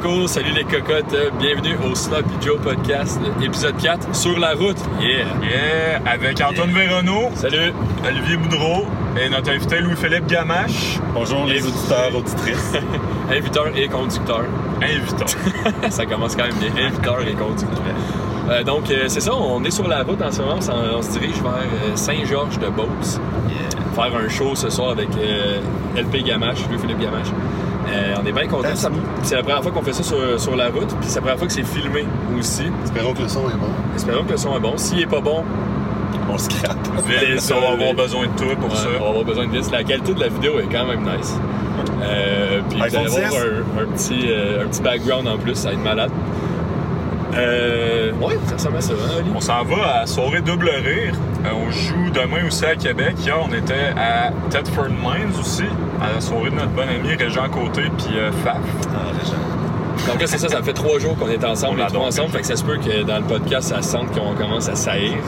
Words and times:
Salut 0.00 0.12
les 0.12 0.16
cocos, 0.16 0.28
salut 0.28 0.52
les 0.52 0.64
cocottes, 0.64 1.16
bienvenue 1.38 1.76
au 1.84 1.94
Sloppy 1.94 2.30
Joe 2.40 2.58
Podcast, 2.60 3.20
épisode 3.42 3.76
4, 3.76 4.14
sur 4.14 4.38
la 4.38 4.54
route. 4.54 4.78
Yeah! 4.98 5.26
Yeah, 5.42 6.00
avec 6.06 6.40
Antoine 6.40 6.70
Véronneau, 6.70 7.30
Salut! 7.34 7.72
Olivier 8.06 8.36
Boudreau 8.38 8.86
et 9.20 9.28
notre 9.28 9.50
invité 9.50 9.80
Louis-Philippe 9.80 10.26
Gamache. 10.26 10.98
Bonjour 11.12 11.44
les 11.44 11.66
auditeurs, 11.66 12.14
auditrices. 12.14 12.72
Inviteur 13.30 13.76
et 13.76 13.88
conducteur. 13.88 14.44
Invitant. 14.80 15.26
Ça 15.90 16.06
commence 16.06 16.34
quand 16.34 16.44
même 16.44 16.58
bien, 16.58 16.86
inviteur 16.86 17.20
et 17.20 17.34
conducteur. 17.34 17.94
Euh, 18.48 18.64
donc, 18.64 18.90
euh, 18.90 19.04
c'est 19.08 19.20
ça, 19.20 19.34
on 19.34 19.62
est 19.64 19.70
sur 19.70 19.86
la 19.86 20.02
route 20.02 20.22
en 20.22 20.32
ce 20.32 20.40
moment, 20.40 20.58
on, 20.96 21.02
se 21.02 21.10
dirige 21.12 21.42
vers 21.42 21.52
euh, 21.52 21.94
Saint-Georges-de-Beauce. 21.94 23.20
Faire 23.94 24.16
un 24.16 24.28
show 24.28 24.54
ce 24.54 24.70
soir 24.70 24.90
avec 24.90 25.08
euh, 25.18 25.60
LP 25.96 26.24
Gamache, 26.24 26.58
Louis-Philippe 26.68 27.00
Gamache. 27.00 27.28
Euh, 27.90 28.14
on 28.22 28.26
est 28.26 28.32
bien 28.32 28.46
contents. 28.46 28.62
Merci. 28.68 28.86
C'est 29.22 29.34
la 29.36 29.42
première 29.42 29.62
fois 29.62 29.72
qu'on 29.72 29.82
fait 29.82 29.92
ça 29.92 30.02
sur, 30.02 30.40
sur 30.40 30.56
la 30.56 30.68
route, 30.68 30.88
puis 30.88 31.08
c'est 31.08 31.16
la 31.16 31.20
première 31.22 31.38
fois 31.38 31.46
que 31.46 31.52
c'est 31.52 31.64
filmé 31.64 32.04
aussi. 32.38 32.70
Espérons 32.84 33.12
que 33.14 33.22
le 33.22 33.28
son 33.28 33.48
est 33.48 33.54
bon. 33.56 33.70
Espérons 33.96 34.24
que 34.24 34.32
le 34.32 34.36
son 34.36 34.56
est 34.56 34.60
bon. 34.60 34.76
S'il 34.76 35.00
est 35.00 35.06
pas 35.06 35.20
bon, 35.20 35.42
On 36.30 36.38
se 36.38 36.44
scrape. 36.44 36.76
Ça, 37.38 37.54
on 37.56 37.60
va 37.60 37.68
avoir 37.72 37.94
besoin 37.94 38.26
de 38.26 38.32
toi 38.38 38.54
pour 38.56 38.70
Ouais, 38.70 38.76
ça. 38.76 38.88
On 39.00 39.02
va 39.04 39.08
avoir 39.08 39.24
besoin 39.24 39.46
de 39.46 39.52
vis. 39.52 39.70
La 39.70 39.82
qualité 39.84 40.14
de 40.14 40.20
la 40.20 40.28
vidéo 40.28 40.58
est 40.60 40.68
quand 40.70 40.86
même 40.86 41.02
nice. 41.02 41.36
Euh, 42.02 42.60
puis 42.68 42.78
vous 42.78 42.84
allez 42.84 42.96
avoir 42.96 43.30
6. 43.32 43.36
un, 43.36 43.82
un 43.82 43.86
petit, 43.86 44.26
euh, 44.28 44.64
un 44.64 44.68
petit 44.68 44.82
background 44.82 45.26
en 45.28 45.38
plus, 45.38 45.54
ça 45.54 45.68
va 45.68 45.74
être 45.74 45.82
malade. 45.82 46.10
Euh, 47.34 48.12
ouais, 48.20 48.38
ça 48.46 48.54
ressemble 48.54 48.76
à 48.78 48.80
ça, 48.80 48.92
hein? 48.92 49.22
On 49.34 49.40
s'en 49.40 49.62
va 49.64 50.00
à 50.00 50.06
Soirée 50.06 50.40
Double 50.40 50.68
Rire. 50.68 51.14
Euh, 51.44 51.48
on 51.54 51.70
joue 51.70 52.10
demain 52.12 52.46
aussi 52.46 52.64
à 52.64 52.74
Québec. 52.74 53.14
Hier, 53.24 53.36
on 53.40 53.52
était 53.54 53.92
à 53.96 54.30
Thetford 54.50 54.88
Mines 54.90 55.32
aussi, 55.38 55.64
à 56.02 56.14
la 56.14 56.20
soirée 56.20 56.50
de 56.50 56.54
notre 56.56 56.70
bon 56.70 56.82
ami 56.88 57.14
Régent 57.14 57.48
Côté 57.48 57.82
puis 57.98 58.18
euh, 58.18 58.30
Faf. 58.44 58.56
Ah, 58.94 58.98
Régent. 59.18 60.10
Donc 60.10 60.20
là, 60.20 60.26
c'est 60.26 60.38
ça, 60.38 60.48
ça 60.48 60.62
fait 60.62 60.72
trois 60.72 60.98
jours 60.98 61.16
qu'on 61.18 61.28
est 61.28 61.44
On 61.44 61.48
ensemble, 61.50 61.76
les 61.76 61.82
l'adore, 61.82 62.00
trois 62.00 62.08
ensemble, 62.08 62.30
fait 62.30 62.40
que 62.40 62.46
ça 62.46 62.56
se 62.56 62.64
peut 62.64 62.78
que 62.78 63.02
dans 63.02 63.18
le 63.18 63.24
podcast, 63.24 63.68
ça 63.68 63.82
sente 63.82 64.10
qu'on 64.12 64.34
commence 64.34 64.68
à 64.68 64.74
saillir. 64.74 65.18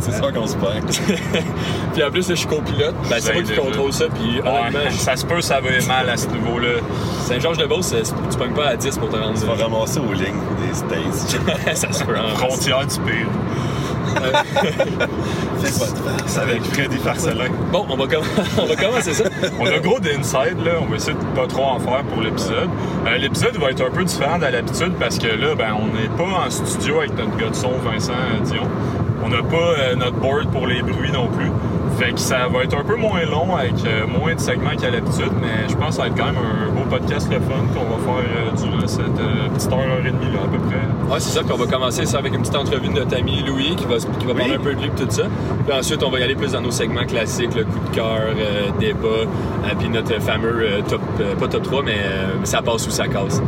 C'est 0.00 0.12
ça 0.12 0.32
qu'on 0.32 0.46
se 0.48 0.56
perd. 0.56 0.84
puis 1.94 2.02
en 2.02 2.10
plus, 2.10 2.28
là, 2.28 2.34
je 2.34 2.40
suis 2.40 2.48
copilote. 2.48 2.94
Ben, 3.08 3.16
c'est 3.20 3.32
Ben, 3.34 3.42
moi 3.44 3.52
qui 3.52 3.60
contrôle 3.60 3.92
ça, 3.92 4.06
puis 4.12 4.40
honnêtement, 4.40 4.80
Ouais, 4.80 4.90
ça 4.90 5.14
se 5.14 5.24
peut, 5.24 5.40
ça 5.40 5.60
va 5.60 5.68
mal 5.86 6.08
à 6.08 6.16
ce 6.16 6.26
niveau-là. 6.26 6.80
Saint-Georges-de-Beauce, 7.26 7.94
tu 8.30 8.36
pognes 8.38 8.52
pas 8.52 8.66
à 8.70 8.76
10 8.76 8.98
pour 8.98 9.08
te 9.10 9.16
rendre 9.16 9.38
On 9.40 9.46
va 9.46 9.56
là. 9.56 9.64
ramasser 9.64 10.00
aux 10.00 10.12
lignes 10.12 10.34
des 10.66 10.74
States. 10.74 11.40
ça 11.76 11.92
se 11.92 12.02
peut, 12.04 12.16
hein. 12.16 12.34
Frontière 12.34 12.84
du 12.84 12.98
pire. 13.00 13.26
De 15.62 15.68
farce. 15.68 16.38
Avec 16.38 16.62
Freddy 16.64 16.96
Farcelin. 16.98 17.46
Bon, 17.70 17.86
on 17.88 17.96
va, 17.96 18.04
comm- 18.06 18.24
on 18.60 18.66
va 18.66 18.76
commencer 18.76 19.12
ça. 19.14 19.24
On 19.60 19.66
a 19.66 19.78
gros 19.78 20.00
d'inside, 20.00 20.58
là. 20.64 20.72
On 20.80 20.86
va 20.86 20.96
essayer 20.96 21.14
de 21.14 21.36
pas 21.40 21.46
trop 21.46 21.64
en 21.64 21.78
faire 21.78 22.02
pour 22.04 22.20
l'épisode. 22.22 22.68
Euh, 23.06 23.16
l'épisode 23.18 23.56
va 23.58 23.70
être 23.70 23.84
un 23.86 23.90
peu 23.90 24.04
différent 24.04 24.38
de 24.38 24.46
l'habitude 24.46 24.94
parce 24.98 25.18
que 25.18 25.28
là, 25.28 25.54
ben, 25.54 25.74
on 25.78 25.86
n'est 25.96 26.08
pas 26.16 26.46
en 26.46 26.50
studio 26.50 26.98
avec 26.98 27.16
notre 27.16 27.36
gars 27.36 27.50
de 27.50 27.54
son, 27.54 27.70
Vincent 27.84 28.12
euh, 28.12 28.40
Dion. 28.44 28.64
On 29.24 29.28
n'a 29.28 29.42
pas 29.42 29.56
euh, 29.78 29.94
notre 29.94 30.16
board 30.16 30.50
pour 30.50 30.66
les 30.66 30.82
bruits 30.82 31.12
non 31.12 31.28
plus. 31.28 31.50
Fait 32.02 32.12
que 32.12 32.18
ça 32.18 32.48
va 32.48 32.64
être 32.64 32.76
un 32.76 32.82
peu 32.82 32.96
moins 32.96 33.24
long 33.24 33.54
avec 33.54 33.74
euh, 33.86 34.08
moins 34.08 34.34
de 34.34 34.40
segments 34.40 34.74
qu'à 34.74 34.90
l'habitude, 34.90 35.30
mais 35.40 35.68
je 35.68 35.76
pense 35.76 35.90
que 35.90 35.94
ça 35.94 36.02
va 36.02 36.08
être 36.08 36.16
quand 36.16 36.26
même 36.26 36.34
un 36.36 36.68
beau 36.72 36.84
podcast 36.90 37.28
le 37.30 37.38
fun 37.38 37.62
qu'on 37.72 37.84
va 37.84 38.02
faire 38.02 38.28
euh, 38.28 38.56
durant 38.56 38.88
cette 38.88 39.20
euh, 39.20 39.48
petite 39.54 39.72
heure, 39.72 39.78
heure 39.78 40.04
et 40.04 40.10
demie 40.10 40.32
là, 40.32 40.40
à 40.44 40.48
peu 40.48 40.58
près. 40.58 41.12
Ouais, 41.12 41.20
c'est 41.20 41.30
ça. 41.30 41.42
Puis 41.42 41.52
on 41.52 41.56
va 41.56 41.66
commencer 41.66 42.06
ça 42.06 42.18
avec 42.18 42.34
une 42.34 42.40
petite 42.40 42.56
entrevue 42.56 42.88
de 42.88 42.94
notre 42.94 43.16
ami 43.16 43.42
Louis 43.46 43.76
qui 43.76 43.84
va, 43.84 43.96
qui 43.98 44.26
va 44.26 44.34
parler 44.34 44.54
un 44.54 44.58
peu 44.58 44.74
de 44.74 44.80
lui 44.80 44.86
et 44.86 44.90
tout 44.90 45.10
ça. 45.10 45.24
Puis 45.64 45.78
ensuite, 45.78 46.02
on 46.02 46.10
va 46.10 46.20
y 46.20 46.22
aller 46.22 46.34
plus 46.34 46.52
dans 46.52 46.60
nos 46.60 46.70
segments 46.70 47.04
classiques, 47.04 47.54
le 47.54 47.64
coup 47.64 47.78
de 47.90 47.94
cœur, 47.94 48.20
euh, 48.20 48.70
débat, 48.80 49.08
euh, 49.08 49.74
puis 49.78 49.88
notre 49.88 50.20
fameux 50.20 50.60
euh, 50.60 50.80
top, 50.88 51.02
pas 51.38 51.48
top 51.48 51.62
3, 51.62 51.82
mais 51.82 51.98
ça 52.44 52.62
passe 52.62 52.86
ou 52.86 52.90
ça 52.90 53.06
casse. 53.08 53.42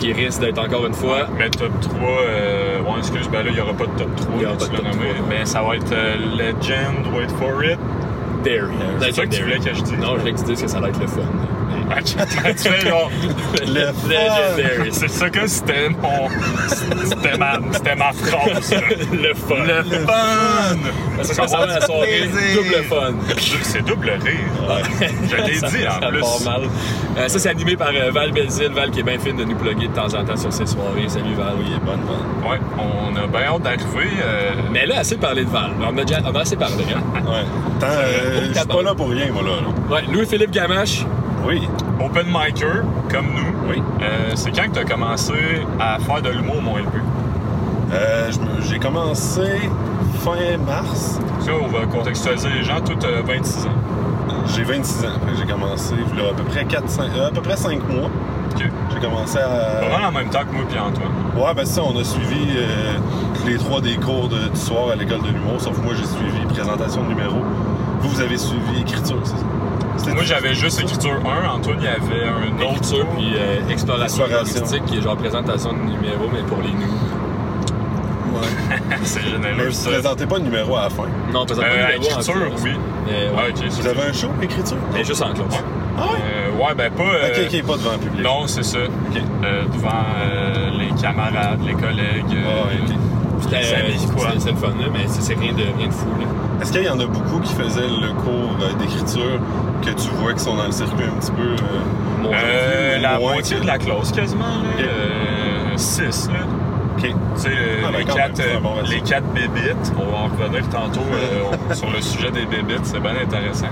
Qui 0.00 0.12
risque 0.12 0.40
d'être 0.40 0.58
encore 0.58 0.86
une 0.86 0.94
fois. 0.94 1.26
Mais 1.36 1.50
top 1.50 1.72
3, 1.80 1.98
euh, 2.00 2.80
ouais, 2.80 2.98
excuse, 2.98 3.28
ben 3.28 3.42
là, 3.42 3.50
il 3.50 3.54
n'y 3.54 3.60
aura 3.60 3.72
pas 3.74 3.86
de 3.86 3.98
top 3.98 4.14
3. 4.16 4.34
Il 4.36 4.42
y 4.42 4.46
aura 4.46 4.56
pas 4.56 4.66
de 4.66 4.76
top 4.76 4.84
nommé. 4.84 5.14
3. 5.14 5.26
Mais 5.28 5.44
ça 5.44 5.62
va 5.62 5.76
être 5.76 5.92
euh, 5.92 6.16
Legend, 6.36 7.14
wait 7.14 7.28
for 7.38 7.64
it. 7.64 7.78
Dairy. 8.44 8.72
C'est 9.00 9.12
ça 9.12 9.26
que 9.26 9.34
tu 9.34 9.42
voulais 9.42 9.58
que 9.58 9.74
je 9.74 9.82
dise? 9.82 9.98
Non, 9.98 10.14
je 10.14 10.20
voulais 10.20 10.32
que 10.32 10.38
tu 10.38 10.44
dises 10.44 10.62
que 10.62 10.68
ça 10.68 10.80
va 10.80 10.88
être 10.88 11.00
le 11.00 11.08
fun. 11.08 11.22
Ok, 11.90 12.04
tu 12.56 12.68
fais 12.68 12.88
genre. 12.88 13.10
Le 13.66 13.86
fun. 13.86 14.08
Legendary. 14.08 14.88
C'est 14.92 15.08
ça 15.10 15.30
que 15.30 15.46
c'était 15.46 15.88
mon. 15.88 16.28
C'était 17.04 17.38
ma, 17.38 17.58
c'était 17.72 17.96
ma 17.96 18.12
phrase. 18.12 18.74
le 19.12 19.34
fun. 19.34 19.64
Le 19.64 19.82
fun! 20.06 21.22
Ça 21.22 21.34
serait 21.34 21.48
ça 21.48 21.66
la 21.66 21.80
soirée, 21.80 22.28
plaisir. 22.30 22.62
double 22.62 22.84
fun. 22.84 23.14
C'est 23.62 23.84
double 23.84 24.10
rire. 24.10 24.82
Je 25.30 25.36
l'ai 25.36 25.54
Ça- 25.54 25.68
dit 25.68 25.88
en 25.88 26.00
ça 26.00 26.08
plus. 26.08 26.20
part 26.20 26.40
mal. 26.44 26.68
Euh, 27.18 27.28
ça, 27.28 27.38
c'est 27.38 27.48
animé 27.48 27.76
par 27.76 27.88
euh, 27.94 28.10
Val 28.12 28.32
Belzile. 28.32 28.72
Val 28.72 28.90
qui 28.90 29.00
est 29.00 29.02
bien 29.02 29.18
fine 29.18 29.36
de 29.36 29.44
nous 29.44 29.56
plugger 29.56 29.88
de 29.88 29.92
temps 29.94 30.06
en 30.14 30.24
temps 30.24 30.36
sur 30.36 30.52
ses 30.52 30.66
soirées. 30.66 31.08
Salut 31.08 31.34
Val. 31.36 31.54
Oui, 31.58 31.64
il 31.68 31.74
est 31.76 31.80
bonne, 31.80 32.00
bonne. 32.02 32.50
Ouais, 32.52 32.58
on 32.78 33.16
a 33.16 33.26
bien 33.26 33.48
hâte 33.54 33.62
d'arriver. 33.62 34.10
euh, 34.22 34.50
Mais 34.70 34.86
là, 34.86 35.00
assez 35.00 35.16
parlé 35.16 35.44
de 35.44 35.50
Val. 35.50 35.70
On 35.80 35.96
a 35.98 36.04
déjà 36.04 36.20
on 36.24 36.34
a 36.34 36.40
assez 36.40 36.56
parlé. 36.56 36.84
Hein? 36.94 37.02
Ouais. 37.26 37.44
Tant, 37.80 37.86
euh, 37.86 38.40
je 38.52 38.58
suis 38.58 38.66
pas 38.68 38.82
là 38.82 38.94
pour 38.94 39.08
rien, 39.10 39.26
moi, 39.32 39.42
là. 39.42 39.48
là. 39.48 39.94
Ouais, 39.96 40.02
Louis-Philippe 40.12 40.50
Gamache. 40.50 41.04
Oui. 41.46 41.68
open 42.04 42.26
micer, 42.26 42.66
comme 43.10 43.26
nous. 43.26 43.68
Oui. 43.70 43.82
Euh, 44.02 44.32
c'est 44.34 44.50
quand 44.50 44.64
que 44.68 44.74
tu 44.74 44.78
as 44.80 44.84
commencé 44.84 45.32
à 45.80 45.98
faire 45.98 46.22
de 46.22 46.30
l'humour, 46.30 46.60
mon 46.62 46.76
LP? 46.76 46.96
Euh, 47.92 48.30
J'ai 48.68 48.78
commencé 48.78 49.40
fin 50.20 50.56
mars. 50.66 51.18
Ça, 51.40 51.52
on 51.62 51.68
va 51.68 51.86
contextualiser 51.86 52.48
les 52.50 52.62
gens. 52.64 52.76
As 52.76 53.22
26 53.26 53.66
ans. 53.66 53.70
J'ai 54.54 54.62
26 54.64 55.04
ans. 55.06 55.08
J'ai 55.38 55.46
commencé 55.50 55.94
il 56.12 56.18
y 56.22 56.26
a 56.26 56.30
à 56.30 56.34
peu 56.34 56.42
près 56.44 56.64
4, 56.64 56.88
5, 56.88 57.04
à 57.26 57.30
peu 57.30 57.40
près 57.40 57.56
5 57.56 57.78
mois. 57.88 58.08
OK. 58.54 58.62
J'ai 58.92 59.00
commencé 59.00 59.38
à. 59.38 60.08
en 60.08 60.12
même 60.12 60.28
temps 60.28 60.40
que 60.40 60.52
moi 60.54 60.64
et 60.74 60.78
Antoine. 60.78 61.08
Ouais, 61.36 61.54
ben 61.54 61.64
ça, 61.64 61.82
on 61.82 61.98
a 61.98 62.04
suivi 62.04 62.56
euh, 62.56 62.94
les 63.46 63.56
trois 63.56 63.80
des 63.80 63.96
cours 63.96 64.28
de- 64.28 64.48
du 64.48 64.56
soir 64.60 64.90
à 64.92 64.96
l'école 64.96 65.22
de 65.22 65.28
l'humour, 65.28 65.60
sauf 65.60 65.78
moi, 65.82 65.92
j'ai 65.96 66.04
suivi 66.06 66.44
présentation 66.46 67.02
de 67.04 67.08
numéro. 67.08 67.36
Vous, 68.00 68.08
vous 68.08 68.20
avez 68.20 68.36
suivi 68.36 68.80
écriture, 68.80 69.18
c'est 69.24 69.36
ça? 69.36 69.44
Moi, 70.14 70.22
j'avais 70.24 70.54
juste 70.54 70.80
écriture 70.80 71.18
1. 71.24 71.48
Antoine, 71.48 71.76
il 71.80 71.84
y 71.84 71.88
avait 71.88 72.24
un 72.26 72.72
autre. 72.74 73.04
Puis 73.16 73.32
euh, 73.36 73.60
exploration 73.68 74.26
linguistique 74.26 74.84
qui 74.86 74.98
est 74.98 75.02
genre 75.02 75.16
présentation 75.16 75.72
de 75.72 75.78
numéro, 75.78 76.28
mais 76.32 76.42
pour 76.42 76.58
les 76.62 76.70
nous. 76.72 76.92
Ouais. 78.38 78.76
C'est 79.02 79.20
Mais 79.22 79.30
généreux, 79.30 79.66
vous 79.68 79.72
ça. 79.72 79.90
présentez 79.90 80.26
pas 80.26 80.36
le 80.36 80.42
numéro 80.44 80.76
à 80.76 80.82
la 80.84 80.90
fin. 80.90 81.04
Non, 81.32 81.44
présente 81.44 81.64
Euh, 81.64 81.68
pas 81.68 81.92
de 81.92 81.98
numéro 81.98 81.98
en 81.98 82.12
écriture, 82.12 82.34
oui. 82.64 82.70
Mais, 83.06 83.12
Ouais, 83.30 83.42
ouais. 83.42 83.50
ok. 83.50 83.70
Vous 83.70 83.86
avez 83.86 84.02
un 84.02 84.12
show, 84.12 84.28
écriture? 84.42 84.76
Mais 84.92 85.04
juste 85.04 85.22
en 85.22 85.32
classe. 85.32 85.62
Ah 85.98 86.02
ouais? 86.02 86.18
Euh, 86.22 86.64
ouais, 86.64 86.74
ben 86.76 86.92
pas. 86.92 87.02
euh, 87.02 87.28
Ok, 87.28 87.52
ok, 87.52 87.62
pas 87.66 87.76
devant 87.76 87.92
le 87.92 87.98
public. 87.98 88.22
Non, 88.22 88.46
c'est 88.46 88.62
ça. 88.62 88.78
Euh, 88.78 89.64
devant 89.72 89.88
euh, 90.20 90.70
les 90.78 91.00
camarades, 91.00 91.60
les 91.66 91.72
collègues. 91.74 92.34
euh, 92.34 92.62
Ah, 92.62 92.66
ouais, 92.68 93.58
les 93.60 93.74
amis, 93.74 94.06
quoi. 94.14 94.28
c'était 94.38 94.50
le 94.52 94.56
fun, 94.56 94.68
là, 94.68 94.86
mais 94.92 95.00
c'est 95.08 95.22
c'est 95.22 95.34
rien 95.34 95.52
de, 95.52 95.62
rien 95.76 95.88
de 95.88 95.92
fou. 95.92 96.06
Là. 96.20 96.26
Est-ce 96.60 96.72
qu'il 96.72 96.82
y 96.82 96.88
en 96.88 96.98
a 97.00 97.06
beaucoup 97.06 97.40
qui 97.40 97.54
faisaient 97.54 97.80
le 97.88 98.12
cours 98.14 98.56
euh, 98.62 98.72
d'écriture 98.78 99.38
que 99.84 99.90
tu 99.90 100.08
vois 100.20 100.32
qui 100.34 100.40
sont 100.40 100.56
dans 100.56 100.66
le 100.66 100.72
circuit 100.72 101.04
un 101.06 101.18
petit 101.20 101.30
peu. 101.32 101.42
euh, 101.42 102.22
Mon 102.22 102.30
Euh, 102.34 102.98
la 102.98 103.18
moins 103.18 103.34
moitié 103.34 103.56
que- 103.56 103.62
de 103.62 103.66
la 103.66 103.78
classe, 103.78 104.10
quasiment. 104.12 104.44
Ok. 104.76 104.84
6, 105.76 106.28
là. 106.32 106.40
Ok. 106.96 107.02
Tu 107.04 107.10
sais, 107.42 107.50
Ah, 107.84 107.90
ben, 107.92 107.98
les, 107.98 108.04
quand 108.04 108.14
quatre, 108.14 108.38
même, 108.38 108.60
bon 108.62 108.70
les 108.90 109.00
quatre 109.02 109.26
bébites, 109.32 109.92
on 109.96 110.10
va 110.10 110.18
en 110.18 110.24
revenir 110.24 110.68
tantôt 110.68 111.00
euh, 111.12 111.74
sur 111.74 111.90
le 111.92 112.00
sujet 112.00 112.32
des 112.32 112.44
bébites, 112.44 112.84
c'est 112.84 112.98
bien 113.00 113.14
intéressant. 113.22 113.68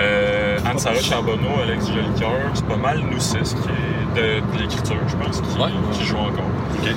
Euh, 0.00 0.56
Anne-Sarah 0.64 0.94
Charbonneau, 1.02 1.50
Alex 1.62 1.88
Jolicoeur, 1.88 2.30
c'est 2.54 2.64
pas 2.66 2.76
mal 2.76 3.02
nous 3.10 3.20
six 3.20 3.54
qui 3.54 3.68
est 3.68 4.20
de, 4.22 4.56
de 4.56 4.58
l'écriture, 4.62 4.96
je 5.06 5.16
pense, 5.16 5.42
qui, 5.42 5.60
Ouais. 5.60 5.68
qui 5.92 6.04
jouent 6.06 6.16
encore. 6.16 6.48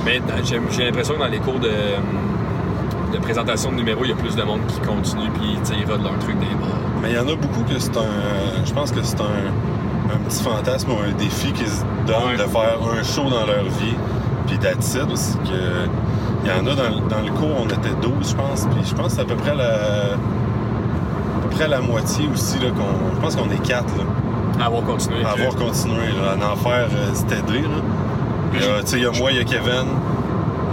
Mais 0.06 0.22
j'ai 0.46 0.60
j'ai 0.72 0.86
l'impression 0.86 1.16
que 1.16 1.20
dans 1.20 1.28
les 1.28 1.40
cours 1.40 1.60
de, 1.60 1.70
de 3.16 3.22
présentation 3.22 3.72
de 3.72 3.76
numéro, 3.76 4.04
il 4.04 4.10
y 4.10 4.14
a 4.14 4.16
plus 4.16 4.36
de 4.36 4.44
monde 4.44 4.62
qui 4.68 4.80
continue 4.82 5.30
puis 5.32 5.58
ils 5.80 5.90
rodent 5.92 6.04
leur 6.04 6.18
truc 6.20 6.38
des 6.40 6.56
bras. 6.56 6.78
Mais 7.02 7.12
il 7.12 7.16
y 7.16 7.20
en 7.20 7.28
a 7.28 7.36
beaucoup 7.36 7.64
que 7.64 7.78
c'est 7.80 7.96
un. 7.98 8.66
Je 8.66 8.74
pense 8.74 8.92
que 8.92 9.02
c'est 9.04 9.20
un, 9.22 10.14
un 10.14 10.18
petit 10.28 10.44
fantasme 10.44 10.92
ou 10.92 10.96
un 11.00 11.12
défi 11.18 11.52
qu'ils 11.54 11.68
se 11.68 11.84
donnent 12.08 12.16
Ouais. 12.30 12.38
de 12.38 12.44
faire 12.50 12.78
un 13.00 13.04
show 13.04 13.24
dans 13.30 13.46
leur 13.46 13.64
vie. 13.80 13.96
Puis 14.48 14.58
d'attitude 14.58 15.12
aussi. 15.12 15.34
Que, 15.40 15.88
il 16.44 16.50
y 16.50 16.54
en 16.54 16.60
a 16.72 16.76
dans, 16.76 16.84
le- 16.96 17.10
dans 17.10 17.22
le 17.26 17.32
cours, 17.32 17.56
on 17.60 17.66
était 17.66 17.96
12, 18.02 18.30
je 18.32 18.36
pense. 18.36 18.68
Puis 18.76 18.86
je 18.90 18.94
pense 18.94 19.08
que 19.08 19.12
c'est 19.14 19.22
à 19.22 19.26
peu 19.26 19.36
près 19.36 19.56
la. 19.56 19.66
À 19.66 21.42
peu 21.42 21.50
près 21.50 21.68
la 21.68 21.80
moitié 21.82 22.28
aussi. 22.34 22.60
Là, 22.60 22.70
qu'on, 22.72 23.16
je 23.16 23.20
pense 23.22 23.36
qu'on 23.36 23.50
est 23.50 23.62
4 23.66 23.86
là, 23.98 24.04
À 24.62 24.66
avoir 24.68 24.84
continué. 24.84 25.24
à 25.24 25.30
avoir 25.32 25.56
continué, 25.56 26.08
là, 26.22 26.36
à 26.48 26.52
en 26.52 26.56
faire 26.56 26.88
euh, 26.92 27.10
cet 27.14 27.32
aidé. 27.32 27.62
Là. 27.62 28.82
Sais, 28.86 28.98
il 28.98 29.04
y 29.04 29.06
a 29.06 29.12
moi, 29.20 29.32
il 29.32 29.38
y 29.38 29.42
a 29.42 29.44
Kevin. 29.44 29.88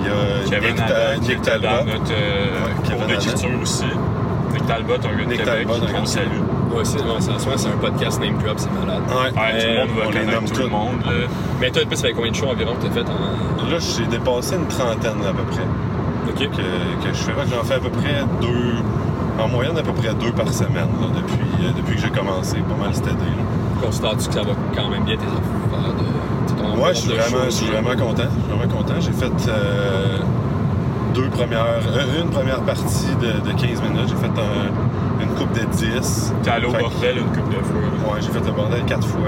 Il 0.02 0.08
y 0.08 0.10
a 0.10 0.60
Kevin 0.60 0.74
Nick, 1.22 1.42
Talbot. 1.42 1.66
dans 1.66 1.84
notre 1.84 2.12
euh, 2.12 2.46
Ouais, 2.90 3.14
Adam. 3.14 3.62
aussi. 3.62 3.84
Nick 4.52 4.66
Talbot, 4.66 4.94
un 4.94 4.98
gars 4.98 5.24
de 5.24 5.30
Nick 5.30 5.38
Québec, 5.44 5.66
qu'on 5.66 6.02
de 6.02 6.06
salue. 6.06 6.26
Ouais, 6.74 6.84
c'est, 6.84 6.98
ouais, 7.00 7.56
c'est, 7.56 7.68
un 7.68 7.76
podcast 7.80 8.20
name 8.20 8.38
drop, 8.38 8.54
c'est 8.58 8.70
malade. 8.72 9.02
Ouais. 9.08 9.40
Ouais, 9.40 9.60
tout 9.60 9.66
le 9.68 9.78
monde 9.78 9.98
va 9.98 10.04
connaître 10.06 10.32
nomme 10.32 10.44
tout 10.50 10.62
le 10.62 10.68
monde. 10.68 11.02
Mais 11.60 11.70
toi, 11.70 11.82
depuis, 11.82 11.96
ça 11.96 12.08
fait 12.08 12.12
combien 12.12 12.30
de 12.30 12.36
shows 12.36 12.48
environ 12.48 12.74
que 12.74 12.86
t'as 12.86 12.92
fait 12.92 13.00
en. 13.08 13.70
Là, 13.70 13.78
j'ai 13.78 14.06
dépassé 14.06 14.56
une 14.56 14.66
trentaine 14.66 15.22
à 15.28 15.32
peu 15.32 15.44
près. 15.50 15.66
Ok. 16.28 16.50
que, 16.50 16.56
que 17.06 17.08
je 17.14 17.22
fais. 17.22 17.32
J'en 17.50 17.62
fais 17.64 17.74
à 17.74 17.78
peu 17.80 17.90
près 17.90 18.24
deux, 18.40 18.74
en 19.38 19.48
moyenne 19.48 19.76
à 19.78 19.82
peu 19.82 19.92
près 19.92 20.14
deux 20.14 20.32
par 20.32 20.52
semaine 20.52 20.88
là, 21.00 21.06
depuis, 21.14 21.66
euh, 21.66 21.70
depuis 21.76 21.96
que 21.96 22.00
j'ai 22.02 22.10
commencé. 22.10 22.56
Pas 22.58 22.82
mal 22.82 22.94
cet 22.94 23.04
été. 23.06 23.14
là. 23.16 23.82
Considères-tu 23.82 24.28
que 24.28 24.34
ça 24.34 24.42
va 24.42 24.52
quand 24.74 24.88
même 24.88 25.04
bien 25.04 25.16
tes 25.16 25.24
affaires? 25.26 25.71
Ton 26.62 26.82
Ouais, 26.82 26.94
je 26.94 27.00
suis 27.00 27.10
vraiment, 27.10 27.44
je 27.46 27.50
suis 27.50 27.66
vraiment 27.66 27.90
content. 27.96 28.22
Je 28.24 28.40
suis 28.40 28.58
vraiment 28.58 28.76
content. 28.76 28.94
J'ai 29.00 29.12
fait 29.12 29.48
euh, 29.50 30.18
deux 31.14 31.28
premières, 31.28 31.64
euh, 31.66 32.22
une 32.22 32.30
première 32.30 32.60
partie 32.60 33.14
de, 33.20 33.32
de 33.48 33.52
15 33.56 33.82
minutes. 33.82 34.08
J'ai 34.08 34.16
fait 34.16 34.40
un- 34.40 35.22
une 35.22 35.28
coupe 35.34 35.52
de 35.52 35.64
10. 36.00 36.32
T'es 36.42 36.50
allé 36.50 36.66
au 36.66 36.72
bordel 36.72 37.18
une 37.18 37.24
couple 37.26 37.56
de 37.56 37.62
fois. 37.62 38.14
Ouais, 38.14 38.20
j'ai 38.20 38.28
fait 38.32 38.44
le 38.46 38.52
bordel 38.52 38.82
quatre 38.86 39.06
fois. 39.06 39.20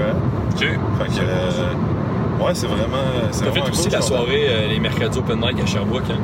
OK. 0.51 0.59
Fait 0.59 0.67
que, 0.67 1.19
euh, 1.21 2.43
ouais, 2.45 2.51
c'est 2.53 2.67
vraiment. 2.67 2.97
T'as 3.31 3.51
fait 3.51 3.69
aussi 3.69 3.83
cool, 3.83 3.91
la 3.91 4.01
soirée, 4.01 4.45
euh, 4.49 4.67
les 4.69 4.79
mercredis 4.79 5.17
open 5.19 5.39
mic 5.39 5.59
à 5.61 5.65
Sherbrooke. 5.65 6.03
Hein? 6.09 6.15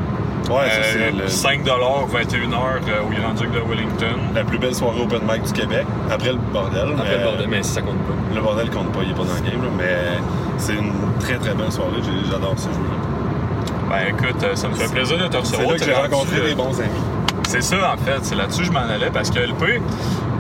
Ouais, 0.50 0.70
ça, 0.70 0.80
Euh, 0.80 0.84
c'est 1.12 1.12
le- 1.18 1.28
5 1.30 1.64
21h 1.64 2.82
euh, 2.90 3.04
au 3.06 3.10
Grand 3.22 3.34
Duc 3.34 3.52
de 3.52 3.60
Wellington. 3.60 4.20
la 4.36 4.44
plus 4.44 4.58
belle 4.58 4.76
soirée 4.76 5.00
open 5.02 5.22
mic 5.32 5.44
du 5.44 5.54
Québec. 5.54 5.86
Après 6.12 6.32
le 6.32 6.40
bordel. 6.52 6.90
Après 6.98 7.04
mais- 7.12 7.18
le 7.20 7.24
bordel, 7.24 7.48
mais 7.48 7.64
ça 7.64 7.82
compte 7.82 8.00
pas. 8.00 8.14
Le 8.36 8.42
bordel 8.42 8.70
compte 8.70 8.92
pas, 8.92 9.00
il 9.04 9.12
est 9.12 9.14
pas 9.14 9.24
dans 9.24 9.36
le 9.36 9.50
game, 9.50 9.62
là, 9.62 9.70
mais 9.78 10.20
c'est 10.58 10.74
une 10.74 10.92
très 11.22 11.36
très 11.38 11.54
belle 11.54 11.72
soirée. 11.72 12.02
J'adore 12.30 12.54
ce 12.58 12.68
jeu-là. 12.70 13.90
Ben 13.90 14.16
écoute, 14.16 14.44
euh, 14.44 14.56
ça 14.56 14.68
me 14.70 14.74
fait 14.74 14.92
plaisir 14.92 15.18
de 15.18 15.28
te 15.28 15.32
C'est 15.34 15.38
recevoir. 15.58 15.72
là 15.72 15.78
que 15.80 15.84
j'ai 15.86 15.94
rencontré 15.94 16.42
des 16.42 16.56
bons 16.56 16.80
amis. 16.80 16.90
C'est 17.48 17.62
ça, 17.62 17.94
en 17.94 17.98
fait. 17.98 18.20
C'est 18.24 18.36
là-dessus 18.36 18.62
que 18.62 18.68
je 18.68 18.72
m'en 18.72 18.80
allais 18.80 19.10
parce 19.12 19.30
que 19.30 19.40
LP, 19.40 19.82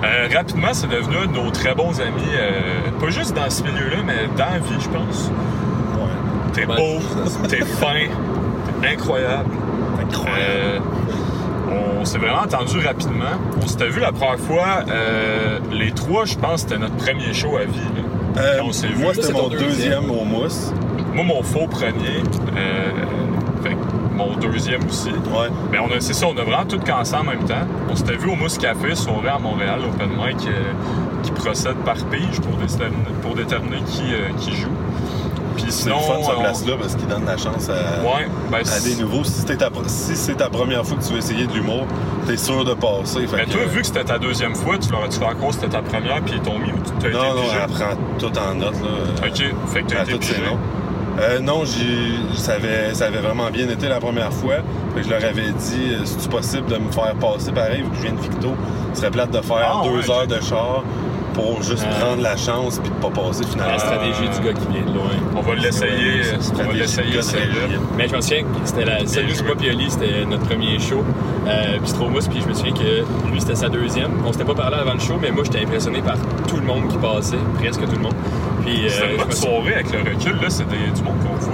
euh, 0.04 0.28
rapidement, 0.33 0.69
c'est 0.72 0.88
devenu 0.89 1.18
un 1.18 1.25
de 1.25 1.33
nos 1.33 1.51
très 1.51 1.75
bons 1.75 2.00
amis. 2.00 2.22
euh, 2.33 2.89
pas 3.00 3.10
juste 3.10 3.33
dans 3.36 3.50
ce 3.50 3.63
milieu-là, 3.63 3.98
mais 4.06 4.28
dans 4.38 4.45
la 4.54 4.60
vie, 4.60 4.80
je 4.80 4.88
pense. 4.89 5.30
Ouais. 5.98 6.54
T'es 6.54 6.66
Ouais. 6.66 6.75
beau, 6.78 7.48
t'es 7.50 7.57
fin, 7.66 8.07
t'es 8.81 8.88
incroyable. 8.88 9.50
Incroyable. 10.01 10.39
Euh, 10.39 10.80
on 12.01 12.06
s'est 12.06 12.18
vraiment 12.18 12.42
entendu 12.44 12.80
rapidement. 12.80 13.25
On 13.62 13.68
s'était 13.68 13.89
vu 13.89 14.00
la 14.00 14.12
première 14.13 14.39
fois, 14.39 14.83
les 15.72 15.92
trois, 15.92 16.24
je 16.25 16.36
pense, 16.36 16.62
c'était 16.62 16.78
notre 16.78 16.95
premier 16.95 17.33
show 17.33 17.57
à 17.57 17.66
vie. 17.66 17.78
là. 17.95 18.00
Euh, 18.38 18.60
quand 18.60 18.66
on 18.66 18.72
s'est 18.72 18.88
vu. 18.88 19.04
moi, 19.04 19.13
c'était 19.13 19.28
c'est 19.28 19.33
mon 19.33 19.50
deuxième. 19.50 20.10
au 20.10 20.24
mousse. 20.24 20.72
Moi, 21.13 21.25
mon 21.25 21.44
faux 21.44 21.68
premier, 21.68 22.24
euh, 22.56 22.92
fait 23.63 23.75
mon 24.16 24.36
deuxième 24.38 24.86
aussi. 24.86 25.10
Ouais. 25.10 25.50
Mais 25.72 25.80
on 25.80 25.92
a, 25.92 26.00
c'est 26.00 26.13
ça, 26.13 26.28
on 26.28 26.38
a 26.38 26.44
vraiment 26.44 26.66
tout 26.66 26.80
cassé 26.80 27.16
en 27.16 27.24
même 27.24 27.44
temps. 27.44 27.68
On 27.89 27.95
s'était 27.95 28.16
vu 28.16 28.30
au 28.30 28.36
Mousse 28.36 28.57
Café, 28.57 28.95
soirée 28.95 29.30
à 29.30 29.38
Montréal, 29.39 29.81
open 29.86 30.10
mic, 30.10 30.48
euh, 30.48 30.74
qui 31.24 31.31
procède 31.31 31.78
par 31.86 31.98
pige 32.06 32.39
pour 32.39 32.56
déterminer, 32.57 33.04
pour 33.22 33.36
déterminer 33.36 33.81
qui, 33.86 34.04
qui 34.38 34.56
joue. 34.56 34.69
C'est 35.71 35.89
le 35.89 35.95
fun, 35.95 36.13
cette 36.21 36.35
on- 36.38 36.41
place-là, 36.41 36.73
parce 36.79 36.95
qu'il 36.95 37.07
donne 37.07 37.25
la 37.25 37.38
chance 37.38 37.69
à, 37.69 38.03
Ouais, 38.03 38.27
ben, 38.51 38.57
à 38.59 38.79
des 38.79 38.95
nouveaux. 38.95 39.23
Si, 39.23 39.45
ta, 39.45 39.69
si 39.88 40.15
c'est 40.15 40.35
ta 40.35 40.50
première 40.50 40.85
fois 40.85 40.97
que 40.97 41.03
tu 41.03 41.13
veux 41.13 41.19
essayer 41.19 41.47
de 41.47 41.53
l'humour, 41.53 41.85
t'es 42.27 42.38
sûr 42.38 42.63
de 42.65 42.73
passer. 42.73 43.25
Fait 43.27 43.38
Mais 43.38 43.45
que- 43.45 43.51
toi, 43.51 43.62
vu 43.65 43.81
que 43.81 43.88
c'était 43.88 44.03
ta 44.03 44.19
deuxième 44.19 44.56
fois, 44.56 44.77
tu 44.77 44.89
leur 44.91 45.03
as-tu 45.06 45.19
fait 45.19 45.25
encore 45.25 45.53
c'était 45.53 45.69
ta 45.69 45.81
première, 45.81 46.21
puis 46.21 46.35
ils 46.35 46.41
t'ont 46.41 46.59
mis 46.59 46.71
ou 46.71 46.75
tu 47.00 47.06
as 47.06 47.09
été 47.09 47.18
Non, 47.18 47.35
non, 47.35 47.41
elle 47.62 47.68
prend 47.73 47.95
tout 48.19 48.38
en 48.38 48.56
note. 48.56 48.73
Là, 48.73 49.27
Ok, 49.27 49.44
fait 49.73 49.81
que 49.83 49.88
t'as 49.94 50.03
été 50.03 50.15
pigé. 50.18 50.33
Euh, 51.19 51.39
non, 51.39 51.63
ça, 52.35 52.53
avait, 52.53 52.94
ça 52.94 53.06
avait 53.07 53.19
vraiment 53.19 53.50
bien 53.51 53.68
été 53.69 53.88
la 53.89 54.00
première 54.00 54.31
fois. 54.31 54.56
Je 54.95 55.09
leur 55.09 55.23
avais 55.23 55.51
dit, 55.51 55.91
euh, 55.94 56.00
c'est-tu 56.06 56.29
possible 56.29 56.68
de 56.68 56.77
me 56.77 56.89
faire 56.91 57.13
passer 57.15 57.51
pareil, 57.51 57.81
vu 57.83 57.89
que 57.89 57.95
je 57.97 58.01
viens 58.03 58.13
de 58.13 58.19
Victo? 58.21 58.53
Ce 58.94 59.01
serait 59.01 59.12
plate 59.12 59.29
de 59.31 59.41
faire 59.41 59.57
Ah, 59.62 59.81
deux 59.83 60.00
ouais, 60.00 60.09
heures 60.09 60.27
de 60.27 60.39
char 60.41 60.83
pour 61.33 61.62
juste 61.63 61.86
Ah. 61.89 62.00
prendre 62.06 62.22
la 62.22 62.36
chance 62.38 62.80
puis 62.80 62.89
de 62.89 62.95
pas 62.95 63.10
passer 63.10 63.44
finalement. 63.45 63.74
La 63.74 63.80
stratégie 63.80 64.30
du 64.30 64.45
gars 64.48 64.54
qui 64.54 64.68
vient 64.74 64.92
de 64.92 64.95
loin. 64.98 65.10
On 65.36 65.42
va 65.42 65.56
l'essayer, 65.56 66.22
on 66.54 66.63
va 66.68 66.74
l'essayer 66.74 67.19
Mais 67.98 68.07
je 68.07 68.16
me 68.16 68.22
souviens 68.22 68.44
que 68.44 68.48
c'était 68.66 68.86
la 68.86 68.98
du 69.04 69.36
joué. 69.36 69.56
Pioli, 69.57 69.89
c'était 69.92 70.25
notre 70.25 70.44
premier 70.48 70.80
show. 70.80 71.04
Euh, 71.48 71.78
puis 71.80 71.89
Stromous, 71.89 72.28
puis 72.30 72.42
je 72.42 72.48
me 72.48 72.54
souviens 72.54 72.74
que 72.74 73.30
lui, 73.31 73.39
c'était 73.42 73.56
sa 73.56 73.69
deuxième. 73.69 74.12
On 74.25 74.31
s'était 74.31 74.45
pas 74.45 74.54
parlé 74.56 74.78
avant 74.78 74.94
le 74.94 75.00
show, 75.00 75.18
mais 75.22 75.31
moi, 75.31 75.44
j'étais 75.44 75.66
impressionné 75.66 76.01
par 76.01 76.16
tout 76.48 76.57
le 76.57 76.63
monde 76.63 76.88
qui 76.88 76.98
passait, 76.98 77.38
presque 77.60 77.81
tout 77.81 77.95
le 77.95 78.01
monde. 78.04 78.13
Puis, 78.66 78.83
C'était 78.89 79.04
euh, 79.04 79.06
une 79.07 79.12
je 79.13 79.18
bonne 79.18 79.28
me 79.28 79.31
souviens- 79.33 79.51
soirée 79.51 79.74
avec 79.74 79.92
le 79.92 80.00
recul, 80.00 80.36
là, 80.42 80.50
c'était 80.50 80.75
du 80.95 81.04
monde 81.04 81.18
qu'on 81.24 81.36
voit. 81.36 81.54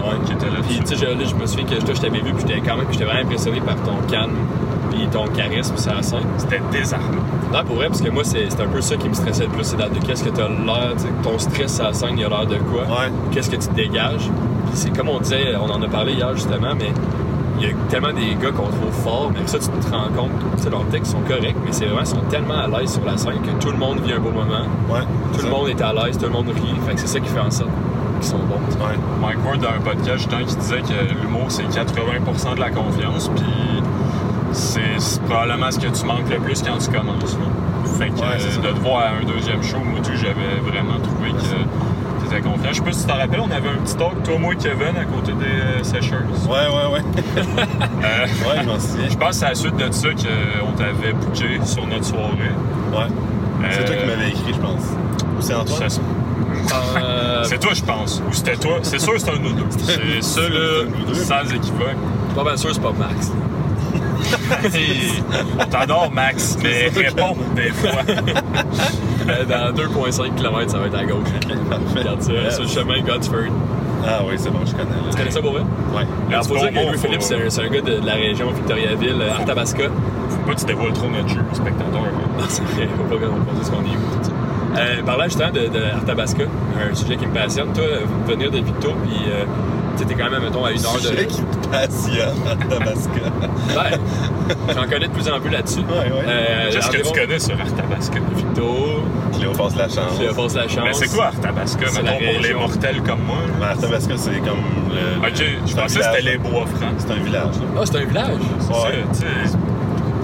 Ouais. 0.00 0.16
qui 0.26 0.32
était 0.32 0.46
là. 0.46 0.56
Puis, 0.66 0.78
tu 0.80 0.86
sais, 0.86 0.96
je, 0.96 1.04
là, 1.04 1.24
je 1.28 1.34
me 1.34 1.46
souviens 1.46 1.64
que 1.66 1.74
toi, 1.84 1.94
je 1.94 2.00
t'avais 2.00 2.20
vu, 2.20 2.32
puis 2.32 2.44
j'étais 2.46 2.60
quand 2.60 2.76
même, 2.76 2.86
j'étais 2.90 3.04
vraiment 3.04 3.20
impressionné 3.22 3.60
par 3.60 3.76
ton 3.76 3.96
calme, 4.10 4.32
puis 4.90 5.06
ton 5.10 5.26
charisme 5.28 5.76
sur 5.76 5.94
la 5.94 6.02
scène. 6.02 6.20
C'était 6.38 6.60
désarmant. 6.70 7.06
Non, 7.52 7.64
pour 7.64 7.76
vrai, 7.76 7.86
parce 7.88 8.00
que 8.00 8.10
moi, 8.10 8.22
c'est 8.24 8.48
un 8.60 8.66
peu 8.68 8.80
ça 8.80 8.96
qui 8.96 9.08
me 9.08 9.14
stressait 9.14 9.44
le 9.44 9.50
plus, 9.50 9.64
c'est 9.64 9.76
de 9.76 10.06
qu'est-ce 10.06 10.22
que 10.24 10.30
t'as 10.30 10.48
l'air, 10.48 10.92
ton 11.22 11.38
stress 11.38 11.74
sur 11.76 11.84
la 11.84 11.92
scène, 11.92 12.16
il 12.18 12.24
a 12.24 12.28
l'air 12.28 12.46
de 12.46 12.56
quoi? 12.56 12.82
Ouais. 12.82 13.10
Qu'est-ce 13.32 13.50
que 13.50 13.56
tu 13.56 13.68
te 13.68 13.74
dégages? 13.74 14.28
Puis 14.66 14.74
c'est 14.74 14.96
comme 14.96 15.08
on 15.08 15.18
disait, 15.20 15.54
on 15.56 15.68
en 15.70 15.82
a 15.82 15.88
parlé 15.88 16.12
hier 16.12 16.32
justement, 16.34 16.74
mais 16.78 16.92
il 17.58 17.66
y 17.66 17.70
a 17.70 17.74
tellement 17.88 18.12
des 18.12 18.34
gars 18.40 18.52
qu'on 18.52 18.68
trouve 18.68 18.92
forts, 19.04 19.30
mais 19.34 19.46
ça, 19.46 19.58
tu 19.58 19.66
te 19.68 19.90
rends 19.94 20.08
compte, 20.16 20.30
tu 20.56 20.62
sais, 20.62 20.70
leurs 20.70 20.86
textes 20.86 21.12
sont 21.12 21.20
corrects, 21.28 21.56
mais 21.64 21.72
c'est 21.72 21.84
vraiment, 21.86 22.00
ils 22.02 22.06
sont 22.06 22.20
tellement 22.30 22.54
à 22.58 22.66
l'aise 22.68 22.92
sur 22.94 23.04
la 23.04 23.16
scène 23.18 23.40
que 23.42 23.62
tout 23.62 23.70
le 23.72 23.76
monde 23.78 24.00
vit 24.00 24.12
un 24.12 24.18
beau 24.20 24.30
moment, 24.30 24.64
Ouais. 24.88 25.00
tout 25.36 25.44
le 25.44 25.50
monde 25.50 25.68
est 25.68 25.82
à 25.82 25.92
l'aise, 25.92 26.16
tout 26.16 26.24
le 26.26 26.30
monde 26.30 26.48
rit, 26.48 26.74
fait 26.86 26.94
que 26.94 27.00
c'est 27.00 27.06
ça 27.08 27.20
qui 27.20 27.28
fait 27.28 27.40
en 27.40 27.50
sorte 27.50 27.68
qu'ils 28.20 28.30
sont 28.30 28.38
bons. 28.38 28.84
Ouais. 28.86 28.94
Mike 29.20 29.44
Ward, 29.44 29.60
dans 29.60 29.68
un 29.68 29.80
podcast, 29.82 30.18
justement, 30.18 30.44
qui 30.46 30.56
disait 30.56 30.80
que 30.82 31.20
l'humour, 31.22 31.46
c'est 31.48 31.64
80% 31.64 32.54
de 32.54 32.60
la 32.60 32.70
confiance, 32.70 33.30
puis 33.34 33.79
c'est 34.52 35.22
probablement 35.28 35.70
ce 35.70 35.78
que 35.78 35.86
tu 35.88 36.04
manques 36.04 36.28
le 36.30 36.38
plus 36.38 36.62
quand 36.62 36.78
tu 36.78 36.90
commences. 36.90 37.34
là. 37.34 37.46
Fait 37.98 38.08
que 38.10 38.14
Ouais, 38.14 38.26
euh, 38.40 38.62
de 38.72 38.78
te 38.78 38.80
voir 38.80 38.98
à 39.04 39.08
un 39.20 39.24
deuxième 39.24 39.62
show, 39.62 39.78
moi, 39.84 40.00
tout, 40.02 40.12
j'avais 40.14 40.60
vraiment 40.62 40.98
trouvé 41.02 41.30
que 41.32 41.40
tu 41.40 42.26
étais 42.26 42.40
confiant. 42.40 42.68
Je 42.70 42.74
sais 42.76 42.82
pas 42.82 42.92
si 42.92 43.00
tu 43.02 43.06
t'en 43.12 43.16
rappelles, 43.18 43.40
on 43.40 43.50
avait 43.50 43.68
un 43.68 43.82
petit 43.84 43.96
talk, 43.96 44.22
toi, 44.22 44.38
moi 44.38 44.52
et 44.54 44.56
Kevin, 44.56 44.96
à 44.98 45.04
côté 45.04 45.32
des 45.32 45.44
euh, 45.44 45.82
Seshers. 45.82 46.16
Ouais, 46.48 46.66
ouais, 46.68 46.92
ouais. 46.94 47.04
Euh, 48.04 48.26
Ouais, 48.48 48.62
je 48.62 48.66
m'en 48.66 48.78
souviens. 48.80 49.08
je 49.10 49.16
pense 49.16 49.28
que 49.30 49.34
c'est 49.34 49.44
à 49.44 49.48
la 49.50 49.54
suite 49.54 49.76
de 49.76 49.90
ça 49.92 50.08
qu'on 50.10 50.72
t'avait 50.72 51.12
booké 51.12 51.60
sur 51.64 51.86
notre 51.86 52.04
soirée. 52.04 52.52
Ouais. 52.92 53.06
C'est 53.70 53.82
Euh, 53.82 53.86
toi 53.86 53.96
qui 53.96 54.06
m'avais 54.06 54.28
écrit, 54.30 54.54
je 54.54 54.58
pense. 54.58 54.82
Ou 55.38 55.40
c'est 55.40 55.54
Antoine? 55.54 55.90
ça 55.90 56.00
Euh, 56.98 57.42
C'est 57.44 57.58
toi, 57.58 57.72
je 57.74 57.82
pense. 57.82 58.22
Ou 58.28 58.32
c'était 58.32 58.56
toi. 58.56 58.78
C'est 58.82 58.98
sûr, 58.98 59.12
c'est 59.18 59.30
un 59.30 59.36
de 59.36 59.42
nous 59.42 59.52
deux. 59.52 59.66
C'est 59.78 60.22
ça, 60.22 60.40
C'est 60.42 60.50
là, 60.50 61.44
sans 61.44 61.54
équivoque. 61.54 61.96
pas 62.34 62.44
bien 62.44 62.56
sûr, 62.56 62.70
c'est 62.72 62.80
pas 62.80 62.92
Max. 62.98 63.32
On 65.60 65.64
t'adore, 65.66 66.10
Max, 66.12 66.56
mais 66.62 66.88
réponds 66.88 67.36
des 67.54 67.70
fois. 67.70 67.90
Euh, 69.28 69.44
Dans 69.44 69.72
2,5 69.74 70.34
km, 70.34 70.70
ça 70.70 70.78
va 70.78 70.86
être 70.86 70.98
à 70.98 71.04
gauche. 71.04 71.28
Regarde 71.96 72.22
ça, 72.22 72.32
Yes. 72.32 72.54
sur 72.54 72.62
le 72.64 72.68
chemin 72.68 73.00
Godsford. 73.02 73.52
Ah 74.06 74.20
oui, 74.26 74.34
c'est 74.38 74.50
bon, 74.50 74.60
je 74.64 74.72
connais. 74.72 74.86
Tu 75.10 75.16
connais 75.16 75.30
ça 75.30 75.40
pour 75.40 75.52
vrai? 75.52 75.60
Ouais. 75.94 76.02
Alors, 76.30 76.46
faut 76.46 76.56
dire 76.56 76.72
bon 76.72 76.90
que 76.92 76.96
faut- 76.96 77.08
c'est 77.20 77.34
un, 77.62 77.68
gars 77.68 77.80
de, 77.82 78.00
de 78.00 78.06
la 78.06 78.14
région 78.14 78.50
Victoriaville, 78.50 79.20
euh, 79.20 79.32
Arthabasca. 79.38 79.82
Faut 80.30 80.36
pas 80.46 80.54
que 80.54 80.60
tu 80.60 80.64
dévoiles 80.66 80.92
trop 80.94 81.08
notre 81.10 81.28
jeu, 81.28 81.40
spectateur. 81.52 82.00
Non, 82.00 82.44
c'est 82.48 82.62
vrai, 82.64 82.88
faut 82.96 83.14
pas 83.14 83.26
qu'on 83.26 83.64
ce 83.64 83.70
qu'on 83.70 83.80
est 83.82 83.96
où. 83.96 84.18
tout 84.18 84.24
ça. 84.24 84.30
Euh, 84.80 85.02
parlant 85.04 85.24
justement 85.24 85.50
de, 85.50 85.66
de 85.68 85.82
Arthabasca, 85.96 86.44
un 86.90 86.94
sujet 86.94 87.16
qui 87.16 87.26
me 87.26 87.34
passionne, 87.34 87.72
toi, 87.74 87.84
venir 88.26 88.50
de 88.50 88.58
Victo, 88.58 88.92
puis 89.04 89.16
euh, 89.28 89.44
tu 89.98 90.06
t'es 90.06 90.14
quand 90.14 90.30
même, 90.30 90.42
mettons, 90.42 90.64
à 90.64 90.70
une 90.72 90.84
heure 90.84 90.94
de. 90.94 91.00
Sujet 91.00 91.26
qui 91.26 91.42
à 91.72 92.56
Tabasco. 92.56 93.10
Ouais, 93.14 93.98
j'en 94.74 94.82
connais 94.88 95.06
de 95.08 95.12
plus 95.12 95.28
en 95.30 95.40
plus 95.40 95.50
là-dessus. 95.50 95.80
Ouais, 95.80 96.10
ouais. 96.10 96.24
Euh, 96.26 96.70
Qu'est-ce 96.72 96.90
que 96.90 96.96
tu 97.06 97.12
connais 97.20 97.38
sur 97.38 97.54
Arthabasca? 97.60 98.18
Victo, 98.34 99.02
Cléo 99.36 99.52
passe 99.52 99.76
la 99.76 99.88
chance. 99.88 100.18
passe 100.36 100.54
la 100.56 100.68
chance. 100.68 100.80
Mais 100.84 100.92
c'est 100.94 101.08
quoi 101.14 101.26
Arthabasca, 101.26 101.86
mettons, 102.02 102.32
pour 102.32 102.42
les 102.42 102.54
mortels 102.54 103.02
comme 103.02 103.22
moi? 103.22 103.36
Mais 103.58 103.66
Arthabasca, 103.66 104.14
c'est 104.16 104.38
comme. 104.40 104.58
Le, 104.90 105.26
Ok, 105.28 105.38
le- 105.38 105.66
je 105.68 105.74
pensais 105.76 105.98
que 106.00 106.04
c'était 106.04 106.22
les 106.22 106.38
bois 106.38 106.66
francs. 106.66 106.94
C'est 106.98 107.10
un 107.12 107.22
village. 107.22 107.54
Ah, 107.76 107.80
c'est 107.84 107.96
un 107.98 108.04
village. 108.04 108.38
C'est 108.60 108.72
Ouais. 108.72 109.04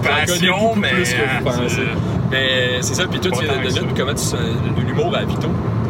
Passion, 0.03 0.75
mais. 0.75 0.89
plus 0.89 1.13
que 1.13 1.17
vous 1.17 1.49
hein, 1.49 1.61
pensez. 1.63 1.81
Mais 2.31 2.77
c'est 2.81 2.93
ça, 2.95 3.03
puis 3.09 3.19
toi, 3.19 3.31
tu 3.37 3.45
viens 3.45 3.57
de 3.63 3.67
dire 3.69 3.81
ça. 3.81 3.87
comment 3.97 4.11
tu 4.13 4.17
sens 4.23 4.39
l'humour 4.85 5.15
à 5.15 5.23
Vito? 5.23 5.47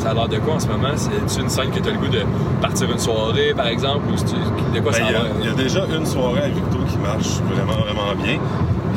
Ça 0.07 0.11
a 0.11 0.13
l'air 0.13 0.29
de 0.29 0.37
quoi 0.37 0.53
en 0.55 0.59
ce 0.59 0.67
moment? 0.67 0.87
C'est 1.27 1.41
une 1.41 1.49
scène 1.49 1.69
que 1.69 1.79
tu 1.81 1.89
as 1.89 1.91
le 1.91 1.97
goût 1.97 2.07
de 2.07 2.21
partir 2.61 2.89
une 2.89 2.97
soirée, 2.97 3.53
par 3.53 3.67
exemple, 3.67 4.05
ou 4.09 4.15
de 4.15 4.79
quoi 4.79 4.91
Ben, 4.93 4.97
ça 4.97 5.03
il, 5.03 5.05
y 5.05 5.09
a 5.09 5.11
l'air? 5.23 5.31
il 5.41 5.45
y 5.47 5.49
a 5.49 5.53
déjà 5.53 5.81
une 5.93 6.05
soirée 6.05 6.43
à 6.43 6.47
Victo 6.47 6.77
qui 6.89 6.97
marche 6.97 7.41
vraiment, 7.51 7.81
vraiment 7.83 8.15
bien. 8.23 8.37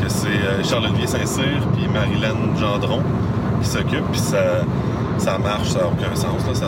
Que 0.00 0.08
c'est 0.08 0.28
euh, 0.28 0.62
Charles-Olivier 0.62 1.08
Saint-Cyr 1.08 1.66
puis 1.74 1.88
Marilyn 1.92 2.36
Gendron 2.60 3.00
qui 3.60 3.68
s'occupent. 3.68 4.08
Puis 4.12 4.20
ça, 4.20 4.38
ça 5.18 5.36
marche, 5.38 5.70
ça 5.70 5.80
n'a 5.80 5.86
aucun 5.86 6.14
sens. 6.14 6.46
Là. 6.46 6.54
Ça, 6.54 6.66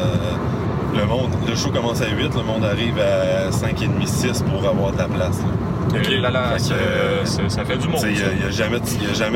le, 0.98 1.06
monde, 1.06 1.30
le 1.48 1.54
show 1.54 1.70
commence 1.70 2.02
à 2.02 2.08
8, 2.08 2.34
le 2.34 2.42
monde 2.42 2.64
arrive 2.64 2.98
à 2.98 3.48
5h30, 3.50 4.06
6 4.06 4.42
pour 4.42 4.68
avoir 4.68 4.90
de 4.90 4.98
la 4.98 5.04
place. 5.06 5.38
là. 5.38 5.98
Ok, 6.00 6.08
là, 6.20 6.30
là, 6.30 6.42
Fait 6.50 6.56
que, 6.56 6.62
ça, 6.62 6.74
euh, 6.74 7.24
ça- 7.24 7.48
ça 7.48 7.64
fait 7.64 7.76
du 7.76 7.86
monde. 7.86 8.00
Il 8.04 8.14
n'y 8.16 8.22
a, 8.44 8.48
a 8.48 8.50
jamais 8.50 8.80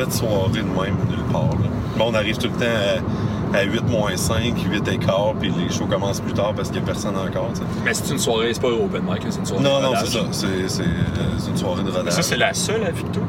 de 0.04 0.10
soirée 0.12 0.50
de 0.52 0.56
même 0.62 0.96
nulle 1.08 1.24
part. 1.30 1.42
Là. 1.42 1.68
Le 1.94 1.98
monde 2.04 2.16
arrive 2.16 2.38
tout 2.38 2.48
le 2.48 2.58
temps 2.58 2.64
à, 2.66 3.00
à 3.56 3.62
8 3.64 3.88
moins 3.88 4.16
5, 4.16 4.54
8 4.70 4.88
et 4.88 4.98
quart, 4.98 5.34
puis 5.40 5.50
les 5.56 5.72
shows 5.74 5.86
commencent 5.86 6.20
plus 6.20 6.32
tard 6.34 6.52
parce 6.54 6.68
qu'il 6.70 6.82
n'y 6.82 6.88
a 6.88 6.92
personne 6.92 7.16
encore. 7.16 7.50
Mais 7.84 7.94
c'est 7.94 8.12
une 8.12 8.18
soirée, 8.18 8.52
c'est 8.52 8.60
pas 8.60 8.68
open 8.68 9.02
mic, 9.02 9.22
c'est 9.30 9.38
une 9.38 9.46
soirée 9.46 9.62
Non, 9.64 9.78
de 9.78 9.82
non, 9.82 9.88
rodage. 9.88 10.04
c'est 10.06 10.18
ça. 10.18 10.24
C'est, 10.30 10.68
c'est, 10.68 10.82
euh, 10.82 10.86
c'est 11.38 11.50
une 11.50 11.56
soirée 11.56 11.82
de 11.82 11.90
rodage. 11.90 12.12
Ça, 12.12 12.22
c'est 12.22 12.36
la 12.36 12.52
seule 12.54 12.84
à 12.84 12.90
Victo? 12.90 13.20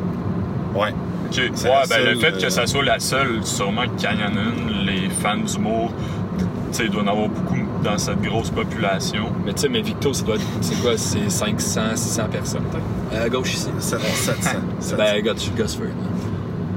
Ouais. 0.76 0.94
Ok. 1.30 1.38
Ouais, 1.38 1.70
ben, 1.90 2.06
le 2.06 2.16
fait 2.20 2.38
que 2.40 2.46
euh, 2.46 2.50
ça 2.50 2.66
soit 2.68 2.84
la 2.84 3.00
seule, 3.00 3.40
sûrement 3.44 3.84
qu'il 3.98 4.10
y 4.10 4.14
en 4.14 4.18
a 4.18 4.30
une, 4.30 4.86
les 4.86 5.10
fans 5.10 5.38
d'humour, 5.38 5.92
tu 6.38 6.46
sais, 6.72 6.84
il 6.86 6.90
doit 6.90 7.02
y 7.04 7.06
en 7.06 7.12
avoir 7.12 7.30
beaucoup 7.30 7.58
dans 7.84 7.98
cette 7.98 8.22
grosse 8.22 8.50
population. 8.50 9.26
Mais 9.46 9.54
tu 9.54 9.62
sais, 9.64 9.70
mais 9.70 9.82
Victo, 9.82 10.14
ça 10.14 10.24
doit 10.24 10.36
être, 10.36 10.44
c'est 10.62 10.80
quoi, 10.82 10.98
c'est 10.98 11.30
500, 11.30 11.82
600 11.96 12.24
personnes, 12.32 12.64
peut-être? 12.72 13.24
À 13.24 13.30
gauche 13.30 13.54
ici. 13.54 13.70
700. 13.80 14.08
Ben, 14.98 15.22
Gods- 15.24 15.52
Gosford. 15.58 15.88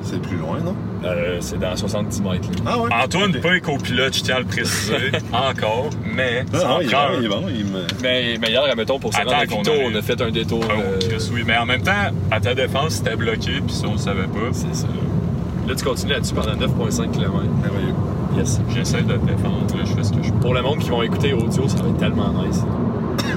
C'est 0.02 0.20
plus 0.22 0.36
loin, 0.36 0.58
non? 0.64 0.74
Euh, 1.04 1.38
c'est 1.40 1.58
dans 1.58 1.74
70 1.76 2.20
mètres. 2.22 2.48
là. 2.64 2.72
Ah 2.72 2.78
ouais? 2.78 2.90
Antoine, 2.92 3.30
Ok. 3.34 3.40
pas 3.42 3.52
un 3.52 3.60
copilote, 3.60 4.14
je 4.16 4.22
tiens 4.22 4.36
à 4.36 4.38
le 4.40 4.44
préciser, 4.44 5.12
encore, 5.32 5.88
mais 6.04 6.44
Non, 6.52 6.58
ça 6.58 6.68
non, 6.68 6.80
il 6.80 6.88
est 6.88 6.90
bon, 6.90 6.98
un. 6.98 7.18
il 7.20 7.24
est 7.24 7.28
bon. 7.28 7.42
Il 7.48 7.64
me... 7.66 7.80
Mais, 8.02 8.34
hier, 8.50 8.62
admettons, 8.64 8.98
pour 8.98 9.12
se 9.14 9.18
Attends 9.20 9.30
rendre 9.30 9.70
arrive. 9.70 9.92
on 9.94 9.98
a 9.98 10.02
fait 10.02 10.20
un 10.20 10.30
détour. 10.30 10.62
Oh, 10.68 10.72
euh, 10.78 10.98
Chris, 11.08 11.30
oui, 11.32 11.42
mais 11.46 11.56
en 11.56 11.64
même 11.66 11.82
temps, 11.82 12.10
à 12.30 12.38
ta 12.40 12.54
défense, 12.54 12.94
c'était 12.96 13.16
bloqué, 13.16 13.60
puis 13.66 13.74
ça, 13.74 13.86
on 13.88 13.92
le 13.92 13.98
savait 13.98 14.24
pas. 14.24 14.48
c'est 14.52 14.74
ça. 14.74 14.86
Là, 15.66 15.74
tu 15.74 15.84
continues 15.84 16.12
là-dessus 16.12 16.34
pendant 16.34 16.54
9,5 16.54 17.10
km. 17.12 17.32
Merveilleux. 17.62 17.94
Yes. 18.36 18.60
J'essaie 18.74 19.02
de 19.02 19.14
te 19.14 19.26
défendre, 19.26 19.66
là, 19.76 19.82
je 19.84 19.92
fais 19.94 20.04
ce 20.04 20.12
que 20.12 20.22
je 20.22 20.30
peux. 20.32 20.38
Pour 20.40 20.54
le 20.54 20.62
monde 20.62 20.78
qui 20.80 20.90
vont 20.90 21.02
écouter 21.02 21.32
audio, 21.32 21.66
ça 21.68 21.78
va 21.82 21.88
être 21.88 21.98
tellement 21.98 22.32
nice. 22.44 22.62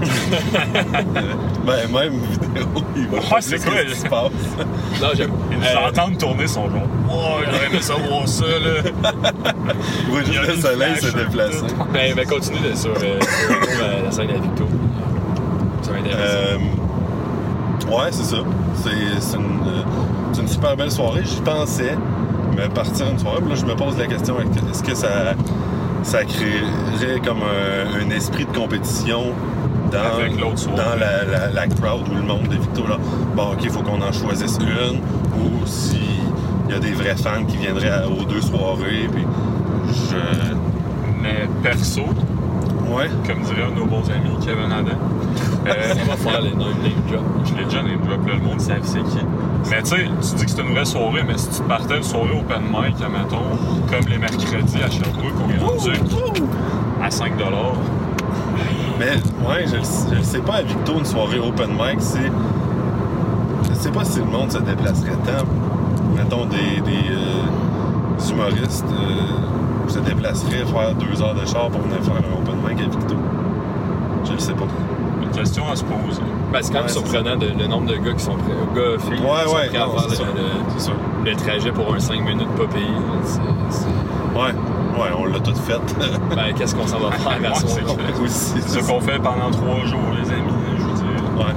Ben, 1.65 1.87
même 1.93 2.19
vidéo, 2.19 2.67
il 2.95 3.07
va 3.07 3.17
Ouais, 3.17 3.41
c'est 3.41 3.63
quoi, 3.63 3.73
qu'est-ce 3.75 3.93
qui 3.95 3.99
se 4.01 4.07
passe. 4.07 4.31
Non, 5.01 5.07
j'aime. 5.15 5.31
Euh, 5.51 5.87
entendent 5.89 6.17
tourner 6.17 6.47
son 6.47 6.69
genre. 6.69 6.81
Oh, 7.09 7.39
j'aurais 7.45 7.67
aimé 7.67 7.81
savoir 7.81 8.27
ça, 8.27 8.45
là. 8.45 8.81
Oui, 10.11 10.21
juste 10.25 10.47
le 10.47 10.55
soleil 10.61 10.95
se 10.97 11.07
déplacer. 11.15 11.63
Ben, 11.93 12.13
ben 12.15 12.27
continue 12.27 12.59
de, 12.59 12.75
sur, 12.75 12.91
euh, 12.91 13.19
sur 13.21 13.81
la, 13.81 14.01
la 14.03 14.11
scène 14.11 14.29
à 14.29 14.33
Victo. 14.33 14.65
Ça 15.83 15.91
m'intéresse. 15.91 16.19
Euh, 16.19 16.57
ouais, 17.89 18.11
c'est 18.11 18.23
ça. 18.23 18.37
C'est 18.75 19.21
c'est 19.21 19.37
une, 19.37 19.61
euh, 19.65 19.83
c'est 20.33 20.41
une 20.41 20.47
super 20.49 20.75
belle 20.75 20.91
soirée. 20.91 21.21
J'y 21.23 21.39
pensais, 21.41 21.97
mais 22.57 22.67
partir 22.69 23.07
une 23.09 23.19
soirée. 23.19 23.39
puis 23.39 23.49
Là, 23.51 23.55
je 23.55 23.65
me 23.65 23.75
pose 23.75 23.97
la 23.97 24.07
question 24.07 24.35
est-ce 24.69 24.83
que 24.83 24.95
ça, 24.95 25.33
ça 26.03 26.25
créerait 26.25 27.21
comme 27.25 27.39
un, 27.41 28.05
un 28.05 28.09
esprit 28.09 28.45
de 28.45 28.51
compétition 28.57 29.27
dans, 29.93 30.17
Avec 30.19 30.39
l'autre 30.39 30.59
soirée. 30.59 30.77
dans 30.77 30.99
la, 30.99 31.23
la, 31.25 31.51
la 31.51 31.67
crowd 31.67 32.07
ou 32.09 32.15
le 32.15 32.21
monde 32.21 32.47
de 32.49 32.55
Victo? 32.55 32.87
Là? 32.87 32.97
Bon, 33.35 33.51
OK, 33.53 33.59
il 33.63 33.69
faut 33.69 33.81
qu'on 33.81 34.01
en 34.01 34.11
choisisse 34.11 34.57
une. 34.59 34.97
Ou 34.99 35.65
si 35.65 35.99
il 36.67 36.73
y 36.73 36.75
a 36.75 36.79
des 36.79 36.91
vrais 36.91 37.15
fans 37.15 37.43
qui 37.47 37.57
viendraient 37.57 38.03
aux 38.05 38.25
deux 38.25 38.41
soirées. 38.41 39.07
Puis 39.13 39.25
je. 40.09 40.17
Mais 41.21 41.47
perso, 41.61 42.01
Ouais. 42.89 43.09
comme 43.25 43.41
dirait 43.43 43.63
un 43.63 43.71
de 43.71 43.79
nos 43.79 43.85
bons 43.85 44.03
amis, 44.09 44.35
Kevin 44.45 44.71
Adam, 44.71 44.91
euh, 45.67 45.93
on 46.03 46.09
va 46.09 46.17
faire 46.17 46.41
les 46.41 46.49
name 46.51 46.73
drop. 47.09 47.23
je 47.45 47.55
l'ai 47.55 47.63
déjà 47.63 47.81
name 47.81 48.01
drop, 48.05 48.27
là, 48.27 48.33
le 48.35 48.41
monde 48.41 48.59
savent 48.59 48.81
c'est 48.83 49.01
qui. 49.03 49.19
Mais 49.71 49.81
tu 49.83 49.89
sais, 49.91 50.05
tu 50.21 50.35
dis 50.35 50.45
que 50.45 50.51
c'est 50.51 50.61
une 50.61 50.73
vraie 50.73 50.83
soirée, 50.85 51.23
mais 51.25 51.37
si 51.37 51.47
tu 51.49 51.63
partais 51.63 51.95
une 51.97 52.03
soirée 52.03 52.37
open 52.37 52.61
mic, 52.63 52.95
admettons, 53.01 53.41
comme 53.89 54.05
les 54.09 54.17
mercredis 54.17 54.83
à 54.85 54.89
Sherbrooke, 54.89 55.33
au 55.43 55.65
Grand 55.65 55.81
Duc, 55.81 56.43
à 57.01 57.09
5 57.09 57.31
Mais 59.03 59.47
ouais, 59.47 59.65
je, 59.67 59.75
le- 59.75 59.81
je 60.11 60.15
le 60.15 60.23
sais 60.23 60.39
pas 60.39 60.55
à 60.55 60.61
Victo, 60.61 60.93
une 60.97 61.05
soirée 61.05 61.39
open 61.39 61.71
mic, 61.71 61.99
c'est. 61.99 62.31
Je 63.69 63.75
sais 63.75 63.91
pas 63.91 64.03
si 64.05 64.19
le 64.19 64.25
monde 64.25 64.51
se 64.51 64.59
déplacerait 64.59 65.11
tant. 65.25 65.45
Mettons 66.15 66.45
des, 66.45 66.81
des 66.81 66.97
euh, 67.11 68.31
humoristes 68.31 68.85
euh, 68.91 69.89
se 69.89 69.99
déplaceraient 69.99 70.65
faire 70.65 70.95
deux 70.95 71.21
heures 71.21 71.33
de 71.35 71.45
char 71.45 71.69
pour 71.69 71.81
venir 71.81 72.01
faire 72.03 72.13
un 72.15 72.41
open 72.41 72.55
mic 72.69 72.79
à 72.79 72.89
Victo. 72.89 73.15
Je 74.25 74.33
le 74.33 74.39
sais 74.39 74.53
pas. 74.53 74.65
Une 75.21 75.29
question 75.29 75.63
à 75.69 75.75
se 75.75 75.83
poser. 75.83 76.21
Ben, 76.51 76.59
c'est 76.61 76.69
quand 76.71 76.79
même 76.79 76.83
Ouais, 76.87 76.91
surprenant 76.93 77.35
de- 77.35 77.47
le 77.57 77.67
nombre 77.67 77.87
de 77.87 77.95
gars 77.95 78.13
qui 78.13 78.23
sont 78.23 78.35
prêts, 78.35 78.53
gars, 78.75 78.99
filles, 78.99 79.25
Ouais, 79.25 79.43
qui 79.43 79.49
sont 79.49 79.55
ouais, 79.55 79.61
à 79.65 79.69
faire 79.69 80.25
le, 81.25 81.35
trajet 81.35 81.71
pour 81.71 81.93
un 81.93 81.99
5 81.99 82.21
minutes 82.23 82.47
pas 82.49 82.67
payé. 82.67 82.85
C'est- 83.23 83.39
c'est- 83.69 83.85
Ouais, 84.39 84.51
ouais, 85.01 85.09
on 85.17 85.25
l'a 85.25 85.39
tout 85.39 85.55
fait. 85.55 85.79
Ben, 86.35 86.53
qu'est-ce 86.57 86.75
qu'on 86.75 86.87
s'en 86.87 86.99
va 86.99 87.11
faire 87.11 87.31
à 87.31 87.37
Ouais, 87.39 88.27
c'est 88.27 88.61
ce 88.61 88.79
qu'on 88.87 88.99
fait 89.01 89.17
pendant 89.19 89.51
trois 89.51 89.85
jours, 89.85 89.99
les 90.21 90.29
amis, 90.31 90.51
je 90.77 90.83
veux 90.83 90.93
dire. 90.93 91.23
Ouais. 91.37 91.53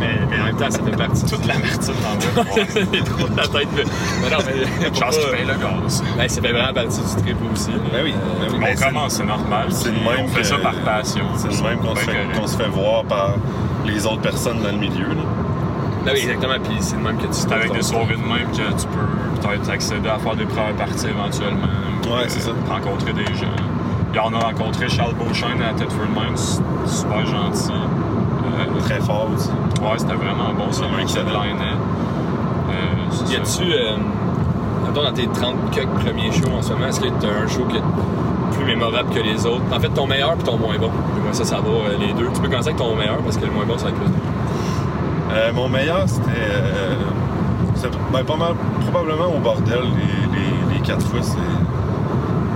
Mais, 0.00 0.18
mais 0.30 0.40
en 0.40 0.44
même 0.46 0.56
temps, 0.56 0.70
ça 0.70 0.82
fait 0.82 0.96
partie 0.96 1.24
Toute 1.24 1.46
la 1.46 1.54
martine 1.54 1.94
dans 2.02 2.54
le 2.56 2.92
Les 2.92 3.02
trous 3.02 3.28
de 3.28 3.36
la 3.36 3.46
tête. 3.48 3.68
Mais, 3.74 4.30
non, 4.30 4.38
mais. 4.46 4.88
faut 4.88 4.94
Chance 4.94 5.16
pas- 5.16 5.22
qui 5.30 5.36
paye 5.36 5.46
le 5.46 5.54
gaz. 5.54 6.02
Ben, 6.18 6.28
ça 6.28 6.42
fait 6.42 6.52
vraiment 6.52 6.72
partie 6.74 7.00
du 7.00 7.22
trip 7.22 7.36
aussi. 7.52 7.70
Ben 7.92 8.00
oui, 8.04 8.14
ben 8.40 8.46
oui. 8.50 8.54
On 8.56 8.58
Mais 8.60 8.76
c'est- 8.76 8.84
commence, 8.86 9.12
c'est 9.14 9.24
normal. 9.26 9.66
c'est 9.70 9.88
le 9.90 9.94
même 9.94 10.24
On 10.24 10.28
fait 10.28 10.40
que- 10.40 10.46
ça 10.46 10.58
par 10.58 10.74
passion. 10.74 11.24
C'est 11.36 11.48
le 11.48 11.68
même 11.68 11.78
qu'on 11.78 11.94
se, 11.94 12.06
Ben 12.06 12.64
fait, 12.64 12.68
voir 12.68 13.04
par 13.04 13.34
les 13.86 14.04
autres 14.06 14.20
personnes 14.22 14.60
dans 14.62 14.70
le 14.72 14.78
milieu. 14.78 15.08
Là. 15.08 15.22
Ben 16.04 16.12
oui, 16.14 16.20
exactement. 16.20 16.54
Puis 16.62 16.76
c'est 16.80 16.96
le 16.96 17.02
même 17.02 17.16
que 17.16 17.26
tu 17.26 17.54
avec 17.54 17.72
des 17.72 17.82
soirées 17.82 18.16
de 18.16 18.28
même 18.28 18.50
que 18.50 18.56
tu 18.80 18.86
peux 18.88 19.48
peut-être 19.48 19.70
accéder 19.70 20.08
à 20.08 20.18
faire 20.18 20.36
des 20.36 20.44
premières 20.44 20.74
parties 20.74 21.06
éventuellement. 21.06 21.68
Ou, 22.06 22.14
Ouais, 22.14 22.24
c'est 22.28 22.40
ça. 22.40 22.50
Rencontrer 22.70 23.12
des 23.12 23.24
gens. 23.34 23.46
On 24.26 24.32
a 24.34 24.38
rencontré 24.38 24.88
Charles 24.88 25.14
Beauchesne 25.14 25.60
à 25.60 25.72
Thetford 25.76 26.06
Mines, 26.14 26.36
super 26.86 27.26
gentil. 27.26 27.72
Euh, 27.72 28.80
Très 28.80 29.00
fort 29.00 29.28
aussi. 29.34 29.48
ouais, 29.50 29.98
c'était 29.98 30.14
vraiment 30.14 30.52
bon, 30.56 30.66
c'est 30.70 30.82
Vraiment 30.82 30.98
lui 30.98 31.04
qui. 31.06 31.18
Euh, 31.18 32.72
c'est 33.10 33.32
Y 33.32 33.36
a-tu, 33.36 33.72
euh, 33.72 33.96
dans 34.94 35.12
tes 35.12 35.26
30 35.26 35.54
quelques 35.72 35.88
premiers 35.88 36.30
shows 36.30 36.52
en 36.56 36.62
ce 36.62 36.72
moment, 36.72 36.86
est-ce 36.86 37.00
que 37.00 37.06
tu 37.08 37.26
as 37.26 37.42
un 37.44 37.48
show 37.48 37.64
qui 37.68 37.76
est 37.78 37.82
plus 38.56 38.64
mémorable 38.66 39.10
que 39.12 39.18
les 39.20 39.44
autres? 39.46 39.62
En 39.74 39.80
fait, 39.80 39.88
ton 39.88 40.06
meilleur 40.06 40.34
puis 40.34 40.44
ton 40.44 40.58
moins 40.58 40.78
bon. 40.78 40.90
Moi, 41.22 41.32
ça, 41.32 41.44
ça 41.44 41.56
va 41.56 41.68
euh, 41.68 41.96
les 41.98 42.12
deux. 42.12 42.28
Tu 42.32 42.40
peux 42.40 42.48
commencer 42.48 42.68
avec 42.68 42.78
ton 42.78 42.94
meilleur 42.94 43.18
parce 43.18 43.36
que 43.36 43.46
le 43.46 43.50
moins 43.50 43.64
bon, 43.66 43.76
ça 43.76 43.86
va 43.86 43.90
être 43.90 43.96
plus. 43.98 44.12
Euh, 45.32 45.52
mon 45.52 45.68
meilleur, 45.68 46.04
c'était. 46.08 46.30
euh, 46.30 46.94
c'était, 47.74 47.96
ben, 48.12 48.22
pas 48.24 48.36
mal. 48.36 48.54
Probablement 48.92 49.34
au 49.36 49.40
bordel, 49.40 49.80
les, 49.82 50.38
les, 50.38 50.74
les 50.76 50.80
quatre 50.86 51.04
fois. 51.06 51.18
C'est, 51.22 51.36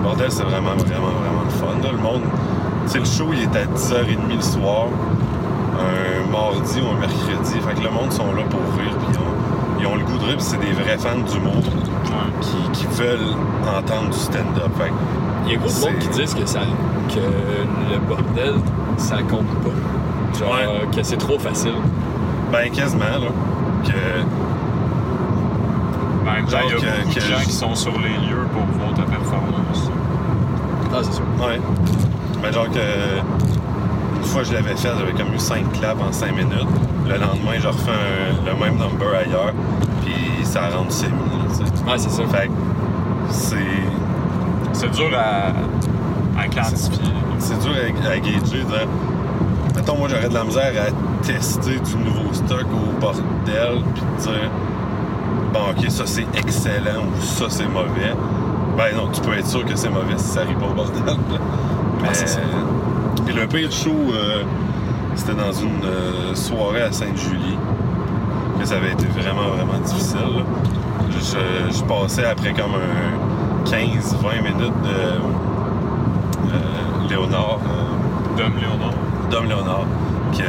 bordel, 0.08 0.30
c'est 0.30 0.42
vraiment, 0.42 0.74
vraiment, 0.76 1.12
vraiment 1.20 1.44
le 1.44 1.50
fun. 1.50 1.82
là. 1.82 1.90
Le 1.92 1.98
monde. 1.98 2.22
Tu 2.90 2.98
le 2.98 3.04
show, 3.04 3.26
il 3.32 3.42
est 3.42 3.56
à 3.56 3.66
10h30 3.66 4.34
le 4.36 4.40
soir, 4.40 4.86
un 5.78 6.30
mardi 6.32 6.80
ou 6.80 6.96
un 6.96 7.00
mercredi. 7.00 7.54
Fait 7.60 7.74
que 7.74 7.84
le 7.84 7.90
monde 7.90 8.10
sont 8.12 8.32
là 8.32 8.42
pour 8.48 8.60
rire, 8.78 8.96
puis 8.98 9.08
ils 9.12 9.18
ont, 9.18 9.80
ils 9.80 9.86
ont 9.86 9.96
le 9.96 10.04
goût 10.04 10.18
de 10.18 10.24
rire, 10.24 10.36
c'est 10.38 10.58
des 10.58 10.72
vrais 10.72 10.96
fans 10.98 11.18
d'humour 11.30 11.62
qui, 12.40 12.56
qui 12.72 12.86
veulent 12.86 13.34
entendre 13.66 14.08
du 14.10 14.18
stand-up. 14.18 14.70
Fait 14.78 14.90
Il 15.46 15.52
y 15.52 15.56
a 15.56 15.58
beaucoup 15.58 15.72
de 15.74 15.80
monde 15.86 15.98
qui 16.00 16.08
disent 16.08 16.34
que, 16.34 16.46
ça, 16.46 16.60
que 17.08 17.20
le 17.92 17.98
bordel, 18.08 18.54
ça 18.96 19.16
compte 19.18 19.46
pas. 19.62 20.38
Genre, 20.38 20.50
Ouais. 20.50 20.96
que 20.96 21.02
c'est 21.02 21.16
trop 21.18 21.38
facile. 21.38 21.72
Ben, 22.52 22.70
quasiment, 22.70 23.04
là. 23.04 23.28
Que, 23.84 23.92
Il 26.40 26.46
y 26.46 26.50
Genre 26.50 26.60
a 26.60 26.62
que- 26.64 26.74
beaucoup 27.02 27.14
que 27.14 27.20
de 27.20 27.20
gens 27.20 27.44
qui 27.44 27.52
sont 27.52 27.74
sur 27.74 27.92
les 27.98 28.08
lieux 28.28 28.46
pour 28.52 28.62
voir 28.78 28.94
ta 28.94 29.02
performance. 29.02 29.90
Ah, 30.92 30.98
c'est 31.02 31.12
sûr. 31.14 31.24
ouais. 31.40 31.60
Ben, 32.42 32.52
genre 32.52 32.68
que. 32.70 32.78
Une 34.18 34.24
fois, 34.24 34.42
je 34.42 34.52
l'avais 34.52 34.74
fait, 34.76 34.88
j'avais 34.98 35.12
comme 35.12 35.32
eu 35.34 35.38
5 35.38 35.72
claps 35.72 36.00
en 36.02 36.12
5 36.12 36.34
minutes. 36.34 36.52
Le 37.06 37.14
lendemain, 37.14 37.58
je 37.58 37.68
refais 37.68 37.90
un- 37.90 38.44
le 38.46 38.52
même 38.64 38.76
number 38.78 39.08
ailleurs, 39.14 39.52
puis 40.04 40.44
ça 40.44 40.62
tu 40.88 40.94
sais. 40.94 41.06
Ouais, 41.06 41.96
c'est 41.98 42.10
ça. 42.10 42.22
Fait 42.26 42.48
que 42.48 42.52
c'est. 43.30 43.56
C'est 44.72 44.90
dur 44.90 45.10
à, 45.16 46.40
à 46.40 46.46
quantifier. 46.46 47.00
C'est 47.38 47.58
dur 47.60 47.72
à, 47.74 48.10
à 48.12 48.18
gager. 48.18 48.38
De... 48.64 49.76
Mettons, 49.76 49.96
moi, 49.96 50.08
j'aurais 50.08 50.28
de 50.28 50.34
la 50.34 50.44
misère 50.44 50.72
à 50.86 51.24
tester 51.26 51.78
du 51.80 51.96
nouveau 51.96 52.32
stock 52.32 52.66
au 52.72 53.00
bordel, 53.00 53.82
puis 53.94 54.02
de 54.02 54.22
dire, 54.22 54.50
bon, 55.58 55.70
OK, 55.70 55.90
ça 55.90 56.06
c'est 56.06 56.26
excellent 56.36 57.02
ou 57.02 57.22
ça 57.22 57.46
c'est 57.48 57.66
mauvais. 57.68 58.14
Ben 58.76 58.96
non, 58.96 59.08
tu 59.12 59.20
peux 59.20 59.36
être 59.36 59.46
sûr 59.46 59.64
que 59.64 59.76
c'est 59.76 59.88
mauvais 59.90 60.16
si 60.16 60.24
ça 60.24 60.40
arrive 60.42 60.56
pas 60.58 60.66
au 60.66 60.74
bordel. 60.74 61.04
là. 61.04 61.14
Mais. 62.02 62.08
Ah. 62.12 63.22
Puis 63.26 63.34
le 63.34 63.46
pire 63.46 63.70
show, 63.72 63.90
euh, 64.12 64.44
c'était 65.14 65.34
dans 65.34 65.52
une 65.52 65.84
euh, 65.84 66.34
soirée 66.34 66.82
à 66.82 66.92
Sainte-Julie. 66.92 67.58
Que 68.58 68.64
ça 68.66 68.76
avait 68.76 68.92
été 68.92 69.06
vraiment, 69.06 69.48
vraiment 69.56 69.78
difficile. 69.84 70.18
là. 70.18 70.42
Je, 71.10 71.76
je 71.76 71.84
passais 71.84 72.24
après 72.24 72.52
comme 72.52 72.72
un 72.74 73.64
15-20 73.64 74.42
minutes 74.42 74.82
de 74.82 74.90
euh, 76.52 77.08
Léonard, 77.08 77.58
euh, 77.64 78.36
Dom 78.38 78.52
Léonard. 78.60 78.94
Dom 79.30 79.44
Léonard, 79.46 79.86
que, 80.32 80.42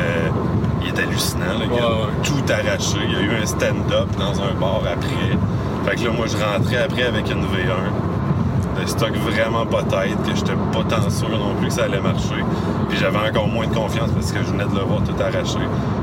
il 0.93 0.99
est 0.99 1.03
hallucinant. 1.03 1.45
là. 1.59 1.65
il 1.65 1.71
Ouais, 1.71 1.79
a 1.79 1.89
ouais. 1.89 2.13
tout 2.23 2.43
arraché. 2.51 2.97
Il 3.07 3.13
y 3.13 3.15
a 3.15 3.21
eu 3.21 3.41
un 3.41 3.45
stand-up 3.45 4.09
dans 4.17 4.41
un 4.41 4.53
bar 4.59 4.81
après. 4.91 5.37
Fait 5.85 5.95
que 5.95 6.05
là, 6.07 6.11
moi, 6.15 6.25
je 6.27 6.37
rentrais 6.37 6.77
après 6.77 7.03
avec 7.03 7.29
une 7.31 7.43
V1 7.43 8.81
de 8.81 8.85
stock 8.87 9.11
vraiment 9.17 9.65
pas 9.65 9.83
tête, 9.83 10.15
que 10.25 10.35
j'étais 10.35 10.53
pas 10.71 10.83
tant 10.87 11.09
sûr 11.09 11.29
non 11.29 11.53
plus 11.59 11.67
que 11.67 11.73
ça 11.73 11.83
allait 11.83 11.99
marcher. 11.99 12.43
Puis 12.89 12.97
j'avais 12.97 13.17
encore 13.29 13.47
moins 13.47 13.67
de 13.67 13.73
confiance 13.75 14.09
parce 14.11 14.31
que 14.31 14.39
je 14.39 14.51
venais 14.51 14.65
de 14.65 14.75
le 14.75 14.81
voir 14.85 15.01
tout 15.03 15.15
arraché. 15.21 15.59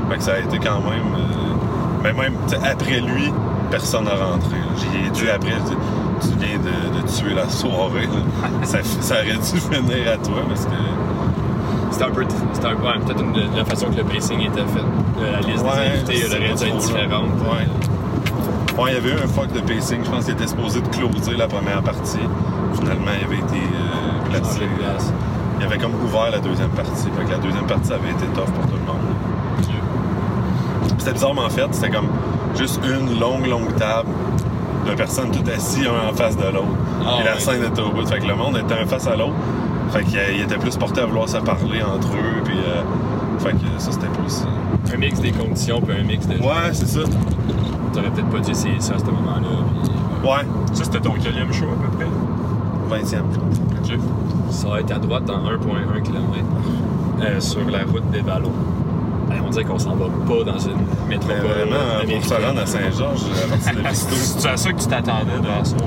Fait 0.09 0.17
que 0.17 0.23
ça 0.23 0.33
a 0.33 0.39
été 0.39 0.57
quand 0.59 0.79
même... 0.81 1.15
euh, 1.15 2.03
Mais 2.03 2.13
même, 2.13 2.33
après 2.63 2.99
lui, 2.99 3.31
personne 3.71 4.05
n'a 4.05 4.11
rentré. 4.15 4.55
J'y 4.77 5.07
ai 5.07 5.09
dit 5.09 5.29
après, 5.29 5.55
tu 6.21 6.27
viens 6.39 6.57
de, 6.59 7.01
de 7.01 7.07
tuer 7.07 7.33
la 7.33 7.49
soirée. 7.49 8.05
là. 8.07 8.47
ça, 8.63 8.79
ça 8.83 9.15
aurait 9.15 9.33
dû 9.33 9.59
finir 9.59 10.11
à 10.13 10.17
toi 10.17 10.41
parce 10.47 10.65
que... 10.65 10.71
C'était 11.97 12.09
un 12.11 12.13
peu. 12.13 12.25
C'était 12.53 12.67
ouais, 12.67 12.73
peut-être 13.05 13.21
une- 13.23 13.55
la 13.57 13.65
façon 13.65 13.87
que 13.87 13.95
le 13.97 14.03
pacing 14.03 14.39
était 14.41 14.51
fait. 14.61 14.79
Euh, 15.19 15.31
La 15.31 15.39
liste 15.39 15.63
Ouais, 15.65 16.03
des 16.05 16.25
invités 16.25 16.27
aurait 16.27 16.53
dû 16.53 16.65
être 16.67 16.77
différente. 16.77 17.29
Ouais. 17.41 18.83
Ouais, 18.83 18.91
il 18.91 18.93
y 18.93 18.97
avait 18.97 19.09
eu 19.09 19.23
un 19.23 19.27
fuck 19.27 19.51
de 19.51 19.59
pacing. 19.61 19.99
Je 20.05 20.09
pense 20.11 20.25
qu'il 20.25 20.33
était 20.35 20.45
supposé 20.47 20.81
de 20.81 20.87
closer 20.89 21.35
la 21.35 21.47
première 21.47 21.81
partie. 21.81 22.19
Finalement, 22.79 23.11
il 23.19 23.25
avait 23.25 23.41
été 23.41 23.57
euh, 23.57 24.29
placé. 24.29 24.61
Il 25.59 25.65
avait 25.65 25.79
comme 25.79 25.93
ouvert 26.05 26.29
la 26.31 26.37
deuxième 26.39 26.69
partie. 26.69 27.07
Fait 27.17 27.25
que 27.25 27.31
la 27.31 27.39
deuxième 27.39 27.65
partie 27.65 27.91
avait 27.91 28.11
été 28.11 28.25
tough 28.27 28.45
pour 28.45 28.65
tout 28.67 28.75
le 28.77 28.85
monde. 28.85 29.01
C'était 30.99 31.13
bizarrement 31.13 31.49
fait. 31.49 31.65
C'était 31.71 31.89
comme 31.89 32.09
juste 32.55 32.79
une 32.85 33.19
longue, 33.19 33.47
longue 33.47 33.73
table. 33.75 34.09
de 34.87 34.93
personnes 34.93 35.31
toutes 35.31 35.49
assis 35.49 35.85
un 35.85 36.11
en 36.11 36.13
face 36.13 36.37
de 36.37 36.43
l'autre. 36.45 36.67
Ah, 37.05 37.17
et 37.19 37.25
la 37.25 37.33
ouais. 37.33 37.39
scène 37.39 37.63
était 37.63 37.81
au 37.81 37.89
bout. 37.89 38.05
Fait 38.07 38.19
que 38.19 38.25
le 38.27 38.35
monde 38.35 38.57
était 38.57 38.73
un 38.79 38.85
face 38.85 39.07
à 39.07 39.15
l'autre. 39.17 39.33
Fait 39.97 40.03
qu'ils 40.03 40.41
étaient 40.41 40.57
plus 40.57 40.75
portés 40.77 41.01
à 41.01 41.05
vouloir 41.07 41.27
se 41.27 41.37
parler 41.37 41.81
entre 41.81 42.09
eux. 42.09 42.41
Puis, 42.43 42.57
euh, 42.57 42.83
fait 43.39 43.53
que 43.53 43.65
ça, 43.79 43.91
c'était 43.91 44.07
plus. 44.07 44.43
euh, 44.43 44.93
Un 44.93 44.97
mix 44.97 45.19
des 45.19 45.31
conditions, 45.31 45.81
puis 45.81 45.97
un 45.99 46.03
mix 46.03 46.27
de. 46.27 46.35
Ouais, 46.35 46.71
c'est 46.73 46.87
ça. 46.87 46.99
T'aurais 47.93 48.09
peut-être 48.11 48.29
pas 48.29 48.39
dit 48.39 48.53
c'est 48.53 48.79
ça 48.79 48.93
à 48.95 48.99
ce 48.99 49.05
moment-là. 49.05 49.47
Puis... 50.21 50.29
Ouais, 50.29 50.45
Ça, 50.73 50.83
c'était 50.83 50.99
ton 50.99 51.13
quatrième 51.13 51.51
show 51.51 51.65
à 51.65 51.83
peu 51.83 51.97
près? 51.97 52.99
20e, 52.99 53.23
je 53.33 53.39
pense. 53.39 53.89
Ok. 53.91 53.99
Ça 54.51 54.67
va 54.69 54.79
être 54.81 54.91
à 54.91 54.99
droite 54.99 55.25
dans 55.25 55.39
1,1 55.39 56.01
km 56.03 56.21
euh, 57.21 57.39
sur 57.39 57.67
la 57.69 57.79
route 57.79 58.09
des 58.11 58.21
ballons. 58.21 58.51
Ben, 59.29 59.35
on 59.45 59.49
dirait 59.49 59.63
qu'on 59.65 59.77
s'en 59.79 59.95
va 59.95 60.05
pas 60.05 60.43
dans 60.43 60.57
une 60.59 60.77
Mais 61.07 61.15
métropole. 61.15 61.37
vraiment, 61.41 62.05
pour 62.19 62.25
se 62.25 62.33
rendre 62.33 62.61
à 62.61 62.65
Saint-Georges, 62.65 63.21
à 63.67 63.73
de 63.73 63.79
Victo. 63.79 64.15
C'est 64.15 64.49
à 64.49 64.57
ça 64.57 64.71
que 64.71 64.79
tu 64.81 64.87
t'attendais 64.87 65.37
de 65.39 65.65
soirée. 65.67 65.85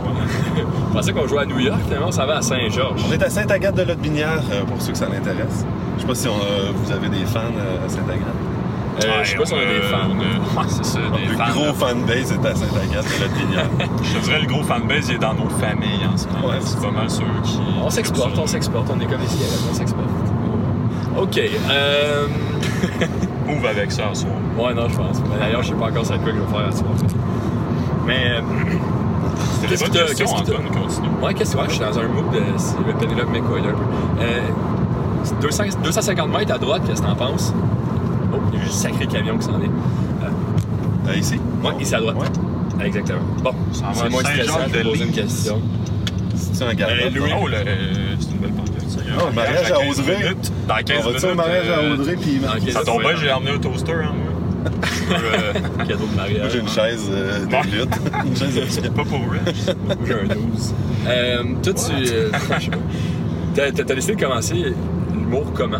Je 0.57 0.93
pensais 0.93 1.13
qu'on 1.13 1.27
jouait 1.27 1.43
à 1.43 1.47
New 1.47 1.59
York, 1.59 1.81
finalement, 1.85 2.09
on 2.09 2.13
s'en 2.13 2.27
va 2.27 2.37
à 2.39 2.43
Saint-Georges. 2.43 3.01
On 3.09 3.13
est 3.13 3.23
à 3.23 3.31
Sainte-Agathe-de-Lotbinière, 3.31 4.43
euh, 4.53 4.63
pour 4.65 4.81
ceux 4.83 4.93
que 4.93 4.99
ça 4.99 5.07
l'intéresse. 5.09 5.65
Je 5.97 6.03
sais 6.03 6.07
pas 6.07 6.15
si 6.15 6.29
on 6.29 6.37
a- 6.37 6.73
vous 6.75 6.93
avez 6.93 7.09
des 7.09 7.25
fans 7.27 7.41
euh, 7.59 7.87
à 7.87 7.89
Sainte-Agathe. 7.89 8.25
Euh, 9.03 9.25
je 9.25 9.31
sais 9.31 9.37
pas 9.37 9.47
si 9.47 9.53
on 9.55 9.57
a 9.57 9.61
des 9.61 9.81
fans. 9.81 10.59
Ouais, 10.61 10.67
c'est 10.69 10.85
ça, 10.85 10.99
des 10.99 11.27
Le 11.31 11.35
fans. 11.37 11.51
gros 11.55 11.73
fanbase 11.73 12.33
est 12.33 12.47
à 12.47 12.55
Sainte-Agathe-de-Lotbinière. 12.55 13.67
Je 14.03 14.19
te 14.19 14.25
dirais, 14.25 14.41
le 14.43 14.47
gros 14.47 14.63
fanbase, 14.63 15.09
il 15.09 15.15
est 15.15 15.19
dans 15.19 15.33
nos 15.35 15.49
familles 15.49 16.05
en 16.13 16.17
ce 16.19 16.27
moment. 16.29 16.49
Ouais. 16.49 16.57
c'est 16.61 16.81
pas 16.81 16.91
mal 16.91 17.09
ceux 17.09 17.25
qui. 17.45 17.59
On 17.83 17.89
s'exporte, 17.89 18.37
on 18.39 18.47
s'exporte, 18.47 18.91
on 18.95 19.01
est 19.01 19.07
comme 19.07 19.23
ici, 19.23 19.39
on 19.71 19.75
s'exporte. 19.75 20.05
OK. 21.17 21.39
Euh... 21.71 22.27
Avec 23.69 23.93
ça 23.93 24.09
en 24.11 24.15
soir. 24.15 24.33
Ouais, 24.59 24.75
non, 24.75 24.89
je 24.89 24.97
pense. 24.97 25.21
Mais 25.31 25.39
D'ailleurs, 25.39 25.63
je 25.63 25.69
sais 25.69 25.75
pas 25.75 25.87
encore 25.87 26.05
c'est 26.07 26.19
quoi 26.19 26.33
que 26.33 26.37
je 26.37 26.41
vais 26.43 26.47
faire 26.51 26.69
à 26.69 26.73
ce 26.73 26.79
soir. 26.79 26.91
Mais, 28.07 28.31
euh, 28.31 28.41
C'était 29.63 29.69
Qu'est-ce 29.69 29.85
des 29.85 29.91
que 29.91 29.99
bonnes 29.99 30.07
questions, 30.17 30.37
Antoine, 30.37 30.63
continue. 30.71 31.09
ouais, 31.23 31.35
qu'est-ce 31.35 31.55
que 31.55 31.61
ouais, 31.61 31.67
je 31.69 31.75
suis 31.75 31.81
dans 31.81 31.99
un 31.99 32.09
mood 32.09 32.31
de 32.33 32.41
c'est 32.57 32.77
le 32.87 32.93
Penelope 32.95 33.31
McCoy, 33.31 33.61
un 33.61 33.63
peu. 33.73 34.23
Euh, 34.23 34.41
c'est 35.25 35.39
200 35.41 35.65
250 35.85 36.31
mètres 36.33 36.55
à 36.55 36.59
droite, 36.59 36.83
qu'est-ce 36.87 37.03
que 37.03 37.07
t'en 37.07 37.15
penses? 37.15 37.53
Oh, 38.33 38.37
il 38.53 38.59
y 38.59 38.63
a 38.63 38.65
eu 38.65 38.69
un 38.69 38.71
sacré 38.71 39.07
camion 39.07 39.37
qui 39.37 39.45
s'en 39.45 39.61
est. 39.61 39.71
Euh, 41.09 41.15
ici? 41.17 41.39
Ouais, 41.63 41.71
ici 41.81 41.95
à 41.95 42.01
droite. 42.01 42.17
Ouais. 42.19 42.87
Exactement. 42.87 43.19
Bon, 43.43 43.51
c'est 43.73 43.83
je 43.85 44.09
vais 44.09 44.47
Saint-Jacques-de-Lys. 44.47 44.83
poser 44.91 45.05
une 45.05 45.13
question. 45.13 45.61
C'est 46.35 46.65
un 46.65 46.75
garde. 46.75 46.93
Euh, 46.93 47.11
Louis, 47.11 47.31
oh, 47.41 47.47
le- 47.49 48.10
c'est 49.19 49.29
une 49.29 49.35
belle 49.37 49.47
pancarte. 49.47 49.59
ça. 49.59 49.67
Il 49.67 49.71
y 49.71 49.71
a 49.71 49.71
un 49.71 49.71
Oh, 49.71 49.71
mariage 49.71 49.71
à 49.71 49.75
15 49.77 50.01
Audrey. 50.01 50.17
minutes. 50.23 50.53
Dans 50.69 50.75
15 50.77 50.87
On 50.91 51.09
au 51.09 51.13
minutes, 51.13 51.35
mariage 51.37 51.69
à 51.69 51.79
euh, 51.79 51.95
Audrey 51.95 52.17
puis 52.21 52.73
Ça 52.73 52.85
tombe 52.85 53.01
bien, 53.03 53.17
j'ai 53.17 53.33
emmené 53.33 53.51
un 53.53 53.59
toaster, 53.59 53.93
hein, 53.93 54.13
moi. 54.15 54.27
Euh, 55.11 55.53
Cadeau 55.89 56.07
de 56.07 56.15
mariage. 56.17 56.39
Moi, 56.41 56.49
j'ai 56.53 56.59
une 56.61 56.69
chaise 56.69 57.09
euh, 57.11 57.45
de 57.47 57.77
lutte. 57.77 57.97
une 58.27 58.37
chaise 58.37 58.55
de 58.55 58.61
lutte. 58.61 58.95
Pas 58.95 59.05
pour 59.05 59.21
Rich. 59.31 59.57
J'ai 60.07 60.15
un 60.15 60.25
12. 60.27 60.75
Euh, 61.09 61.43
toi, 61.63 61.73
tu. 61.73 61.93
euh, 61.93 62.31
je 62.59 62.65
sais 62.65 62.71
pas. 62.71 62.77
T'as, 63.55 63.95
décidé 63.95 64.15
de 64.15 64.21
commencer 64.21 64.55
l'humour 65.13 65.47
comment? 65.55 65.79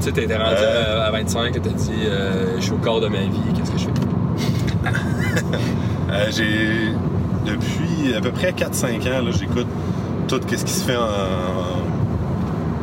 Tu 0.00 0.06
sais, 0.06 0.12
t'étais 0.12 0.36
rendu 0.36 0.56
Euh. 0.58 1.02
à, 1.02 1.06
à 1.06 1.10
25, 1.12 1.52
t'as 1.52 1.68
dit 1.70 1.90
euh, 2.06 2.56
je 2.56 2.62
suis 2.62 2.72
au 2.72 2.78
corps 2.78 3.00
de 3.00 3.06
ma 3.08 3.18
vie, 3.18 3.28
qu'est-ce 3.56 3.70
que 3.70 3.78
je 3.78 3.84
fais? 3.84 4.90
Euh, 6.12 6.26
j'ai. 6.30 6.92
Depuis 7.44 8.14
à 8.16 8.20
peu 8.20 8.30
près 8.30 8.52
4-5 8.52 9.00
ans, 9.08 9.24
là, 9.24 9.30
j'écoute 9.32 9.66
tout 10.28 10.40
ce 10.48 10.64
qui 10.64 10.72
se 10.72 10.84
fait 10.84 10.96
en, 10.96 11.00
en 11.02 11.71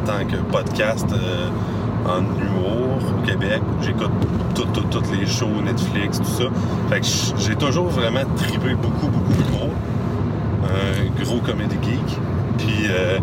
tant 0.10 0.26
que 0.26 0.38
podcast 0.52 1.06
euh, 1.14 1.50
en 2.08 2.22
humour 2.42 2.98
au 3.20 3.28
Québec. 3.28 3.62
J'écoute 3.82 4.10
tout- 4.56 4.66
tout- 4.74 4.86
toutes 4.90 5.12
les 5.20 5.28
shows 5.28 5.62
Netflix, 5.64 6.18
tout 6.18 6.26
ça. 6.26 6.46
Fait 6.90 7.02
que 7.02 7.06
j'ai 7.38 7.56
toujours 7.56 7.88
vraiment 7.90 8.22
trippé 8.36 8.74
beaucoup, 8.74 9.08
beaucoup 9.08 9.34
d'humour. 9.34 9.70
Un 10.64 11.24
gros 11.24 11.40
comédie 11.40 11.78
geek. 11.84 12.18
Puis 12.58 12.88
euh, 12.90 13.20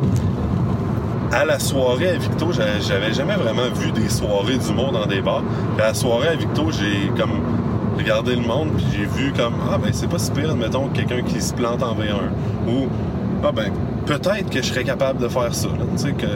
à 1.33 1.45
la 1.45 1.59
soirée 1.59 2.11
à 2.11 2.19
Victo, 2.19 2.53
j'a- 2.53 2.79
j'avais 2.81 3.13
jamais 3.13 3.35
vraiment 3.35 3.69
vu 3.75 3.91
des 3.91 4.09
soirées 4.09 4.59
d'humour 4.59 4.93
dans 4.93 5.07
des 5.07 5.21
bars. 5.21 5.43
À 5.79 5.89
la 5.89 5.95
soirée 5.95 6.29
à 6.29 6.35
Victo, 6.37 6.71
j'ai 6.71 7.09
comme 7.21 7.33
regardé 7.99 8.37
le 8.37 8.43
monde, 8.47 8.69
puis 8.77 8.87
j'ai 8.93 9.07
vu 9.07 9.33
comme 9.33 9.55
Ah 9.73 9.79
ben 9.79 9.91
c'est 9.93 10.09
pas 10.09 10.19
si 10.19 10.31
pire, 10.31 10.51
admettons, 10.53 10.87
quelqu'un 10.95 11.23
qui 11.23 11.41
se 11.41 11.53
plante 11.53 11.83
en 11.83 11.95
V1. 11.95 12.71
Ou 12.71 12.87
Ah 13.45 13.51
ben 13.53 13.73
peut-être 14.07 14.51
que 14.51 14.63
je 14.63 14.67
serais 14.69 14.85
capable 14.85 15.21
de 15.21 15.27
faire 15.29 15.53
ça. 15.55 15.69
Tu 15.97 16.03
sais 16.03 16.13
que 16.13 16.27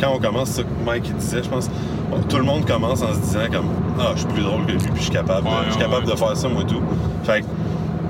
quand 0.00 0.12
on 0.14 0.18
commence, 0.18 0.48
c'est 0.50 0.62
ça 0.62 0.64
que 0.64 0.68
Mike 0.86 1.04
il 1.08 1.14
disait, 1.16 1.42
je 1.42 1.48
pense, 1.48 1.68
bon, 2.10 2.18
tout 2.28 2.36
le 2.38 2.44
monde 2.44 2.64
commence 2.66 3.02
en 3.02 3.12
se 3.14 3.18
disant 3.20 3.40
comme 3.52 3.66
Ah, 3.98 4.12
je 4.14 4.20
suis 4.20 4.28
plus 4.28 4.42
drôle 4.42 4.64
que 4.66 4.72
lui, 4.72 4.78
puis 4.78 4.90
je 4.96 5.02
suis 5.02 5.10
capable, 5.10 5.46
Ouais, 5.46 5.52
je 5.66 5.70
suis 5.72 5.80
capable 5.80 6.06
ouais. 6.06 6.12
de 6.12 6.16
faire 6.18 6.36
ça 6.36 6.48
moi 6.48 6.64
tout. 6.64 6.82
Fait 7.24 7.40
que 7.42 7.46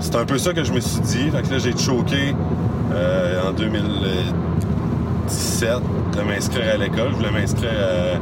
c'est 0.00 0.16
un 0.16 0.24
peu 0.24 0.38
ça 0.38 0.52
que 0.52 0.62
je 0.64 0.72
me 0.72 0.80
suis 0.80 1.00
dit. 1.00 1.30
Fait 1.30 1.42
que 1.42 1.50
là 1.52 1.58
j'ai 1.58 1.76
choqué 1.76 2.34
euh, 2.92 3.48
en 3.48 3.52
2017 3.52 5.70
de 6.16 6.22
m'inscrire 6.22 6.74
à 6.74 6.76
l'école. 6.76 7.08
Je 7.10 7.14
voulais 7.16 7.30
m'inscrire 7.30 7.70
à- 7.70 8.16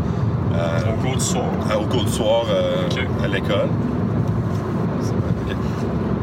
à- 0.58 0.92
Au 0.92 0.96
cours 1.02 1.16
du 1.16 1.24
soir. 1.24 1.44
à- 1.70 1.78
au 1.78 1.86
cours 1.86 2.04
du 2.04 2.12
soir 2.12 2.42
euh, 2.50 2.82
à 3.24 3.28
l'école. 3.28 3.68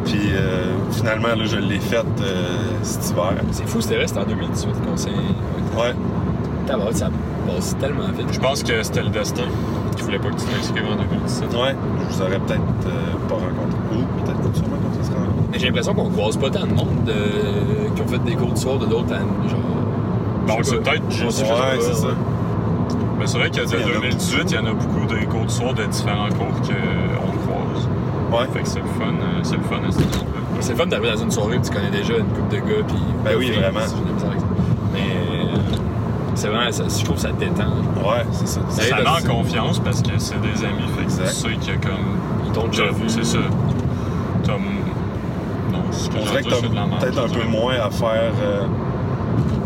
Puis 0.05 0.19
euh, 0.33 0.65
finalement, 0.91 1.29
là, 1.29 1.45
je 1.45 1.55
l'ai 1.57 1.79
faite 1.79 2.05
euh, 2.21 2.43
cet 2.83 3.09
hiver. 3.09 3.33
C'est 3.51 3.67
fou, 3.67 3.81
c'était 3.81 3.95
vrai, 3.95 4.07
c'était 4.07 4.19
en 4.19 4.25
2018 4.25 4.71
qu'on 4.85 4.95
s'est. 4.97 5.09
Ouais. 5.09 5.93
Tabarouette, 6.67 6.97
ça 6.97 7.09
tellement 7.79 8.07
vite. 8.17 8.27
Je 8.31 8.39
pense 8.39 8.63
que 8.63 8.83
c'était 8.83 9.03
le 9.03 9.09
destin 9.09 9.43
qui 9.95 10.03
voulait 10.03 10.19
pas 10.19 10.29
que 10.29 10.35
tu 10.39 10.45
t'inscrives 10.45 10.85
en 10.91 10.95
2017. 10.95 11.53
Ouais. 11.53 11.75
Je 12.09 12.15
vous 12.15 12.21
aurais 12.21 12.39
peut-être 12.39 12.61
euh, 12.87 13.29
pas 13.29 13.35
rencontré. 13.35 13.77
Ou 13.93 14.23
peut-être 14.23 14.37
pas 14.41 14.57
sûrement 14.57 14.75
qu'on 14.77 15.03
se. 15.03 15.11
Mais 15.51 15.59
j'ai 15.59 15.67
l'impression 15.67 15.93
qu'on 15.93 16.09
croise 16.09 16.37
pas 16.37 16.49
tant 16.49 16.65
de 16.65 16.73
monde 16.73 17.03
de- 17.05 17.93
qui 17.95 18.01
ont 18.01 18.07
fait 18.07 18.19
des 18.23 18.35
cours 18.35 18.51
de 18.51 18.57
soir 18.57 18.77
de 18.77 18.85
d'autres 18.85 19.13
années. 19.13 19.25
Genre. 19.49 19.59
Sais 20.47 20.63
c'est 20.63 20.83
peut-être 20.83 21.09
juste- 21.11 21.41
Ouais, 21.43 21.79
c'est 21.79 21.93
ça. 21.95 22.07
Mais 23.19 23.27
c'est 23.27 23.37
vrai 23.37 23.49
que 23.49 23.55
de 23.55 23.61
a 23.61 23.99
2018, 24.01 24.51
il 24.51 24.55
y 24.55 24.59
en 24.59 24.65
a 24.65 24.73
beaucoup 24.73 25.05
des 25.07 25.25
cours 25.25 25.45
du 25.45 25.53
soir 25.53 25.73
de 25.73 25.83
différents 25.85 26.27
cours 26.29 26.51
qu'on 26.61 27.37
croise. 27.47 27.87
Ouais. 28.31 28.47
Fait 28.53 28.61
que 28.61 28.67
c'est 28.67 28.79
le 28.79 28.85
fun, 28.85 29.05
euh, 29.13 29.39
c'est 29.43 29.55
le 29.57 29.63
fun 29.63 29.77
à 29.87 29.91
ce 29.91 29.97
moment-là. 29.99 30.41
C'est 30.59 30.71
le 30.71 30.77
fun 30.77 30.85
d'arriver 30.87 31.11
dans 31.15 31.21
une 31.23 31.31
soirée 31.31 31.57
où 31.57 31.61
tu 31.61 31.71
connais 31.71 31.89
déjà 31.91 32.17
une 32.17 32.25
couple 32.25 32.51
de 32.51 32.57
gars. 32.57 32.83
Puis, 32.87 32.97
Ben 33.23 33.35
oui, 33.37 33.45
filles, 33.47 33.55
vraiment. 33.61 33.79
de. 33.79 33.85
Mais 34.93 34.99
euh, 34.99 35.34
c'est 36.35 36.47
vraiment, 36.49 36.71
ça- 36.71 36.83
je 36.87 37.03
trouve 37.03 37.15
que 37.15 37.21
ça 37.21 37.31
détend. 37.31 37.63
Ouais, 38.03 38.25
c'est 38.31 38.47
ça. 38.47 38.59
Ça 38.69 38.81
Ça 38.83 38.95
en 39.09 39.27
confiance 39.35 39.79
parce 39.79 40.01
que 40.01 40.11
c'est 40.17 40.39
des 40.41 40.63
amis, 40.63 40.83
fait 40.97 41.05
que 41.05 41.49
y 41.67 41.71
a 41.71 41.77
comme. 41.77 42.17
Ils 42.45 42.51
t'ont 42.51 42.67
déjà 42.67 42.85
vu. 42.91 43.03
C'est 43.07 43.25
ça. 43.25 43.37
T'as. 44.43 44.51
Non, 44.53 45.79
ce 45.91 46.09
que 46.09 46.17
On 46.17 46.23
dirait 46.23 46.43
que 46.43 46.49
t'as 46.49 46.55
c'est 46.57 46.69
peut-être 46.69 47.25
un 47.25 47.29
peu 47.29 47.47
moins 47.47 47.73
à 47.75 47.89
faire, 47.89 48.31
euh, 48.43 48.61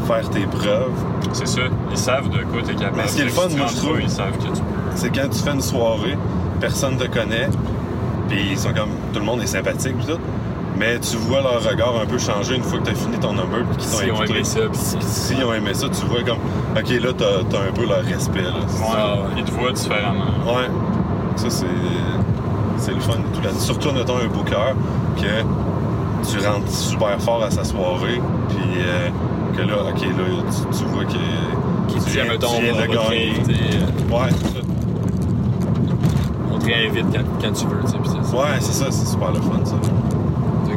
faire 0.08 0.29
tes 0.29 0.45
preuves. 0.45 0.91
C'est 1.34 1.47
ça. 1.47 1.62
Ils 1.91 1.97
savent 1.97 2.29
de 2.29 2.43
quoi 2.43 2.62
t'es 2.63 2.73
capable. 2.73 2.97
Mais 2.97 3.08
ce 3.08 3.15
qui 3.15 3.21
est 3.21 3.25
le 3.25 3.32
fun, 3.32 3.47
moi, 3.58 3.67
je 3.69 3.75
trouve- 3.75 4.01
Ils 4.01 4.10
savent 4.10 4.32
que 4.38 4.43
tu 4.43 4.49
peux. 4.49 4.58
C'est 4.95 5.10
quand 5.15 5.29
tu 5.29 5.39
fais 5.39 5.51
une 5.51 5.62
soirée, 5.62 6.17
personne 6.60 6.97
te 6.97 7.05
connaît, 7.08 7.49
puis 8.27 8.49
ils 8.51 8.58
sont 8.58 8.69
comme. 8.73 8.89
Tout 9.13 9.19
le 9.19 9.25
monde 9.25 9.41
est 9.41 9.47
sympathique, 9.47 9.97
pis 9.97 10.05
tout. 10.08 10.19
Mais 10.80 10.98
tu 11.00 11.18
vois 11.18 11.42
leur 11.42 11.62
regard 11.62 11.94
un 12.02 12.06
peu 12.06 12.18
changer 12.18 12.56
une 12.56 12.63
fois 12.63 12.80
que 12.80 12.86
tu 12.86 12.92
as 12.92 12.96
fini 12.96 13.18
ton 13.18 13.34
number, 13.34 13.65
puis 13.70 13.78
qu'ils 13.78 13.92
t'ont 13.92 13.98
S'ils 13.98 14.12
ont 14.13 14.24
aimé 14.24 14.44
ça, 14.46 14.60
Si- 14.72 14.98
S'ils 15.02 15.44
ont 15.44 15.54
aimé 15.54 15.74
ça, 15.74 15.88
tu 15.89 16.06
vois 16.06 16.24
comme. 16.24 16.38
Ok, 16.78 16.89
là, 16.89 17.10
t'as 17.18 17.58
as 17.58 17.62
un 17.68 17.72
peu 17.74 17.86
leur 17.86 18.02
respect, 18.04 18.42
là. 18.44 18.52
Ouais. 18.52 19.30
Ils 19.38 19.44
te 19.44 19.52
voient 19.52 19.74
différemment. 19.74 20.24
Ouais. 20.48 20.70
Ça, 21.36 21.50
c'est. 21.50 21.65
C'est 22.78 22.94
le 22.94 23.00
fun 23.02 23.12
et 23.13 23.36
tout 23.38 23.42
là 23.44 23.50
Surtout, 23.60 23.92
mettons, 23.92 24.15
un 24.20 24.28
booker 24.28 24.74
que 25.18 25.44
tu 26.32 26.48
rentres 26.48 26.72
super 26.72 27.20
fort 27.20 27.44
à 27.44 27.52
sa 27.52 27.65
soirée, 27.65 28.22
puis 28.48 28.58
euh, 28.78 29.10
que 29.58 29.62
là, 29.63 29.76
ok, 29.89 30.02
là, 30.02 30.08
tu, 30.72 30.78
tu 30.78 30.86
vois 30.86 31.04
que. 31.04 31.92
Qui 31.94 32.00
tu 32.06 32.10
viens- 32.12 32.24
mettons, 32.24 32.56
tu 32.56 32.62
viens 32.63 32.74
de 32.74 32.88
gagner. 32.88 33.34
euh, 33.50 34.15
Ouais, 34.15 34.30
c'est 34.30 34.48
ça. 34.48 34.60
on 36.54 36.58
te 36.58 36.65
réinvite 36.65 37.06
quand, 37.13 37.24
quand 37.48 37.52
tu 37.54 37.65
veux. 37.65 37.82
tu 37.84 37.92
sais, 37.92 38.36
Ouais, 38.36 38.46
c'est 38.62 38.72
ça, 38.74 38.86
c'est 38.92 39.08
super 39.08 39.32
le 39.32 39.42
fun, 39.42 39.60
ça. 39.65 39.76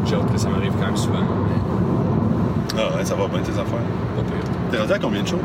Genre, 0.07 0.25
ça 0.37 0.49
m'arrive 0.49 0.73
quand 0.79 0.87
même 0.87 0.97
souvent. 0.97 1.19
mais 1.19 2.77
Ah 2.79 2.97
ouais, 2.97 3.05
ça 3.05 3.15
va 3.15 3.27
bien 3.29 3.41
tes 3.41 3.53
affaires. 3.53 3.65
Pas 4.17 4.23
pire. 4.23 4.51
T'es 4.71 4.79
rendu 4.79 4.93
à 4.93 4.99
combien 4.99 5.23
de 5.23 5.29
shows? 5.29 5.39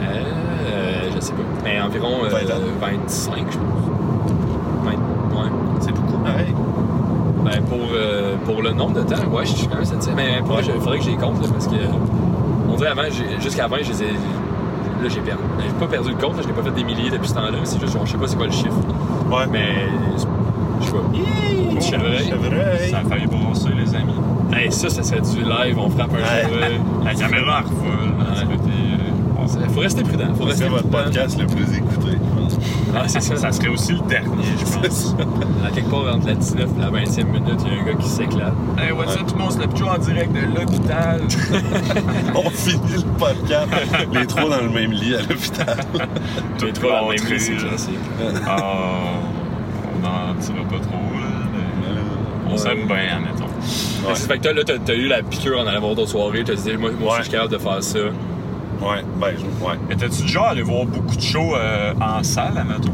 Euh, 0.00 1.10
je 1.14 1.20
sais 1.20 1.32
pas. 1.32 1.42
Mais 1.64 1.80
environ 1.80 2.24
euh, 2.24 2.28
20 2.28 2.38
ans. 2.54 2.60
25, 2.80 3.34
je 3.50 3.58
pense. 3.58 3.58
20, 4.84 4.90
ouais. 4.90 5.50
C'est 5.80 5.92
beaucoup 5.92 6.18
pareil. 6.18 6.54
Ben, 7.44 7.62
pour, 7.64 7.78
euh, 7.92 8.36
pour 8.44 8.62
le 8.62 8.72
nombre 8.72 8.94
de 8.94 9.02
temps, 9.02 9.22
ouais, 9.32 9.44
je 9.46 9.52
suis 9.54 9.66
quand 9.68 9.76
même 9.76 9.84
satisfait. 9.84 10.14
Mais 10.16 10.38
pour 10.38 10.48
moi, 10.52 10.60
il 10.62 10.72
faudrait 10.80 10.98
que 10.98 11.04
j'y 11.04 11.16
compte, 11.16 11.40
là, 11.42 11.48
parce 11.52 11.66
que. 11.66 11.74
On 12.70 12.76
dirait 12.76 12.90
avant, 12.90 13.02
jusqu'à 13.40 13.64
avant, 13.66 13.76
je 13.82 13.90
les 13.90 14.02
ai. 14.02 14.06
Là, 14.06 15.08
j'ai 15.08 15.20
perdu. 15.20 15.42
ben, 15.58 15.64
J'ai 15.66 15.74
pas 15.74 15.86
perdu 15.86 16.10
le 16.10 16.16
compte, 16.16 16.36
là, 16.36 16.42
je 16.42 16.48
n'ai 16.48 16.54
pas 16.54 16.62
fait 16.62 16.70
des 16.70 16.84
milliers 16.84 17.10
depuis 17.10 17.28
ce 17.28 17.34
temps-là. 17.34 17.58
C'est 17.64 17.80
juste, 17.80 17.96
je 18.04 18.10
sais 18.10 18.16
pas 18.18 18.26
c'est 18.26 18.36
quoi 18.36 18.46
le 18.46 18.52
chiffre. 18.52 18.76
Ouais. 19.30 19.46
Mais. 19.50 19.88
Pas. 20.94 21.18
Hi, 21.18 21.82
chevreuil. 21.82 22.18
Chevreuil. 22.28 22.90
Ça 22.90 22.98
a 22.98 23.04
failli 23.08 23.26
brasser, 23.26 23.68
les 23.76 23.94
amis. 23.94 24.12
Hey, 24.52 24.70
ça, 24.72 24.88
ça 24.88 25.02
serait 25.02 25.20
du 25.20 25.42
live, 25.42 25.78
on 25.78 25.90
frappe 25.90 26.10
un 26.14 26.42
chevreuil. 26.42 26.80
La 27.04 27.14
caméra 27.14 27.62
Ouais. 27.62 28.36
ce 28.36 28.44
côté. 28.44 28.70
euh, 28.70 29.64
Il 29.66 29.74
faut 29.74 29.80
rester 29.80 30.02
prudent. 30.04 30.34
Faut 30.38 30.44
rester 30.44 30.64
C'est 30.64 30.70
votre 30.70 30.88
prudent. 30.88 31.04
podcast 31.04 31.38
le 31.40 31.46
plus 31.46 31.76
écouté, 31.76 32.12
je 32.12 32.40
pense. 32.40 32.58
Ah, 32.96 33.02
c'est 33.08 33.20
ça. 33.20 33.36
Ça 33.36 33.50
serait 33.52 33.68
aussi 33.68 33.92
le 33.92 34.00
dernier, 34.08 34.44
je 34.58 34.78
pense. 34.78 35.16
À 35.66 35.70
quelque 35.70 35.90
part 35.90 36.14
entre 36.14 36.26
la 36.28 36.34
19 36.34 36.68
et 36.76 36.80
la 36.80 36.90
20e 36.90 37.24
minute, 37.26 37.60
il 37.66 37.72
y 37.74 37.76
a 37.76 37.80
un 37.80 37.84
gars 37.84 37.94
qui 37.94 38.08
s'éclate. 38.08 38.52
Hey, 38.78 38.92
what's 38.92 39.14
up, 39.16 39.26
tout 39.26 39.34
le 39.34 39.40
monde? 39.42 39.52
C'est 39.52 39.82
en 39.82 39.98
direct 39.98 40.32
de 40.32 40.60
l'hôpital. 40.60 41.20
On 42.34 42.50
finit 42.50 42.94
le 42.94 43.18
podcast, 43.18 43.68
les 44.14 44.26
trois 44.26 44.48
dans 44.48 44.62
le 44.62 44.70
même 44.70 44.92
lit 44.92 45.14
à 45.16 45.22
l'hôpital. 45.22 45.76
Les 46.62 46.72
trois 46.72 47.00
dans 47.00 47.10
le 47.10 47.16
même 47.16 47.26
lit, 47.32 47.40
c'est 47.40 47.56
classique. 47.56 47.98
Ah, 48.46 48.60
on 50.04 50.28
n'en 50.28 50.34
dira 50.40 50.54
pas 50.68 50.78
trop, 50.84 51.18
là. 51.18 51.28
mais 51.52 52.52
On 52.52 52.56
s'aime 52.56 52.86
bien, 52.86 53.16
admettons. 53.16 53.44
Ouais. 54.08 54.14
Fait 54.14 54.38
que 54.38 54.42
toi, 54.42 54.52
là, 54.52 54.62
t'as 54.66 54.78
t'as 54.78 54.94
eu 54.94 55.08
la 55.08 55.22
piqûre 55.22 55.58
en 55.60 55.66
allant 55.66 55.80
voir 55.80 55.94
d'autres 55.94 56.10
soirées. 56.10 56.44
T'as 56.44 56.54
dit, 56.54 56.76
moi, 56.76 56.90
moi 57.00 57.12
Ouais. 57.12 57.18
je 57.18 57.22
suis 57.24 57.32
capable 57.32 57.52
de 57.52 57.58
faire 57.58 57.82
ça. 57.82 57.98
Ouais, 57.98 59.02
ben, 59.18 59.28
ouais. 59.28 59.78
Étais-tu 59.90 60.22
du 60.22 60.28
genre 60.28 60.46
à 60.46 60.50
aller 60.50 60.62
voir 60.62 60.84
beaucoup 60.84 61.16
de 61.16 61.20
shows 61.22 61.54
euh, 61.56 61.94
en 62.00 62.22
salle, 62.22 62.58
admettons? 62.58 62.92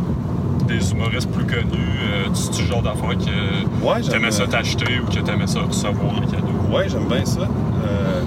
Des 0.69 0.93
humoristes 0.93 1.31
plus 1.33 1.45
connus? 1.47 1.65
Euh, 1.73 2.29
tu 2.33 2.63
du 2.63 2.69
genre 2.69 2.83
d'affaires 2.83 3.17
que 3.19 3.85
Ouais, 3.85 4.01
t'aimais 4.03 4.31
ça 4.31 4.47
t'acheter 4.47 5.01
ou 5.01 5.07
que 5.11 5.19
t'aimais 5.19 5.49
ça 5.49 5.61
recevoir 5.61 6.15
en 6.17 6.21
cadeau? 6.21 6.47
Ouais, 6.73 6.89
j'aime 6.89 7.09
bien 7.09 7.25
ça. 7.25 7.41
Euh, 7.41 8.23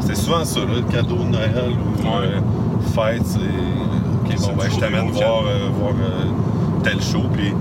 c'est 0.00 0.16
souvent 0.16 0.44
ça, 0.44 0.60
là, 0.60 0.66
le 0.76 0.90
cadeau 0.92 1.16
de 1.16 1.24
Noël 1.24 1.52
ou 1.72 2.02
Ouais. 2.02 2.10
euh, 2.22 2.40
fête, 2.94 3.26
c'est. 3.26 3.38
Ok, 3.40 4.40
bon, 4.40 4.56
ben, 4.56 4.70
je 4.70 4.80
t'amène 4.80 5.10
voir, 5.10 5.42
euh, 5.46 5.68
voir 5.78 5.90
euh, 5.92 6.82
tel 6.82 7.02
show, 7.02 7.24
puis. 7.32 7.52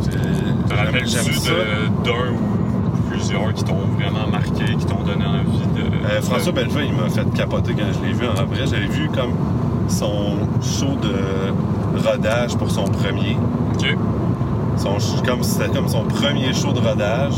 Te- 0.00 1.08
ça. 1.40 1.50
de- 1.50 2.04
d'un 2.04 2.32
ou 2.32 3.10
plusieurs 3.10 3.52
qui 3.54 3.64
t'ont 3.64 3.76
vraiment 3.98 4.26
marqué, 4.30 4.64
qui 4.78 4.86
t'ont 4.86 5.02
donné 5.02 5.24
envie 5.24 5.58
de. 5.74 5.82
Euh, 6.10 6.20
François 6.22 6.52
Bellefeuille, 6.52 6.90
il 6.90 7.00
m'a 7.02 7.08
fait 7.08 7.24
capoter 7.34 7.74
quand 7.74 7.84
je 7.92 8.06
l'ai 8.06 8.12
vu 8.14 8.26
en 8.26 8.34
vrai. 8.44 8.66
J'avais 8.66 8.86
vu 8.86 9.08
comme 9.08 9.32
son 9.88 10.36
show 10.62 10.96
de 11.00 11.98
rodage 12.08 12.56
pour 12.56 12.70
son 12.70 12.84
premier. 12.84 13.36
Ok. 13.74 13.96
Son, 14.76 14.96
comme, 15.24 15.42
c'était 15.42 15.68
comme 15.68 15.86
son 15.88 16.04
premier 16.04 16.52
show 16.54 16.72
de 16.72 16.80
rodage 16.80 17.34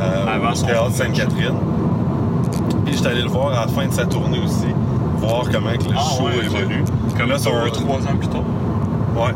euh, 0.00 0.26
Avant 0.34 0.52
au 0.52 0.54
Théâtre. 0.66 0.90
Sainte-Catherine. 0.92 1.54
Puis 2.84 2.94
j'étais 2.96 3.08
allé 3.08 3.22
le 3.22 3.28
voir 3.28 3.48
à 3.48 3.66
la 3.66 3.68
fin 3.68 3.86
de 3.86 3.92
sa 3.92 4.06
tournée 4.06 4.38
aussi, 4.42 4.66
voir 5.18 5.42
comment 5.52 5.72
que 5.72 5.90
le 5.90 5.96
Ah, 5.96 6.02
show 6.16 6.24
ouais, 6.24 6.44
évolue. 6.44 6.84
Comme 7.18 7.28
Là, 7.30 7.36
deux, 7.36 7.70
trois 7.72 7.96
ans 7.98 8.16
plus 8.18 8.28
tard. 8.28 8.42
Ouais, 9.16 9.32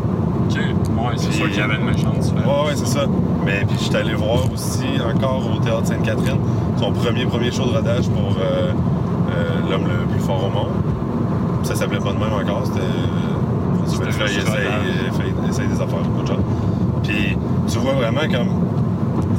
c'est 1.16 1.33
sûr 1.33 1.48
qu'il 1.48 1.59
y 1.59 1.62
avait 1.62 1.77
une 1.77 1.85
méchante 1.87 2.18
différence. 2.18 2.46
ouais, 2.46 2.68
ouais, 2.68 2.77
c'est 2.77 2.87
ça. 2.87 3.07
Mais 3.44 3.64
puis 3.66 3.77
j'étais 3.83 3.98
allé 3.98 4.14
voir 4.14 4.40
aussi, 4.53 4.85
encore 5.14 5.42
au 5.57 5.61
Théâtre 5.61 5.87
Sainte-Catherine, 5.87 6.38
son 6.79 6.92
premier 6.92 7.27
premier 7.27 7.51
show 7.51 7.64
de 7.64 7.70
rodage 7.77 8.09
pour 8.09 8.37
euh, 8.40 8.72
euh, 8.72 9.70
L'homme 9.70 9.85
le 9.87 10.07
plus 10.07 10.20
fort 10.20 10.44
au 10.44 10.51
monde. 10.51 10.68
Ça 11.64 11.75
s'appelait 11.75 11.98
pas 11.98 12.12
de 12.12 12.18
même 12.18 12.33
encore, 12.33 12.62
c'était... 12.64 12.81
euh, 12.81 13.87
essaye 15.48 15.66
des 15.66 15.81
affaires, 15.81 15.98
beaucoup 16.01 16.22
de 16.22 16.29
choses. 16.29 16.44
Puis 17.03 17.37
tu 17.68 17.79
vois 17.79 17.92
vraiment 17.94 18.20
comme... 18.20 18.48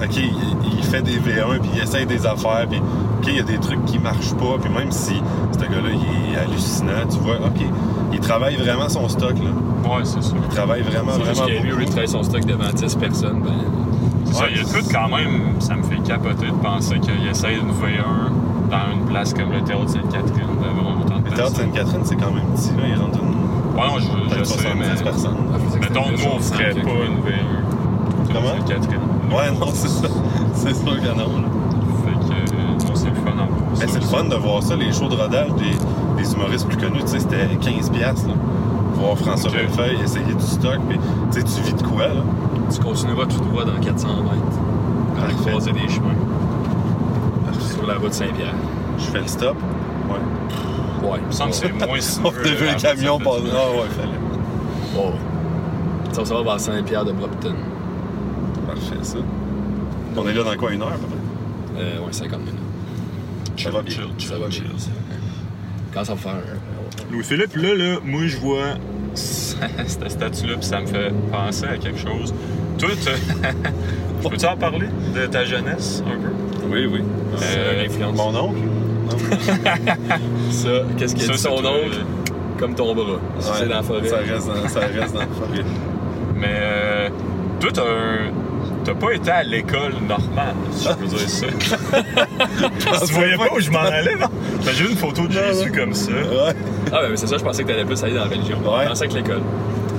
OK, 0.04 0.16
il, 0.18 0.34
il 0.78 0.84
fait 0.84 1.02
des 1.02 1.18
V1, 1.18 1.60
puis 1.60 1.70
il 1.76 1.82
essaye 1.82 2.06
des 2.06 2.26
affaires, 2.26 2.66
puis 2.70 2.80
OK, 2.80 3.28
il 3.28 3.36
y 3.36 3.40
a 3.40 3.44
des 3.44 3.58
trucs 3.58 3.84
qui 3.86 4.00
marchent 4.00 4.34
pas, 4.34 4.58
puis 4.62 4.72
même 4.72 4.92
si 4.92 5.16
ce 5.52 5.60
gars-là, 5.60 5.90
il 5.92 6.34
est 6.34 6.38
hallucinant, 6.38 7.08
tu 7.10 7.18
vois, 7.20 7.36
OK, 7.36 7.62
il 8.12 8.20
travaille 8.20 8.56
vraiment 8.56 8.90
son 8.90 9.08
stock, 9.08 9.34
là. 9.40 9.50
Ouais, 9.84 10.04
c'est 10.06 10.24
sûr. 10.24 10.36
Il 10.50 10.56
travaille 10.56 10.82
vraiment, 10.82 11.12
C'est 11.14 11.26
juste 11.26 11.34
vraiment 11.36 11.48
qu'il 11.48 11.58
a 11.58 11.62
vu, 11.62 11.68
beaucoup. 11.70 11.80
lui, 11.80 11.86
travailler 11.88 12.08
son 12.08 12.24
stock 12.24 12.46
devant 12.46 12.70
10 12.74 12.96
personnes. 12.96 13.42
Ben, 13.42 13.52
C'est 14.26 14.34
ça, 14.34 14.44
Ouais. 14.44 14.50
il 14.52 14.58
y 14.58 14.60
a 14.62 14.64
de 14.64 14.88
de 14.88 14.92
quand 14.94 15.10
même, 15.10 15.42
ça 15.60 15.76
me 15.76 15.84
fait 15.84 15.98
capoter 16.04 16.48
de 16.48 16.52
penser 16.54 17.00
qu'il 17.00 17.28
essaye 17.30 17.58
une 17.58 17.70
V1 17.72 18.32
dans 18.72 18.94
une 18.94 19.06
place 19.06 19.34
comme 19.34 19.52
le 19.52 19.62
Théâtre 19.62 19.90
Sainte-Catherine 19.90 20.48
devant 20.58 21.02
autant 21.02 21.20
de 21.20 21.26
Le 21.26 21.36
Théâtre 21.36 21.36
personnes. 21.36 21.56
Sainte-Catherine, 21.56 22.02
c'est 22.04 22.16
quand 22.16 22.32
même 22.32 22.46
petit, 22.56 22.70
là. 22.70 22.84
Il 22.88 23.00
rentre 23.00 23.20
une... 23.20 23.34
Ouais, 23.80 23.88
non, 23.88 24.00
je, 24.00 24.38
je 24.40 24.44
sais, 24.44 24.58
70 24.64 24.80
mais... 24.80 25.04
personnes. 25.04 25.36
ah, 25.54 25.78
Mettons, 25.82 26.12
nous, 26.12 26.32
on 26.36 26.40
ferait 26.40 26.74
pas 26.74 26.80
une 26.80 27.20
V1. 27.22 28.34
Comment? 28.34 28.48
Sainte-Catherine. 28.58 29.00
Ouais, 29.32 29.50
on 29.56 29.66
non, 29.66 29.72
c'est 29.74 29.88
ça. 29.90 30.08
C'est 30.54 30.74
sûr 30.76 30.96
que 30.96 31.08
non, 31.10 31.42
là. 31.42 31.50
Fait 32.06 32.14
que, 32.14 32.54
euh, 32.54 32.88
non, 32.88 32.96
c'est 32.96 33.10
le 33.10 33.16
fun 33.16 33.32
en 33.32 33.46
gros. 33.48 33.66
Mais 33.80 33.88
c'est 33.88 34.00
le 34.00 34.06
fun 34.06 34.24
de 34.26 34.36
voir 34.36 34.62
ça, 34.64 34.76
les 34.76 34.92
shows 34.94 35.08
de 35.10 35.16
rodage 35.16 35.50
des, 35.56 36.22
des 36.22 36.34
humoristes 36.34 36.68
plus 36.68 36.78
connus. 36.78 37.02
Tu 37.02 37.08
sais, 37.08 37.20
c'était 37.20 37.46
15$, 37.60 37.90
piastres, 37.92 38.28
là. 38.28 38.34
Voir 38.94 39.18
François 39.18 39.50
Ok. 39.50 39.56
Bellefeuille 39.58 40.02
essayer 40.04 40.34
du 40.34 40.42
stock, 40.46 40.80
puis 40.90 41.00
tu 41.32 41.40
sais, 41.40 41.46
tu 41.46 41.62
vis 41.64 41.74
de 41.74 41.84
quoi, 41.84 42.08
là? 42.08 42.24
Tu 42.74 42.80
continueras 42.80 43.26
tout 43.26 43.40
droit 43.40 43.66
dans 43.66 43.80
400 43.80 44.08
mètres. 44.24 45.18
À 45.18 45.22
Parfait. 45.28 45.50
croiser 45.50 45.72
des 45.74 45.88
chemins. 45.90 46.16
Sur 47.60 47.86
la 47.88 47.96
route 47.96 48.14
Saint-Pierre. 48.14 48.54
Je 48.98 49.04
fais 49.06 49.20
le 49.22 49.28
stop? 49.28 49.56
Ouais. 50.10 51.10
Ouais. 51.10 51.18
Il 51.22 51.28
me 51.28 51.32
semble 51.32 51.52
que 51.52 51.56
c'est 51.58 51.74
moins 51.74 51.98
On 52.24 52.28
a 52.30 52.32
vu 52.32 52.66
la 52.66 52.74
le 52.74 52.80
camion 52.80 53.18
passer. 53.20 53.44
Ah 53.52 53.72
ouais, 53.72 53.88
fallait. 53.90 54.20
Oh. 54.98 55.12
Ça, 56.14 56.26
ça 56.26 56.34
va 56.36 56.44
vers 56.44 56.60
Saint-Pierre 56.60 57.06
de 57.06 57.12
Brompton. 57.12 57.56
Parfait, 58.68 58.96
ça. 59.02 59.18
On 60.16 60.28
est 60.28 60.34
là 60.34 60.44
dans 60.44 60.56
quoi, 60.56 60.72
une 60.72 60.82
heure, 60.82 60.90
à 60.90 60.92
peu 60.92 61.08
près? 61.08 61.82
Euh, 61.82 62.00
ouais, 62.06 62.12
50 62.14 62.40
minutes. 62.40 62.54
Ça 63.58 63.70
va. 63.72 63.80
Chill, 63.86 64.04
chill, 64.18 64.30
Ça 64.30 64.38
va 64.38 64.50
chill. 64.50 64.64
Quand 65.94 66.04
ça 66.04 66.14
va 66.14 66.20
faire 66.20 66.32
un- 67.14 67.16
Louis-Philippe, 67.16 67.56
là, 67.56 67.76
là, 67.76 67.98
moi, 68.04 68.22
je 68.26 68.38
vois 68.38 68.64
cette 69.14 70.10
statue-là, 70.12 70.56
puis 70.56 70.66
ça 70.66 70.82
me 70.82 70.88
fait 70.88 71.12
penser 71.32 71.66
à 71.66 71.78
quelque 71.78 72.00
chose. 72.00 72.34
Toi, 72.80 72.90
peux-tu 74.30 74.46
en 74.46 74.58
parler 74.58 74.88
de 75.16 75.26
ta 75.28 75.46
jeunesse, 75.46 76.04
un 76.08 76.12
peu? 76.20 76.74
Oui, 76.74 76.88
oui. 76.92 77.02
C'est 77.38 77.58
Euh. 77.58 78.12
Mon 78.16 78.36
oncle? 78.36 78.58
Ça, 80.52 80.70
qu'est-ce 80.98 81.14
qu'il 81.16 81.24
a 81.24 81.28
Ça, 81.28 81.34
dit 81.34 81.38
c'est 81.38 81.48
son 81.50 81.54
oncle? 81.56 81.90
là. 81.92 82.04
Comme 82.60 82.74
ton 82.76 82.96
bras. 82.96 83.20
Si 83.40 83.50
Ouais, 83.50 83.56
c'est 83.60 83.68
dans 83.68 83.76
la 83.76 83.84
forêt. 83.84 84.08
Ça 84.08 84.18
reste 84.18 84.48
dans, 84.48 84.68
ça 84.70 84.80
reste 84.80 85.14
dans 85.14 85.20
la 85.20 85.26
forêt. 85.28 85.64
Mais 86.36 86.48
euh, 86.62 87.10
toi, 87.60 87.70
t'as 87.74 87.82
un- 87.82 88.32
T'as 88.86 88.96
pas 88.96 89.14
été 89.14 89.32
à 89.32 89.44
l'école 89.44 89.94
normale, 90.06 90.56
si 90.74 90.90
je 90.90 90.94
peux 90.94 91.06
dire 91.06 91.30
ça. 91.30 91.46
tu 93.08 93.14
voyais 93.14 93.38
pas 93.38 93.48
où 93.56 93.60
je 93.62 93.72
m'en 93.72 93.80
allais, 93.80 94.16
non? 94.18 94.28
T'as 94.62 94.72
juste 94.74 94.92
une 94.92 94.98
photo 94.98 95.26
de 95.26 95.32
Jésus 95.32 95.72
comme 95.72 95.94
ça. 95.94 96.12
Ouais. 96.12 96.54
Ah, 96.94 97.02
ben, 97.02 97.10
mais 97.10 97.18
c'est 97.18 97.26
ça, 97.28 97.38
je 97.38 97.44
pensais 97.44 97.64
que 97.64 97.70
t'allais 97.70 97.86
plus 97.86 98.02
aller 98.04 98.14
dans 98.14 98.26
la 98.26 98.30
religion. 98.30 98.58
Ouais. 98.60 98.84
Je 98.84 98.90
pensais 98.90 99.08
que 99.08 99.14
l'école. 99.16 99.42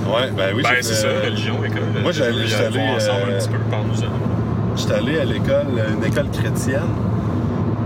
Ouais, 0.07 0.31
ben 0.31 0.53
oui. 0.55 0.63
Ben, 0.63 0.75
c'est 0.81 0.93
ça, 0.93 1.07
religion, 1.25 1.55
école. 1.63 1.81
Moi, 2.01 2.11
allé, 2.21 2.45
ensemble 2.45 3.31
euh, 3.31 3.35
un 3.35 3.39
petit 3.39 3.49
peu 3.49 3.57
par 3.69 3.83
nous 3.83 3.95
J'étais 4.77 4.93
allé 4.93 5.19
à 5.19 5.25
l'école, 5.25 5.67
une 5.97 6.05
école 6.05 6.29
chrétienne, 6.31 6.81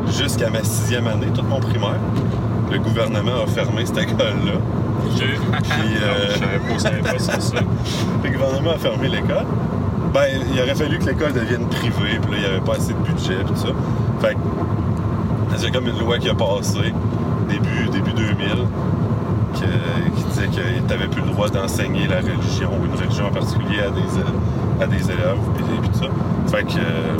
jusqu'à 0.07 0.49
ma 0.49 0.63
sixième 0.63 1.07
année, 1.07 1.27
toute 1.33 1.47
mon 1.47 1.59
primaire. 1.59 1.99
Le 2.71 2.77
gouvernement 2.77 3.43
a 3.43 3.47
fermé 3.47 3.83
cette 3.85 3.97
école-là. 3.97 4.53
Ok. 5.05 5.21
euh, 5.23 6.29
Je 6.29 6.37
savais 6.37 6.59
pas, 6.59 6.73
je 6.73 6.79
savais 6.79 7.01
pas 7.01 7.19
ça. 7.19 7.39
ça. 7.39 7.55
Le 8.23 8.29
gouvernement 8.29 8.71
a 8.71 8.77
fermé 8.77 9.07
l'école. 9.07 9.45
Ben, 10.13 10.25
il 10.53 10.61
aurait 10.61 10.75
fallu 10.75 10.99
que 10.99 11.05
l'école 11.05 11.33
devienne 11.33 11.65
privée, 11.67 12.19
puis 12.21 12.31
là, 12.31 12.37
il 12.37 12.39
n'y 12.39 12.45
avait 12.45 12.61
pas 12.65 12.73
assez 12.73 12.93
de 12.93 12.99
budget, 12.99 13.43
puis 13.43 13.53
tout 13.53 13.55
ça. 13.55 13.69
Fait 14.21 14.33
que, 14.33 14.39
c'est 15.57 15.71
comme 15.71 15.87
une 15.87 15.99
loi 15.99 16.17
qui 16.17 16.29
a 16.29 16.35
passé, 16.35 16.93
début, 17.47 17.89
début 17.91 18.13
2000, 18.13 18.65
qui 20.15 20.23
disait 20.23 20.47
que 20.47 20.77
tu 20.77 20.83
n'avais 20.89 21.07
plus 21.07 21.21
le 21.21 21.29
droit 21.29 21.49
d'enseigner 21.49 22.07
la 22.07 22.17
religion 22.17 22.69
ou 22.81 22.85
une 22.85 22.95
religion 22.99 23.27
en 23.27 23.31
particulier 23.31 23.79
à 23.79 23.89
des, 23.89 24.83
à 24.83 24.87
des 24.87 25.03
élèves, 25.05 25.37
puis, 25.55 25.63
puis 25.81 25.89
tout 25.89 25.99
ça. 25.99 26.09
Fait 26.57 26.63
que 26.63 26.77
euh, 26.79 27.17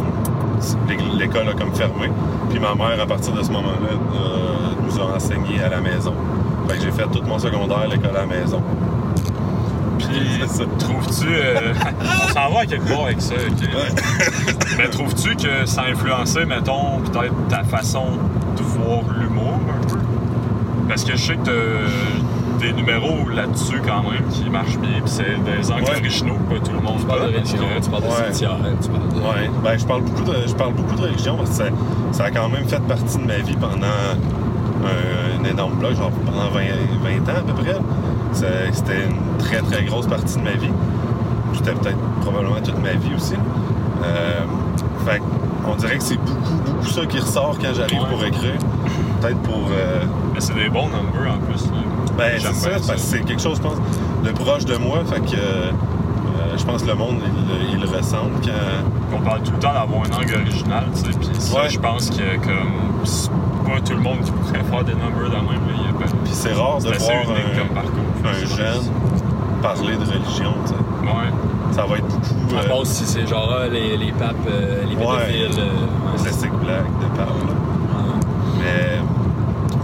l'é- 0.87 0.97
l'école 1.19 1.49
a 1.49 1.53
comme 1.53 1.73
fermé. 1.73 2.09
Puis 2.49 2.59
ma 2.59 2.73
mère, 2.75 3.01
à 3.01 3.05
partir 3.05 3.33
de 3.33 3.43
ce 3.43 3.51
moment-là, 3.51 3.91
euh, 4.15 4.85
nous 4.85 4.99
a 4.99 5.15
enseigné 5.15 5.61
à 5.63 5.69
la 5.69 5.81
maison. 5.81 6.13
Fait 6.67 6.77
que 6.77 6.83
j'ai 6.83 6.91
fait 6.91 7.07
tout 7.11 7.21
mon 7.27 7.39
secondaire 7.39 7.79
à 7.79 7.87
l'école 7.87 8.15
à 8.15 8.21
la 8.21 8.25
maison. 8.25 8.61
Puis, 9.97 10.41
trouves-tu. 10.79 11.27
euh, 11.29 11.73
on 11.75 12.33
s'en 12.33 12.49
va 12.53 12.61
à 12.61 12.65
quelque 12.65 12.87
part 12.87 13.05
avec 13.05 13.21
ça? 13.21 13.35
Mais 14.77 14.87
trouves-tu 14.89 15.35
que 15.35 15.65
ça 15.65 15.81
a 15.81 15.91
influencé, 15.91 16.45
mettons, 16.45 16.99
peut-être 16.99 17.33
ta 17.49 17.63
façon 17.63 18.05
de 18.57 18.63
voir 18.63 19.01
l'humour 19.19 19.55
un 19.69 19.87
peu? 19.87 19.97
Parce 20.87 21.03
que 21.03 21.15
je 21.17 21.23
sais 21.23 21.35
que 21.35 21.51
des 22.59 22.73
numéros 22.73 23.29
là-dessus 23.29 23.81
quand 23.85 24.03
même 24.09 24.23
qui 24.31 24.49
marchent 24.49 24.77
bien, 24.79 24.99
puis 25.03 25.03
c'est 25.05 25.37
des 25.45 25.71
angles 25.71 25.83
Ouais. 25.83 25.97
originaux 25.99 26.35
que 26.49 26.55
tout 26.57 26.71
le 26.73 26.79
monde 26.81 26.97
Tu 26.99 27.05
parles 27.05 27.19
de 27.19 27.25
parle. 27.25 27.35
religion, 27.35 27.57
tu 27.81 27.89
parles 27.89 28.03
de 28.03 28.07
Ouais. 28.07 28.13
cimetière, 28.33 28.57
tu 28.81 28.89
parles 28.89 29.09
de. 29.09 29.15
Ouais, 29.19 29.49
ben, 29.63 29.77
je 29.79 29.85
parle 29.85 30.01
beaucoup 30.03 30.23
de, 30.23 30.35
je 30.47 30.53
parle 30.55 30.73
beaucoup 30.73 30.95
de 30.95 31.01
religion 31.01 31.35
parce 31.37 31.49
que 31.49 31.55
ça, 31.55 31.63
ça 32.11 32.23
a 32.25 32.31
quand 32.31 32.49
même 32.49 32.65
fait 32.67 32.81
partie 32.81 33.17
de 33.17 33.23
ma 33.25 33.37
vie 33.37 33.55
pendant 33.55 33.87
un, 33.87 35.41
un 35.41 35.43
énorme 35.49 35.73
bloc, 35.75 35.95
genre 35.95 36.11
pendant 36.25 36.49
20, 36.49 36.59
20 37.03 37.31
ans 37.31 37.37
à 37.37 37.41
peu 37.41 37.53
près. 37.53 37.75
C'était 38.33 39.05
une 39.09 39.37
très 39.37 39.61
très 39.61 39.83
grosse 39.85 40.07
partie 40.07 40.37
de 40.37 40.43
ma 40.43 40.51
vie. 40.51 40.69
C'était 41.53 41.71
peut-être 41.73 41.97
probablement 42.21 42.61
toute 42.63 42.81
ma 42.81 42.93
vie 42.93 43.13
aussi. 43.15 43.33
Euh, 44.03 44.41
fait 45.05 45.21
on 45.67 45.75
dirait 45.75 45.97
que 45.97 46.03
c'est 46.03 46.17
beaucoup, 46.17 46.55
beaucoup 46.65 46.87
ça 46.87 47.05
qui 47.05 47.19
ressort 47.19 47.57
quand 47.59 47.73
j'arrive 47.75 47.99
Ouais. 48.01 48.09
pour 48.09 48.23
écrire. 48.25 48.53
Peut-être 49.21 49.39
pour. 49.39 49.67
euh, 49.71 50.03
Mais 50.33 50.39
c'est 50.39 50.53
des 50.55 50.69
bons 50.69 50.87
numbers 50.87 51.33
en 51.33 51.37
plus. 51.39 51.65
là. 51.65 51.77
Ben, 52.19 52.39
J'aime 52.39 52.53
c'est 52.53 52.59
ça, 52.61 52.69
bien 52.69 52.77
parce 52.77 52.91
que 52.91 52.97
c'est 53.07 53.21
quelque 53.21 53.41
chose, 53.41 53.57
je 53.57 53.61
pense, 53.61 53.77
de 54.23 54.31
proche 54.31 54.65
de 54.65 54.75
moi. 54.77 54.99
Fait 55.05 55.19
que 55.21 55.35
euh, 55.35 55.71
je 56.57 56.63
pense 56.65 56.83
que 56.83 56.87
le 56.87 56.95
monde, 56.95 57.17
il, 57.25 57.75
il 57.75 57.81
le 57.81 57.87
ressent 57.87 58.27
quand. 58.43 59.15
On 59.17 59.21
parle 59.21 59.41
tout 59.41 59.51
le 59.53 59.59
temps 59.59 59.73
d'avoir 59.73 60.01
un 60.01 60.21
angle 60.21 60.35
original, 60.45 60.83
tu 60.93 60.99
sais. 61.11 61.17
Puis 61.17 61.29
ça, 61.39 61.61
Ouais. 61.61 61.69
je 61.69 61.79
pense 61.79 62.09
que 62.11 62.35
comme 62.45 63.05
c'est 63.05 63.29
pas 63.31 63.81
tout 63.83 63.93
le 63.93 64.01
monde 64.01 64.19
qui 64.23 64.31
pourrait 64.31 64.63
faire 64.69 64.83
des 64.83 64.93
numbers 64.93 65.31
dans 65.31 65.41
le 65.41 65.47
même. 65.49 65.61
Il 65.79 65.85
y 65.85 65.89
a 65.89 65.93
pas- 65.93 66.05
Puis 66.23 66.33
c'est 66.33 66.53
rare 66.53 66.77
de 66.77 66.89
voir 66.89 67.11
unique 67.23 67.55
un, 67.55 67.59
comme 67.59 67.69
parcours. 67.69 68.13
un 68.25 68.55
jeune 68.55 68.83
parler 69.61 69.95
de 69.97 70.05
religion, 70.05 70.53
tu 70.65 70.69
sais. 70.69 70.75
Ouais. 71.03 71.31
Ça 71.71 71.85
va 71.85 71.97
être 71.97 72.05
beaucoup. 72.07 72.55
À 72.55 72.63
euh, 72.63 72.67
part 72.67 72.85
si 72.85 73.05
c'est 73.05 73.27
genre 73.27 73.55
ah, 73.63 73.67
les, 73.67 73.97
les 73.97 74.11
papes, 74.11 74.35
euh, 74.49 74.83
les 74.89 74.95
Ouais. 74.95 75.05
pédophiles. 75.05 75.59
euh, 75.59 75.63
ouais, 75.65 76.17
c'est- 76.17 76.23
classique 76.23 76.53
blague 76.63 76.85
de 77.01 77.17
parole. 77.17 77.55
Mais 78.59 78.98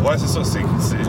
ouais, 0.06 0.18
c'est 0.18 0.28
ça. 0.28 0.41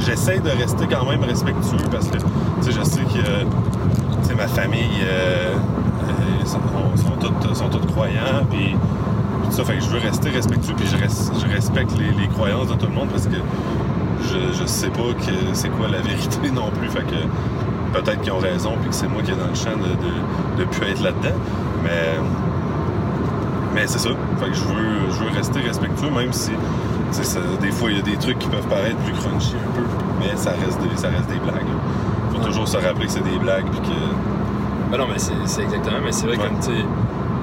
J'essaie 0.01 0.39
de 0.41 0.51
rester 0.51 0.87
quand 0.91 1.09
même 1.09 1.23
respectueux 1.23 1.87
parce 1.91 2.09
que 2.09 2.19
je 2.65 2.83
sais 2.83 3.03
que 3.03 4.35
ma 4.35 4.49
famille 4.49 5.03
euh, 5.03 5.55
euh, 5.55 6.47
sont, 6.47 6.59
toutes, 7.21 7.55
sont 7.55 7.69
toutes 7.69 7.87
croyants. 7.93 8.45
Puis 8.51 8.77
ça, 9.51 9.65
fait 9.65 9.77
que 9.77 9.85
je 9.85 9.89
veux 9.91 9.99
rester 10.01 10.31
respectueux. 10.31 10.75
Puis 10.77 10.87
je, 10.87 10.97
res- 10.97 11.41
je 11.41 11.55
respecte 11.55 11.93
les, 11.99 12.29
croyances 12.29 12.69
de 12.69 12.75
tout 12.75 12.87
le 12.87 12.93
monde 12.93 13.09
parce 13.09 13.27
que 13.27 13.37
je, 14.23 14.59
je 14.61 14.67
sais 14.67 14.89
pas 14.89 15.13
que 15.19 15.33
c'est 15.55 15.71
quoi 15.71 15.89
la 15.89 16.01
vérité 16.01 16.51
non 16.55 16.71
plus. 16.71 16.89
Fait 16.89 17.05
que 17.05 17.99
peut-être 17.99 18.21
qu'ils 18.21 18.33
ont 18.33 18.39
raison 18.39 18.73
puis 18.81 18.91
que 18.91 18.95
c'est 18.95 19.09
moi 19.09 19.23
qui 19.23 19.31
est 19.31 19.37
dans 19.37 19.49
le 19.49 19.55
champ 19.55 19.77
de, 19.77 20.63
de 20.63 20.69
plus 20.69 20.87
être 20.91 21.03
là-dedans. 21.03 21.37
Mais 21.83 22.19
mais 23.75 23.87
c'est 23.87 23.99
ça. 23.99 24.09
Fait 24.39 24.49
que 24.49 24.55
je 24.55 24.63
veux, 24.63 25.11
je 25.11 25.25
veux 25.25 25.31
rester 25.37 25.61
respectueux, 25.61 26.11
même 26.11 26.33
si 26.33 26.51
ça- 27.13 27.41
des 27.61 27.71
fois 27.71 27.91
il 27.91 27.97
y 27.97 28.01
a 28.01 28.03
des 28.03 28.17
trucs 28.17 28.39
qui 28.39 28.49
peuvent 28.49 28.67
paraître 28.69 28.97
plus 28.99 29.13
crunchy 29.15 29.55
un 29.57 29.73
peu, 29.77 29.83
mais 30.21 30.37
ça 30.37 30.51
reste 30.51 30.81
des, 30.83 30.97
ça 30.97 31.09
reste 31.09 31.29
des 31.29 31.39
blagues. 31.39 31.55
là. 31.57 31.79
Faut 32.33 32.39
Ouais. 32.39 32.45
toujours 32.47 32.69
se 32.69 32.77
rappeler 32.77 33.07
que 33.07 33.13
c'est 33.13 33.25
des 33.25 33.39
blagues 33.39 33.67
puis 33.71 33.81
que. 33.81 34.91
Ben 34.91 34.99
non, 34.99 35.07
mais 35.13 35.19
c'est 35.19 35.63
exactement. 35.63 35.99
Mais 36.05 36.13
c'est 36.13 36.27
vrai 36.27 36.37
Ouais. 36.39 36.49
que 36.61 36.67
tu 36.67 36.73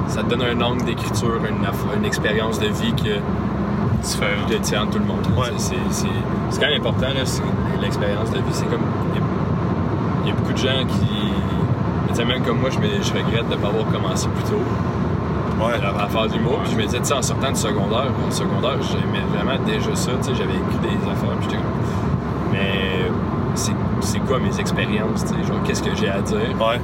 ça 0.07 0.21
te 0.21 0.29
donne 0.29 0.41
un 0.43 0.61
angle 0.61 0.83
d'écriture, 0.83 1.39
une, 1.49 2.05
expérience 2.05 2.59
de 2.59 2.67
vie 2.67 2.93
que 2.93 3.19
Différent. 4.01 4.47
de 4.49 4.55
tient 4.57 4.85
tout 4.87 4.99
le 4.99 5.05
monde. 5.05 5.25
Ouais. 5.37 5.47
C'est- 5.57 5.73
quand 6.59 6.67
même 6.67 6.79
important, 6.81 7.07
l'expérience 7.81 8.29
de 8.31 8.37
vie. 8.37 8.43
C'est 8.51 8.65
comme. 8.69 8.81
Il 9.13 9.19
y, 9.19 9.23
a- 9.23 9.25
il 10.23 10.29
y 10.29 10.31
a 10.31 10.35
beaucoup 10.35 10.53
de 10.53 10.57
gens 10.57 10.85
qui. 10.87 12.23
Même 12.25 12.43
comme 12.43 12.59
moi, 12.59 12.69
je, 12.69 12.77
me- 12.79 13.01
je 13.01 13.11
regrette 13.11 13.49
de 13.49 13.55
ne 13.55 13.59
pas 13.59 13.67
avoir 13.69 13.85
commencé 13.91 14.27
plus 14.29 14.43
tôt 14.43 14.61
Ouais. 15.67 15.73
à, 15.81 16.03
à 16.03 16.07
faire 16.07 16.27
de 16.27 16.33
l'humour. 16.33 16.59
Puis 16.63 16.71
je 16.73 16.77
me 16.77 16.83
disais, 16.83 16.99
tu 16.99 17.05
sais, 17.05 17.13
en 17.13 17.21
sortant 17.21 17.49
du 17.51 17.59
secondaire, 17.59 18.07
au 18.27 18.31
secondaire, 18.31 18.77
j'aimais 18.81 19.23
vraiment 19.33 19.63
déjà 19.65 19.95
ça. 19.95 20.11
Tu 20.21 20.23
sais, 20.29 20.35
j'avais 20.35 20.53
écrit 20.55 20.79
des 20.81 20.97
affaires. 21.09 21.37
Puis. 21.41 21.57
Mais 22.51 23.11
c'est 24.01 24.19
quoi 24.19 24.39
mes 24.39 24.59
expériences, 24.59 25.25
tu 25.25 25.29
sais, 25.33 25.43
genre, 25.47 25.61
qu'est-ce 25.63 25.81
que 25.83 25.95
j'ai 25.95 26.09
à 26.09 26.21
dire? 26.21 26.37
Ouais. 26.59 26.79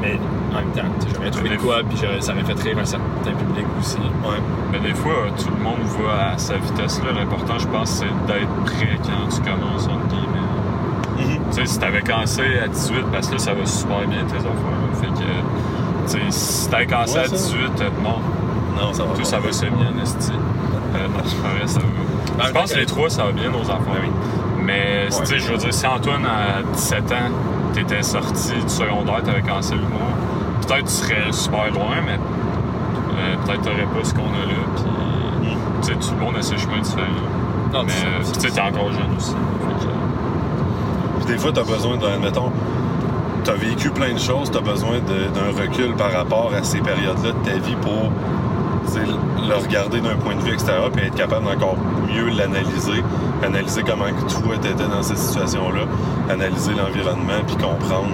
Mais 0.00 0.18
en 0.52 0.56
même 0.60 0.70
temps, 0.72 0.82
tu 1.00 1.08
sais, 1.08 1.14
j'aurais 1.14 1.30
trouvé 1.30 1.48
de 1.50 1.56
quoi, 1.56 1.76
puis 1.86 1.98
ça 2.20 2.32
m'aurait 2.32 2.44
fait 2.54 2.62
rire 2.62 2.78
un 2.80 2.84
certain 2.84 3.32
public 3.38 3.66
aussi. 3.78 3.98
Ouais. 3.98 4.38
Mais 4.72 4.78
des 4.80 4.94
fois, 4.94 5.12
tout 5.36 5.48
le 5.56 5.62
monde 5.62 5.80
va 5.98 6.32
à 6.32 6.38
sa 6.38 6.56
vitesse. 6.56 7.02
là. 7.04 7.12
L'important, 7.12 7.58
je 7.58 7.66
pense, 7.68 7.90
c'est 7.90 8.06
d'être 8.26 8.48
prêt 8.64 8.98
quand 9.02 9.28
tu 9.28 9.40
commences, 9.42 9.86
entre 9.86 10.06
guillemets. 10.08 11.34
Mhm. 11.36 11.40
Tu 11.50 11.56
sais, 11.56 11.66
si 11.66 11.78
t'avais 11.78 12.00
commencé 12.02 12.42
à 12.64 12.68
18, 12.68 13.04
parce 13.12 13.26
que 13.28 13.32
là, 13.34 13.38
ça 13.38 13.52
va 13.54 13.66
super 13.66 14.06
bien 14.08 14.24
tes 14.24 14.36
affaires. 14.36 14.48
là. 14.48 14.94
Fait 15.00 15.06
que, 15.08 15.12
tu 15.12 15.18
sais, 15.22 15.24
si 16.30 16.68
t'avais 16.68 16.86
commencé 16.86 17.14
Ouais, 17.18 17.24
à 17.24 17.28
ça. 17.28 17.36
18, 17.36 17.56
euh, 17.80 17.88
non, 18.02 18.18
Non, 18.80 18.92
ça 18.92 19.04
va. 19.04 19.14
tout 19.14 19.24
ça 19.24 19.38
va 19.38 19.52
semi 19.52 19.70
en 19.72 20.02
esti. 20.02 20.32
Euh, 20.32 21.08
non, 21.08 21.66
ça 21.66 21.78
va. 21.80 21.86
Ben, 22.38 22.44
Je 22.46 22.52
pense 22.52 22.72
que 22.72 22.78
les 22.78 22.86
trois, 22.86 23.10
ça 23.10 23.24
va 23.24 23.32
bien, 23.32 23.50
nos 23.50 23.62
affaires. 23.62 24.10
Mais, 24.62 25.08
tu 25.08 25.26
sais, 25.26 25.38
je 25.38 25.50
veux 25.52 25.58
dire, 25.58 25.72
si 25.74 25.86
Antoine, 25.86 26.24
à 26.26 26.62
17 26.74 27.12
ans, 27.12 27.14
t'étais 27.72 28.02
sorti 28.02 28.52
du 28.54 28.68
secondaire, 28.68 29.22
t'avais 29.24 29.42
commencé 29.42 29.74
l'humour, 29.74 30.12
peut-être 30.66 30.84
tu 30.86 30.92
serais 30.92 31.32
super 31.32 31.70
loin, 31.72 31.96
mais 32.04 32.12
euh, 32.18 33.36
peut-être 33.44 33.62
t'aurais 33.62 33.84
pas 33.86 34.04
ce 34.04 34.14
qu'on 34.14 34.22
a 34.22 34.46
là. 34.46 34.60
Puis, 34.76 34.84
Mhm. 35.50 35.56
tu 35.82 35.88
sais, 35.88 35.94
tout 35.94 36.14
le 36.18 36.24
monde 36.24 36.36
a 36.38 36.42
ses 36.42 36.56
chemins 36.58 36.80
différents. 36.82 37.06
Non, 37.72 37.84
mais, 37.84 37.92
tu 38.34 38.40
sais, 38.40 38.50
t'es 38.50 38.60
encore 38.60 38.92
jeune 38.92 39.16
aussi. 39.16 39.34
Puis 41.18 41.26
des 41.26 41.38
fois, 41.38 41.52
t'as 41.52 41.62
besoin 41.64 41.96
d'un, 41.96 42.14
admettons, 42.14 42.50
t'as 43.44 43.54
vécu 43.54 43.90
plein 43.90 44.12
de 44.14 44.18
choses, 44.18 44.50
t'as 44.50 44.60
besoin 44.60 44.96
de- 44.98 45.28
d'un 45.34 45.60
recul 45.62 45.94
par 45.94 46.12
rapport 46.12 46.52
à 46.58 46.62
ces 46.62 46.80
périodes-là 46.80 47.32
de 47.32 47.48
ta 47.50 47.56
vie 47.58 47.76
pour 47.80 48.10
tu 48.92 48.98
le 49.00 49.54
regarder 49.54 50.00
d'un 50.00 50.16
point 50.16 50.34
de 50.34 50.40
vue 50.40 50.52
extérieur 50.52 50.90
puis 50.90 51.06
être 51.06 51.14
capable 51.14 51.44
d'encore 51.46 51.76
mieux 52.08 52.28
l'analyser, 52.30 53.02
analyser 53.44 53.82
comment 53.82 54.04
toi 54.28 54.56
t'étais 54.60 54.88
dans 54.88 55.02
cette 55.02 55.18
situation-là, 55.18 55.82
analyser 56.30 56.72
l'environnement 56.74 57.40
puis 57.46 57.56
comprendre, 57.56 58.08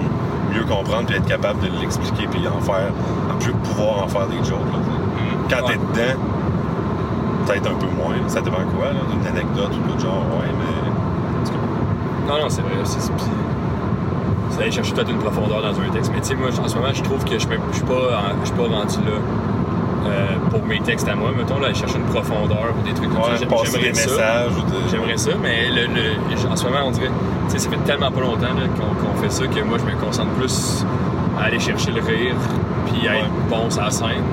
mieux 0.53 0.63
comprendre 0.63 1.05
puis 1.07 1.15
être 1.15 1.25
capable 1.25 1.59
de 1.61 1.69
l'expliquer 1.79 2.27
puis 2.29 2.47
en 2.47 2.61
faire, 2.61 2.91
en 3.33 3.37
plus 3.39 3.53
pouvoir 3.53 4.03
en 4.03 4.07
faire 4.07 4.27
des 4.27 4.37
jokes. 4.37 4.59
là, 4.71 4.79
tu. 5.49 5.55
Quand 5.55 5.65
t'es 5.67 5.77
dedans, 5.77 6.19
peut-être 7.45 7.67
un 7.71 7.75
peu 7.75 7.87
moins, 7.95 8.15
ça 8.27 8.41
dépend 8.41 8.57
quoi, 8.75 8.87
là, 8.87 8.99
d'une 9.09 9.25
anecdote 9.27 9.71
ou 9.73 9.87
d'autre 9.87 10.01
genre, 10.01 10.25
ouais, 10.39 10.51
mais... 10.59 12.27
Non, 12.31 12.41
non, 12.41 12.49
c'est 12.49 12.61
vrai. 12.61 12.71
C'est 12.83 12.99
d'aller 14.57 14.71
chercher 14.71 14.93
peut-être 14.93 15.09
une 15.11 15.17
profondeur 15.19 15.61
dans 15.61 15.79
un 15.79 15.89
texte. 15.93 16.11
Mais 16.13 16.21
tu 16.21 16.27
sais, 16.29 16.35
moi, 16.35 16.49
en 16.49 16.67
ce 16.67 16.75
moment, 16.75 16.93
je 16.93 17.03
trouve 17.03 17.23
que 17.23 17.33
je 17.33 17.47
je 17.47 17.75
suis 17.75 17.85
pas, 17.85 18.33
je 18.41 18.45
suis 18.47 18.55
pas 18.55 18.63
rendu 18.63 18.97
là 19.05 19.17
euh, 20.07 20.27
pour 20.49 20.65
mes 20.65 20.79
textes 20.79 21.07
à 21.07 21.15
moi. 21.15 21.31
Mettons, 21.37 21.59
là, 21.59 21.73
chercher 21.73 21.97
une 21.97 22.05
profondeur 22.05 22.73
ou 22.79 22.85
des 22.87 22.93
trucs 22.93 23.09
comme 23.09 23.17
Ouais, 23.21 23.37
ça. 23.37 23.45
J'aimerais 23.65 23.93
ça. 23.93 24.09
messages 24.09 24.55
de... 24.55 24.89
J'aimerais 24.91 25.17
ça, 25.17 25.31
mais 25.41 25.69
le, 25.69 25.87
le- 25.87 26.51
en 26.51 26.55
ce 26.55 26.63
moment, 26.65 26.79
on 26.85 26.91
dirait, 26.91 27.11
tu 27.47 27.53
sais, 27.53 27.59
ça 27.59 27.69
fait 27.69 27.77
tellement 27.85 28.11
pas 28.11 28.21
longtemps 28.21 28.47
qu'on 29.01 29.21
fait 29.21 29.29
ça 29.31 29.45
que 29.47 29.61
moi, 29.61 29.77
je 29.77 29.85
me 29.85 29.99
concentre 29.99 30.31
plus 30.31 30.85
à 31.39 31.45
aller 31.45 31.59
chercher 31.59 31.91
le 31.91 32.01
rire 32.01 32.35
puis 32.87 33.07
à 33.07 33.17
être 33.17 33.29
bon 33.49 33.69
sur 33.69 33.81
la 33.83 33.91
scène 33.91 34.23